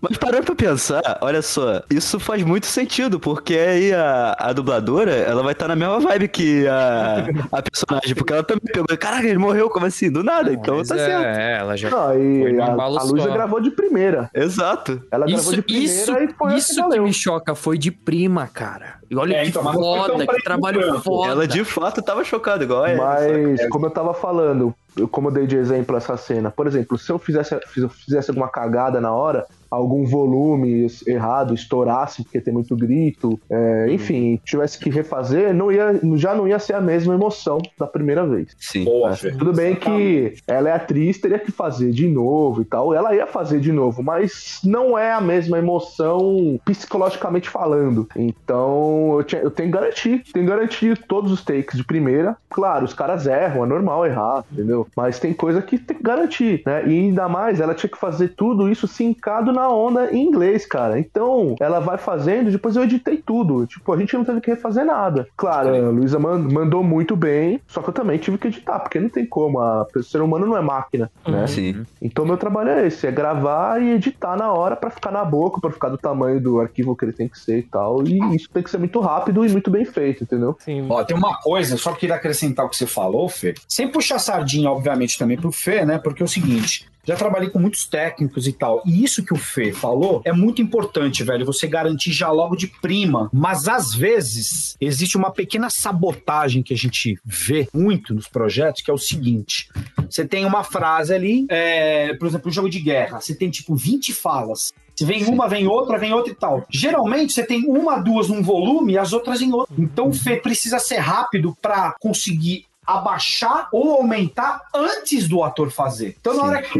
mas 0.00 0.16
parando 0.16 0.44
pra 0.44 0.54
pensar, 0.54 1.18
olha 1.20 1.42
só, 1.42 1.82
isso 1.90 2.18
faz 2.20 2.42
muito 2.42 2.66
sentido, 2.66 3.18
porque 3.20 3.54
aí 3.56 3.92
a, 3.92 4.36
a 4.38 4.52
dubladora, 4.52 5.12
ela 5.12 5.42
vai 5.42 5.52
estar 5.52 5.68
na 5.68 5.73
mesma 5.76 6.00
vibe 6.00 6.28
que 6.28 6.66
a, 6.68 7.26
a 7.52 7.62
personagem, 7.62 8.14
porque 8.14 8.32
ela 8.32 8.42
também 8.42 8.64
pegou, 8.72 8.86
caraca, 8.98 9.26
ele 9.26 9.38
morreu, 9.38 9.68
como 9.70 9.86
assim? 9.86 10.10
Do 10.10 10.22
nada, 10.22 10.52
então 10.52 10.78
Mas 10.78 10.88
tá 10.88 10.96
é, 10.96 10.98
certo. 10.98 11.24
é, 11.24 11.58
ela 11.58 11.76
já. 11.76 11.90
não, 11.90 12.18
e 12.18 12.60
a, 12.60 12.66
a 12.72 13.02
Luísa 13.04 13.30
gravou 13.30 13.60
de 13.60 13.70
primeira. 13.70 14.30
Exato. 14.34 15.02
Ela 15.10 15.26
Isso, 15.26 15.34
gravou 15.36 15.52
de 15.54 15.62
primeira 15.62 15.92
isso, 15.92 16.12
e 16.12 16.34
foi 16.34 16.54
isso 16.54 16.74
que 16.74 16.90
que 16.90 17.00
me 17.00 17.12
choca, 17.12 17.54
foi 17.54 17.78
de 17.78 17.90
prima, 17.90 18.46
cara. 18.46 18.96
E 19.10 19.16
olha 19.16 19.34
É, 19.36 19.42
que 19.42 19.48
então, 19.50 19.62
foda, 19.72 20.26
que 20.26 20.42
trabalho 20.42 20.80
branco. 20.80 21.00
foda. 21.02 21.30
Ela 21.32 21.46
de 21.46 21.64
fato 21.64 22.02
tava 22.02 22.24
chocada, 22.24 22.64
igual 22.64 22.84
é. 22.86 22.96
Mas, 22.96 23.68
como 23.68 23.86
eu 23.86 23.90
tava 23.90 24.14
falando, 24.14 24.74
eu- 24.96 25.06
como 25.08 25.28
eu 25.28 25.32
dei 25.32 25.46
de 25.46 25.56
exemplo 25.56 25.96
essa 25.96 26.16
cena, 26.16 26.50
por 26.50 26.66
exemplo, 26.66 26.96
se 26.98 27.10
eu 27.10 27.18
fizesse, 27.18 27.58
se 27.72 27.80
eu 27.80 27.88
fizesse 27.88 28.30
alguma 28.30 28.48
cagada 28.48 29.00
na 29.00 29.12
hora, 29.12 29.44
algum 29.74 30.04
volume 30.04 30.86
errado 31.06 31.54
estourasse 31.54 32.22
porque 32.22 32.40
tem 32.40 32.52
muito 32.54 32.76
grito, 32.76 33.38
é, 33.50 33.86
enfim, 33.90 34.40
tivesse 34.44 34.78
que 34.78 34.90
refazer, 34.90 35.52
não 35.54 35.70
ia, 35.70 36.00
já 36.16 36.34
não 36.34 36.46
ia 36.48 36.58
ser 36.58 36.74
a 36.74 36.80
mesma 36.80 37.14
emoção 37.14 37.58
da 37.78 37.86
primeira 37.86 38.26
vez. 38.26 38.48
Sim. 38.58 38.84
Boa, 38.84 39.12
É. 39.12 39.30
Tudo 39.30 39.52
bem 39.52 39.74
que 39.74 40.34
ela 40.46 40.68
é 40.68 40.72
atriz, 40.72 41.18
teria 41.18 41.38
que 41.38 41.50
fazer 41.52 41.90
de 41.92 42.06
novo 42.08 42.62
e 42.62 42.64
tal. 42.64 42.94
Ela 42.94 43.14
ia 43.14 43.26
fazer 43.26 43.60
de 43.60 43.72
novo, 43.72 44.02
mas 44.02 44.60
não 44.64 44.98
é 44.98 45.12
a 45.12 45.20
mesma 45.20 45.58
emoção 45.58 46.58
psicologicamente 46.64 47.48
falando. 47.48 48.08
Então 48.16 49.16
eu, 49.18 49.24
tinha- 49.24 49.42
eu 49.42 49.50
tenho 49.50 49.70
que 49.70 49.76
garantir, 49.78 50.22
tenho 50.32 50.44
que 50.46 50.50
garantir 50.52 50.98
todos 51.06 51.30
os 51.32 51.42
takes 51.44 51.76
de 51.76 51.84
primeira. 51.84 52.36
Claro, 52.50 52.84
os 52.84 52.94
caras 52.94 53.26
erram, 53.26 53.64
é 53.64 53.66
normal 53.66 54.06
errar, 54.06 54.44
entendeu? 54.52 54.86
Mas 54.96 55.18
tem 55.18 55.32
coisa 55.32 55.60
que 55.62 55.78
tem 55.78 55.96
que 55.96 56.02
garantir, 56.02 56.62
né? 56.66 56.86
E 56.86 56.90
ainda 56.90 57.28
mais, 57.28 57.60
ela 57.60 57.74
tinha 57.74 57.90
que 57.90 57.98
fazer 57.98 58.28
tudo 58.36 58.68
isso 58.68 58.86
sincado 58.86 59.52
na 59.52 59.63
onda 59.68 60.10
em 60.12 60.22
inglês, 60.26 60.66
cara. 60.66 60.98
Então 60.98 61.54
ela 61.60 61.80
vai 61.80 61.98
fazendo, 61.98 62.50
depois 62.50 62.76
eu 62.76 62.84
editei 62.84 63.16
tudo. 63.18 63.66
Tipo, 63.66 63.92
a 63.92 63.96
gente 63.96 64.14
não 64.16 64.24
teve 64.24 64.40
que 64.40 64.50
refazer 64.50 64.84
nada. 64.84 65.26
Claro, 65.36 65.68
a 65.74 65.90
Luísa 65.90 66.18
man- 66.18 66.38
mandou 66.50 66.82
muito 66.82 67.16
bem, 67.16 67.60
só 67.66 67.80
que 67.82 67.88
eu 67.90 67.94
também 67.94 68.18
tive 68.18 68.38
que 68.38 68.48
editar, 68.48 68.78
porque 68.80 69.00
não 69.00 69.08
tem 69.08 69.24
como. 69.26 69.60
A, 69.60 69.86
o 69.94 70.02
ser 70.02 70.20
humano 70.22 70.46
não 70.46 70.56
é 70.56 70.60
máquina, 70.62 71.10
né? 71.26 71.46
Sim. 71.46 71.84
Então 72.00 72.24
meu 72.24 72.36
trabalho 72.36 72.70
é 72.70 72.86
esse, 72.86 73.06
é 73.06 73.10
gravar 73.12 73.80
e 73.82 73.90
editar 73.92 74.36
na 74.36 74.52
hora 74.52 74.76
pra 74.76 74.90
ficar 74.90 75.10
na 75.10 75.24
boca, 75.24 75.60
pra 75.60 75.70
ficar 75.70 75.88
do 75.88 75.98
tamanho 75.98 76.40
do 76.40 76.60
arquivo 76.60 76.96
que 76.96 77.04
ele 77.04 77.12
tem 77.12 77.28
que 77.28 77.38
ser 77.38 77.58
e 77.58 77.62
tal. 77.62 78.02
E 78.06 78.18
isso 78.34 78.48
tem 78.52 78.62
que 78.62 78.70
ser 78.70 78.78
muito 78.78 79.00
rápido 79.00 79.44
e 79.44 79.48
muito 79.48 79.70
bem 79.70 79.84
feito, 79.84 80.24
entendeu? 80.24 80.56
Sim. 80.60 80.86
Ó, 80.88 81.02
tem 81.04 81.16
uma 81.16 81.36
coisa, 81.40 81.76
só 81.76 81.92
queria 81.92 82.16
acrescentar 82.16 82.64
o 82.66 82.68
que 82.68 82.76
você 82.76 82.86
falou, 82.86 83.28
Fê. 83.28 83.54
Sem 83.68 83.88
puxar 83.88 84.18
sardinha, 84.18 84.70
obviamente, 84.70 85.18
também 85.18 85.36
pro 85.36 85.50
Fê, 85.52 85.84
né? 85.84 85.98
Porque 85.98 86.22
é 86.22 86.24
o 86.26 86.28
seguinte. 86.28 86.86
Já 87.04 87.16
trabalhei 87.16 87.50
com 87.50 87.58
muitos 87.58 87.86
técnicos 87.86 88.46
e 88.46 88.52
tal. 88.52 88.82
E 88.86 89.04
isso 89.04 89.24
que 89.24 89.32
o 89.32 89.36
Fê 89.36 89.72
falou 89.72 90.22
é 90.24 90.32
muito 90.32 90.62
importante, 90.62 91.22
velho. 91.22 91.44
Você 91.46 91.66
garantir 91.66 92.12
já 92.12 92.30
logo 92.30 92.56
de 92.56 92.66
prima. 92.66 93.30
Mas 93.32 93.68
às 93.68 93.94
vezes 93.94 94.76
existe 94.80 95.16
uma 95.16 95.30
pequena 95.30 95.70
sabotagem 95.70 96.62
que 96.62 96.74
a 96.74 96.76
gente 96.76 97.18
vê 97.24 97.68
muito 97.72 98.14
nos 98.14 98.28
projetos, 98.28 98.82
que 98.82 98.90
é 98.90 98.94
o 98.94 98.98
seguinte: 98.98 99.68
você 100.08 100.26
tem 100.26 100.44
uma 100.44 100.64
frase 100.64 101.14
ali, 101.14 101.46
é, 101.48 102.14
por 102.14 102.26
exemplo, 102.26 102.48
um 102.48 102.52
jogo 102.52 102.70
de 102.70 102.80
guerra. 102.80 103.20
Você 103.20 103.34
tem 103.34 103.50
tipo 103.50 103.74
20 103.74 104.12
falas. 104.12 104.72
Se 104.96 105.04
vem 105.04 105.24
uma, 105.24 105.48
vem 105.48 105.66
outra, 105.66 105.98
vem 105.98 106.12
outra 106.12 106.30
e 106.30 106.36
tal. 106.36 106.64
Geralmente 106.70 107.32
você 107.32 107.44
tem 107.44 107.64
uma, 107.66 107.98
duas 107.98 108.28
num 108.28 108.42
volume 108.42 108.92
e 108.92 108.98
as 108.98 109.12
outras 109.12 109.42
em 109.42 109.52
outro. 109.52 109.74
Então 109.76 110.08
o 110.08 110.14
Fê 110.14 110.36
precisa 110.36 110.78
ser 110.78 110.98
rápido 110.98 111.56
pra 111.60 111.96
conseguir 112.00 112.66
abaixar 112.86 113.68
ou 113.72 113.94
aumentar 113.94 114.62
antes 114.74 115.28
do 115.28 115.42
ator 115.42 115.70
fazer. 115.70 116.16
Então, 116.20 116.34
na 116.34 116.44
hora 116.44 116.62
que 116.62 116.78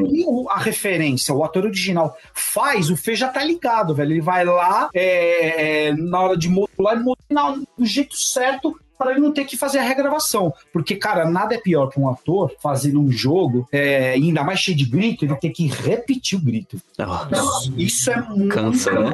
a 0.51 0.59
referência, 0.59 1.35
o 1.35 1.45
ator 1.45 1.65
original 1.65 2.17
faz, 2.33 2.91
o 2.91 2.97
Fê 2.97 3.15
já 3.15 3.29
tá 3.29 3.43
ligado, 3.43 3.95
velho. 3.95 4.13
Ele 4.13 4.21
vai 4.21 4.45
lá, 4.45 4.89
é, 4.95 5.89
é, 5.89 5.93
na 5.93 6.21
hora 6.21 6.37
de 6.37 6.49
modular, 6.49 6.95
ele 6.95 7.05
modula 7.05 7.63
do 7.77 7.85
jeito 7.85 8.17
certo 8.17 8.79
para 9.05 9.13
ele 9.13 9.21
não 9.21 9.33
ter 9.33 9.45
que 9.45 9.57
fazer 9.57 9.79
a 9.79 9.83
regravação. 9.83 10.53
Porque, 10.73 10.97
cara, 10.97 11.29
nada 11.29 11.55
é 11.55 11.59
pior 11.59 11.89
que 11.89 12.01
um 12.01 12.09
ator 12.09 12.53
fazendo 12.61 13.01
um 13.01 13.13
jogo, 13.13 13.69
é, 13.71 14.13
ainda 14.13 14.43
mais 14.43 14.59
cheio 14.59 14.77
de 14.77 14.87
grito, 14.87 15.25
ele 15.25 15.37
ter 15.37 15.51
que 15.51 15.67
repetir 15.67 16.39
o 16.39 16.43
grito. 16.43 16.79
Isso 17.77 18.11
é 18.11 18.21
muito, 18.23 18.55
Cansa, 18.55 18.93
né? 18.93 19.13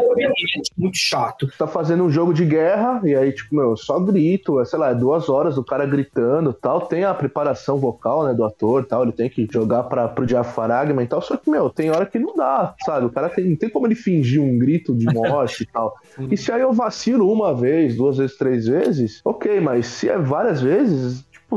muito 0.78 0.96
chato. 0.96 1.50
tá 1.58 1.66
fazendo 1.66 2.04
um 2.04 2.10
jogo 2.10 2.32
de 2.32 2.44
guerra, 2.44 3.00
e 3.04 3.14
aí, 3.14 3.32
tipo, 3.32 3.56
meu, 3.56 3.76
só 3.76 3.98
grito, 3.98 4.60
é, 4.60 4.64
sei 4.64 4.78
lá, 4.78 4.90
é 4.90 4.94
duas 4.94 5.28
horas 5.28 5.56
do 5.56 5.64
cara 5.64 5.84
gritando 5.86 6.52
tal. 6.52 6.82
Tem 6.82 7.04
a 7.04 7.12
preparação 7.12 7.78
vocal, 7.78 8.24
né, 8.24 8.32
do 8.32 8.44
ator 8.44 8.84
tal, 8.84 9.02
ele 9.02 9.12
tem 9.12 9.28
que 9.28 9.48
jogar 9.50 9.84
pra, 9.84 10.06
pro 10.06 10.26
diafragma 10.26 11.02
e 11.02 11.06
tal. 11.06 11.20
Só 11.20 11.36
que, 11.36 11.50
meu, 11.50 11.68
tem 11.68 11.90
hora 11.90 12.06
que 12.06 12.18
não 12.18 12.36
dá, 12.36 12.74
sabe? 12.84 13.06
O 13.06 13.10
cara 13.10 13.28
tem, 13.28 13.50
não 13.50 13.56
tem 13.56 13.68
como 13.68 13.86
ele 13.86 13.94
fingir 13.94 14.40
um 14.40 14.56
grito 14.56 14.94
de 14.94 15.06
morte 15.06 15.64
e 15.64 15.66
tal. 15.66 15.96
E 16.30 16.36
se 16.36 16.52
aí 16.52 16.60
eu 16.60 16.72
vacilo 16.72 17.32
uma 17.32 17.52
vez, 17.54 17.96
duas 17.96 18.18
vezes, 18.18 18.36
três 18.36 18.66
vezes, 18.66 19.20
ok, 19.24 19.58
mas 19.58 19.79
se 19.82 20.08
é 20.08 20.18
várias 20.18 20.60
vezes. 20.60 21.24
Tipo, 21.30 21.56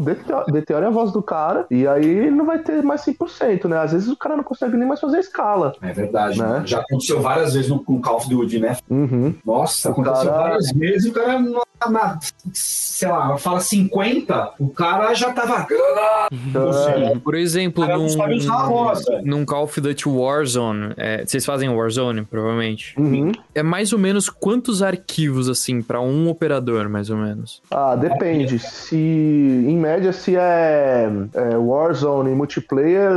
a 0.88 0.90
voz 0.90 1.12
do 1.12 1.22
cara 1.22 1.68
e 1.70 1.88
aí 1.88 2.32
não 2.32 2.46
vai 2.46 2.58
ter 2.58 2.82
mais 2.82 3.02
100%, 3.06 3.66
né? 3.66 3.78
Às 3.78 3.92
vezes 3.92 4.08
o 4.08 4.18
cara 4.18 4.36
não 4.36 4.44
consegue 4.44 4.76
nem 4.76 4.88
mais 4.88 5.00
fazer 5.00 5.18
a 5.18 5.20
escala. 5.20 5.74
É 5.82 5.94
verdade. 5.94 6.40
Né? 6.40 6.64
Já 6.66 6.80
aconteceu 6.80 7.22
várias 7.22 7.54
vezes 7.54 7.70
no, 7.70 7.84
com 7.84 8.02
Call 8.02 8.18
of 8.18 8.28
Duty, 8.30 8.60
né? 8.60 8.76
Uhum. 8.90 9.36
Nossa, 9.46 9.90
O 9.90 9.92
aconteceu 9.92 10.32
cara- 10.32 10.44
várias 10.44 10.72
vezes, 10.72 11.12
o 11.12 11.14
cara, 11.14 11.40
na, 11.40 11.62
na- 11.90 12.20
sei 12.54 13.08
lá, 13.08 13.38
fala 13.38 13.60
50, 13.60 14.52
o 14.60 14.70
cara 14.70 15.14
já 15.14 15.32
tava. 15.34 15.68
Ou 16.56 16.74
seja, 16.74 17.20
Por 17.24 17.36
exemplo, 17.36 17.86
num, 17.86 18.08
num 19.24 19.46
Call 19.46 19.64
of 19.64 19.80
Duty 19.82 20.08
Warzone, 20.10 20.94
é, 20.98 21.26
vocês 21.26 21.46
fazem 21.46 21.70
Warzone, 21.70 22.24
provavelmente. 22.26 22.94
Uhum. 22.98 23.32
É 23.54 23.64
mais 23.64 23.94
ou 23.94 24.00
menos 24.00 24.30
quantos 24.30 24.82
arquivos, 24.84 25.50
assim, 25.50 25.82
pra 25.82 26.00
um 26.02 26.30
operador, 26.30 26.90
mais 26.90 27.10
ou 27.10 27.18
menos? 27.18 27.62
Ah, 27.72 27.96
depende. 27.96 28.60
Se 28.60 28.96
em 28.96 29.78
média 29.78 30.12
se 30.14 30.36
é, 30.36 31.10
é 31.34 31.58
Warzone 31.58 32.32
e 32.32 32.36
multiplayer, 32.36 33.12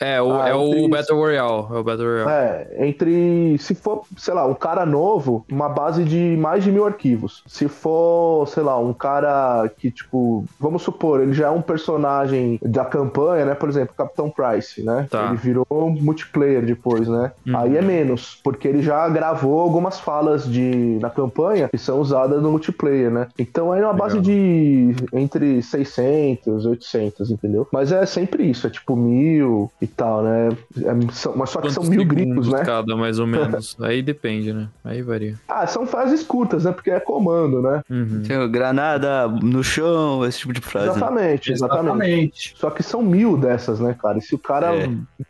É, 0.00 0.20
o, 0.22 0.32
Ah, 0.40 0.48
é 0.48 0.54
o 0.54 0.68
entre- 0.74 0.88
Battle 0.88 1.18
Royale. 1.18 1.66
É 1.70 1.78
o 1.78 1.84
Battle 1.84 2.06
Royale. 2.24 2.30
É, 2.30 2.86
entre. 2.86 3.56
Se 3.58 3.74
for, 3.74 4.02
sei 4.16 4.34
lá, 4.34 4.46
um 4.46 4.54
cara 4.54 4.86
novo, 4.86 5.44
uma 5.50 5.68
base 5.68 6.04
de 6.04 6.36
mais 6.38 6.62
de 6.64 6.70
mil 6.70 6.86
arquivos. 6.86 7.42
Se 7.46 7.68
for, 7.68 8.46
sei 8.48 8.62
lá, 8.62 8.78
um 8.78 8.92
cara 8.92 9.68
que, 9.78 9.90
tipo, 9.90 10.44
vamos 10.60 10.82
supor, 10.82 11.20
ele 11.20 11.32
já 11.32 11.48
é 11.48 11.50
um 11.50 11.62
personagem 11.62 12.58
da 12.62 12.84
campanha, 12.84 13.44
né? 13.44 13.54
Por 13.54 13.68
exemplo, 13.68 13.94
Capitão 13.96 14.30
Price, 14.30 14.82
né? 14.82 15.06
Tá. 15.10 15.26
Ele 15.28 15.36
virou 15.36 15.66
multiplayer 15.70 16.64
depois, 16.64 17.08
né? 17.08 17.32
Uhum. 17.46 17.56
Aí 17.58 17.76
é 17.76 17.82
menos, 17.82 18.40
porque 18.44 18.68
ele 18.68 18.82
já 18.82 19.08
gravou 19.08 19.60
algumas 19.60 19.98
falas 19.98 20.44
de 20.44 20.98
na 21.00 21.10
campanha 21.10 21.68
que 21.68 21.78
são 21.78 22.00
usadas 22.00 22.40
no 22.42 22.50
multiplayer, 22.50 23.10
né? 23.10 23.28
Então 23.38 23.74
é 23.74 23.80
uma 23.84 23.92
base 23.94 24.20
de 24.20 24.94
entre 25.12 25.62
600, 25.62 26.66
800, 26.66 27.30
entendeu? 27.30 27.66
Mas 27.72 27.90
é 27.92 28.04
sempre 28.06 28.44
isso, 28.48 28.66
é 28.66 28.70
tipo 28.70 28.94
mil 28.96 29.70
e 29.80 29.87
tal, 29.88 30.22
né? 30.22 30.48
É- 30.82 31.12
são- 31.12 31.34
mas 31.36 31.50
só 31.50 31.60
que 31.60 31.70
são 31.70 31.84
mil 31.84 32.04
gritos, 32.04 32.48
né? 32.48 32.62
cada, 32.64 32.96
mais 32.96 33.18
ou 33.18 33.26
menos. 33.26 33.76
Aí 33.82 34.02
depende, 34.02 34.52
né? 34.52 34.68
Aí 34.84 35.02
varia. 35.02 35.34
Ah, 35.48 35.66
são 35.66 35.86
frases 35.86 36.22
curtas, 36.22 36.64
né? 36.64 36.72
Porque 36.72 36.90
é 36.90 37.00
comando, 37.00 37.60
né? 37.62 37.82
Uhum. 37.90 38.22
Granada 38.50 39.26
no 39.28 39.62
chão, 39.62 40.24
esse 40.24 40.38
tipo 40.40 40.52
de 40.52 40.60
frase. 40.60 40.86
né? 40.88 40.92
Exatamente, 40.96 41.52
exatamente, 41.52 41.78
Exatamente. 41.88 42.54
Só 42.56 42.70
que 42.70 42.82
são 42.82 43.02
mil 43.02 43.36
dessas, 43.36 43.80
né, 43.80 43.94
cara? 44.00 44.18
E 44.18 44.22
se 44.22 44.34
o 44.34 44.38
cara 44.38 44.74
É. 44.74 44.86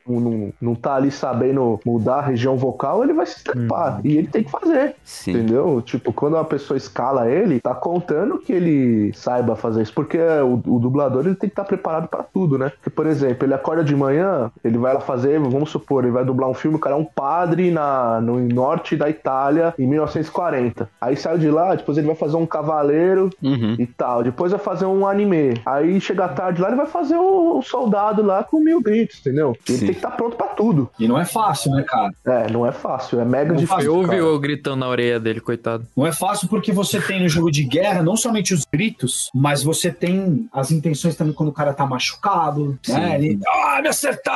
não, 0.06 0.20
não, 0.20 0.52
não 0.60 0.74
tá 0.74 0.94
ali 0.94 1.10
sabendo 1.10 1.80
mudar 1.84 2.16
a 2.16 2.22
região 2.22 2.56
vocal, 2.56 3.02
ele 3.04 3.12
vai 3.12 3.26
se 3.26 3.36
estrepar. 3.38 4.00
E 4.04 4.16
ele 4.16 4.28
tem 4.28 4.42
que 4.44 4.50
fazer, 4.50 4.94
Sim. 5.04 5.32
entendeu? 5.32 5.82
Tipo, 5.84 6.12
quando 6.12 6.34
uma 6.34 6.44
pessoa 6.44 6.76
escala 6.76 7.30
ele, 7.30 7.60
tá 7.60 7.74
contando 7.74 8.38
que 8.38 8.52
ele 8.52 9.12
saiba 9.14 9.56
fazer 9.56 9.82
isso. 9.82 9.92
Porque 9.92 10.18
o, 10.18 10.54
o 10.66 10.78
dublador 10.78 11.24
ele 11.26 11.34
tem 11.34 11.48
que 11.48 11.52
estar 11.52 11.64
preparado 11.64 12.08
pra 12.08 12.22
tudo, 12.22 12.58
né? 12.58 12.70
Porque, 12.70 12.90
por 12.90 13.06
exemplo, 13.06 13.44
ele 13.46 13.54
acorda 13.54 13.82
de 13.84 13.94
manhã, 13.94 14.47
ele 14.64 14.78
vai 14.78 14.94
lá 14.94 15.00
fazer, 15.00 15.38
vamos 15.38 15.70
supor, 15.70 16.04
ele 16.04 16.12
vai 16.12 16.24
dublar 16.24 16.48
um 16.48 16.54
filme, 16.54 16.76
o 16.76 16.80
cara 16.80 16.94
é 16.96 16.98
um 16.98 17.04
padre 17.04 17.70
na, 17.70 18.20
no 18.20 18.38
norte 18.40 18.96
da 18.96 19.08
Itália 19.08 19.74
em 19.78 19.86
1940. 19.86 20.88
Aí 21.00 21.16
saiu 21.16 21.38
de 21.38 21.50
lá, 21.50 21.74
depois 21.74 21.96
ele 21.98 22.06
vai 22.06 22.16
fazer 22.16 22.36
um 22.36 22.46
cavaleiro 22.46 23.30
Uhum. 23.42 23.76
e 23.78 23.86
tal. 23.86 24.22
Depois 24.22 24.52
vai 24.52 24.60
fazer 24.60 24.84
um 24.86 25.06
anime. 25.06 25.60
Aí 25.64 26.00
chega 26.00 26.24
à 26.24 26.28
tarde 26.28 26.60
lá, 26.60 26.68
ele 26.68 26.76
vai 26.76 26.86
fazer 26.86 27.16
o, 27.16 27.58
o 27.58 27.62
soldado 27.62 28.22
lá 28.22 28.42
com 28.44 28.60
mil 28.60 28.80
gritos, 28.80 29.18
entendeu? 29.20 29.56
Ele 29.68 29.78
Sim. 29.78 29.84
tem 29.86 29.94
que 29.94 29.98
estar 29.98 30.10
pronto 30.12 30.36
pra 30.36 30.48
tudo. 30.48 30.90
E 30.98 31.06
não 31.08 31.18
é 31.18 31.24
fácil, 31.24 31.72
né, 31.72 31.82
cara? 31.86 32.12
É, 32.26 32.50
não 32.50 32.66
é 32.66 32.72
fácil, 32.72 33.20
é 33.20 33.24
mega 33.24 33.54
difícil. 33.54 33.82
Eu 33.84 33.96
ouvi 33.96 34.16
eu 34.16 34.38
gritando 34.38 34.76
na 34.76 34.88
orelha 34.88 35.18
dele, 35.20 35.40
coitado. 35.40 35.86
Não 35.96 36.06
é 36.06 36.12
fácil 36.12 36.48
porque 36.48 36.72
você 36.72 37.00
tem 37.00 37.22
no 37.22 37.28
jogo 37.28 37.50
de 37.50 37.64
guerra 37.64 38.02
não 38.02 38.16
somente 38.16 38.52
os 38.54 38.64
gritos, 38.70 39.30
mas 39.34 39.62
você 39.62 39.90
tem 39.90 40.48
as 40.52 40.70
intenções 40.70 41.16
também 41.16 41.32
quando 41.32 41.48
o 41.50 41.52
cara 41.52 41.72
tá 41.72 41.86
machucado, 41.86 42.78
né? 42.88 43.14
Ele, 43.16 43.38
ah, 43.46 43.80
me 43.82 43.88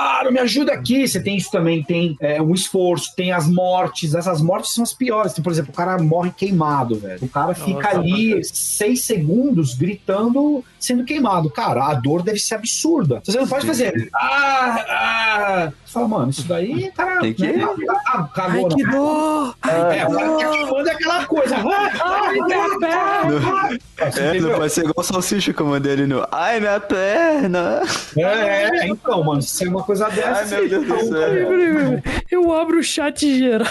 acertaram, 0.03 0.33
me 0.33 0.39
ajuda 0.41 0.73
aqui. 0.73 1.07
Você 1.07 1.21
tem 1.21 1.37
isso 1.37 1.51
também, 1.51 1.83
tem 1.83 2.17
é, 2.21 2.41
um 2.41 2.53
esforço, 2.53 3.15
tem 3.15 3.33
as 3.33 3.47
mortes. 3.47 4.15
Essas 4.15 4.41
mortes 4.41 4.75
são 4.75 4.83
as 4.85 4.93
piores. 4.93 5.33
Tem, 5.33 5.43
por 5.43 5.53
exemplo, 5.53 5.73
o 5.73 5.77
cara 5.77 5.99
morre 6.03 6.33
queimado, 6.37 6.97
velho. 6.97 7.19
O 7.23 7.29
cara 7.29 7.55
fica 7.55 7.95
Nossa, 7.95 7.99
ali 7.99 8.45
seis 8.45 9.05
segundos 9.05 9.75
gritando, 9.75 10.65
sendo 10.79 11.05
queimado. 11.05 11.51
Cara, 11.51 11.87
a 11.87 11.95
dor 11.95 12.23
deve 12.23 12.39
ser 12.39 12.57
absurda. 12.57 13.21
Você 13.25 13.39
não 13.39 13.47
pode 13.47 13.67
fazer. 13.67 14.11
Ah, 14.15 14.85
ah. 14.89 15.73
Você 15.85 15.93
fala, 15.93 16.09
mano, 16.09 16.31
isso 16.31 16.49
daí, 16.49 16.91
cara, 16.97 17.21
Tem 17.21 17.35
que- 17.35 17.47
né, 17.53 17.65
ah, 18.07 18.29
cagou 18.35 18.69
na 18.69 18.91
dor! 18.91 19.55
é, 19.69 20.07
o 20.07 20.13
cara 20.13 20.37
que 20.37 20.73
manda 20.73 20.91
é 20.91 20.95
aquela 20.95 21.27
coisa. 21.27 21.57
Ai, 22.03 22.35
minha 22.35 22.79
perna! 22.79 23.79
É, 23.99 24.41
não 24.41 24.51
pode 24.59 24.73
ser 24.73 24.81
igual 24.81 24.95
o 24.97 25.03
salsicha 25.03 25.53
que 25.53 25.61
eu 25.61 25.67
mandei 25.67 25.93
ali 25.93 26.07
no. 26.07 26.27
Ai, 26.33 26.61
minha 26.61 26.81
perna! 26.81 27.83
É, 28.17 28.23
é, 28.23 28.89
então, 28.89 29.23
mano, 29.23 29.43
se 29.43 29.65
é 29.65 29.69
uma 29.69 29.83
coisa 29.83 29.92
dessa. 29.99 30.57
Ai, 30.57 30.61
meu 30.69 30.69
Deus 30.69 30.87
do 30.87 30.99
céu. 31.01 31.11
Peraí, 31.11 31.45
peraí, 31.47 31.75
peraí. 31.75 32.03
Eu 32.31 32.53
abro 32.53 32.79
o 32.79 32.83
chat 32.83 33.39
geral. 33.39 33.69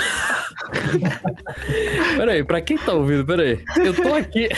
peraí, 2.17 2.43
pra 2.43 2.61
quem 2.61 2.78
tá 2.78 2.93
ouvindo, 2.93 3.26
peraí. 3.26 3.59
Eu 3.78 3.93
tô 3.93 4.13
aqui. 4.13 4.49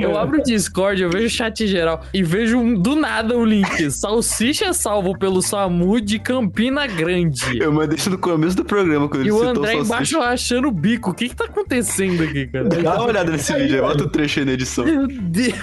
Eu 0.00 0.16
abro 0.18 0.38
o 0.38 0.42
Discord, 0.42 1.02
eu 1.02 1.10
vejo 1.10 1.26
o 1.26 1.30
chat 1.30 1.66
geral 1.66 2.02
e 2.12 2.22
vejo 2.22 2.58
um- 2.58 2.74
do 2.74 2.94
nada 2.96 3.36
o 3.36 3.44
link. 3.44 3.90
Salsicha 3.90 4.72
salvo 4.72 5.16
pelo 5.18 5.42
SAMU 5.42 6.00
de 6.00 6.18
Campina 6.18 6.86
Grande. 6.86 7.58
Eu 7.60 7.72
mandei 7.72 7.96
isso 7.98 8.10
no 8.10 8.18
começo 8.18 8.56
do 8.56 8.64
programa, 8.64 9.08
quando 9.08 9.22
E 9.22 9.24
ele 9.28 9.32
o 9.32 9.38
citou 9.38 9.50
André 9.50 9.60
o 9.60 9.64
salsicha. 9.84 9.94
embaixo 9.94 10.20
rachando 10.20 10.68
o 10.68 10.72
bico. 10.72 11.10
O 11.10 11.14
que 11.14 11.28
que 11.28 11.36
tá 11.36 11.44
acontecendo 11.44 12.22
aqui, 12.22 12.46
cara? 12.46 12.64
Dá 12.68 12.94
uma 12.94 13.04
olhada 13.06 13.30
nesse 13.30 13.52
vídeo 13.52 13.76
aí, 13.76 13.80
bota 13.80 14.04
o 14.04 14.08
trecho 14.08 14.40
aí 14.40 14.46
na 14.46 14.52
edição. 14.52 14.84
Meu 14.84 15.06
Deus. 15.06 15.54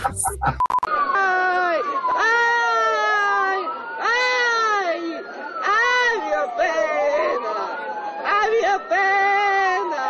Ai, 1.18 1.80
ai, 2.16 3.60
ai, 4.00 5.24
ai, 5.64 6.18
minha 6.26 6.48
perna, 6.56 7.54
ai, 8.24 8.50
minha 8.52 8.80
perna. 8.80 10.06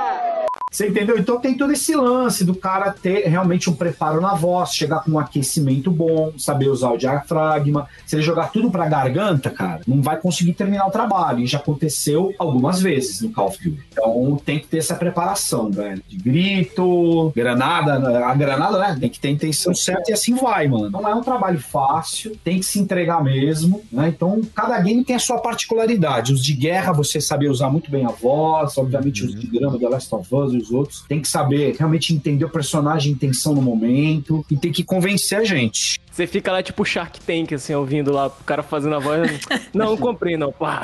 Você 0.75 0.89
entendeu? 0.89 1.17
Então 1.17 1.39
tem 1.39 1.55
todo 1.55 1.71
esse 1.71 1.95
lance 1.95 2.43
do 2.43 2.53
cara 2.53 2.91
ter 2.91 3.29
realmente 3.29 3.69
um 3.69 3.73
preparo 3.73 4.19
na 4.19 4.33
voz, 4.33 4.73
chegar 4.73 4.99
com 4.99 5.11
um 5.11 5.19
aquecimento 5.19 5.89
bom, 5.89 6.33
saber 6.37 6.67
usar 6.67 6.91
o 6.91 6.97
diafragma. 6.97 7.87
Se 8.05 8.17
ele 8.17 8.23
jogar 8.23 8.51
tudo 8.51 8.69
pra 8.69 8.89
garganta, 8.89 9.49
cara, 9.49 9.79
não 9.87 10.01
vai 10.01 10.17
conseguir 10.17 10.51
terminar 10.51 10.85
o 10.85 10.91
trabalho. 10.91 11.39
E 11.39 11.47
já 11.47 11.59
aconteceu 11.59 12.33
algumas 12.37 12.81
vezes 12.81 13.21
no 13.21 13.31
Call 13.31 13.47
of 13.47 13.63
Duty. 13.63 13.83
Então 13.89 14.37
tem 14.43 14.59
que 14.59 14.67
ter 14.67 14.79
essa 14.79 14.95
preparação, 14.95 15.71
velho. 15.71 16.03
De 16.09 16.17
grito, 16.17 17.31
granada. 17.33 17.93
A 18.27 18.35
granada, 18.35 18.77
né? 18.77 18.97
Tem 18.99 19.09
que 19.09 19.17
ter 19.17 19.29
a 19.29 19.31
intenção 19.31 19.73
certa 19.73 20.11
e 20.11 20.13
assim 20.13 20.35
vai, 20.35 20.67
mano. 20.67 20.89
Não 20.89 21.07
é 21.07 21.15
um 21.15 21.23
trabalho 21.23 21.59
fácil, 21.59 22.35
tem 22.43 22.59
que 22.59 22.65
se 22.65 22.79
entregar 22.79 23.23
mesmo, 23.23 23.81
né? 23.89 24.09
Então 24.09 24.41
cada 24.53 24.77
game 24.81 25.05
tem 25.05 25.15
a 25.15 25.19
sua 25.19 25.37
particularidade. 25.37 26.33
Os 26.33 26.43
de 26.43 26.53
guerra, 26.53 26.91
você 26.91 27.21
saber 27.21 27.47
usar 27.47 27.69
muito 27.69 27.89
bem 27.89 28.05
a 28.05 28.09
voz, 28.09 28.77
obviamente 28.77 29.23
os 29.23 29.33
de 29.33 29.47
grama, 29.47 29.79
The 29.79 29.87
Last 29.87 30.13
of 30.13 30.35
Us 30.35 30.64
e 30.65 30.67
os 30.67 30.71
outros. 30.71 31.03
Tem 31.07 31.21
que 31.21 31.27
saber 31.27 31.75
realmente 31.77 32.13
entender 32.13 32.45
o 32.45 32.49
personagem, 32.49 33.11
intenção 33.11 33.53
no 33.53 33.61
momento 33.61 34.45
e 34.49 34.57
tem 34.57 34.71
que 34.71 34.83
convencer 34.83 35.39
a 35.39 35.43
gente. 35.43 35.99
Você 36.15 36.25
fica 36.25 36.49
lá 36.49 36.63
tipo 36.63 36.85
Shark 36.85 37.19
Tank, 37.19 37.53
assim, 37.53 37.73
ouvindo 37.75 38.09
lá 38.09 38.27
o 38.27 38.43
cara 38.45 38.63
fazendo 38.63 38.95
a 38.95 38.99
voz. 38.99 39.41
Não, 39.73 39.87
não 39.87 39.97
comprei, 39.97 40.37
não, 40.37 40.51
pá. 40.51 40.83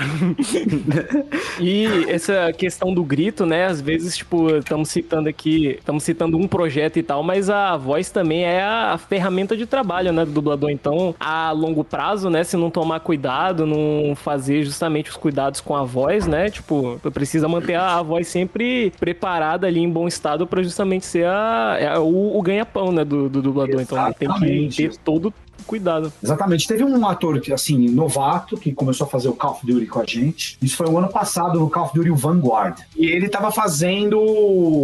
e 1.59 1.86
essa 2.09 2.51
questão 2.51 2.93
do 2.93 3.03
grito, 3.03 3.45
né? 3.45 3.65
Às 3.65 3.79
vezes, 3.79 4.17
tipo, 4.17 4.49
estamos 4.57 4.89
citando 4.89 5.29
aqui, 5.29 5.77
estamos 5.79 6.03
citando 6.03 6.38
um 6.38 6.45
projeto 6.45 6.97
e 6.97 7.03
tal, 7.03 7.23
mas 7.23 7.49
a 7.49 7.77
voz 7.77 8.09
também 8.09 8.43
é 8.43 8.61
a 8.61 8.97
ferramenta 8.97 9.55
de 9.55 9.65
trabalho, 9.65 10.11
né, 10.11 10.25
do 10.25 10.32
dublador. 10.32 10.69
Então, 10.69 11.15
a 11.17 11.51
longo 11.51 11.86
prazo, 11.86 12.29
né, 12.29 12.43
se 12.43 12.57
não 12.57 12.69
tomar 12.69 12.99
cuidado, 12.99 13.65
não 13.65 14.13
fazer 14.15 14.63
justamente 14.63 15.09
os 15.09 15.15
cuidados 15.15 15.61
com 15.61 15.75
a 15.75 15.84
voz, 15.84 16.27
né? 16.27 16.49
Tipo, 16.49 16.99
precisa 17.13 17.47
manter 17.47 17.75
a, 17.75 17.99
a 17.99 18.03
voz 18.03 18.27
sempre 18.27 18.91
preparada 18.99 19.67
ali 19.67 19.79
em 19.79 19.89
bom 19.89 20.07
estado 20.07 20.45
para 20.45 20.61
justamente 20.61 21.05
ser 21.05 21.27
a, 21.27 21.77
é 21.79 21.97
o, 21.97 22.38
o 22.38 22.41
ganha-pão, 22.41 22.91
né, 22.91 23.05
do, 23.05 23.29
do 23.29 23.41
dublador. 23.41 23.79
Então, 23.82 23.97
tem 24.13 24.13
que 24.13 24.25
Exatamente. 24.25 24.89
ter 24.89 24.97
todo 24.97 25.20
cuidado. 25.64 26.12
Exatamente. 26.22 26.68
Teve 26.68 26.84
um 26.84 27.07
ator 27.07 27.39
que, 27.39 27.53
assim, 27.53 27.89
novato, 27.89 28.57
que 28.57 28.72
começou 28.72 29.07
a 29.07 29.09
fazer 29.09 29.30
o 29.30 29.34
Call 29.34 29.51
of 29.51 29.66
Duty 29.66 29.86
com 29.86 29.99
a 29.99 30.05
gente. 30.05 30.57
Isso 30.62 30.76
foi 30.76 30.88
o 30.88 30.97
ano 30.97 31.09
passado 31.09 31.59
no 31.59 31.70
Call 31.70 31.86
of 31.86 31.95
Duty 31.95 32.09
Vanguard. 32.12 32.80
E 32.95 33.05
ele 33.05 33.30
tava 33.30 33.51
fazendo 33.51 34.20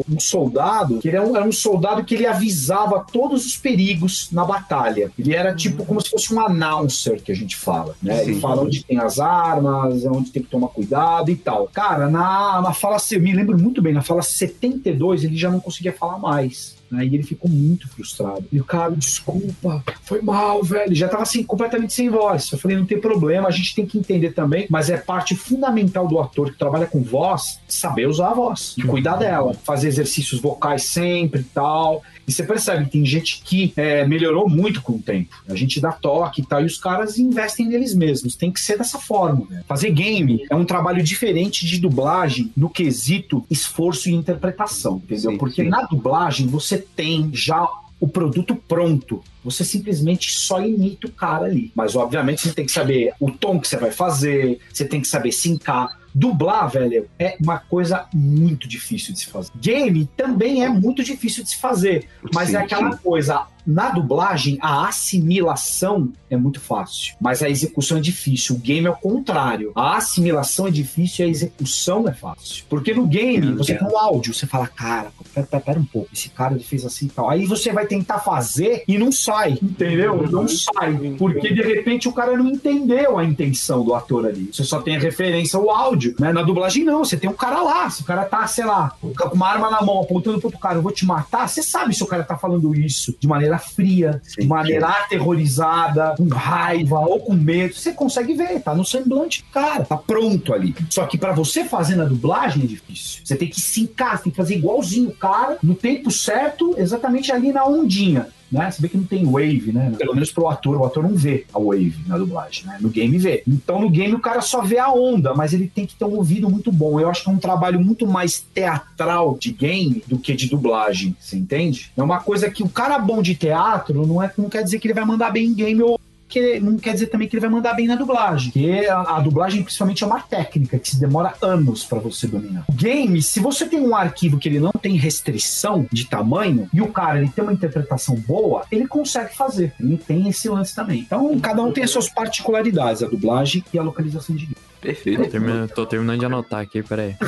um 0.10 0.20
soldado, 0.20 1.00
que 1.00 1.08
ele 1.08 1.18
era 1.18 1.28
um, 1.28 1.36
era 1.36 1.46
um 1.46 1.52
soldado 1.52 2.04
que 2.04 2.16
ele 2.16 2.26
avisava 2.26 3.06
todos 3.12 3.46
os 3.46 3.58
perigos 3.58 4.30
na 4.32 4.46
batalha. 4.46 5.12
Ele 5.18 5.34
era 5.34 5.54
tipo 5.56 5.86
como 5.86 6.02
se 6.02 6.10
fosse 6.10 6.34
um 6.34 6.40
announcer 6.40 7.22
que 7.22 7.32
a 7.32 7.36
gente 7.36 7.56
fala, 7.56 7.96
né? 8.02 8.24
Ele 8.24 8.36
Sim. 8.36 8.42
fala 8.42 8.64
onde 8.64 8.84
tem 8.84 9.00
as 9.00 9.20
armas, 9.20 10.06
onde 10.06 10.32
tem 10.32 10.44
que 10.44 10.50
tomar 10.50 10.68
cuidado 10.70 11.30
e 11.30 11.36
tal. 11.36 11.68
Cara, 11.68 12.10
na, 12.10 12.62
na 12.62 12.74
fala, 12.74 12.98
eu 13.12 13.22
me 13.22 13.34
lembro 13.34 13.58
muito 13.58 13.82
bem, 13.82 13.94
na 13.94 14.02
fala 14.02 14.22
72 14.22 15.24
ele 15.24 15.36
já 15.36 15.50
não 15.50 15.60
conseguia 15.60 15.94
falar 15.94 16.18
mais. 16.18 16.77
E 16.92 17.16
ele 17.16 17.24
ficou 17.24 17.50
muito 17.50 17.88
frustrado. 17.90 18.46
E 18.52 18.60
o 18.60 18.64
cara, 18.64 18.92
desculpa, 18.96 19.84
foi 20.04 20.22
mal, 20.22 20.64
velho. 20.64 20.96
Já 20.96 21.08
tava 21.08 21.24
assim, 21.24 21.44
completamente 21.44 21.94
sem 21.94 22.10
voz. 22.10 22.52
Eu 22.52 22.58
falei, 22.58 22.78
não 22.78 22.86
tem 22.86 23.00
problema, 23.00 23.48
a 23.48 23.52
gente 23.52 23.76
tem 23.76 23.86
que 23.86 23.98
entender 23.98 24.32
também, 24.32 24.68
mas 24.70 24.90
é 24.90 24.98
parte 24.98 25.36
fundamental 25.36 26.08
do 26.08 26.20
ator 26.20 26.52
que 26.52 26.58
trabalha 26.58 26.86
com 26.86 27.02
voz 27.02 27.60
saber 27.68 28.08
usar 28.08 28.30
a 28.30 28.34
voz 28.34 28.76
e 28.78 28.84
cuidar 28.84 29.18
dela, 29.18 29.54
fazer 29.54 29.88
exercícios 29.88 30.42
vocais 30.42 30.84
sempre 30.84 31.42
e 31.42 31.46
tal. 31.46 32.04
E 32.28 32.32
você 32.32 32.44
percebe 32.44 32.86
que 32.86 32.92
tem 32.92 33.06
gente 33.06 33.42
que 33.44 33.72
é, 33.78 34.06
melhorou 34.06 34.50
muito 34.50 34.82
com 34.82 34.94
o 34.94 35.00
tempo. 35.00 35.36
A 35.48 35.56
gente 35.56 35.80
dá 35.80 35.92
toque 35.92 36.42
e 36.42 36.46
tal, 36.46 36.62
e 36.62 36.66
os 36.66 36.78
caras 36.78 37.18
investem 37.18 37.68
neles 37.68 37.96
mesmos. 37.96 38.36
Tem 38.36 38.52
que 38.52 38.60
ser 38.60 38.78
dessa 38.78 39.00
forma. 39.00 39.46
né? 39.50 39.64
Fazer 39.68 39.92
game 39.92 40.46
é 40.50 40.56
um 40.56 40.66
trabalho 40.66 41.02
diferente 41.02 41.66
de 41.66 41.80
dublagem 41.80 42.52
no 42.56 42.70
quesito 42.70 43.46
esforço 43.50 44.10
e 44.10 44.14
interpretação, 44.14 45.02
entendeu? 45.06 45.32
Sim, 45.32 45.38
Porque 45.38 45.64
sim. 45.64 45.70
na 45.70 45.84
dublagem 45.84 46.48
você 46.48 46.78
tem 46.78 47.30
já 47.34 47.66
o 48.00 48.08
produto 48.08 48.56
pronto. 48.56 49.24
Você 49.44 49.64
simplesmente 49.64 50.32
só 50.32 50.62
imita 50.62 51.08
o 51.08 51.12
cara 51.12 51.46
ali. 51.46 51.72
Mas, 51.74 51.96
obviamente, 51.96 52.42
você 52.42 52.54
tem 52.54 52.66
que 52.66 52.72
saber 52.72 53.14
o 53.20 53.32
tom 53.32 53.60
que 53.60 53.68
você 53.68 53.78
vai 53.78 53.92
fazer, 53.92 54.60
você 54.72 54.86
tem 54.86 55.02
que 55.02 55.08
saber 55.08 55.32
sincar. 55.32 55.88
Dublar, 56.18 56.68
velho, 56.68 57.08
é 57.20 57.38
uma 57.40 57.60
coisa 57.60 58.08
muito 58.12 58.68
difícil 58.68 59.14
de 59.14 59.20
se 59.20 59.28
fazer. 59.28 59.52
Game 59.56 60.10
também 60.18 60.64
é 60.64 60.68
muito 60.68 61.04
difícil 61.04 61.44
de 61.44 61.52
se 61.52 61.58
fazer, 61.58 62.08
mas 62.34 62.50
Sim, 62.50 62.56
é 62.56 62.60
aquela 62.60 62.92
sim. 62.94 62.98
coisa. 63.04 63.46
Na 63.68 63.90
dublagem, 63.90 64.58
a 64.62 64.88
assimilação 64.88 66.14
é 66.30 66.38
muito 66.38 66.62
fácil, 66.62 67.16
mas 67.20 67.44
a 67.44 67.50
execução 67.50 67.98
é 67.98 68.02
difícil. 68.02 68.56
O 68.56 68.60
game 68.60 68.88
é 68.88 68.90
o 68.90 68.96
contrário. 68.96 69.74
A 69.76 69.98
assimilação 69.98 70.68
é 70.68 70.72
difícil 70.72 71.26
e 71.26 71.28
a 71.28 71.32
execução 71.32 72.08
é 72.08 72.14
fácil. 72.14 72.64
Porque 72.70 72.94
no 72.94 73.06
game, 73.06 73.54
você 73.54 73.76
tem 73.76 73.86
um 73.86 73.98
áudio, 73.98 74.34
você 74.34 74.48
fala, 74.48 74.68
cara, 74.68 75.12
pera, 75.34 75.46
pera, 75.46 75.64
pera 75.64 75.80
um 75.80 75.86
pouco, 75.86 76.10
esse 76.14 76.30
cara 76.30 76.54
ele 76.54 76.64
fez 76.64 76.86
assim 76.86 77.08
e 77.08 77.10
tal. 77.10 77.30
Aí 77.30 77.46
você 77.46 77.74
vai 77.74 77.86
tentar 77.86 78.20
fazer 78.20 78.84
e 78.88 78.98
não 78.98 79.12
sai, 79.12 79.58
entendeu? 79.62 80.26
Não 80.30 80.48
sai. 80.48 80.98
Porque 81.18 81.54
de 81.54 81.62
repente 81.62 82.08
o 82.08 82.14
cara 82.14 82.38
não 82.38 82.48
entendeu 82.48 83.18
a 83.18 83.26
intenção 83.26 83.84
do 83.84 83.94
ator 83.94 84.26
ali. 84.26 84.50
Você 84.52 84.64
só 84.64 84.82
tem 84.82 84.96
a 84.96 85.00
referência 85.00 85.60
ao 85.60 85.70
áudio, 85.70 86.16
né? 86.20 86.32
Na 86.32 86.42
dublagem 86.42 86.86
não, 86.86 87.04
você 87.04 87.18
tem 87.18 87.30
um 87.30 87.34
cara 87.34 87.62
lá. 87.62 87.90
Se 87.90 88.02
o 88.02 88.06
cara 88.06 88.24
tá, 88.24 88.48
sei 88.48 88.66
lá, 88.66 88.96
com 89.02 89.36
uma 89.36 89.48
arma 89.48 89.70
na 89.70 89.82
mão 89.82 90.02
apontando 90.02 90.38
pro 90.38 90.48
outro 90.48 90.60
cara, 90.60 90.76
eu 90.78 90.82
vou 90.82 90.92
te 90.92 91.06
matar, 91.06 91.50
você 91.50 91.62
sabe 91.62 91.94
se 91.94 92.02
o 92.02 92.08
cara 92.08 92.24
tá 92.24 92.38
falando 92.38 92.74
isso 92.74 93.16
de 93.20 93.28
maneira 93.28 93.57
fria, 93.58 94.22
de 94.38 94.46
maneira 94.46 94.88
aterrorizada, 94.88 96.16
com 96.18 96.28
raiva 96.28 97.00
ou 97.00 97.20
com 97.20 97.34
medo. 97.34 97.74
Você 97.74 97.92
consegue 97.92 98.34
ver, 98.34 98.62
tá 98.62 98.74
no 98.74 98.86
semblante 98.86 99.44
do 99.44 99.50
cara, 99.52 99.86
tá 99.86 99.98
pronto 99.98 100.54
ali. 100.54 100.76
Só 100.90 101.06
que 101.06 101.18
pra 101.18 101.32
você 101.32 101.64
fazer 101.64 101.96
na 101.96 102.06
dublagem 102.06 102.64
é 102.64 102.68
difícil. 102.68 103.22
Você 103.24 103.36
tem 103.36 103.50
que 103.50 103.60
se 103.60 103.82
encaixar, 103.82 104.24
tem 104.24 104.32
que 104.32 104.38
fazer 104.38 104.56
igualzinho 104.56 105.10
o 105.10 105.16
cara, 105.16 105.58
no 105.62 105.76
tempo 105.76 106.10
certo, 106.12 106.76
exatamente 106.78 107.32
ali 107.32 107.52
na 107.52 107.66
ondinha. 107.66 108.28
Né? 108.52 108.72
Você 108.72 108.82
vê 108.82 108.90
que 108.90 108.98
não 108.98 109.04
tem 109.04 109.26
wave, 109.26 109.72
né? 109.74 109.94
Pelo 109.98 110.14
menos 110.14 110.32
pro 110.32 110.48
ator, 110.48 110.78
o 110.78 110.86
ator 110.86 111.04
não 111.04 111.16
vê 111.16 111.46
a 111.54 111.60
wave 111.60 111.98
na 112.08 112.18
dublagem, 112.18 112.66
né? 112.66 112.78
No 112.80 112.90
game 112.90 113.18
vê. 113.18 113.44
Então 113.48 113.82
no 113.82 113.90
game 113.90 114.14
o 114.14 114.20
cara 114.20 114.42
só 114.42 114.62
vê 114.62 114.78
a 114.78 114.90
onda, 114.92 115.34
mas 115.34 115.54
ele 115.54 115.68
tem 115.68 115.86
que 115.86 115.96
ter 115.96 116.06
um 116.06 116.16
ouvido 116.16 116.50
muito 116.50 116.72
bom. 116.72 117.00
Eu 117.00 117.10
acho 117.10 117.24
que 117.24 117.30
é 117.30 117.34
um 117.34 117.38
trabalho 117.38 117.80
muito 117.80 118.08
mais 118.08 118.40
teatral 118.54 119.38
de 119.40 119.52
game 119.52 120.04
do 120.08 120.18
que 120.18 120.34
de 120.34 120.50
dublagem, 120.50 121.16
você 121.20 121.38
entende? 121.38 121.92
É 121.98 122.02
uma 122.02 122.20
coisa 122.20 122.50
que 122.50 122.64
o 122.64 122.70
cara 122.70 122.98
bom 123.00 123.22
de 123.22 123.36
teatro 123.36 124.06
não, 124.06 124.22
é, 124.22 124.32
não 124.38 124.50
quer 124.50 124.64
dizer 124.64 124.80
que 124.80 124.88
ele 124.88 124.94
vai 124.94 125.06
mandar 125.06 125.32
bem 125.32 125.48
em 125.48 125.54
game 125.54 125.82
ou 125.82 126.00
que 126.28 126.60
não 126.60 126.78
quer 126.78 126.94
dizer 126.94 127.08
também 127.08 127.28
que 127.28 127.36
ele 127.36 127.42
vai 127.42 127.50
mandar 127.50 127.74
bem 127.74 127.88
na 127.88 127.96
dublagem. 127.96 128.52
Porque 128.52 128.86
a, 128.88 129.18
a 129.18 129.20
dublagem, 129.20 129.64
principalmente, 129.64 130.04
é 130.04 130.08
uma 130.08 130.22
técnica 130.22 130.78
que 130.78 130.90
se 130.90 131.00
demora 131.00 131.34
anos 131.42 131.84
para 131.84 132.00
você 132.00 132.28
dominar. 132.28 132.66
O 132.68 132.74
game, 132.74 133.22
se 133.22 133.40
você 133.40 133.66
tem 133.66 133.80
um 133.80 133.96
arquivo 133.96 134.38
que 134.38 134.50
ele 134.50 134.60
não 134.60 134.72
tem 134.72 134.96
restrição 134.96 135.88
de 135.92 136.06
tamanho 136.06 136.70
e 136.74 136.82
o 136.82 136.88
cara 136.88 137.20
ele 137.20 137.30
tem 137.30 137.44
uma 137.44 137.54
interpretação 137.54 138.16
boa, 138.16 138.66
ele 138.72 138.88
consegue 138.88 139.36
fazer. 139.36 139.74
Ele 139.80 139.98
tem 139.98 140.28
esse 140.28 140.50
lance 140.50 140.76
também. 140.76 141.00
Então, 141.00 141.40
cada 141.40 141.64
um 141.64 141.72
tem 141.72 141.84
as 141.84 141.92
suas 141.92 142.10
particularidades, 142.10 143.04
a 143.04 143.08
dublagem 143.08 143.64
e 143.74 143.80
a 143.80 143.84
localização 143.84 144.36
de 144.36 144.46
game. 144.46 144.58
Perfeito. 144.82 145.24
Tô 145.24 145.30
terminando, 145.30 145.70
tô 145.70 145.86
terminando 145.86 146.20
de 146.20 146.26
anotar 146.26 146.62
aqui, 146.62 146.84
peraí. 146.84 147.16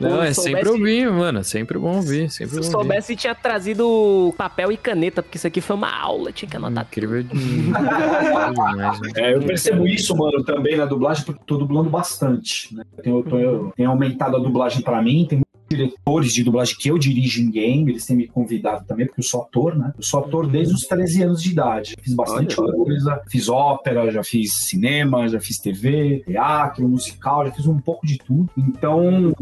Não, 0.00 0.22
é 0.22 0.32
se 0.32 0.42
sempre 0.42 0.68
ouvir, 0.68 1.10
mano. 1.10 1.44
Sempre 1.44 1.78
bom 1.78 1.96
ouvir. 1.96 2.30
Sempre 2.30 2.54
Se 2.54 2.60
ouvir. 2.60 2.70
soubesse, 2.70 3.14
tinha 3.14 3.34
trazido 3.34 4.34
papel 4.36 4.72
e 4.72 4.76
caneta, 4.84 5.22
porque 5.22 5.36
isso 5.38 5.46
aqui 5.46 5.60
foi 5.60 5.74
uma 5.76 5.90
aula, 5.90 6.30
tinha 6.30 6.48
que 6.48 6.56
anotar. 6.56 6.84
Incrível 6.90 7.22
de... 7.22 7.28
demais? 7.32 9.00
É, 9.16 9.34
eu 9.34 9.40
percebo 9.42 9.86
isso, 9.86 10.14
mano, 10.16 10.44
também 10.44 10.76
na 10.76 10.84
dublagem, 10.84 11.24
porque 11.24 11.40
eu 11.40 11.46
tô 11.46 11.56
dublando 11.56 11.88
bastante. 11.90 12.74
Né? 12.74 12.84
Tenho, 13.02 13.18
eu 13.18 13.22
tô- 13.24 13.38
eu 13.38 13.72
tenho 13.76 13.90
aumentado 13.90 14.36
a 14.36 14.38
dublagem 14.40 14.82
pra 14.82 15.00
mim, 15.02 15.26
tem 15.28 15.43
diretores 15.68 16.32
de 16.32 16.44
dublagem 16.44 16.76
que 16.78 16.90
eu 16.90 16.98
dirijo 16.98 17.42
em 17.42 17.50
game, 17.50 17.90
eles 17.90 18.06
têm 18.06 18.16
me 18.16 18.26
convidado 18.26 18.84
também, 18.86 19.06
porque 19.06 19.20
eu 19.20 19.24
sou 19.24 19.42
ator, 19.42 19.76
né? 19.76 19.92
Eu 19.96 20.02
sou 20.02 20.20
ator 20.20 20.46
desde 20.46 20.74
os 20.74 20.82
13 20.82 21.22
anos 21.22 21.42
de 21.42 21.50
idade. 21.50 21.96
Fiz 22.00 22.14
bastante 22.14 22.56
coisa, 22.56 23.20
fiz 23.28 23.48
ópera, 23.48 24.10
já 24.10 24.22
fiz 24.22 24.52
cinema, 24.52 25.28
já 25.28 25.40
fiz 25.40 25.58
TV, 25.58 26.22
teatro, 26.26 26.88
musical, 26.88 27.46
já 27.46 27.52
fiz 27.52 27.66
um 27.66 27.78
pouco 27.78 28.06
de 28.06 28.18
tudo. 28.18 28.48
Então, 28.56 29.32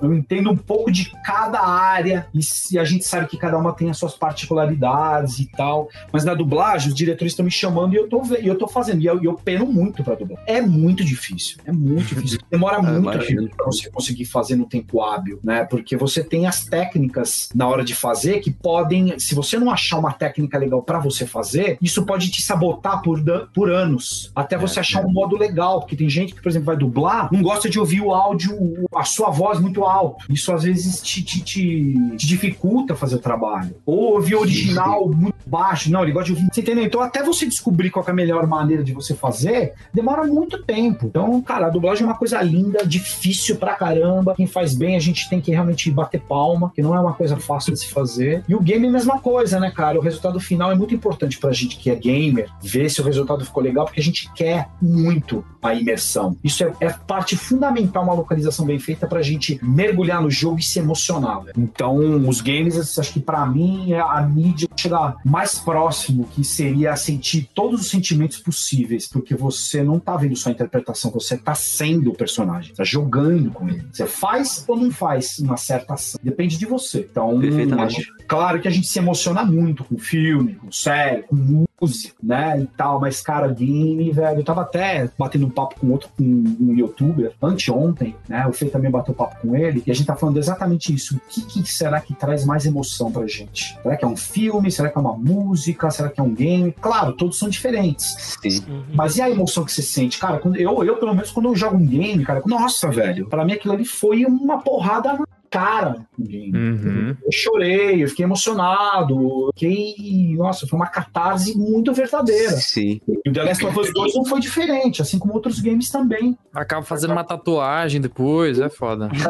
eu 0.00 0.14
entendo 0.14 0.50
um 0.50 0.56
pouco 0.56 0.90
de 0.90 1.10
cada 1.24 1.60
área 1.60 2.26
e 2.34 2.42
se 2.42 2.78
a 2.78 2.84
gente 2.84 3.04
sabe 3.04 3.26
que 3.26 3.36
cada 3.36 3.58
uma 3.58 3.72
tem 3.72 3.90
as 3.90 3.98
suas 3.98 4.14
particularidades 4.14 5.38
e 5.38 5.46
tal. 5.50 5.88
Mas 6.12 6.24
na 6.24 6.34
dublagem, 6.34 6.88
os 6.88 6.94
diretores 6.94 7.32
estão 7.32 7.44
me 7.44 7.50
chamando 7.50 7.94
e 7.94 7.96
eu 7.96 8.08
tô, 8.08 8.22
e 8.40 8.46
eu 8.46 8.56
tô 8.56 8.66
fazendo. 8.66 9.00
E 9.00 9.06
eu, 9.06 9.22
eu 9.22 9.34
peno 9.34 9.66
muito 9.66 10.02
pra 10.02 10.14
dublar. 10.14 10.42
É 10.46 10.60
muito 10.60 11.04
difícil. 11.04 11.58
É 11.64 11.72
muito 11.72 12.14
difícil. 12.14 12.38
Demora 12.50 12.80
muito 12.80 12.98
imagino. 12.98 13.42
tempo 13.42 13.56
pra 13.56 13.66
você 13.66 13.90
conseguir 13.90 14.24
fazer 14.24 14.56
no 14.56 14.66
tempo 14.66 15.02
hábil, 15.02 15.38
né? 15.42 15.64
Porque 15.72 15.96
você 15.96 16.22
tem 16.22 16.46
as 16.46 16.66
técnicas 16.66 17.48
na 17.54 17.66
hora 17.66 17.82
de 17.82 17.94
fazer 17.94 18.40
que 18.40 18.50
podem, 18.50 19.18
se 19.18 19.34
você 19.34 19.58
não 19.58 19.70
achar 19.70 19.98
uma 19.98 20.12
técnica 20.12 20.58
legal 20.58 20.82
pra 20.82 20.98
você 20.98 21.24
fazer, 21.26 21.78
isso 21.80 22.04
pode 22.04 22.30
te 22.30 22.42
sabotar 22.42 23.00
por, 23.00 23.18
por 23.54 23.70
anos. 23.70 24.30
Até 24.36 24.58
você 24.58 24.80
achar 24.80 25.02
um 25.02 25.10
modo 25.10 25.34
legal. 25.34 25.80
Porque 25.80 25.96
tem 25.96 26.10
gente 26.10 26.34
que, 26.34 26.42
por 26.42 26.50
exemplo, 26.50 26.66
vai 26.66 26.76
dublar, 26.76 27.30
não 27.32 27.40
gosta 27.40 27.70
de 27.70 27.78
ouvir 27.80 28.02
o 28.02 28.12
áudio, 28.12 28.84
a 28.94 29.02
sua 29.04 29.30
voz 29.30 29.58
muito 29.58 29.82
alto. 29.84 30.26
Isso 30.28 30.52
às 30.52 30.62
vezes 30.62 31.00
te, 31.00 31.22
te, 31.24 31.42
te- 31.42 31.94
te 32.18 32.26
dificulta 32.26 32.94
fazer 32.94 33.14
o 33.16 33.18
trabalho. 33.18 33.74
Ou 33.86 34.12
ouvir 34.16 34.34
o 34.34 34.40
original 34.40 35.08
muito 35.08 35.36
baixo. 35.46 35.90
Não, 35.90 36.02
ele 36.02 36.12
gosta 36.12 36.26
de 36.26 36.32
ouvir. 36.32 36.48
Você 36.52 36.60
entendeu? 36.60 36.84
Então, 36.84 37.00
até 37.00 37.22
você 37.22 37.46
descobrir 37.46 37.88
qual 37.90 38.04
é 38.06 38.10
a 38.10 38.14
melhor 38.14 38.46
maneira 38.46 38.84
de 38.84 38.92
você 38.92 39.14
fazer, 39.14 39.72
demora 39.94 40.24
muito 40.26 40.62
tempo. 40.62 41.06
Então, 41.06 41.40
cara, 41.40 41.68
a 41.68 41.70
dublagem 41.70 42.02
é 42.04 42.06
uma 42.06 42.18
coisa 42.18 42.42
linda, 42.42 42.84
difícil 42.84 43.56
pra 43.56 43.74
caramba. 43.74 44.34
Quem 44.34 44.46
faz 44.46 44.74
bem, 44.74 44.96
a 44.96 45.00
gente 45.00 45.30
tem 45.30 45.40
que 45.40 45.50
realmente 45.62 45.90
bater 45.90 46.20
palma, 46.20 46.72
que 46.74 46.82
não 46.82 46.94
é 46.94 47.00
uma 47.00 47.14
coisa 47.14 47.36
fácil 47.36 47.72
de 47.72 47.80
se 47.80 47.88
fazer. 47.88 48.44
E 48.48 48.54
o 48.54 48.60
game 48.60 48.86
é 48.86 48.88
a 48.88 48.92
mesma 48.92 49.18
coisa, 49.18 49.58
né, 49.58 49.70
cara? 49.70 49.98
O 49.98 50.02
resultado 50.02 50.38
final 50.40 50.70
é 50.70 50.74
muito 50.74 50.94
importante 50.94 51.38
pra 51.38 51.52
gente 51.52 51.76
que 51.76 51.90
é 51.90 51.94
gamer, 51.94 52.50
ver 52.60 52.90
se 52.90 53.00
o 53.00 53.04
resultado 53.04 53.44
ficou 53.44 53.62
legal, 53.62 53.84
porque 53.84 54.00
a 54.00 54.04
gente 54.04 54.30
quer 54.34 54.68
muito 54.80 55.44
a 55.62 55.74
imersão. 55.74 56.36
Isso 56.42 56.64
é, 56.64 56.72
é 56.80 56.90
parte 56.90 57.36
fundamental, 57.36 58.02
uma 58.02 58.14
localização 58.14 58.66
bem 58.66 58.78
feita 58.78 59.06
pra 59.06 59.22
gente 59.22 59.60
mergulhar 59.62 60.20
no 60.20 60.30
jogo 60.30 60.58
e 60.58 60.62
se 60.62 60.78
emocionar. 60.78 61.42
velho. 61.42 61.54
Então, 61.56 61.96
os 62.28 62.40
games, 62.40 62.98
acho 62.98 63.12
que 63.12 63.20
pra 63.20 63.46
mim, 63.46 63.92
é 63.92 64.00
a 64.00 64.20
mídia 64.22 64.68
que 64.68 64.82
chega 64.82 65.16
mais 65.24 65.58
próximo, 65.58 66.28
que 66.32 66.42
seria 66.44 66.96
sentir 66.96 67.48
todos 67.54 67.80
os 67.80 67.90
sentimentos 67.90 68.38
possíveis, 68.38 69.06
porque 69.06 69.34
você 69.34 69.82
não 69.82 70.00
tá 70.00 70.16
vendo 70.16 70.36
só 70.36 70.48
a 70.48 70.52
interpretação, 70.52 71.10
você 71.10 71.36
tá 71.36 71.54
sendo 71.54 72.10
o 72.10 72.14
personagem, 72.14 72.74
tá 72.74 72.84
jogando 72.84 73.50
com 73.50 73.68
ele. 73.68 73.86
Você 73.92 74.06
faz 74.06 74.64
ou 74.66 74.76
não 74.76 74.90
faz 74.90 75.38
uma 75.38 75.51
certa 75.56 75.94
ação? 75.94 76.20
Depende 76.22 76.58
de 76.58 76.66
você. 76.66 77.06
Então, 77.10 77.40
gente- 77.88 78.12
claro 78.26 78.60
que 78.60 78.68
a 78.68 78.70
gente 78.70 78.86
se 78.86 78.98
emociona 78.98 79.44
muito 79.44 79.84
com 79.84 79.98
filme, 79.98 80.54
com 80.54 80.70
série, 80.72 81.22
com 81.22 81.36
música, 81.80 82.14
né, 82.22 82.60
e 82.60 82.66
tal, 82.76 83.00
mas, 83.00 83.20
cara, 83.20 83.48
game, 83.48 84.08
velho, 84.12 84.38
eu 84.40 84.44
tava 84.44 84.62
até 84.62 85.10
batendo 85.18 85.46
um 85.46 85.50
papo 85.50 85.74
com 85.80 85.90
outro, 85.90 86.08
com 86.16 86.22
um 86.22 86.74
youtuber, 86.76 87.32
anteontem, 87.42 88.14
né, 88.28 88.46
o 88.46 88.52
Fê 88.52 88.66
também 88.66 88.88
bateu 88.90 89.12
papo 89.12 89.40
com 89.40 89.56
ele, 89.56 89.82
e 89.84 89.90
a 89.90 89.94
gente 89.94 90.06
tá 90.06 90.14
falando 90.14 90.36
exatamente 90.38 90.94
isso, 90.94 91.16
o 91.16 91.20
que, 91.28 91.62
que 91.62 91.72
será 91.72 92.00
que 92.00 92.14
traz 92.14 92.44
mais 92.44 92.66
emoção 92.66 93.10
pra 93.10 93.26
gente? 93.26 93.76
Será 93.82 93.96
que 93.96 94.04
é 94.04 94.08
um 94.08 94.16
filme? 94.16 94.70
Será 94.70 94.88
que 94.90 94.96
é 94.96 95.00
uma 95.00 95.16
música? 95.16 95.90
Será 95.90 96.08
que 96.08 96.20
é 96.20 96.22
um 96.22 96.32
game? 96.32 96.72
Claro, 96.80 97.14
todos 97.14 97.36
são 97.38 97.48
diferentes, 97.48 98.36
Sim. 98.40 98.62
mas 98.94 99.16
e 99.16 99.22
a 99.22 99.28
emoção 99.28 99.64
que 99.64 99.72
você 99.72 99.82
sente? 99.82 100.18
Cara, 100.18 100.38
quando 100.38 100.56
eu, 100.56 100.84
eu, 100.84 100.96
pelo 100.98 101.14
menos, 101.14 101.30
quando 101.32 101.46
eu 101.46 101.56
jogo 101.56 101.76
um 101.76 101.84
game, 101.86 102.24
cara, 102.24 102.42
nossa, 102.46 102.88
velho, 102.90 103.28
pra 103.28 103.44
mim 103.44 103.54
aquilo 103.54 103.74
ali 103.74 103.84
foi 103.84 104.24
uma 104.24 104.60
porrada 104.60 105.18
cara. 105.52 106.06
um. 106.18 106.50
Uhum. 106.54 107.16
Eu 107.22 107.30
chorei, 107.30 108.02
eu 108.02 108.08
fiquei 108.08 108.24
emocionado, 108.24 109.50
fiquei. 109.54 110.34
Nossa, 110.36 110.66
foi 110.66 110.78
uma 110.78 110.86
catarse 110.86 111.56
muito 111.56 111.92
verdadeira. 111.92 112.52
Sim. 112.52 113.00
E 113.06 113.28
o 113.28 113.32
The 113.32 113.42
Last 113.42 113.66
of 113.66 113.78
Us 113.78 113.92
2 113.92 114.14
não 114.14 114.24
foi 114.24 114.40
diferente, 114.40 115.02
assim 115.02 115.18
como 115.18 115.34
outros 115.34 115.60
games 115.60 115.90
também. 115.90 116.36
Acaba 116.54 116.82
fazendo 116.82 117.12
uma 117.12 117.22
tatuagem 117.22 118.00
depois, 118.00 118.58
é 118.58 118.70
foda. 118.70 119.10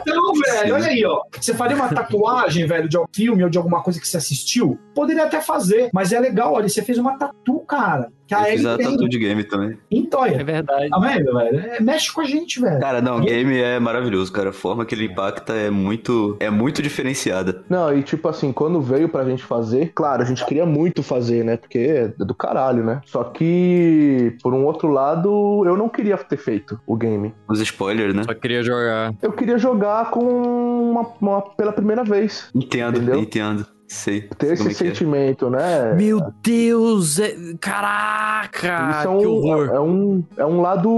Então, 0.00 0.32
velho, 0.34 0.74
olha 0.74 0.86
aí, 0.86 1.04
ó. 1.04 1.22
Você 1.38 1.52
faria 1.52 1.76
uma 1.76 1.88
tatuagem, 1.88 2.66
velho, 2.66 2.88
de 2.88 2.96
algum 2.96 3.08
filme 3.12 3.44
ou 3.44 3.50
de 3.50 3.58
alguma 3.58 3.82
coisa 3.82 4.00
que 4.00 4.08
você 4.08 4.16
assistiu? 4.16 4.78
Poderia 4.94 5.24
até 5.24 5.40
fazer, 5.40 5.90
mas 5.92 6.12
é 6.12 6.18
legal, 6.18 6.54
olha, 6.54 6.68
você 6.68 6.82
fez 6.82 6.96
uma 6.96 7.18
tatu, 7.18 7.60
cara. 7.60 8.10
Que 8.30 8.34
a 8.36 8.48
Ellie 8.52 8.66
a 8.68 8.76
tem. 8.76 8.90
tatu 8.92 9.08
de 9.08 9.18
game 9.18 9.42
também. 9.42 9.70
É 9.70 9.96
Entoia. 9.96 10.44
verdade. 10.44 10.88
Tá 10.88 10.98
vendo, 11.00 11.34
velho? 11.34 11.58
É, 11.58 11.80
mexe 11.80 12.12
com 12.12 12.20
a 12.20 12.24
gente, 12.24 12.60
velho. 12.60 12.78
Cara, 12.78 13.02
não, 13.02 13.20
game 13.20 13.58
é 13.58 13.78
maravilhoso, 13.80 14.32
cara. 14.32 14.50
A 14.50 14.52
forma 14.52 14.84
que 14.86 14.94
ele 14.94 15.06
impacta 15.06 15.52
é 15.52 15.68
muito, 15.68 16.36
é 16.38 16.48
muito 16.48 16.80
diferenciada. 16.80 17.64
Não, 17.68 17.92
e 17.96 18.02
tipo 18.04 18.28
assim, 18.28 18.52
quando 18.52 18.80
veio 18.80 19.08
pra 19.08 19.24
gente 19.24 19.42
fazer, 19.42 19.90
claro, 19.94 20.22
a 20.22 20.24
gente 20.24 20.46
queria 20.46 20.64
muito 20.64 21.02
fazer, 21.02 21.44
né? 21.44 21.56
Porque 21.56 21.78
é 21.78 22.24
do 22.24 22.34
caralho, 22.34 22.84
né? 22.84 23.00
Só 23.04 23.24
que, 23.24 24.36
por 24.42 24.54
um 24.54 24.64
outro 24.64 24.88
lado, 24.88 25.64
eu 25.66 25.76
não 25.76 25.88
queria 25.88 26.16
ter 26.16 26.36
feito 26.36 26.78
o 26.86 26.94
game. 26.96 27.34
Os 27.48 27.60
spoilers, 27.60 28.14
né? 28.14 28.22
Só 28.22 28.34
queria 28.34 28.62
jogar. 28.62 29.12
Eu 29.20 29.32
queria 29.32 29.58
jogar 29.58 30.10
com 30.10 30.20
uma, 30.92 31.06
uma- 31.20 31.42
pela 31.42 31.72
primeira 31.72 32.04
vez. 32.04 32.48
Entendo, 32.54 32.98
Entendeu? 32.98 33.18
entendo. 33.20 33.66
Sei. 33.90 34.20
Ter 34.38 34.52
esse 34.52 34.68
é 34.68 34.70
é. 34.70 34.74
sentimento, 34.74 35.50
né? 35.50 35.92
Meu 35.94 36.32
Deus! 36.40 37.18
é- 37.18 37.34
Caraca! 37.60 38.90
Isso 38.90 39.00
é 39.00 39.02
que 39.02 39.08
um, 39.26 39.30
horror! 39.30 39.70
é, 39.74 39.80
um, 39.80 40.22
é 40.36 40.46
um 40.46 40.60
lado 40.60 40.88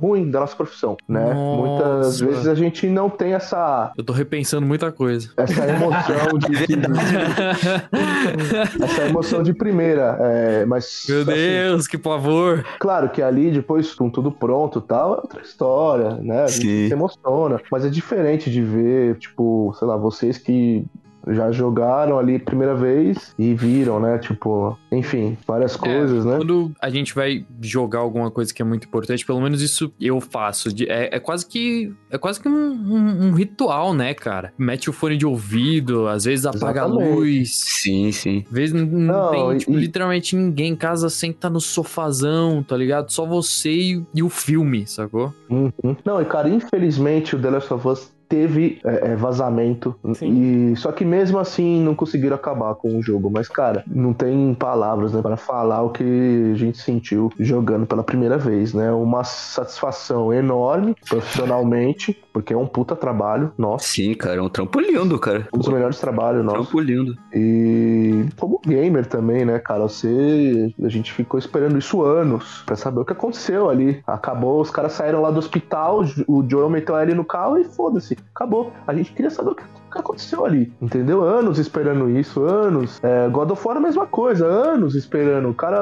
ruim 0.00 0.28
da 0.28 0.40
nossa 0.40 0.56
profissão, 0.56 0.96
né? 1.08 1.32
Nossa. 1.32 1.62
Muitas 1.62 2.18
vezes 2.20 2.48
a 2.48 2.54
gente 2.56 2.88
não 2.88 3.08
tem 3.08 3.34
essa, 3.34 3.92
Eu 3.96 4.02
tô 4.02 4.12
repensando 4.12 4.66
muita 4.66 4.90
coisa. 4.90 5.30
essa 5.36 5.68
emoção 5.68 6.36
de, 6.40 6.56
essa 8.82 9.02
emoção 9.08 9.40
de 9.44 9.54
primeira. 9.54 10.18
é, 10.20 10.64
mas 10.64 11.04
Meu 11.08 11.22
assim, 11.22 11.32
Deus, 11.32 11.86
que 11.86 11.96
pavor! 11.96 12.64
Claro 12.80 13.08
que 13.10 13.22
ali, 13.22 13.52
depois, 13.52 13.94
com 13.94 14.10
tudo 14.10 14.32
pronto 14.32 14.80
e 14.80 14.82
tal, 14.82 15.14
é 15.14 15.18
outra 15.18 15.42
história, 15.42 16.16
né? 16.16 16.42
A 16.42 16.46
gente 16.48 16.66
Sim. 16.66 16.88
se 16.88 16.92
emociona. 16.92 17.60
Mas 17.70 17.84
é 17.84 17.88
diferente 17.88 18.50
de 18.50 18.60
ver, 18.60 19.16
tipo, 19.18 19.72
sei 19.78 19.86
lá, 19.86 19.96
vocês 19.96 20.38
que 20.38 20.84
já 21.28 21.50
jogaram 21.52 22.18
ali 22.18 22.38
primeira 22.38 22.74
vez 22.74 23.34
e 23.38 23.54
viram, 23.54 24.00
né? 24.00 24.18
Tipo, 24.18 24.76
enfim, 24.90 25.36
várias 25.46 25.76
coisas, 25.76 26.24
né? 26.24 26.36
Quando 26.38 26.72
a 26.80 26.90
gente 26.90 27.14
vai 27.14 27.44
jogar 27.60 28.00
alguma 28.00 28.30
coisa 28.30 28.52
que 28.52 28.60
é 28.60 28.64
muito 28.64 28.86
importante, 28.86 29.24
pelo 29.24 29.40
menos 29.40 29.60
isso 29.62 29.92
eu 30.00 30.20
faço. 30.20 30.72
de- 30.72 30.88
é, 30.88 31.16
é 31.16 31.18
quase 31.20 31.46
que 31.46 31.92
é 32.10 32.18
quase 32.18 32.40
que 32.40 32.48
um, 32.48 32.52
um- 32.52 33.26
um 33.28 33.32
ritual, 33.32 33.92
né, 33.94 34.14
cara? 34.14 34.52
Mete 34.58 34.88
o 34.90 34.92
fone 34.92 35.16
de 35.16 35.26
ouvido, 35.26 36.06
às 36.08 36.24
vezes 36.24 36.46
apaga 36.46 36.82
a 36.84 36.86
Exatamente. 36.86 37.14
luz. 37.16 37.50
Sim, 37.54 38.12
sim. 38.12 38.44
Às 38.48 38.52
vezes 38.56 38.74
não, 38.74 38.86
não 38.86 39.30
tem, 39.30 39.58
tipo, 39.58 39.72
e- 39.72 39.76
literalmente 39.76 40.36
ninguém 40.36 40.72
em 40.72 40.76
casa 40.76 41.08
senta 41.10 41.48
no 41.50 41.60
sofazão, 41.60 42.62
tá 42.62 42.76
ligado? 42.76 43.10
Só 43.10 43.24
você 43.26 43.70
e, 43.70 44.02
e 44.14 44.22
o 44.22 44.28
filme, 44.28 44.86
sacou? 44.86 45.32
Uhum. 45.50 45.96
Não, 46.04 46.20
e 46.20 46.24
cara, 46.24 46.48
infelizmente 46.48 47.36
o 47.36 47.40
The 47.40 47.50
Last 47.50 47.72
of 47.74 47.88
Us 47.88 48.12
teve 48.32 48.80
é, 48.82 49.12
é, 49.12 49.16
vazamento. 49.16 49.94
E 50.22 50.72
só 50.76 50.90
que 50.90 51.04
mesmo 51.04 51.38
assim 51.38 51.82
não 51.82 51.94
conseguiram 51.94 52.34
acabar 52.34 52.74
com 52.76 52.96
o 52.96 53.02
jogo. 53.02 53.30
Mas, 53.30 53.46
cara, 53.46 53.84
não 53.86 54.14
tem 54.14 54.54
palavras, 54.54 55.12
né, 55.12 55.20
para 55.20 55.36
falar 55.36 55.82
o 55.82 55.90
que 55.90 56.50
a 56.54 56.56
gente 56.56 56.78
sentiu 56.78 57.30
jogando 57.38 57.84
pela 57.84 58.02
primeira 58.02 58.38
vez, 58.38 58.72
né? 58.72 58.90
Uma 58.90 59.22
satisfação 59.22 60.32
enorme 60.32 60.96
profissionalmente, 61.06 62.18
porque 62.32 62.54
é 62.54 62.56
um 62.56 62.66
puta 62.66 62.96
trabalho, 62.96 63.52
nossa. 63.58 63.86
Sim, 63.86 64.14
cara, 64.14 64.36
é 64.36 64.42
um 64.42 64.48
trampo 64.48 64.80
lindo, 64.80 65.18
cara. 65.18 65.46
Um 65.52 65.58
dos 65.58 65.68
melhores 65.68 66.00
trabalhos, 66.00 66.42
nossa. 66.42 66.58
Trampo 66.58 66.80
lindo. 66.80 67.14
E 67.34 68.24
como 68.38 68.58
gamer 68.66 69.04
também, 69.04 69.44
né, 69.44 69.58
cara? 69.58 69.82
Você. 69.82 70.72
A 70.82 70.88
gente 70.88 71.12
ficou 71.12 71.38
esperando 71.38 71.78
isso 71.78 72.02
anos 72.02 72.62
pra 72.64 72.76
saber 72.76 73.00
o 73.00 73.04
que 73.04 73.12
aconteceu 73.12 73.68
ali. 73.68 74.02
Acabou, 74.06 74.62
os 74.62 74.70
caras 74.70 74.92
saíram 74.92 75.20
lá 75.20 75.30
do 75.30 75.38
hospital, 75.38 76.02
o 76.26 76.42
Joel 76.48 76.70
meteu 76.70 76.98
ele 76.98 77.12
no 77.12 77.24
carro 77.24 77.58
e 77.58 77.64
foda-se. 77.64 78.16
Acabou. 78.34 78.72
A 78.86 78.94
gente 78.94 79.12
queria 79.12 79.30
saber 79.30 79.50
o 79.50 79.54
que, 79.54 79.64
que 79.92 79.98
aconteceu 79.98 80.44
ali. 80.44 80.72
Entendeu? 80.80 81.22
Anos 81.22 81.58
esperando 81.58 82.08
isso, 82.10 82.42
anos. 82.44 82.98
É, 83.02 83.28
God 83.28 83.50
of 83.50 83.66
War 83.66 83.76
a 83.76 83.80
mesma 83.80 84.06
coisa, 84.06 84.46
anos 84.46 84.94
esperando. 84.94 85.48
O 85.50 85.54
cara, 85.54 85.80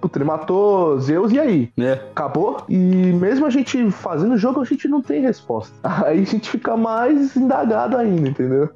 puta, 0.00 0.18
ele 0.18 0.24
matou 0.24 0.98
Zeus 1.00 1.32
e 1.32 1.38
aí? 1.40 1.68
É. 1.78 1.92
Acabou? 2.10 2.62
E 2.68 2.76
mesmo 2.76 3.46
a 3.46 3.50
gente 3.50 3.90
fazendo 3.90 4.34
o 4.34 4.38
jogo, 4.38 4.60
a 4.60 4.64
gente 4.64 4.86
não 4.88 5.00
tem 5.02 5.22
resposta. 5.22 5.74
Aí 6.08 6.22
a 6.22 6.24
gente 6.26 6.48
fica 6.50 6.76
mais 6.76 7.36
indagado 7.36 7.96
ainda, 7.96 8.28
entendeu? 8.28 8.68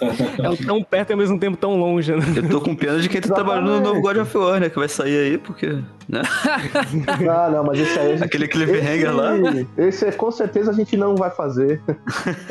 É 0.00 0.64
tão 0.66 0.82
perto 0.82 1.10
e 1.10 1.12
ao 1.12 1.18
mesmo 1.18 1.38
tempo 1.38 1.56
tão 1.56 1.76
longe, 1.78 2.12
né? 2.14 2.22
Eu 2.36 2.48
tô 2.48 2.60
com 2.60 2.74
pena 2.74 2.98
de 3.00 3.08
quem 3.08 3.20
tá 3.20 3.34
trabalhando 3.34 3.70
no 3.70 3.80
novo 3.80 4.00
God 4.00 4.16
of 4.18 4.36
War, 4.38 4.60
né? 4.60 4.68
Que 4.70 4.78
vai 4.78 4.88
sair 4.88 5.18
aí, 5.32 5.38
porque. 5.38 5.78
Né? 6.08 6.22
Ah, 7.30 7.50
não, 7.50 7.64
mas 7.64 7.78
esse 7.78 7.98
aí. 7.98 8.12
gente- 8.12 8.24
Aquele 8.24 8.48
cliffhanger 8.48 9.14
lá. 9.14 9.32
Esse 9.76 10.06
é 10.06 10.12
com 10.12 10.30
certeza 10.30 10.70
a 10.70 10.74
gente 10.74 10.96
não 10.96 11.14
vai 11.16 11.30
fazer. 11.30 11.80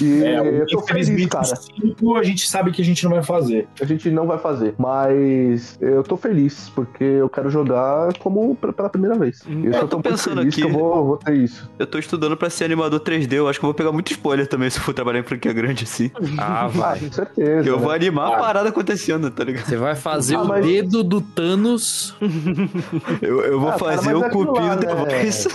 E 0.00 0.24
É, 0.24 0.60
eu 0.60 0.66
tô 0.66 0.80
feliz, 0.86 1.08
infelizmente, 1.08 1.28
cara. 1.30 1.44
cinco 1.56 2.16
a 2.16 2.22
gente 2.22 2.48
sabe 2.48 2.70
que 2.72 2.80
a 2.80 2.84
gente 2.84 3.04
não 3.04 3.12
vai 3.12 3.22
fazer. 3.22 3.68
A 3.80 3.84
gente 3.84 4.10
não 4.10 4.26
vai 4.26 4.38
fazer. 4.38 4.74
Mas 4.78 5.76
eu 5.80 6.02
tô 6.02 6.16
feliz, 6.16 6.70
porque 6.74 7.04
eu 7.04 7.28
quero 7.28 7.50
jogar 7.50 8.12
como 8.18 8.54
pela 8.56 8.88
primeira 8.88 9.16
vez. 9.18 9.42
E 9.48 9.66
eu 9.66 9.72
Eu 9.72 9.80
só 9.80 9.86
tô 9.86 10.00
pensando 10.00 10.38
feliz 10.38 10.54
aqui- 10.54 10.62
que 10.62 10.68
eu 10.68 10.72
vou, 10.72 11.04
vou 11.06 11.16
ter 11.16 11.34
isso. 11.36 11.68
Eu 11.78 11.86
tô 11.86 11.98
estudando 11.98 12.36
pra 12.36 12.48
ser 12.50 12.64
animador 12.64 13.00
3D, 13.00 13.34
eu 13.36 13.48
acho 13.48 13.58
que 13.58 13.64
eu 13.64 13.68
vou 13.68 13.74
pegar 13.74 13.92
muito 13.92 14.10
spoiler 14.12 14.46
também 14.46 14.70
se 14.70 14.78
eu 14.78 14.82
for 14.82 14.94
trabalhar 14.94 15.20
em 15.20 15.22
franquia 15.24 15.52
grande 15.52 15.84
assim. 15.84 16.10
Ah, 16.38 16.64
Ah, 16.64 16.66
vai. 16.68 16.98
com 17.00 17.12
certeza. 17.12 17.62
Que 17.62 17.68
eu 17.68 17.78
vou 17.78 17.90
né? 17.90 17.96
animar 17.96 18.30
Ah. 18.32 18.36
a 18.36 18.38
parada 18.38 18.68
acontecendo, 18.68 19.30
tá 19.30 19.44
ligado? 19.44 19.66
Você 19.66 19.76
vai 19.76 19.94
fazer 19.94 20.36
Ah, 20.36 20.42
o 20.42 20.48
mas- 20.48 20.64
dedo 20.64 21.02
do 21.04 21.20
Thanos. 21.20 22.14
Eu, 23.22 23.40
eu 23.42 23.60
vou 23.60 23.68
Ah, 23.70 23.78
cara, 23.78 23.92
fazer 23.96 24.12
mas 24.14 24.22
o 24.22 24.24
é 24.24 24.30
cupinho 24.30 24.76
da 24.76 24.94
né? 24.94 24.94
voz. 24.94 25.46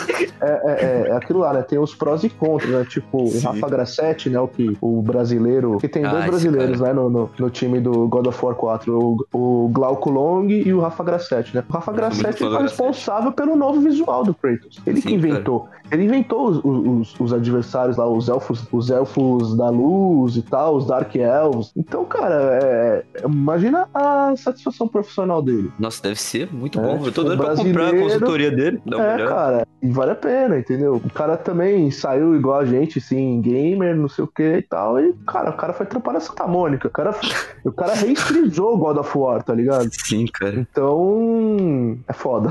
É, 0.41 0.45
é, 0.45 0.71
é, 0.71 1.07
é 1.09 1.15
aquilo 1.15 1.39
lá, 1.39 1.53
né? 1.53 1.61
Tem 1.61 1.77
os 1.79 1.93
prós 1.93 2.23
e 2.23 2.29
contras, 2.29 2.69
né? 2.71 2.85
Tipo, 2.89 3.27
Sim. 3.27 3.37
o 3.37 3.41
Rafa 3.51 3.69
Grassetti, 3.69 4.29
né? 4.29 4.39
O, 4.39 4.47
que, 4.47 4.75
o 4.81 5.01
brasileiro. 5.21 5.77
Que 5.77 5.87
tem 5.87 6.03
Ah, 6.05 6.11
dois 6.11 6.25
brasileiros, 6.25 6.79
cara. 6.79 6.93
né? 6.93 6.99
No, 7.01 7.09
no, 7.09 7.29
no 7.37 7.49
time 7.49 7.79
do 7.79 8.07
God 8.07 8.27
of 8.27 8.43
War 8.45 8.55
4. 8.55 8.97
O, 8.99 9.25
o 9.33 9.69
Glauco 9.69 10.09
Long 10.09 10.47
e 10.49 10.73
o 10.73 10.79
Rafa 10.79 11.03
Grassetti, 11.03 11.55
né? 11.55 11.63
O 11.69 11.73
Rafa 11.73 11.91
Grassetti 11.91 12.39
foi 12.39 12.61
responsável 12.61 13.31
pelo 13.31 13.55
novo 13.55 13.79
visual 13.81 14.23
do 14.23 14.33
Kratos. 14.33 14.79
Ele 14.85 15.01
que 15.01 15.09
Sim, 15.09 15.15
inventou. 15.15 15.67
Ele 15.91 16.05
inventou 16.05 16.47
os, 16.49 16.61
os, 16.63 17.19
os 17.19 17.33
adversários 17.33 17.97
lá, 17.97 18.07
os 18.09 18.29
elfos, 18.29 18.65
os 18.71 18.89
elfos 18.89 19.55
da 19.57 19.69
luz 19.69 20.37
e 20.37 20.41
tal, 20.41 20.75
os 20.77 20.87
Dark 20.87 21.13
Elves. 21.15 21.71
Então, 21.75 22.05
cara, 22.05 22.59
é- 22.63 23.03
imagina 23.25 23.87
a 23.93 24.33
satisfação 24.37 24.87
profissional 24.87 25.41
dele. 25.41 25.69
Nossa, 25.77 26.01
deve 26.01 26.19
ser 26.19 26.49
muito 26.51 26.79
É, 26.79 26.81
bom. 26.81 26.93
eu 27.05 27.11
tô 27.11 27.23
tipo, 27.23 27.23
doido 27.23 27.43
pra 27.43 27.55
comprar 27.55 27.87
a 27.89 27.99
consultoria 27.99 28.51
dele. 28.51 28.81
Dá 28.85 28.97
uma 28.97 29.05
É, 29.05 29.15
olhada. 29.15 29.29
cara, 29.31 29.67
e 29.81 29.89
vale 29.89 30.11
a 30.11 30.15
pena, 30.15 30.57
entendeu? 30.59 30.95
O 31.03 31.09
cara 31.09 31.35
também 31.37 31.91
saiu 31.91 32.35
igual 32.35 32.59
a 32.59 32.65
gente, 32.65 32.99
assim, 32.99 33.41
gamer, 33.41 33.95
não 33.95 34.07
sei 34.07 34.23
o 34.23 34.27
que 34.27 34.43
e 34.57 34.61
tal. 34.61 34.97
E, 34.99 35.10
cara, 35.27 35.49
o 35.49 35.53
cara 35.53 35.73
foi 35.73 35.85
trampar 35.85 36.13
na 36.13 36.19
Santa 36.19 36.47
Mônica. 36.47 36.87
O 36.87 36.91
cara, 36.91 37.15
o 37.63 37.71
cara 37.71 37.93
reestreou 37.93 38.75
o 38.75 38.77
God 38.77 38.97
of 38.97 39.17
War, 39.17 39.43
tá 39.43 39.53
ligado? 39.53 39.89
Sim, 39.91 40.25
cara. 40.27 40.55
Então. 40.55 41.97
É 42.07 42.13
foda. 42.13 42.49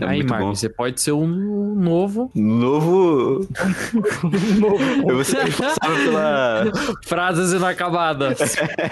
É 0.00 0.04
Aí, 0.06 0.16
muito 0.18 0.30
Marcos, 0.30 0.48
bom. 0.48 0.54
você 0.54 0.68
pode 0.68 1.00
ser 1.00 1.12
um 1.12 1.26
novo. 1.74 2.30
Novo. 2.34 3.46
Eu 5.06 5.14
vou 5.14 5.24
ser 5.24 5.42
responsável 5.44 6.04
pela. 6.04 6.64
Frases 7.04 7.52
inacabadas. 7.52 8.38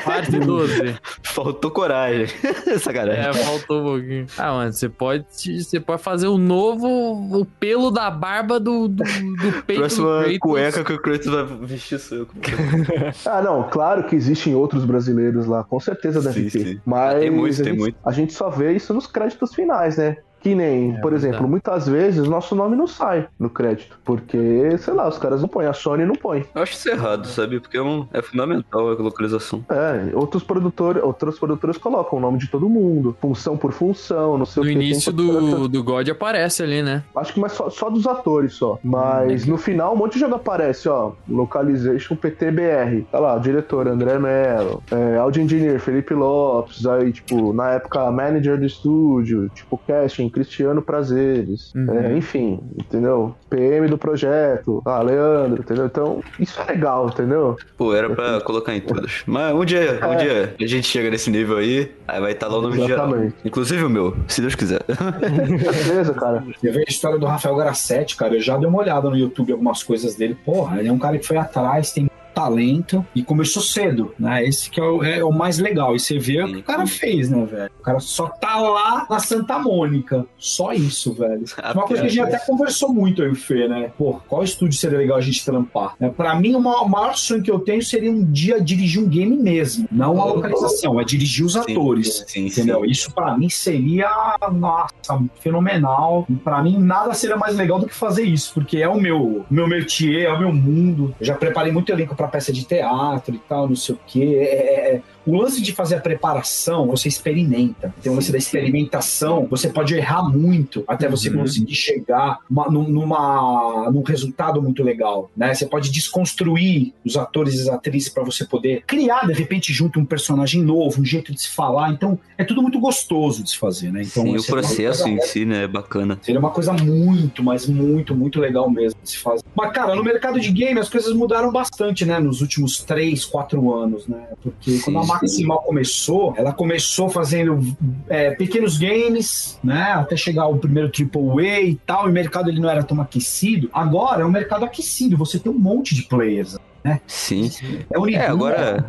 Parte 0.05 0.39
12. 0.39 0.97
Faltou 1.23 1.70
coragem. 1.70 2.27
Sacanagem. 2.81 3.20
É, 3.24 3.32
faltou 3.32 3.81
um 3.81 3.85
pouquinho. 3.85 4.27
Ah, 4.39 4.53
mano, 4.53 4.73
você 4.73 4.89
pode, 4.89 5.24
você 5.31 5.81
pode 5.81 6.03
fazer 6.03 6.27
o 6.28 6.39
novo, 6.39 6.89
o 6.89 7.45
pelo 7.45 7.91
da 7.91 8.11
barba 8.11 8.59
do, 8.61 8.89
do, 8.89 9.05
do 9.05 9.62
peito 9.65 9.81
Próxima 9.81 10.07
do 10.07 10.20
Kratos. 10.23 10.39
cueca 10.39 10.85
que 10.85 10.93
o 10.93 10.99
Kratos 11.01 11.27
vai 11.27 11.45
vestir 11.62 11.99
sou 11.99 12.19
eu. 12.19 12.28
Ah, 13.27 13.43
não, 13.43 13.69
claro 13.69 14.05
que 14.05 14.15
existem 14.17 14.55
outros 14.55 14.85
brasileiros 14.85 15.47
lá, 15.47 15.65
com 15.65 15.79
certeza 15.81 16.21
deve 16.21 16.49
Sim, 16.51 16.59
ter. 16.59 16.67
sim. 16.69 16.81
Mas 16.85 17.21
tem 17.21 17.31
muito, 17.31 17.55
a, 17.55 17.57
tem 17.57 17.65
gente, 17.73 17.79
muito. 17.79 17.99
a 18.05 18.13
gente 18.13 18.33
só 18.33 18.51
vê 18.51 18.73
isso 18.73 18.93
nos 18.95 19.07
créditos 19.07 19.55
finais, 19.55 19.97
né? 19.97 20.17
Que 20.41 20.55
nem, 20.55 20.97
É, 20.97 21.01
por 21.01 21.12
exemplo, 21.12 21.33
verdade. 21.39 21.51
muitas 21.51 21.89
vezes 21.89 22.27
nosso 22.27 22.55
nome 22.55 22.75
não 22.77 22.87
sai 22.87 23.27
no 23.39 23.51
crédito. 23.51 23.99
Porque, 24.05 24.77
sei 24.79 24.95
lá, 24.95 25.07
os 25.09 25.19
caras 25.19 25.41
não 25.43 25.49
põem, 25.49 25.67
a 25.67 25.73
Sony 25.73 26.05
não 26.07 26.15
põe. 26.15 26.45
Eu 26.55 26.62
acho 26.62 26.73
isso 26.73 26.89
errado, 26.89 27.27
sabe? 27.27 27.61
Porque 27.61 27.77
é, 27.77 27.83
um, 27.83 28.07
é 28.12 28.23
fundamental 28.23 28.89
a 28.89 28.95
localização. 28.95 29.65
É, 29.69 30.17
outros 30.17 30.43
produtores, 30.43 31.03
outros 31.03 31.39
produtores 31.39 31.77
colocam 31.77 32.19
o 32.19 32.23
nome 32.23 32.39
de 32.39 32.49
todo 32.49 32.69
mundo, 32.69 33.15
função 33.21 33.57
por 33.57 33.73
função, 33.73 34.39
não 34.39 34.47
sei 34.47 34.62
No 34.62 34.69
o 34.69 34.73
que. 34.73 34.79
tem 34.79 34.87
início 34.89 35.12
do, 35.12 35.69
do 35.69 35.83
God 35.85 36.09
aparece 36.09 36.62
ali, 36.62 36.83
né? 36.83 37.03
Acho 37.15 37.35
que 37.35 37.41
mas 37.41 37.53
só, 37.53 37.69
só 37.69 37.91
dos 37.91 38.07
atores 38.07 38.55
só. 38.55 38.79
Mas 38.83 39.45
no 39.47 39.59
final 39.59 39.93
um 39.93 39.97
monte 39.97 40.15
de 40.15 40.21
jogo 40.21 40.37
aparece, 40.37 40.89
ó. 40.89 41.12
Localization 41.29 42.17
PTBR. 42.17 43.03
Tá 43.12 43.19
lá, 43.19 43.37
diretor 43.39 43.87
André 43.89 44.19
Mello, 44.19 44.83
é, 44.91 45.17
audio 45.19 45.43
engineer 45.43 45.79
Felipe 45.81 46.15
Lopes, 46.15 46.87
aí, 46.87 47.12
tipo, 47.12 47.53
na 47.53 47.73
época, 47.73 48.11
manager 48.11 48.59
do 48.59 48.65
estúdio, 48.65 49.49
tipo, 49.55 49.79
casting 49.87 50.30
Cristiano 50.31 50.81
Prazeres. 50.82 51.73
Uhum. 51.74 51.93
É, 51.98 52.16
enfim, 52.16 52.61
entendeu? 52.78 53.35
PM 53.48 53.89
do 53.89 53.98
projeto, 53.98 54.82
ah, 54.85 55.01
Leandro, 55.02 55.61
entendeu? 55.62 55.86
Então, 55.86 56.23
isso 56.39 56.61
é 56.61 56.73
legal, 56.73 57.09
entendeu? 57.09 57.57
Pô, 57.77 57.94
era 57.94 58.09
pra 58.11 58.40
colocar 58.40 58.74
em 58.74 58.81
todas. 58.81 59.23
Mas 59.27 59.55
um 59.55 59.65
dia, 59.65 59.98
um 60.02 60.12
É. 60.12 60.16
dia 60.16 60.55
a 60.61 60.66
gente 60.66 60.86
chega 60.86 61.11
nesse 61.11 61.31
nível 61.31 61.57
aí, 61.59 61.90
aí 62.07 62.20
vai 62.20 62.32
estar 62.32 62.48
lá 62.48 62.59
o 62.59 62.62
nome 62.62 62.77
de. 62.78 62.85
Exatamente. 62.93 63.35
Inclusive 63.44 63.85
o 63.85 63.90
meu, 63.90 64.16
se 64.28 64.40
Deus 64.40 64.55
quiser. 64.55 64.81
Beleza, 65.20 66.15
cara. 66.15 66.44
Eu 66.62 66.73
vejo 66.73 66.85
a 66.89 66.90
história 66.90 67.19
do 67.19 67.27
Rafael 67.27 67.57
Grassetti, 67.57 68.16
cara. 68.16 68.35
Eu 68.35 68.40
já 68.40 68.57
dei 68.57 68.66
uma 68.69 68.78
olhada 68.78 69.09
no 69.09 69.16
YouTube 69.16 69.52
algumas 69.52 69.82
coisas 69.82 70.15
dele. 70.15 70.36
Porra, 70.44 70.78
ele 70.78 70.89
é 70.89 70.93
um 70.93 70.98
cara 70.98 71.19
que 71.19 71.27
foi 71.27 71.36
atrás, 71.36 71.93
tem 71.93 72.10
talento 72.35 73.05
e 73.15 73.23
começou 73.23 73.62
cedo, 73.62 74.15
né? 74.19 74.44
Esse 74.44 74.70
que 74.70 74.81
é 74.81 74.85
o, 74.85 75.02
é 75.02 75.24
o 75.24 75.32
mais 75.32 75.59
legal. 75.59 75.94
E 75.94 76.01
você 76.01 76.19
vê 76.19 76.43
o 76.43 76.48
que 76.48 76.57
o 76.59 76.62
cara 76.62 76.86
fez, 76.86 77.31
né, 77.31 77.44
velho? 77.44 77.70
O 77.78 77.82
cara 77.82 78.01
só 78.01 78.28
tá 78.28 78.57
lá 78.57 79.07
na 79.09 79.19
Santa 79.19 79.59
Mônica. 79.59 80.27
Só 80.36 80.73
isso, 80.73 81.12
velho. 81.15 81.44
Uma 81.74 81.85
coisa 81.85 82.02
que 82.02 82.09
a 82.09 82.11
gente 82.11 82.20
até 82.20 82.39
conversou 82.39 82.93
muito, 82.93 83.23
eu 83.23 83.28
e 83.28 83.32
o 83.32 83.36
Fê, 83.36 83.69
né? 83.69 83.90
Pô, 83.97 84.20
qual 84.28 84.43
estúdio 84.43 84.78
seria 84.78 84.98
legal 84.98 85.16
a 85.16 85.20
gente 85.20 85.44
trampar? 85.44 85.94
Né? 85.98 86.12
Pra 86.15 86.35
mim, 86.35 86.55
o 86.55 86.61
maior, 86.61 87.16
sonho 87.16 87.43
que 87.43 87.51
eu 87.51 87.59
tenho 87.59 87.82
seria 87.82 88.11
um 88.11 88.24
dia 88.24 88.61
dirigir 88.61 89.02
um 89.02 89.09
game 89.09 89.36
mesmo. 89.36 89.89
Não 89.90 90.20
a 90.20 90.24
localização, 90.27 91.01
é 91.01 91.05
dirigir 91.05 91.44
os 91.44 91.57
atores. 91.57 92.24
Sim, 92.27 92.47
Entendeu? 92.47 92.85
Isso 92.85 93.12
pra 93.12 93.36
mim 93.36 93.48
seria, 93.48 94.11
nossa, 94.52 95.23
fenomenal. 95.40 96.27
Pra 96.44 96.62
mim 96.62 96.78
nada 96.78 97.15
seria 97.15 97.36
mais 97.36 97.57
legal 97.57 97.78
do 97.78 97.86
que 97.86 97.94
fazer 97.94 98.24
isso, 98.24 98.52
porque 98.55 98.78
é 98.78 98.89
o 98.89 99.01
meu, 99.01 99.44
meu 99.51 99.66
métier, 99.66 100.24
é 100.24 100.32
o 100.32 100.39
meu 100.39 100.52
mundo. 100.52 101.15
Eu 101.20 101.27
já 101.27 101.35
preparei 101.35 101.73
muito 101.73 101.90
elenco 101.90 102.15
pra 102.21 102.29
peça 102.29 102.53
de 102.53 102.65
teatro 102.67 103.35
e 103.35 103.39
tal, 103.39 103.67
não 103.67 103.75
sei 103.77 103.95
o 103.95 103.99
quê. 104.07 104.37
É, 104.39 104.95
é- 104.97 105.03
o 105.27 105.37
lance 105.37 105.61
de 105.63 105.73
fazer 105.73 105.97
a 105.97 106.01
preparação, 106.01 106.87
você 106.87 107.09
experimenta. 107.09 107.95
Tem 108.03 108.11
o 108.11 108.15
lance 108.15 108.33
da 108.33 108.39
experimentação, 108.39 109.47
você 109.49 109.69
pode 109.69 109.95
errar 109.95 110.23
muito 110.29 110.85
até 110.87 111.09
você 111.09 111.29
Uhum. 111.29 111.39
conseguir 111.41 111.75
chegar 111.75 112.39
uma- 112.51 112.69
num- 112.69 112.89
numa, 112.89 113.91
num 113.91 114.03
resultado 114.03 114.63
muito 114.63 114.83
legal, 114.83 115.31
né? 115.37 115.55
Você 115.55 115.67
pode 115.67 115.91
desconstruir 115.91 116.93
os 117.05 117.17
atores 117.17 117.55
e 117.55 117.63
as 117.63 117.69
atrizes 117.69 118.09
para 118.09 118.23
você 118.25 118.45
poder 118.45 118.83
criar, 118.87 119.27
de 119.27 119.33
repente, 119.33 119.73
junto 119.73 119.99
um 120.01 120.05
personagem 120.05 120.63
novo, 120.63 121.01
um 121.01 121.05
jeito 121.05 121.33
de 121.33 121.41
se 121.41 121.51
falar. 121.51 121.91
Então, 121.93 122.19
é 122.39 122.45
tudo 122.45 122.63
muito 122.63 122.79
gostoso 122.81 123.43
de 123.43 123.51
se 123.51 123.59
fazer, 123.59 123.93
né? 123.93 124.03
Então, 124.03 124.23
Sim, 124.25 124.31
o 124.37 124.41
uma 124.41 124.45
processo 124.47 125.09
em 125.09 125.21
si, 125.21 125.45
né, 125.45 125.65
é 125.65 125.69
bacana. 125.69 126.19
Seria 126.23 126.41
uma 126.41 126.51
coisa 126.51 126.73
muito, 126.73 127.43
mas 127.43 127.67
muito, 127.67 128.15
muito 128.15 128.41
legal 128.41 128.71
mesmo 128.71 128.99
de 129.03 129.11
se 129.11 129.19
fazer. 129.19 129.43
Mas, 129.55 129.73
cara, 129.73 129.95
no 129.95 130.03
mercado 130.03 130.41
de 130.41 130.51
game 130.51 130.79
as 130.81 130.89
coisas 130.89 131.13
mudaram 131.15 131.53
bastante, 131.53 132.05
né? 132.05 132.19
Nos 132.19 132.41
últimos 132.41 132.79
3, 132.83 133.25
4 133.25 133.73
anos, 133.75 134.07
né? 134.07 134.29
Porque 134.43 134.73
Sim, 134.73 134.81
quando 134.81 134.99
a. 134.99 135.10
Maximal 135.15 135.62
começou, 135.62 136.35
ela 136.37 136.53
começou 136.53 137.09
fazendo 137.09 137.61
é, 138.09 138.31
pequenos 138.32 138.78
games, 138.78 139.59
né? 139.62 139.93
Até 139.93 140.16
chegar 140.16 140.47
o 140.47 140.59
primeiro 140.59 140.91
AAA 140.91 141.61
e 141.61 141.74
tal, 141.87 142.07
e 142.07 142.11
o 142.11 142.12
mercado 142.12 142.49
ele 142.49 142.61
não 142.61 142.69
era 142.69 142.82
tão 142.82 143.01
aquecido. 143.01 143.69
Agora 143.73 144.23
é 144.23 144.27
um 144.27 144.31
mercado 144.31 144.65
aquecido, 144.65 145.16
você 145.16 145.39
tem 145.39 145.51
um 145.51 145.59
monte 145.59 145.95
de 145.95 146.03
players. 146.03 146.57
Né? 146.82 147.01
Sim. 147.07 147.51
É 147.93 147.98
o 147.98 148.09
É, 148.09 148.27
agora- 148.27 148.85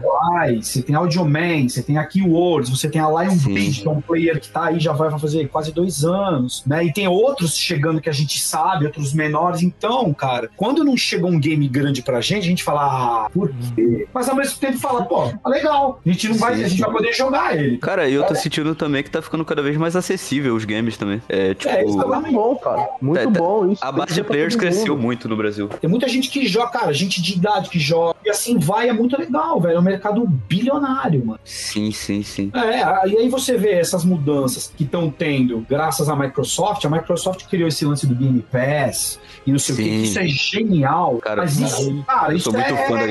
você 0.62 0.82
tem 0.82 0.96
Audioman, 0.96 1.68
você 1.68 1.84
tem 1.84 1.98
a 1.98 2.06
Keywords, 2.06 2.70
você 2.70 2.90
tem 2.90 3.02
a 3.02 3.08
Sim. 3.30 3.72
que 3.72 3.88
é 3.88 3.92
um 3.92 4.00
player 4.02 4.40
que 4.40 4.48
tá 4.50 4.66
aí, 4.66 4.80
já 4.80 4.94
vai 4.94 5.12
fazer 5.20 5.48
quase 5.50 5.72
dois 5.74 6.04
anos, 6.06 6.64
né? 6.66 6.86
E 6.86 6.94
tem 6.94 7.08
outros 7.08 7.58
chegando 7.58 8.00
que 8.00 8.10
a 8.10 8.14
gente 8.14 8.40
sabe, 8.42 8.86
outros 8.86 9.14
menores. 9.14 9.62
Então, 9.62 10.14
cara, 10.14 10.50
quando 10.56 10.84
não 10.84 10.96
chega 10.96 11.26
um 11.26 11.40
game 11.40 11.68
grande 11.68 12.02
pra 12.02 12.22
gente, 12.22 12.46
a 12.46 12.48
gente 12.50 12.64
fala, 12.64 13.26
ah, 13.26 13.30
por 13.30 13.52
quê? 13.76 14.08
Mas 14.14 14.30
ao 14.30 14.36
mesmo 14.36 14.58
tempo 14.58 14.78
fala, 14.80 15.04
pô, 15.04 15.28
tá 15.28 15.50
legal, 15.50 16.00
a 16.06 16.10
gente 16.10 16.30
não 16.30 16.36
vai, 16.36 16.56
Sim, 16.56 16.64
a 16.64 16.68
gente 16.70 16.82
vai 16.82 16.92
poder 16.92 17.14
jogar 17.14 17.58
ele. 17.58 17.78
Cara, 17.78 18.08
e 18.08 18.14
eu 18.14 18.24
tô 18.24 18.34
sentindo 18.36 18.74
também 18.74 19.04
que 19.04 19.10
tá 19.10 19.22
ficando 19.22 19.44
cada 19.44 19.62
vez 19.62 19.76
mais 19.78 19.96
acessível 19.96 20.56
os 20.56 20.64
games 20.66 20.96
também. 20.98 21.22
É, 21.28 21.54
tipo. 21.54 21.70
É, 21.74 21.84
isso 21.84 22.02
é 22.02 22.06
Muito 22.06 22.32
bom, 22.32 22.56
cara. 22.56 22.90
Muito 23.02 23.20
É, 23.20 23.24
tá- 23.26 23.30
bom 23.32 23.72
isso. 23.72 23.84
a 23.84 23.92
base 23.92 24.14
de 24.14 24.24
players 24.24 24.56
cresceu 24.56 24.98
muito 24.98 25.28
no 25.28 25.36
Brasil. 25.36 25.68
Tem 25.68 25.90
muita 25.90 26.08
gente 26.08 26.30
que 26.30 26.48
joga, 26.48 26.70
cara, 26.72 26.94
gente 26.94 27.22
de 27.22 27.34
idade 27.34 27.70
que 27.70 27.80
joga, 27.82 28.16
e 28.26 28.30
assim 28.30 28.58
vai, 28.58 28.88
é 28.90 28.94
muito 28.94 29.18
legal, 29.20 29.60
velho. 29.60 29.76
É 29.76 29.80
um 29.80 29.84
mercado 29.84 30.26
bilionário, 30.26 31.26
mano. 31.26 31.40
Sim, 31.44 31.92
sim, 31.92 32.24
sim. 32.24 32.52
É, 32.54 33.08
e 33.10 33.18
aí 33.18 33.30
você 33.30 33.58
vê 33.58 33.72
essas 33.74 34.06
mudanças 34.06 34.72
que 34.76 34.84
estão 34.84 35.10
tendo 35.10 35.66
graças 35.70 36.08
à 36.08 36.16
Microsoft. 36.16 36.86
A 36.86 36.90
Microsoft 36.90 37.46
criou 37.48 37.68
esse 37.68 37.84
lance 37.86 38.06
do 38.06 38.16
Game 38.16 38.42
Pass 38.52 39.20
e 39.46 39.52
não 39.52 39.60
sei 39.60 39.74
o 39.74 39.78
que. 39.78 39.84
Sim. 39.84 40.02
Isso 40.04 40.20
é 40.20 40.28
genial. 40.28 41.18
Cara, 41.18 41.42
mas 41.42 41.60
isso, 41.60 42.04
cara, 42.06 42.34
isso 42.34 42.56
é, 42.56 42.62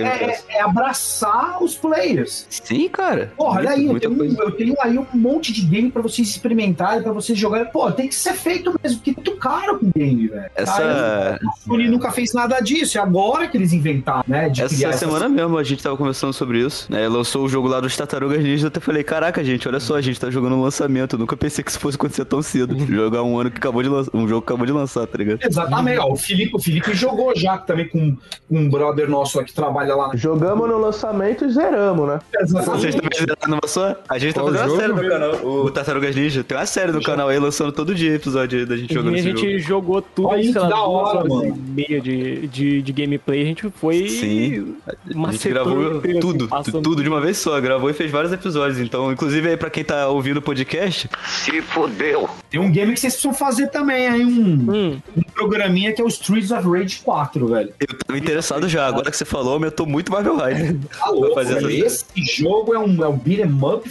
é- 0.01 0.41
é 0.59 0.63
abraçar 0.63 1.63
os 1.63 1.75
players. 1.75 2.47
Sim, 2.49 2.89
cara. 2.89 3.33
Porra, 3.37 3.59
olha 3.61 3.71
aí, 3.71 3.87
eu 3.87 3.99
tenho, 4.01 4.41
eu 4.41 4.51
tenho 4.53 4.75
aí 4.81 4.99
um 4.99 5.07
monte 5.15 5.53
de 5.53 5.63
game 5.63 5.91
pra 5.91 6.03
vocês 6.03 6.29
experimentarem, 6.29 7.03
pra 7.03 7.13
vocês 7.13 7.39
jogarem. 7.39 7.67
Pô, 7.71 7.91
tem 7.93 8.09
que 8.09 8.15
ser 8.15 8.35
feito 8.35 8.75
mesmo, 8.83 8.99
porque 8.99 9.11
é 9.11 9.15
muito 9.15 9.37
caro 9.37 9.79
com 9.79 9.91
game, 9.97 10.29
velho. 10.29 10.51
Essa- 10.55 10.71
Cara, 10.81 11.41
a 11.43 11.57
Sony 11.65 11.89
nunca 11.89 12.11
fez 12.11 12.33
nada 12.33 12.61
disso, 12.61 12.99
é 12.99 13.01
agora 13.01 13.49
que 13.49 13.57
eles 13.57 13.73
inventaram, 13.73 14.25
né? 14.27 14.49
De 14.49 14.60
Essa 14.65 14.75
criar 14.75 14.93
semana 14.93 15.29
mesmo 15.29 15.57
a 15.59 15.63
gente 15.63 15.83
tava 15.83 15.97
conversando 15.97 16.33
sobre 16.33 16.59
isso. 16.61 16.87
Né? 16.91 17.09
Lançou 17.09 17.45
o 17.45 17.49
jogo 17.49 17.69
lá 17.69 17.81
dos 17.81 17.97
Tartarugas 17.97 18.43
Ninja. 18.43 18.65
Eu 18.65 18.69
até 18.69 18.81
falei: 18.81 19.03
Caraca, 19.03 19.43
gente, 19.45 19.67
olha 19.69 19.81
só, 19.81 19.97
a 19.97 20.01
gente 20.01 20.19
tá 20.21 20.31
jogando 20.31 20.57
um 20.57 20.63
lançamento. 20.63 21.15
Eu 21.15 21.19
nunca 21.19 21.37
pensei 21.37 21.63
que 21.65 21.71
isso 21.71 21.81
fosse 21.81 21.97
acontecer 21.97 22.25
tão 22.25 22.43
cedo. 22.43 22.77
Jogar 22.87 23.23
um 23.23 23.39
ano 23.39 23.51
que 23.51 23.59
acabou 23.59 23.83
de 23.83 23.89
lançar. 23.89 24.11
Um 24.15 24.27
jogo 24.29 24.43
que 24.43 24.53
acabou 24.53 24.67
de 24.67 24.73
lançar, 24.73 25.07
tá 25.07 25.19
ligado? 25.19 25.41
Exatamente, 25.43 25.99
ó, 25.99 26.11
o 26.13 26.17
Felipe, 26.17 26.57
o 26.57 26.59
Felipe 26.59 26.93
jogou 26.95 27.33
já 27.37 27.57
também 27.59 27.89
com 27.89 28.17
com 28.49 28.59
um 28.59 28.69
brother 28.69 29.09
nosso 29.09 29.39
lá 29.39 29.45
que 29.45 29.53
trabalha 29.53 29.95
lá. 29.95 30.11
Jogamos 30.15 30.69
no 30.69 30.79
lançamento 30.79 31.45
e 31.45 31.51
zeramos, 31.51 32.09
né? 32.09 32.19
Vocês 32.49 32.95
também 32.95 33.11
numa 33.49 33.61
só? 33.67 33.95
A 34.09 34.19
gente 34.19 34.35
tá 34.35 34.41
Qual 34.41 34.53
fazendo 34.53 34.71
uma 34.73 34.81
série 34.81 34.93
no 34.93 35.09
canal. 35.09 35.35
O 35.47 35.71
Tartarugas 35.71 36.17
Ninja. 36.17 36.43
Tem 36.45 36.57
uma 36.57 36.67
série 36.67 36.93
no 36.93 37.03
canal 37.03 37.29
aí 37.29 37.39
lançando 37.39 37.73
todo 37.73 37.95
dia 37.95 38.15
episódio 38.15 38.67
da 38.67 38.77
gente 38.77 38.91
E 38.91 38.95
jogando 38.95 39.15
a 39.15 39.19
esse 39.19 39.29
gente 39.29 39.59
jogo. 39.59 39.81
jogou 39.81 40.03
tudo, 40.03 40.29
Olha, 40.29 40.43
sei 40.43 40.53
que 40.53 40.59
lá, 40.59 40.69
da 40.69 40.83
hora, 40.83 41.29
mano. 41.29 41.47
e 41.47 41.53
meia 41.71 42.01
de, 42.01 42.47
de, 42.49 42.83
de 42.83 42.93
gameplay. 42.93 43.43
A 43.43 43.45
gente 43.45 43.71
foi. 43.71 44.09
Sim. 44.09 44.50
A 44.59 45.33
gente 45.33 45.49
gravou 45.49 45.99
assim, 45.99 46.21
tudo, 46.21 46.49
tudo 46.83 47.03
de 47.03 47.09
uma 47.09 47.21
vez 47.21 47.39
só. 47.39 47.61
Gravou 47.61 47.91
e 47.91 47.93
fez 47.93 48.11
vários 48.11 48.33
episódios. 48.33 48.79
Então, 48.79 49.13
inclusive 49.13 49.49
aí 49.49 49.57
pra 49.57 49.71
quem 49.71 49.85
tá 49.85 50.09
ouvindo 50.09 50.39
o 50.39 50.43
podcast, 50.43 51.09
se 51.27 51.63
fodeu. 51.63 52.29
Tem 52.51 52.61
um 52.61 52.71
game 52.71 52.93
que 52.95 53.01
vocês 53.01 53.13
precisam 53.15 53.35
fazer 53.35 53.69
também, 53.69 54.09
aí 54.09 54.25
um, 54.25 54.51
Hum, 54.71 55.01
um 55.17 55.23
programinha 55.35 55.93
que 55.93 56.01
é 56.01 56.05
o 56.05 56.09
Streets 56.09 56.51
of 56.51 56.69
Rage 56.69 57.01
4, 57.05 57.47
velho. 57.47 57.73
Eu 57.81 57.99
tava 57.99 58.19
interessado 58.19 58.69
já. 58.69 58.87
Agora 58.87 59.11
que 59.11 59.17
você 59.17 59.25
falou, 59.25 59.55
aumentou 59.55 59.87
muito 59.87 60.11
mais 60.11 60.25
meu 60.25 60.37
hype. 60.37 60.79
Tá 60.99 61.09
louco, 61.11 61.35
fazer 61.35 61.63
Esse 61.71 62.05
jogo 62.37 62.75
é 62.75 62.79
um, 62.79 63.05
é 63.05 63.09
um 63.09 63.17
beat'em 63.17 63.51
up 63.63 63.89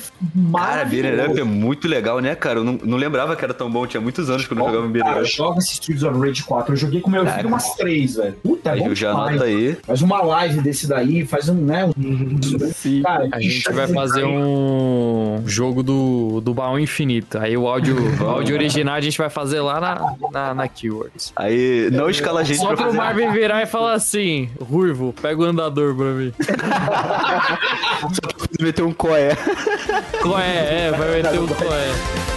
Cara, 0.54 0.86
Beat'em 0.86 1.26
Up 1.32 1.40
é 1.40 1.44
muito 1.44 1.88
legal, 1.88 2.20
né, 2.20 2.36
cara? 2.36 2.60
Eu 2.60 2.64
não, 2.64 2.74
não 2.84 2.98
lembrava 2.98 3.36
que 3.36 3.44
era 3.44 3.54
tão 3.54 3.70
bom. 3.70 3.86
Tinha 3.88 4.02
muitos 4.02 4.30
anos 4.30 4.46
quando 4.48 4.60
eu 4.60 4.66
jogava 4.66 4.86
um 4.86 4.92
Beat'em 4.92 5.12
Cara, 5.14 5.24
Up. 5.24 5.32
joga 5.36 5.60
esse 5.60 5.74
Streets 5.74 6.04
of 6.04 6.20
Rage 6.20 6.44
4. 6.44 6.74
Eu 6.74 6.78
joguei 6.78 7.02
com 7.02 7.10
meu 7.10 7.26
filho 7.26 7.48
umas 7.48 7.76
três, 7.76 8.16
velho. 8.16 8.34
Puta, 8.44 8.72
é 8.72 8.80
bom 8.80 8.88
eu 8.88 8.96
já 8.96 9.12
demais. 9.12 9.30
anota 9.30 9.46
aí. 9.46 9.78
Faz 9.86 10.02
uma 10.02 10.22
live 10.22 10.49
desse 10.58 10.88
daí, 10.88 11.26
faz 11.26 11.50
um, 11.50 11.56
né? 11.56 11.86
Um... 11.86 12.40
sim. 12.74 13.02
Cara, 13.02 13.28
A 13.32 13.40
gente 13.40 13.72
vai 13.72 13.88
fazer 13.88 14.26
um 14.26 15.44
jogo 15.46 15.84
do, 15.84 16.42
do 16.42 16.54
baú 16.54 16.80
infinito. 16.80 17.38
Aí 17.38 17.56
o 17.56 17.68
áudio, 17.68 17.96
o 18.22 18.26
áudio 18.26 18.56
original 18.56 18.96
a 18.96 19.02
gente 19.02 19.18
vai 19.18 19.30
fazer 19.30 19.62
lá 19.62 19.80
na, 19.80 20.16
na, 20.32 20.54
na 20.54 20.68
Keywords. 20.68 21.32
Aí 21.36 21.90
não 21.92 22.10
escala 22.10 22.42
a 22.42 22.44
gente 22.44 22.60
Só 22.60 22.76
pra 22.76 22.88
pro. 22.88 22.94
Marvin 22.94 23.32
virar 23.32 23.64
e 23.64 23.66
falar 23.66 23.94
assim: 23.94 24.50
Ruivo, 24.60 25.14
pega 25.22 25.42
o 25.42 25.46
andador 25.46 25.96
pra 25.96 26.06
mim. 26.06 26.34
meter 28.60 28.84
um 28.84 28.94
coé. 28.94 29.36
Coé, 30.22 30.88
é, 30.88 30.92
vai 30.92 31.22
meter 31.22 31.40
um 31.40 31.48
coé. 31.48 32.29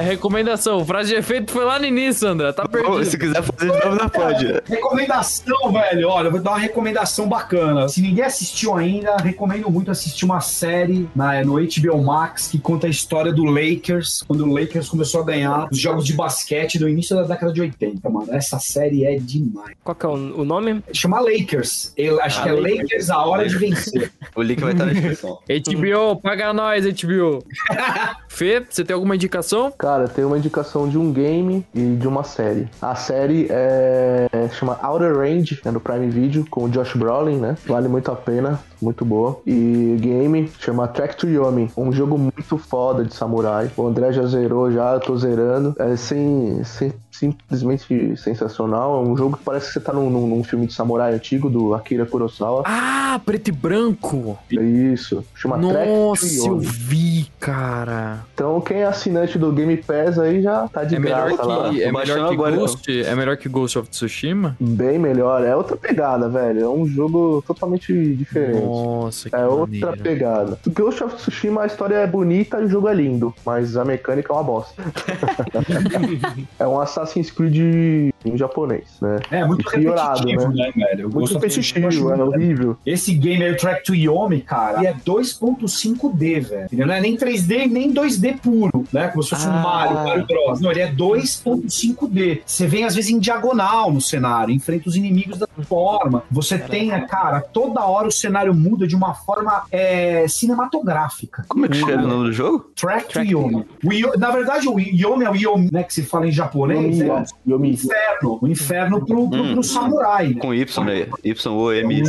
É 0.00 0.02
recomendação. 0.02 0.82
Frase 0.86 1.10
de 1.10 1.16
efeito 1.16 1.52
foi 1.52 1.62
lá 1.64 1.78
no 1.78 1.84
início, 1.84 2.26
André. 2.26 2.50
Tá 2.52 2.66
perdido. 2.66 3.04
Se 3.04 3.18
quiser 3.18 3.42
fazer 3.42 3.70
de 3.70 3.84
novo, 3.84 3.96
não 3.96 4.08
pode. 4.08 4.46
Recomendação, 4.66 5.72
velho. 5.72 6.08
Olha, 6.08 6.28
eu 6.28 6.30
vou 6.30 6.40
dar 6.40 6.52
uma 6.52 6.58
recomendação 6.58 7.28
bacana. 7.28 7.88
Se 7.88 8.00
ninguém 8.00 8.24
assistiu 8.24 8.76
ainda, 8.76 9.16
recomendo 9.18 9.70
muito 9.70 9.90
assistir 9.90 10.24
uma 10.24 10.40
série 10.40 11.08
na, 11.14 11.44
no 11.44 11.54
HBO 11.54 12.02
Max 12.02 12.48
que 12.48 12.58
conta 12.58 12.86
a 12.86 12.90
história 12.90 13.32
do 13.32 13.44
Lakers, 13.44 14.22
quando 14.26 14.44
o 14.44 14.52
Lakers 14.52 14.88
começou 14.88 15.20
a 15.20 15.24
ganhar 15.24 15.68
os 15.70 15.78
jogos 15.78 16.04
de 16.06 16.14
basquete 16.14 16.78
do 16.78 16.88
início 16.88 17.14
da 17.16 17.22
década 17.24 17.52
de 17.52 17.60
80, 17.60 18.08
mano. 18.08 18.26
Essa 18.32 18.58
série 18.58 19.04
é 19.04 19.18
demais. 19.18 19.76
Qual 19.84 19.94
que 19.94 20.06
é 20.06 20.08
o, 20.08 20.40
o 20.40 20.44
nome? 20.44 20.82
Chama 20.94 21.20
Lakers. 21.20 21.92
Eu 21.96 22.20
acho 22.22 22.40
Ah, 22.40 22.42
que 22.44 22.48
é 22.48 22.52
Lakers. 22.52 22.78
Lakers 22.82 23.10
a 23.10 23.18
hora 23.18 23.46
de 23.48 23.56
vencer. 23.58 24.10
O 24.36 24.42
link 24.42 24.60
vai 24.60 24.72
estar 24.72 24.86
na 24.86 24.92
descrição. 24.92 25.38
HBO, 25.48 26.16
paga 26.22 26.52
nós, 26.52 26.84
HBO. 26.86 27.44
Fê, 28.28 28.64
você 28.68 28.84
tem 28.84 28.94
alguma 28.94 29.16
indicação? 29.16 29.72
Cara, 29.76 29.89
tem 30.08 30.24
uma 30.24 30.38
indicação 30.38 30.88
de 30.88 30.98
um 30.98 31.12
game 31.12 31.64
e 31.74 31.96
de 31.96 32.08
uma 32.08 32.24
série. 32.24 32.68
A 32.80 32.94
série 32.94 33.46
é, 33.50 34.28
chama 34.52 34.78
Outer 34.82 35.16
Range, 35.16 35.60
é 35.64 35.70
no 35.70 35.80
Prime 35.80 36.08
Video, 36.08 36.44
com 36.50 36.64
o 36.64 36.68
Josh 36.68 36.94
Brolin, 36.94 37.36
né? 37.36 37.56
Vale 37.66 37.88
muito 37.88 38.10
a 38.10 38.16
pena, 38.16 38.60
muito 38.82 39.04
boa. 39.04 39.40
E 39.46 39.96
game 40.00 40.50
chama 40.58 40.88
Track 40.88 41.16
to 41.16 41.28
Yomi, 41.28 41.70
um 41.76 41.92
jogo 41.92 42.16
muito 42.18 42.58
foda 42.58 43.04
de 43.04 43.14
samurai. 43.14 43.70
O 43.76 43.86
André 43.86 44.12
já 44.12 44.24
zerou, 44.26 44.70
já 44.70 44.94
eu 44.94 45.00
tô 45.00 45.16
zerando. 45.16 45.74
É 45.78 45.96
sem, 45.96 46.62
sem- 46.64 46.92
simplesmente 47.10 48.16
sensacional. 48.16 49.04
É 49.04 49.08
um 49.08 49.16
jogo 49.16 49.36
que 49.36 49.44
parece 49.44 49.66
que 49.68 49.72
você 49.74 49.80
tá 49.80 49.92
num, 49.92 50.08
num- 50.10 50.26
num 50.26 50.44
filme 50.44 50.66
de 50.66 50.72
samurai 50.72 51.12
antigo 51.14 51.48
do 51.50 51.74
Akira 51.74 52.06
Kurosawa. 52.06 52.62
Ah, 52.66 53.20
preto 53.24 53.48
e 53.48 53.52
branco. 53.52 54.38
É 54.56 54.62
isso. 54.62 55.24
Chama 55.34 55.58
Track 55.58 55.88
to 55.90 55.96
Nossa, 55.96 56.26
eu 56.38 56.44
Yomi. 56.54 56.66
vi, 56.66 57.26
cara. 57.38 58.20
Então 58.34 58.60
quem 58.60 58.78
é 58.78 58.86
assinante 58.86 59.38
do 59.38 59.52
Game 59.52 59.76
Pass 59.76 60.18
aí 60.18 60.42
já 60.42 60.68
tá 60.68 60.84
de 60.84 60.96
É 60.96 60.98
melhor 60.98 61.28
graça 61.28 61.44
lá. 61.44 61.70
que, 61.70 61.82
é 61.82 61.86
Tô 61.86 61.92
baixando 61.92 62.14
melhor 62.18 62.28
que 62.28 62.34
agora. 62.34 62.56
Ghost, 62.56 63.02
é 63.02 63.14
melhor 63.14 63.36
que 63.36 63.48
Ghost 63.48 63.78
of 63.78 63.88
Tsushima? 63.90 64.56
Bem 64.60 64.98
melhor, 64.98 65.42
é 65.44 65.54
outra 65.54 65.76
pegada, 65.76 66.28
velho. 66.28 66.60
É 66.64 66.68
um 66.68 66.86
jogo 66.86 67.42
totalmente 67.46 67.92
diferente. 68.14 68.60
Nossa, 68.70 69.28
que 69.30 69.36
É 69.36 69.44
outra 69.46 69.66
maneiro. 69.90 70.02
pegada. 70.02 70.58
O 70.66 70.70
Ghost 70.70 71.02
of 71.04 71.16
Tsushima, 71.16 71.62
a 71.62 71.66
história 71.66 71.96
é 71.96 72.06
bonita 72.06 72.60
e 72.60 72.64
o 72.64 72.68
jogo 72.68 72.88
é 72.88 72.94
lindo, 72.94 73.34
mas 73.44 73.76
a 73.76 73.84
mecânica 73.84 74.32
é 74.32 74.36
uma 74.36 74.42
bosta. 74.44 74.82
é 76.58 76.66
um 76.66 76.80
Assassin's 76.80 77.30
Creed 77.30 78.12
em 78.24 78.36
japonês, 78.36 78.84
né? 79.00 79.20
É 79.30 79.44
muito 79.46 79.68
Piorado, 79.70 80.20
repetitivo, 80.20 80.52
né, 80.52 80.72
velho? 80.76 81.10
Muito 81.10 81.34
repetitivo, 81.34 82.10
é 82.12 82.22
horrível. 82.24 82.76
Esse 82.84 83.14
game 83.14 83.42
aí, 83.42 83.52
o 83.52 83.56
Track 83.56 83.84
to 83.84 83.94
Yomi, 83.94 84.40
cara, 84.42 84.78
ele 84.78 84.86
é 84.88 84.94
2.5D, 84.94 86.40
velho. 86.40 86.86
Não 86.86 86.94
é 86.94 87.00
nem 87.00 87.16
3D, 87.16 87.66
nem 87.70 87.92
2D 87.92 88.38
puro, 88.40 88.84
né? 88.92 89.08
Como 89.08 89.22
se 89.22 89.30
fosse 89.30 89.46
um 89.48 89.50
Ah. 89.52 89.62
Mario, 89.62 89.94
Mario 89.94 90.26
Bros. 90.26 90.60
Não, 90.60 90.70
ele 90.70 90.80
é 90.80 90.92
2.5D. 90.92 92.42
Você 92.44 92.66
vem, 92.66 92.84
às 92.84 92.94
vezes, 92.94 93.10
em 93.10 93.18
diagonal 93.18 93.92
no 93.92 94.00
cenário, 94.00 94.52
enfrenta 94.54 94.88
os 94.88 94.96
inimigos 94.96 95.38
da... 95.38 95.46
forma. 95.62 96.22
Você 96.30 96.58
tem, 96.58 96.88
cara, 97.06 97.40
toda 97.40 97.84
hora 97.84 98.08
o 98.08 98.12
cenário 98.12 98.54
muda 98.60 98.86
de 98.86 98.94
uma 98.94 99.14
forma 99.14 99.64
é, 99.72 100.26
cinematográfica. 100.28 101.44
Como 101.48 101.64
é 101.64 101.68
que 101.68 101.76
escreve 101.76 102.04
o 102.04 102.08
nome 102.08 102.24
do 102.24 102.32
jogo? 102.32 102.70
Track 102.76 103.12
to 103.12 103.20
Yomi. 103.22 103.64
O 103.84 103.92
Yo- 103.92 104.12
Na 104.18 104.30
verdade, 104.30 104.68
o 104.68 104.78
Yomi 104.78 105.24
é 105.24 105.30
o 105.30 105.34
Yomi, 105.34 105.70
né? 105.72 105.82
Que 105.82 105.94
se 105.94 106.02
fala 106.02 106.26
em 106.26 106.32
japonês. 106.32 106.98
Yomi, 106.98 107.08
É 107.10 107.12
o 107.46 107.50
Yomi. 107.52 107.70
inferno. 107.72 108.38
O 108.40 108.46
inferno 108.48 109.04
pro, 109.06 109.28
pro, 109.28 109.42
Hum. 109.42 109.52
pro 109.54 109.62
samurai. 109.62 110.28
né? 110.28 110.40
Com 110.40 110.54
Y, 110.54 110.84
né? 110.84 111.06
Y-O-M. 111.24 112.02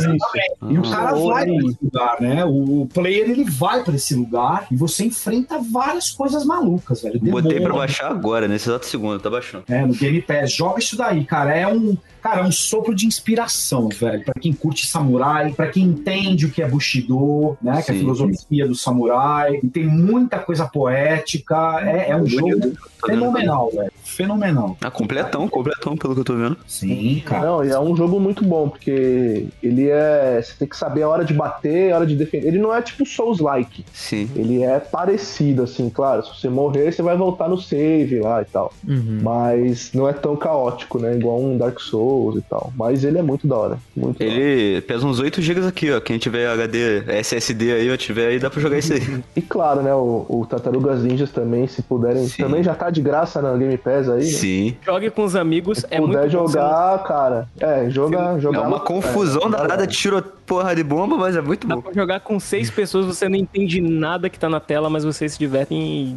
E 0.70 0.78
o 0.78 0.82
cara 0.82 1.14
Oi. 1.16 1.32
vai 1.32 1.44
pra 1.46 1.54
esse 1.54 1.78
lugar, 1.82 2.20
né? 2.20 2.44
O 2.44 2.88
player 2.92 3.30
ele 3.30 3.44
vai 3.44 3.82
pra 3.82 3.94
esse 3.94 4.14
lugar 4.14 4.66
e 4.70 4.76
você 4.76 5.04
enfrenta 5.06 5.58
várias 5.58 6.10
coisas 6.10 6.44
malucas, 6.44 7.02
velho. 7.02 7.18
Botei 7.20 7.42
pra 7.42 7.58
Demônio. 7.60 7.76
baixar 7.76 8.10
agora, 8.10 8.46
nesse 8.48 8.68
exato 8.68 8.86
segundo, 8.86 9.18
tá 9.20 9.30
baixando. 9.30 9.64
É, 9.68 9.84
no 9.84 9.94
Game 9.94 10.20
Pass. 10.22 10.52
Joga 10.52 10.78
isso 10.78 10.96
daí, 10.96 11.24
cara. 11.24 11.54
É 11.56 11.66
um, 11.66 11.96
cara, 12.22 12.40
é 12.40 12.44
um 12.44 12.52
sopro 12.52 12.94
de 12.94 13.06
inspiração, 13.06 13.88
velho. 13.88 14.24
Pra 14.24 14.34
quem 14.34 14.52
curte 14.52 14.86
samurai, 14.86 15.52
pra 15.52 15.68
quem 15.68 15.84
entende 15.84 16.41
o 16.46 16.50
que 16.50 16.62
é 16.62 16.68
Bushido, 16.68 17.56
né? 17.60 17.82
Que 17.82 17.90
é 17.90 17.94
a 17.94 17.96
Sim. 17.96 18.00
filosofia 18.00 18.66
do 18.66 18.74
samurai. 18.74 19.60
E 19.62 19.68
tem 19.68 19.86
muita 19.86 20.38
coisa 20.38 20.66
poética. 20.66 21.80
É, 21.82 22.10
é 22.10 22.16
um 22.16 22.26
jogo 22.26 22.72
fenomenal, 23.04 23.70
velho. 23.70 23.92
Fenomenal. 24.04 24.76
Ah, 24.80 24.90
completão, 24.90 25.48
completão, 25.48 25.96
pelo 25.96 26.14
que 26.14 26.20
eu 26.20 26.24
tô 26.24 26.36
vendo. 26.36 26.56
Sim, 26.66 27.22
cara. 27.24 27.46
Não, 27.46 27.64
e 27.64 27.70
é 27.70 27.80
um 27.80 27.96
jogo 27.96 28.20
muito 28.20 28.44
bom, 28.44 28.68
porque 28.68 29.46
ele 29.62 29.88
é. 29.88 30.40
Você 30.42 30.54
tem 30.58 30.68
que 30.68 30.76
saber 30.76 31.02
a 31.02 31.08
hora 31.08 31.24
de 31.24 31.32
bater, 31.32 31.92
a 31.92 31.96
hora 31.96 32.06
de 32.06 32.14
defender. 32.14 32.48
Ele 32.48 32.58
não 32.58 32.74
é 32.74 32.82
tipo 32.82 33.06
Souls-like. 33.06 33.84
Sim. 33.92 34.30
Ele 34.36 34.62
é 34.62 34.78
parecido, 34.78 35.62
assim, 35.62 35.88
claro. 35.88 36.24
Se 36.24 36.38
você 36.38 36.48
morrer, 36.48 36.92
você 36.92 37.02
vai 37.02 37.16
voltar 37.16 37.48
no 37.48 37.58
save 37.58 38.20
lá 38.20 38.42
e 38.42 38.44
tal. 38.44 38.72
Uhum. 38.86 39.20
Mas 39.22 39.92
não 39.94 40.08
é 40.08 40.12
tão 40.12 40.36
caótico, 40.36 40.98
né? 40.98 41.14
Igual 41.16 41.40
um 41.40 41.56
Dark 41.56 41.80
Souls 41.80 42.36
e 42.36 42.42
tal. 42.42 42.72
Mas 42.76 43.04
ele 43.04 43.18
é 43.18 43.22
muito 43.22 43.46
da 43.46 43.56
hora. 43.56 43.78
Muito 43.96 44.18
da 44.18 44.24
hora. 44.24 44.34
Ele 44.34 44.80
pesa 44.82 45.06
uns 45.06 45.18
8 45.18 45.40
GB 45.40 45.66
aqui, 45.66 45.90
ó. 45.90 46.00
Quem 46.00 46.18
tiver 46.18 46.31
HD, 46.38 47.04
SSD 47.08 47.72
aí, 47.72 47.90
ó, 47.92 47.96
tiver 47.96 48.28
aí, 48.28 48.38
dá 48.38 48.50
pra 48.50 48.60
jogar 48.60 48.78
isso 48.78 48.92
aí. 48.92 49.02
E 49.36 49.40
claro, 49.42 49.82
né? 49.82 49.94
O, 49.94 50.26
o 50.28 50.46
Tartarugas 50.46 51.02
Ninjas 51.02 51.30
também, 51.30 51.66
se 51.66 51.82
puderem. 51.82 52.26
Sim. 52.26 52.42
Também 52.42 52.62
já 52.62 52.74
tá 52.74 52.90
de 52.90 53.00
graça 53.00 53.40
na 53.40 53.56
Game 53.56 53.76
Pass 53.78 54.08
aí. 54.08 54.24
Né? 54.24 54.30
Sim. 54.30 54.76
Jogue 54.84 55.10
com 55.10 55.24
os 55.24 55.34
amigos, 55.36 55.78
Se 55.78 55.86
é 55.90 55.98
muito 55.98 56.12
puder 56.12 56.24
bom, 56.30 56.48
jogar, 56.48 57.02
cara. 57.04 57.48
É, 57.60 57.88
joga, 57.90 58.34
É 58.36 58.40
jogar. 58.40 58.62
uma 58.68 58.80
confusão 58.80 59.50
danada, 59.50 59.86
tiro 59.86 60.22
porra 60.46 60.74
de 60.74 60.82
bomba, 60.82 61.16
mas 61.16 61.34
é 61.36 61.40
muito 61.40 61.66
Dá 61.66 61.76
bom. 61.76 61.82
pra 61.82 61.92
jogar 61.92 62.20
com 62.20 62.38
seis 62.38 62.68
pessoas, 62.70 63.06
você 63.06 63.28
não 63.28 63.36
entende 63.36 63.80
nada 63.80 64.28
que 64.28 64.38
tá 64.38 64.48
na 64.48 64.60
tela, 64.60 64.90
mas 64.90 65.04
vocês 65.04 65.32
se 65.32 65.38
divertem 65.38 66.16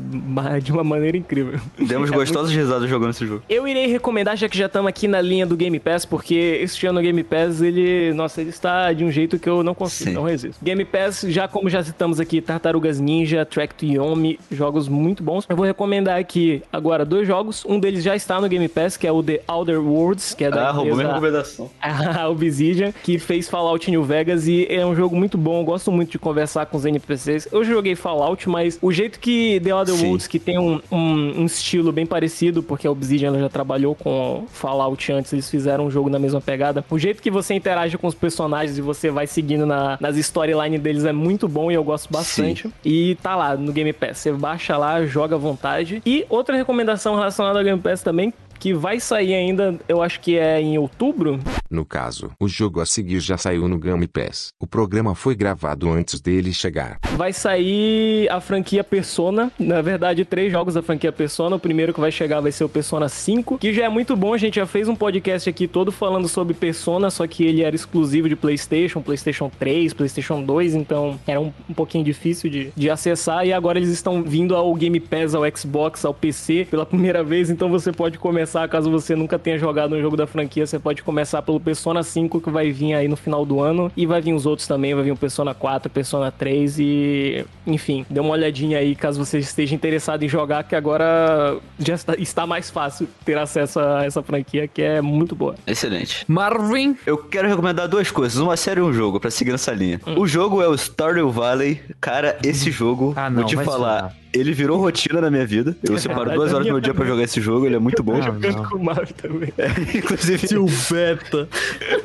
de 0.61 0.71
uma 0.71 0.83
maneira 0.83 1.15
incrível. 1.17 1.59
Demos 1.79 2.09
gostosas 2.11 2.51
risadas 2.51 2.89
jogando 2.89 3.11
esse 3.11 3.25
jogo. 3.25 3.43
Eu 3.49 3.67
irei 3.67 3.87
recomendar, 3.87 4.35
já 4.35 4.49
que 4.49 4.57
já 4.57 4.65
estamos 4.65 4.89
aqui 4.89 5.07
na 5.07 5.21
linha 5.21 5.45
do 5.45 5.55
Game 5.55 5.79
Pass, 5.79 6.05
porque 6.05 6.59
este 6.61 6.85
ano 6.87 6.99
o 6.99 7.01
Game 7.01 7.23
Pass, 7.23 7.61
ele. 7.61 8.13
Nossa, 8.13 8.41
ele 8.41 8.49
está 8.49 8.91
de 8.93 9.03
um 9.05 9.11
jeito 9.11 9.39
que 9.39 9.49
eu 9.49 9.63
não 9.63 9.73
consigo, 9.73 9.94
Sim. 10.03 10.11
não 10.13 10.23
resisto. 10.23 10.63
Game 10.63 10.83
Pass, 10.85 11.21
já 11.29 11.47
como 11.47 11.69
já 11.69 11.83
citamos 11.83 12.19
aqui, 12.19 12.41
Tartarugas 12.41 12.99
Ninja, 12.99 13.45
Track 13.45 13.73
to 13.75 13.85
Yomi, 13.85 14.39
jogos 14.51 14.87
muito 14.87 15.23
bons. 15.23 15.45
Eu 15.49 15.55
vou 15.55 15.65
recomendar 15.65 16.19
aqui 16.19 16.61
agora 16.71 17.05
dois 17.05 17.27
jogos. 17.27 17.63
Um 17.67 17.79
deles 17.79 18.03
já 18.03 18.15
está 18.15 18.39
no 18.39 18.47
Game 18.47 18.67
Pass, 18.67 18.97
que 18.97 19.07
é 19.07 19.11
o 19.11 19.21
The 19.23 19.41
Outer 19.47 19.79
Worlds, 19.81 20.33
que 20.33 20.43
é 20.43 20.49
da 20.51 20.69
Ah, 20.69 20.71
roubou 20.71 20.95
minha 20.95 21.07
recomendação. 21.07 21.69
a 21.81 22.27
Obsidian, 22.29 22.91
que 23.03 23.17
fez 23.19 23.49
Fallout 23.49 23.89
New 23.89 24.03
Vegas 24.03 24.47
e 24.47 24.65
é 24.69 24.85
um 24.85 24.95
jogo 24.95 25.15
muito 25.15 25.37
bom. 25.37 25.61
Eu 25.61 25.65
gosto 25.65 25.91
muito 25.91 26.11
de 26.11 26.19
conversar 26.19 26.65
com 26.65 26.77
os 26.77 26.85
NPCs. 26.85 27.47
Eu 27.51 27.63
joguei 27.63 27.95
Fallout, 27.95 28.47
mas 28.49 28.77
o 28.81 28.91
jeito 28.91 29.19
que 29.19 29.59
The 29.63 29.73
Other 29.75 29.95
Sim. 29.95 30.05
Worlds, 30.05 30.27
que 30.27 30.39
tem 30.39 30.57
um, 30.59 30.81
um- 30.91 31.41
um 31.41 31.45
estilo 31.45 31.91
bem 31.91 32.05
parecido, 32.05 32.61
porque 32.63 32.87
a 32.87 32.91
Obsidian 32.91 33.27
ela 33.29 33.39
já 33.39 33.49
trabalhou 33.49 33.95
com 33.95 34.45
Fallout 34.51 35.11
antes, 35.11 35.31
eles 35.33 35.49
fizeram 35.49 35.85
um 35.87 35.91
jogo 35.91 36.09
na 36.09 36.19
mesma 36.19 36.41
pegada. 36.41 36.83
O 36.89 36.97
jeito 36.97 37.21
que 37.21 37.29
você 37.31 37.53
interage 37.53 37.97
com 37.97 38.07
os 38.07 38.15
personagens 38.15 38.77
e 38.77 38.81
você 38.81 39.09
vai 39.09 39.27
seguindo 39.27 39.65
na- 39.65 39.84
nas 39.99 40.17
storylines 40.17 40.79
deles 40.81 41.05
é 41.05 41.13
muito 41.13 41.47
bom 41.47 41.71
e 41.71 41.75
eu 41.75 41.83
gosto 41.83 42.11
bastante. 42.11 42.69
E 42.83 43.15
tá 43.21 43.35
lá 43.35 43.55
no 43.55 43.71
Game 43.71 43.91
Pass. 43.93 44.19
Você 44.19 44.31
baixa 44.31 44.77
lá, 44.77 45.05
joga 45.05 45.35
à 45.35 45.37
vontade. 45.37 46.01
E 46.05 46.25
outra 46.29 46.55
recomendação 46.55 47.15
relacionada 47.15 47.59
ao 47.59 47.65
Game 47.65 47.79
Pass 47.81 48.01
também, 48.01 48.33
que 48.65 48.73
vai 48.73 48.99
sair 48.99 49.35
ainda, 49.35 49.79
eu 49.87 50.01
acho 50.01 50.19
que 50.19 50.39
é 50.39 50.59
em 50.59 50.75
outubro, 50.75 51.39
No 51.69 51.83
caso, 51.83 52.31
o 52.39 52.47
jogo 52.47 52.79
a 52.79 52.85
seguir 52.85 53.19
já 53.19 53.37
saiu 53.37 53.67
no 53.67 53.77
Game 53.77 54.07
Pass. 54.07 54.49
O 54.59 54.65
programa 54.65 55.13
foi 55.13 55.35
gravado 55.35 55.89
antes 55.89 56.21
dele 56.21 56.53
chegar. 56.53 56.97
Vai 57.15 57.33
sair 57.33 58.29
a 58.29 58.39
franquia 58.39 58.83
Persona. 58.83 59.51
Na 59.59 59.81
verdade, 59.81 60.23
três 60.23 60.51
jogos 60.51 60.75
da 60.75 60.81
franquia 60.81 61.11
Persona. 61.11 61.57
O 61.57 61.59
primeiro 61.59 61.93
que 61.93 61.99
vai 61.99 62.11
chegar 62.11 62.39
vai 62.39 62.51
ser 62.51 62.63
o 62.63 62.69
Persona 62.69 63.09
5, 63.09 63.57
que 63.57 63.73
já 63.73 63.85
é 63.85 63.89
muito 63.89 64.15
bom. 64.15 64.33
A 64.33 64.37
gente 64.37 64.55
já 64.55 64.65
fez 64.65 64.87
um 64.87 64.95
podcast 64.95 65.49
aqui 65.49 65.67
todo 65.67 65.91
falando 65.91 66.27
sobre 66.27 66.53
Persona, 66.53 67.09
só 67.09 67.27
que 67.27 67.43
ele 67.43 67.61
era 67.61 67.75
exclusivo 67.75 68.29
de 68.29 68.35
PlayStation, 68.35 69.01
PlayStation 69.01 69.51
3, 69.59 69.93
PlayStation 69.93 70.41
2, 70.43 70.75
então 70.75 71.19
era 71.27 71.41
um, 71.41 71.51
um 71.69 71.73
pouquinho 71.73 72.03
difícil 72.03 72.49
de, 72.49 72.71
de 72.75 72.89
acessar. 72.89 73.45
E 73.45 73.51
agora 73.51 73.77
eles 73.77 73.89
estão 73.89 74.23
vindo 74.23 74.55
ao 74.55 74.73
Game 74.75 74.99
Pass, 74.99 75.35
ao 75.35 75.43
Xbox, 75.55 76.05
ao 76.05 76.13
PC 76.13 76.67
pela 76.71 76.85
primeira 76.85 77.23
vez. 77.23 77.49
Então 77.49 77.69
você 77.69 77.91
pode 77.91 78.17
começar, 78.17 78.54
caso 78.67 78.89
você 78.89 79.15
nunca 79.15 79.37
tenha 79.37 79.57
jogado 79.57 79.95
um 79.95 80.01
jogo 80.01 80.15
da 80.15 80.25
franquia, 80.25 80.65
você 80.65 80.79
pode 80.79 81.03
começar 81.03 81.41
pelo 81.41 81.59
Persona 81.59 82.01
5, 82.03 82.39
que 82.41 82.49
vai 82.49 82.71
vir 82.71 82.93
aí 82.93 83.07
no 83.07 83.15
final 83.15 83.45
do 83.45 83.61
ano. 83.61 83.91
E 83.95 84.05
vai 84.05 84.21
vir 84.21 84.33
os 84.33 84.45
outros 84.45 84.67
também, 84.67 84.93
vai 84.93 85.03
vir 85.03 85.11
o 85.11 85.17
Persona 85.17 85.53
4, 85.53 85.89
Persona 85.89 86.31
3 86.31 86.79
e. 86.79 87.45
Enfim, 87.67 88.05
dê 88.09 88.19
uma 88.19 88.31
olhadinha 88.31 88.77
aí 88.77 88.95
caso 88.95 89.23
você 89.23 89.39
esteja 89.39 89.75
interessado 89.75 90.23
em 90.23 90.29
jogar, 90.29 90.63
que 90.63 90.75
agora 90.75 91.57
já 91.79 91.95
está, 91.95 92.15
está 92.15 92.47
mais 92.47 92.69
fácil 92.69 93.07
ter 93.23 93.37
acesso 93.37 93.79
a 93.79 94.05
essa 94.05 94.21
franquia, 94.23 94.67
que 94.67 94.81
é 94.81 95.01
muito 95.01 95.35
boa. 95.35 95.55
Excelente. 95.67 96.23
Marvin. 96.27 96.95
Eu 97.05 97.17
quero 97.17 97.47
recomendar 97.47 97.87
duas 97.87 98.11
coisas, 98.11 98.37
uma 98.39 98.55
série 98.57 98.79
e 98.79 98.83
um 98.83 98.93
jogo, 98.93 99.19
pra 99.19 99.31
seguir 99.31 99.51
nessa 99.51 99.71
linha. 99.73 99.99
O 100.17 100.27
jogo 100.27 100.61
é 100.61 100.67
o 100.67 100.77
Stardew 100.77 101.31
Valley. 101.31 101.81
Cara, 101.99 102.37
esse 102.43 102.71
jogo, 102.71 103.13
Ah, 103.15 103.29
não, 103.29 103.37
vou 103.41 103.45
te 103.45 103.57
falar, 103.57 103.95
ferrar. 103.95 104.15
Ele 104.35 104.53
virou 104.53 104.79
rotina 104.79 105.21
na 105.21 105.31
minha 105.31 105.45
vida. 105.45 105.75
Eu 105.83 105.97
separo 105.97 106.31
duas 106.31 106.53
horas 106.53 106.67
do 106.67 106.73
meu 106.73 106.81
dia 106.81 106.93
pra 106.93 107.05
jogar 107.05 107.23
esse 107.23 107.39
jogo, 107.39 107.65
ele 107.65 107.75
é 107.75 107.79
muito 107.79 108.03
bom. 108.03 108.19
Ah, 108.21 108.31
não. 108.31 108.65
Com 108.65 108.77
o 108.77 108.83
Mario 108.83 109.13
também. 109.13 109.53
Inclusive, 109.95 110.47
Silveta. 110.47 111.47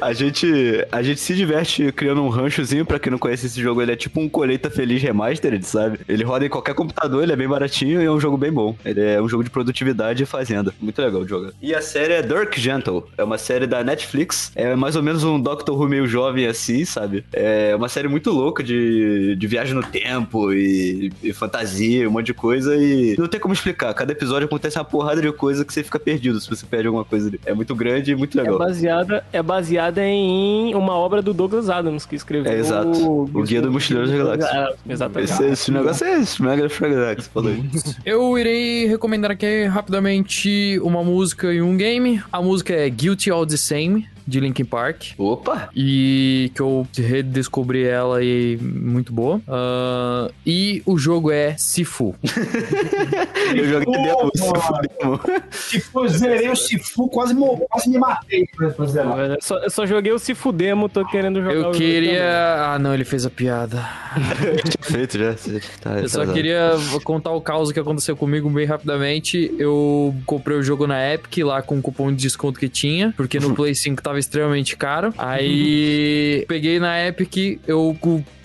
a 0.01 0.13
gente, 0.13 0.87
a 0.91 1.03
gente 1.03 1.21
se 1.21 1.35
diverte 1.35 1.91
criando 1.93 2.23
um 2.23 2.29
ranchozinho. 2.29 2.87
Pra 2.87 2.99
quem 2.99 3.11
não 3.11 3.19
conhece 3.19 3.47
esse 3.47 3.61
jogo, 3.61 3.83
ele 3.83 3.93
é 3.93 3.97
tipo 3.97 4.21
um 4.21 4.29
Colheita 4.29 4.71
Feliz 4.71 5.03
Remastered, 5.03 5.65
sabe? 5.65 6.01
Ele 6.09 6.25
roda 6.25 6.47
em 6.47 6.49
qualquer 6.49 6.75
computador, 6.75 7.23
ele 7.23 7.33
é 7.33 7.37
bem 7.37 7.49
baratinho 7.49 8.01
e 8.01 8.05
é 8.05 8.11
um 8.11 8.21
jogo 8.21 8.37
bem 8.37 8.53
bom. 8.53 8.77
Ele 8.85 9.01
é 9.01 9.21
um 9.21 9.29
jogo 9.29 9.43
de 9.43 9.51
produtividade 9.51 10.23
e 10.23 10.27
fazenda. 10.27 10.73
Muito 10.81 11.01
legal 11.01 11.25
de 11.25 11.31
jogar. 11.31 11.53
E 11.61 11.75
a 11.75 11.83
série 11.83 12.15
é 12.15 12.23
Dirk 12.23 12.61
Gentle. 12.61 13.07
É 13.19 13.25
uma 13.25 13.39
série 13.39 13.67
da 13.67 13.83
Netflix. 13.83 14.53
É 14.55 14.77
mais 14.77 14.97
ou 14.97 15.03
menos 15.03 15.25
um 15.25 15.41
Doctor 15.41 15.79
Who 15.79 15.89
meio 15.89 16.07
jovem 16.07 16.47
assim, 16.47 16.85
sabe? 16.85 17.25
É 17.33 17.75
uma 17.75 17.89
série 17.89 18.09
muito 18.09 18.31
louca 18.31 18.63
de, 18.63 19.35
de 19.37 19.47
viagem 19.47 19.75
no 19.75 19.83
tempo 19.83 20.53
e, 20.53 21.13
e 21.23 21.33
fantasia, 21.33 22.09
um 22.09 22.20
monte 22.21 22.27
de 22.27 22.35
coisa. 22.35 22.77
E 22.77 23.17
não 23.19 23.27
tem 23.27 23.41
como 23.41 23.53
explicar. 23.55 23.93
Cada 23.95 24.13
episódio 24.13 24.47
acontece 24.47 24.79
uma 24.79 24.85
porrada 24.85 25.21
de 25.21 25.31
coisa 25.33 25.65
que 25.65 25.73
você 25.73 25.83
fica 25.83 25.99
perdido 25.99 26.41
se 26.41 26.49
você 26.49 26.65
perde 26.67 26.87
alguma 26.87 27.05
coisa 27.05 27.29
ali. 27.29 27.41
É 27.45 27.53
muito 27.55 27.75
grande 27.75 28.13
e 28.13 28.15
muito 28.15 28.39
É 28.39 28.43
legal. 28.43 28.59
baseada, 28.59 29.25
é 29.33 29.43
baseada 29.43 30.05
em 30.05 30.75
uma 30.75 30.95
obra 30.95 31.21
do 31.23 31.33
Douglas 31.35 31.69
Adams, 31.69 32.07
que 32.07 32.15
escreveu 32.17 32.53
É, 32.53 32.59
exato. 32.59 32.91
O 32.91 33.43
Guia 33.43 33.61
do 33.63 33.71
Mochileiro 33.71 34.09
das 34.09 34.17
Galáxias. 34.19 34.51
Ah, 34.53 34.73
exatamente. 34.89 35.33
Esse, 35.33 35.45
esse 35.45 35.71
negócio 35.73 36.07
é 36.07 36.21
esse, 36.21 36.43
Mega 36.43 36.69
Fragax, 36.69 37.27
falou. 37.29 37.53
Eu 38.05 38.39
irei 38.39 38.87
recomendar 38.87 39.31
aqui 39.31 39.65
rapidamente 39.65 40.79
uma 40.83 41.03
música 41.03 41.53
e 41.53 41.61
um 41.63 41.77
game. 41.77 42.23
A 42.33 42.41
música 42.43 42.73
é 42.75 42.89
Guilty 42.89 43.31
All 43.31 43.47
the 43.47 43.57
Same, 43.57 44.07
de 44.31 44.41
Linkin 44.41 44.65
Park. 44.65 45.09
Opa! 45.19 45.69
E 45.75 46.51
que 46.55 46.61
eu 46.63 46.87
redescobri 46.97 47.85
ela 47.85 48.23
e 48.23 48.57
muito 48.61 49.13
boa. 49.13 49.41
Ah, 49.49 50.31
e 50.47 50.83
o 50.87 50.97
jogo 50.97 51.31
é 51.31 51.57
Sifu. 51.59 52.15
Eu 53.55 53.65
joguei 53.69 53.93
demo, 53.93 54.31
Sifu, 54.35 54.73
demo. 54.99 55.21
Sifu, 55.51 56.09
zerei 56.09 56.49
o 56.49 56.57
Sifu, 56.57 57.09
quase, 57.09 57.35
mo- 57.35 57.67
quase 57.69 57.91
me 57.91 57.99
matei. 57.99 58.47
Eu 58.61 59.37
só, 59.41 59.59
eu 59.59 59.71
só 59.71 59.87
joguei 59.87 60.13
o 60.13 60.19
Cifudemo, 60.19 60.89
tô 60.89 61.05
querendo 61.07 61.41
jogar 61.41 61.51
o 61.51 61.57
Eu 61.57 61.63
jogo 61.65 61.77
queria. 61.77 62.65
Ah, 62.75 62.79
não, 62.79 62.95
ele 62.95 63.05
fez 63.05 63.27
a 63.27 63.31
piada. 63.31 63.83
Feito 64.81 65.19
já. 65.19 65.35
Tá, 65.81 66.01
Eu 66.01 66.09
só 66.09 66.25
queria 66.27 66.73
contar 67.03 67.33
o 67.33 67.41
caos 67.41 67.73
que 67.73 67.81
aconteceu 67.81 68.17
comigo 68.17 68.49
bem 68.51 68.67
rapidamente. 68.67 69.53
Eu 69.59 70.15
comprei 70.27 70.57
o 70.57 70.63
jogo 70.63 70.87
na 70.87 71.13
Epic 71.13 71.39
lá 71.45 71.61
com 71.63 71.79
o 71.79 71.83
cupom 71.83 72.11
de 72.13 72.17
desconto 72.23 72.59
que 72.61 72.69
tinha, 72.69 73.13
porque 73.17 73.41
no 73.41 73.55
Play 73.57 73.75
5 73.75 74.01
tava 74.03 74.19
extremamente 74.21 74.77
caro. 74.77 75.13
Aí 75.19 76.45
peguei 76.49 76.79
na 76.79 77.07
Epic, 77.07 77.61
eu 77.67 77.97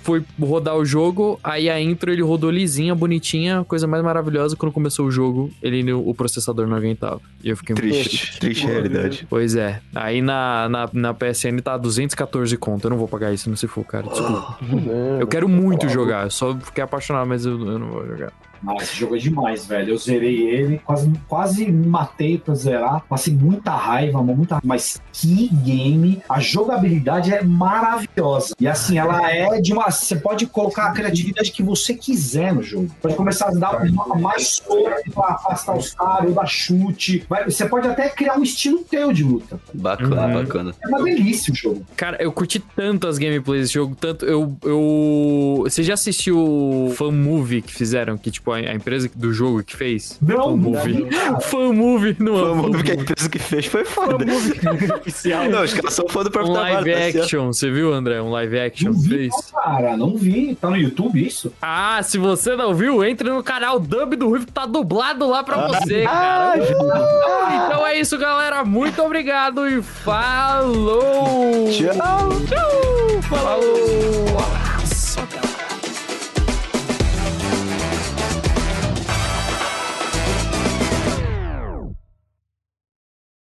fui 0.05 0.23
rodar 0.39 0.75
o 0.77 0.85
jogo, 0.85 1.39
aí 1.43 1.67
a 1.67 1.81
intro 1.81 2.11
ele 2.11 2.21
rodou 2.21 2.51
lisinha, 2.51 2.93
bonitinha, 2.93 3.65
coisa 3.67 3.87
mais 3.87 4.03
maravilhosa. 4.03 4.55
Quando 4.55 4.71
começou 4.71 5.07
o 5.07 5.11
jogo, 5.11 5.49
ele 5.63 5.91
o 5.91 6.13
processador 6.13 6.67
não 6.67 6.77
aguentava. 6.77 7.19
E 7.43 7.49
eu 7.49 7.57
fiquei 7.57 7.73
muito 7.73 7.91
Triste, 7.91 8.39
triste 8.39 8.67
realidade. 8.67 9.25
Pois 9.27 9.55
é. 9.55 9.81
Aí 9.95 10.21
na, 10.21 10.69
na, 10.69 10.89
na 10.93 11.13
PSN 11.13 11.59
tá 11.63 11.75
214 11.75 12.55
conto. 12.57 12.85
Eu 12.85 12.91
não 12.91 12.97
vou 12.97 13.07
pagar 13.07 13.33
isso 13.33 13.49
no 13.49 13.57
se 13.57 13.67
for, 13.67 13.83
cara. 13.83 14.07
Desculpa. 14.07 14.59
Eu 15.19 15.27
quero 15.27 15.49
muito 15.49 15.89
jogar. 15.89 16.25
Eu 16.25 16.31
só 16.31 16.55
fiquei 16.55 16.83
apaixonado, 16.83 17.27
mas 17.27 17.45
eu, 17.45 17.53
eu 17.53 17.79
não 17.79 17.89
vou 17.89 18.05
jogar. 18.05 18.31
Ah, 18.67 18.75
esse 18.81 18.95
jogo 18.95 19.15
é 19.15 19.19
demais, 19.19 19.65
velho. 19.65 19.91
Eu 19.93 19.97
zerei 19.97 20.41
ele, 20.47 20.79
quase, 20.83 21.11
quase 21.27 21.65
me 21.71 21.87
matei 21.87 22.37
pra 22.37 22.53
zerar. 22.55 23.03
Passei 23.07 23.33
muita 23.33 23.71
raiva, 23.71 24.21
muita 24.23 24.59
Mas 24.63 25.01
que 25.13 25.47
game! 25.63 26.21
A 26.29 26.39
jogabilidade 26.39 27.33
é 27.33 27.43
maravilhosa. 27.43 28.55
E 28.59 28.67
assim, 28.67 28.97
ela 28.97 29.31
é 29.31 29.59
de 29.61 29.73
uma. 29.73 29.89
Você 29.91 30.15
pode 30.15 30.45
colocar 30.47 30.87
a 30.87 30.91
criatividade 30.91 31.51
que 31.51 31.61
você 31.63 31.93
quiser 31.93 32.53
no 32.53 32.63
jogo. 32.63 32.89
Pode 33.01 33.15
começar 33.15 33.47
a 33.47 33.51
dar 33.51 33.81
uma- 33.83 34.15
mais 34.15 34.47
soco 34.57 35.11
pra 35.13 35.27
afastar 35.35 35.77
os 35.77 35.93
caras, 35.93 36.33
dar 36.33 36.45
chute. 36.47 37.23
Vai- 37.29 37.45
você 37.45 37.65
pode 37.67 37.87
até 37.87 38.09
criar 38.09 38.37
um 38.37 38.43
estilo 38.43 38.79
teu 38.89 39.11
de 39.13 39.23
luta. 39.23 39.59
Bacana, 39.73 40.27
Uhum. 40.27 40.33
bacana. 40.43 40.75
É 40.83 40.87
uma 40.87 41.03
delícia 41.03 41.51
o 41.53 41.55
jogo. 41.55 41.85
Cara, 41.95 42.17
eu 42.21 42.31
curti 42.31 42.59
tanto 42.75 43.07
as 43.07 43.17
gameplays 43.17 43.63
desse 43.63 43.73
jogo, 43.73 43.95
tanto 43.95 44.25
eu. 44.25 44.55
eu... 44.63 45.61
Você 45.63 45.83
já 45.83 45.93
assistiu 45.93 46.37
o 46.37 46.93
Fan 46.95 47.11
Movie 47.11 47.61
que 47.61 47.73
fizeram? 47.73 48.17
Que, 48.17 48.31
tipo, 48.31 48.51
a, 48.55 48.71
a 48.71 48.73
empresa 48.73 49.09
do 49.13 49.31
jogo 49.33 49.63
que 49.63 49.75
fez? 49.75 50.17
Não, 50.21 50.37
Fan 50.43 50.55
Movie. 50.57 51.07
Fan 51.43 51.73
Movie, 51.73 52.15
não 52.19 52.65
é? 52.67 52.71
Ver 52.77 52.83
que 52.83 52.91
a 52.91 52.95
empresa 52.95 53.29
que 53.29 53.39
fez 53.39 53.65
foi 53.67 53.85
foda. 53.85 54.25
Oficial. 54.99 55.45
Não, 55.49 55.63
os 55.63 55.73
caras 55.73 55.93
são 55.93 56.07
fã 56.07 56.23
do 56.23 56.29
Um 56.29 56.31
próprio 56.31 56.53
trabalho. 56.53 56.85
live 56.85 57.13
tá 57.13 57.19
action, 57.21 57.47
você 57.47 57.69
viu, 57.69 57.93
André? 57.93 58.21
Um 58.21 58.31
live 58.31 58.59
action 58.59 58.91
Não 58.91 58.99
vi, 58.99 59.09
fez. 59.09 59.33
não, 59.53 59.61
cara. 59.61 59.97
Não 59.97 60.17
vi. 60.17 60.55
Tá 60.55 60.69
no 60.69 60.77
YouTube 60.77 61.23
isso? 61.25 61.53
Ah, 61.61 62.01
se 62.03 62.17
você 62.17 62.55
não 62.55 62.73
viu, 62.73 63.03
entre 63.03 63.29
no 63.29 63.43
canal 63.43 63.79
Dub 63.79 64.15
do 64.15 64.29
Ruivo 64.29 64.45
que 64.45 64.51
tá 64.51 64.65
dublado 64.65 65.27
lá 65.27 65.43
pra 65.43 65.67
você, 65.67 66.03
cara. 66.03 66.61
Uh! 66.61 67.65
Então 67.67 67.85
é 67.87 67.99
isso, 67.99 68.17
galera. 68.17 68.63
Muito 68.63 69.01
obrigado 69.03 69.67
e 69.67 69.81
falou! 69.81 71.69
Tchau. 71.71 72.29
Tchau! 72.47 73.21
Falou! 73.23 74.74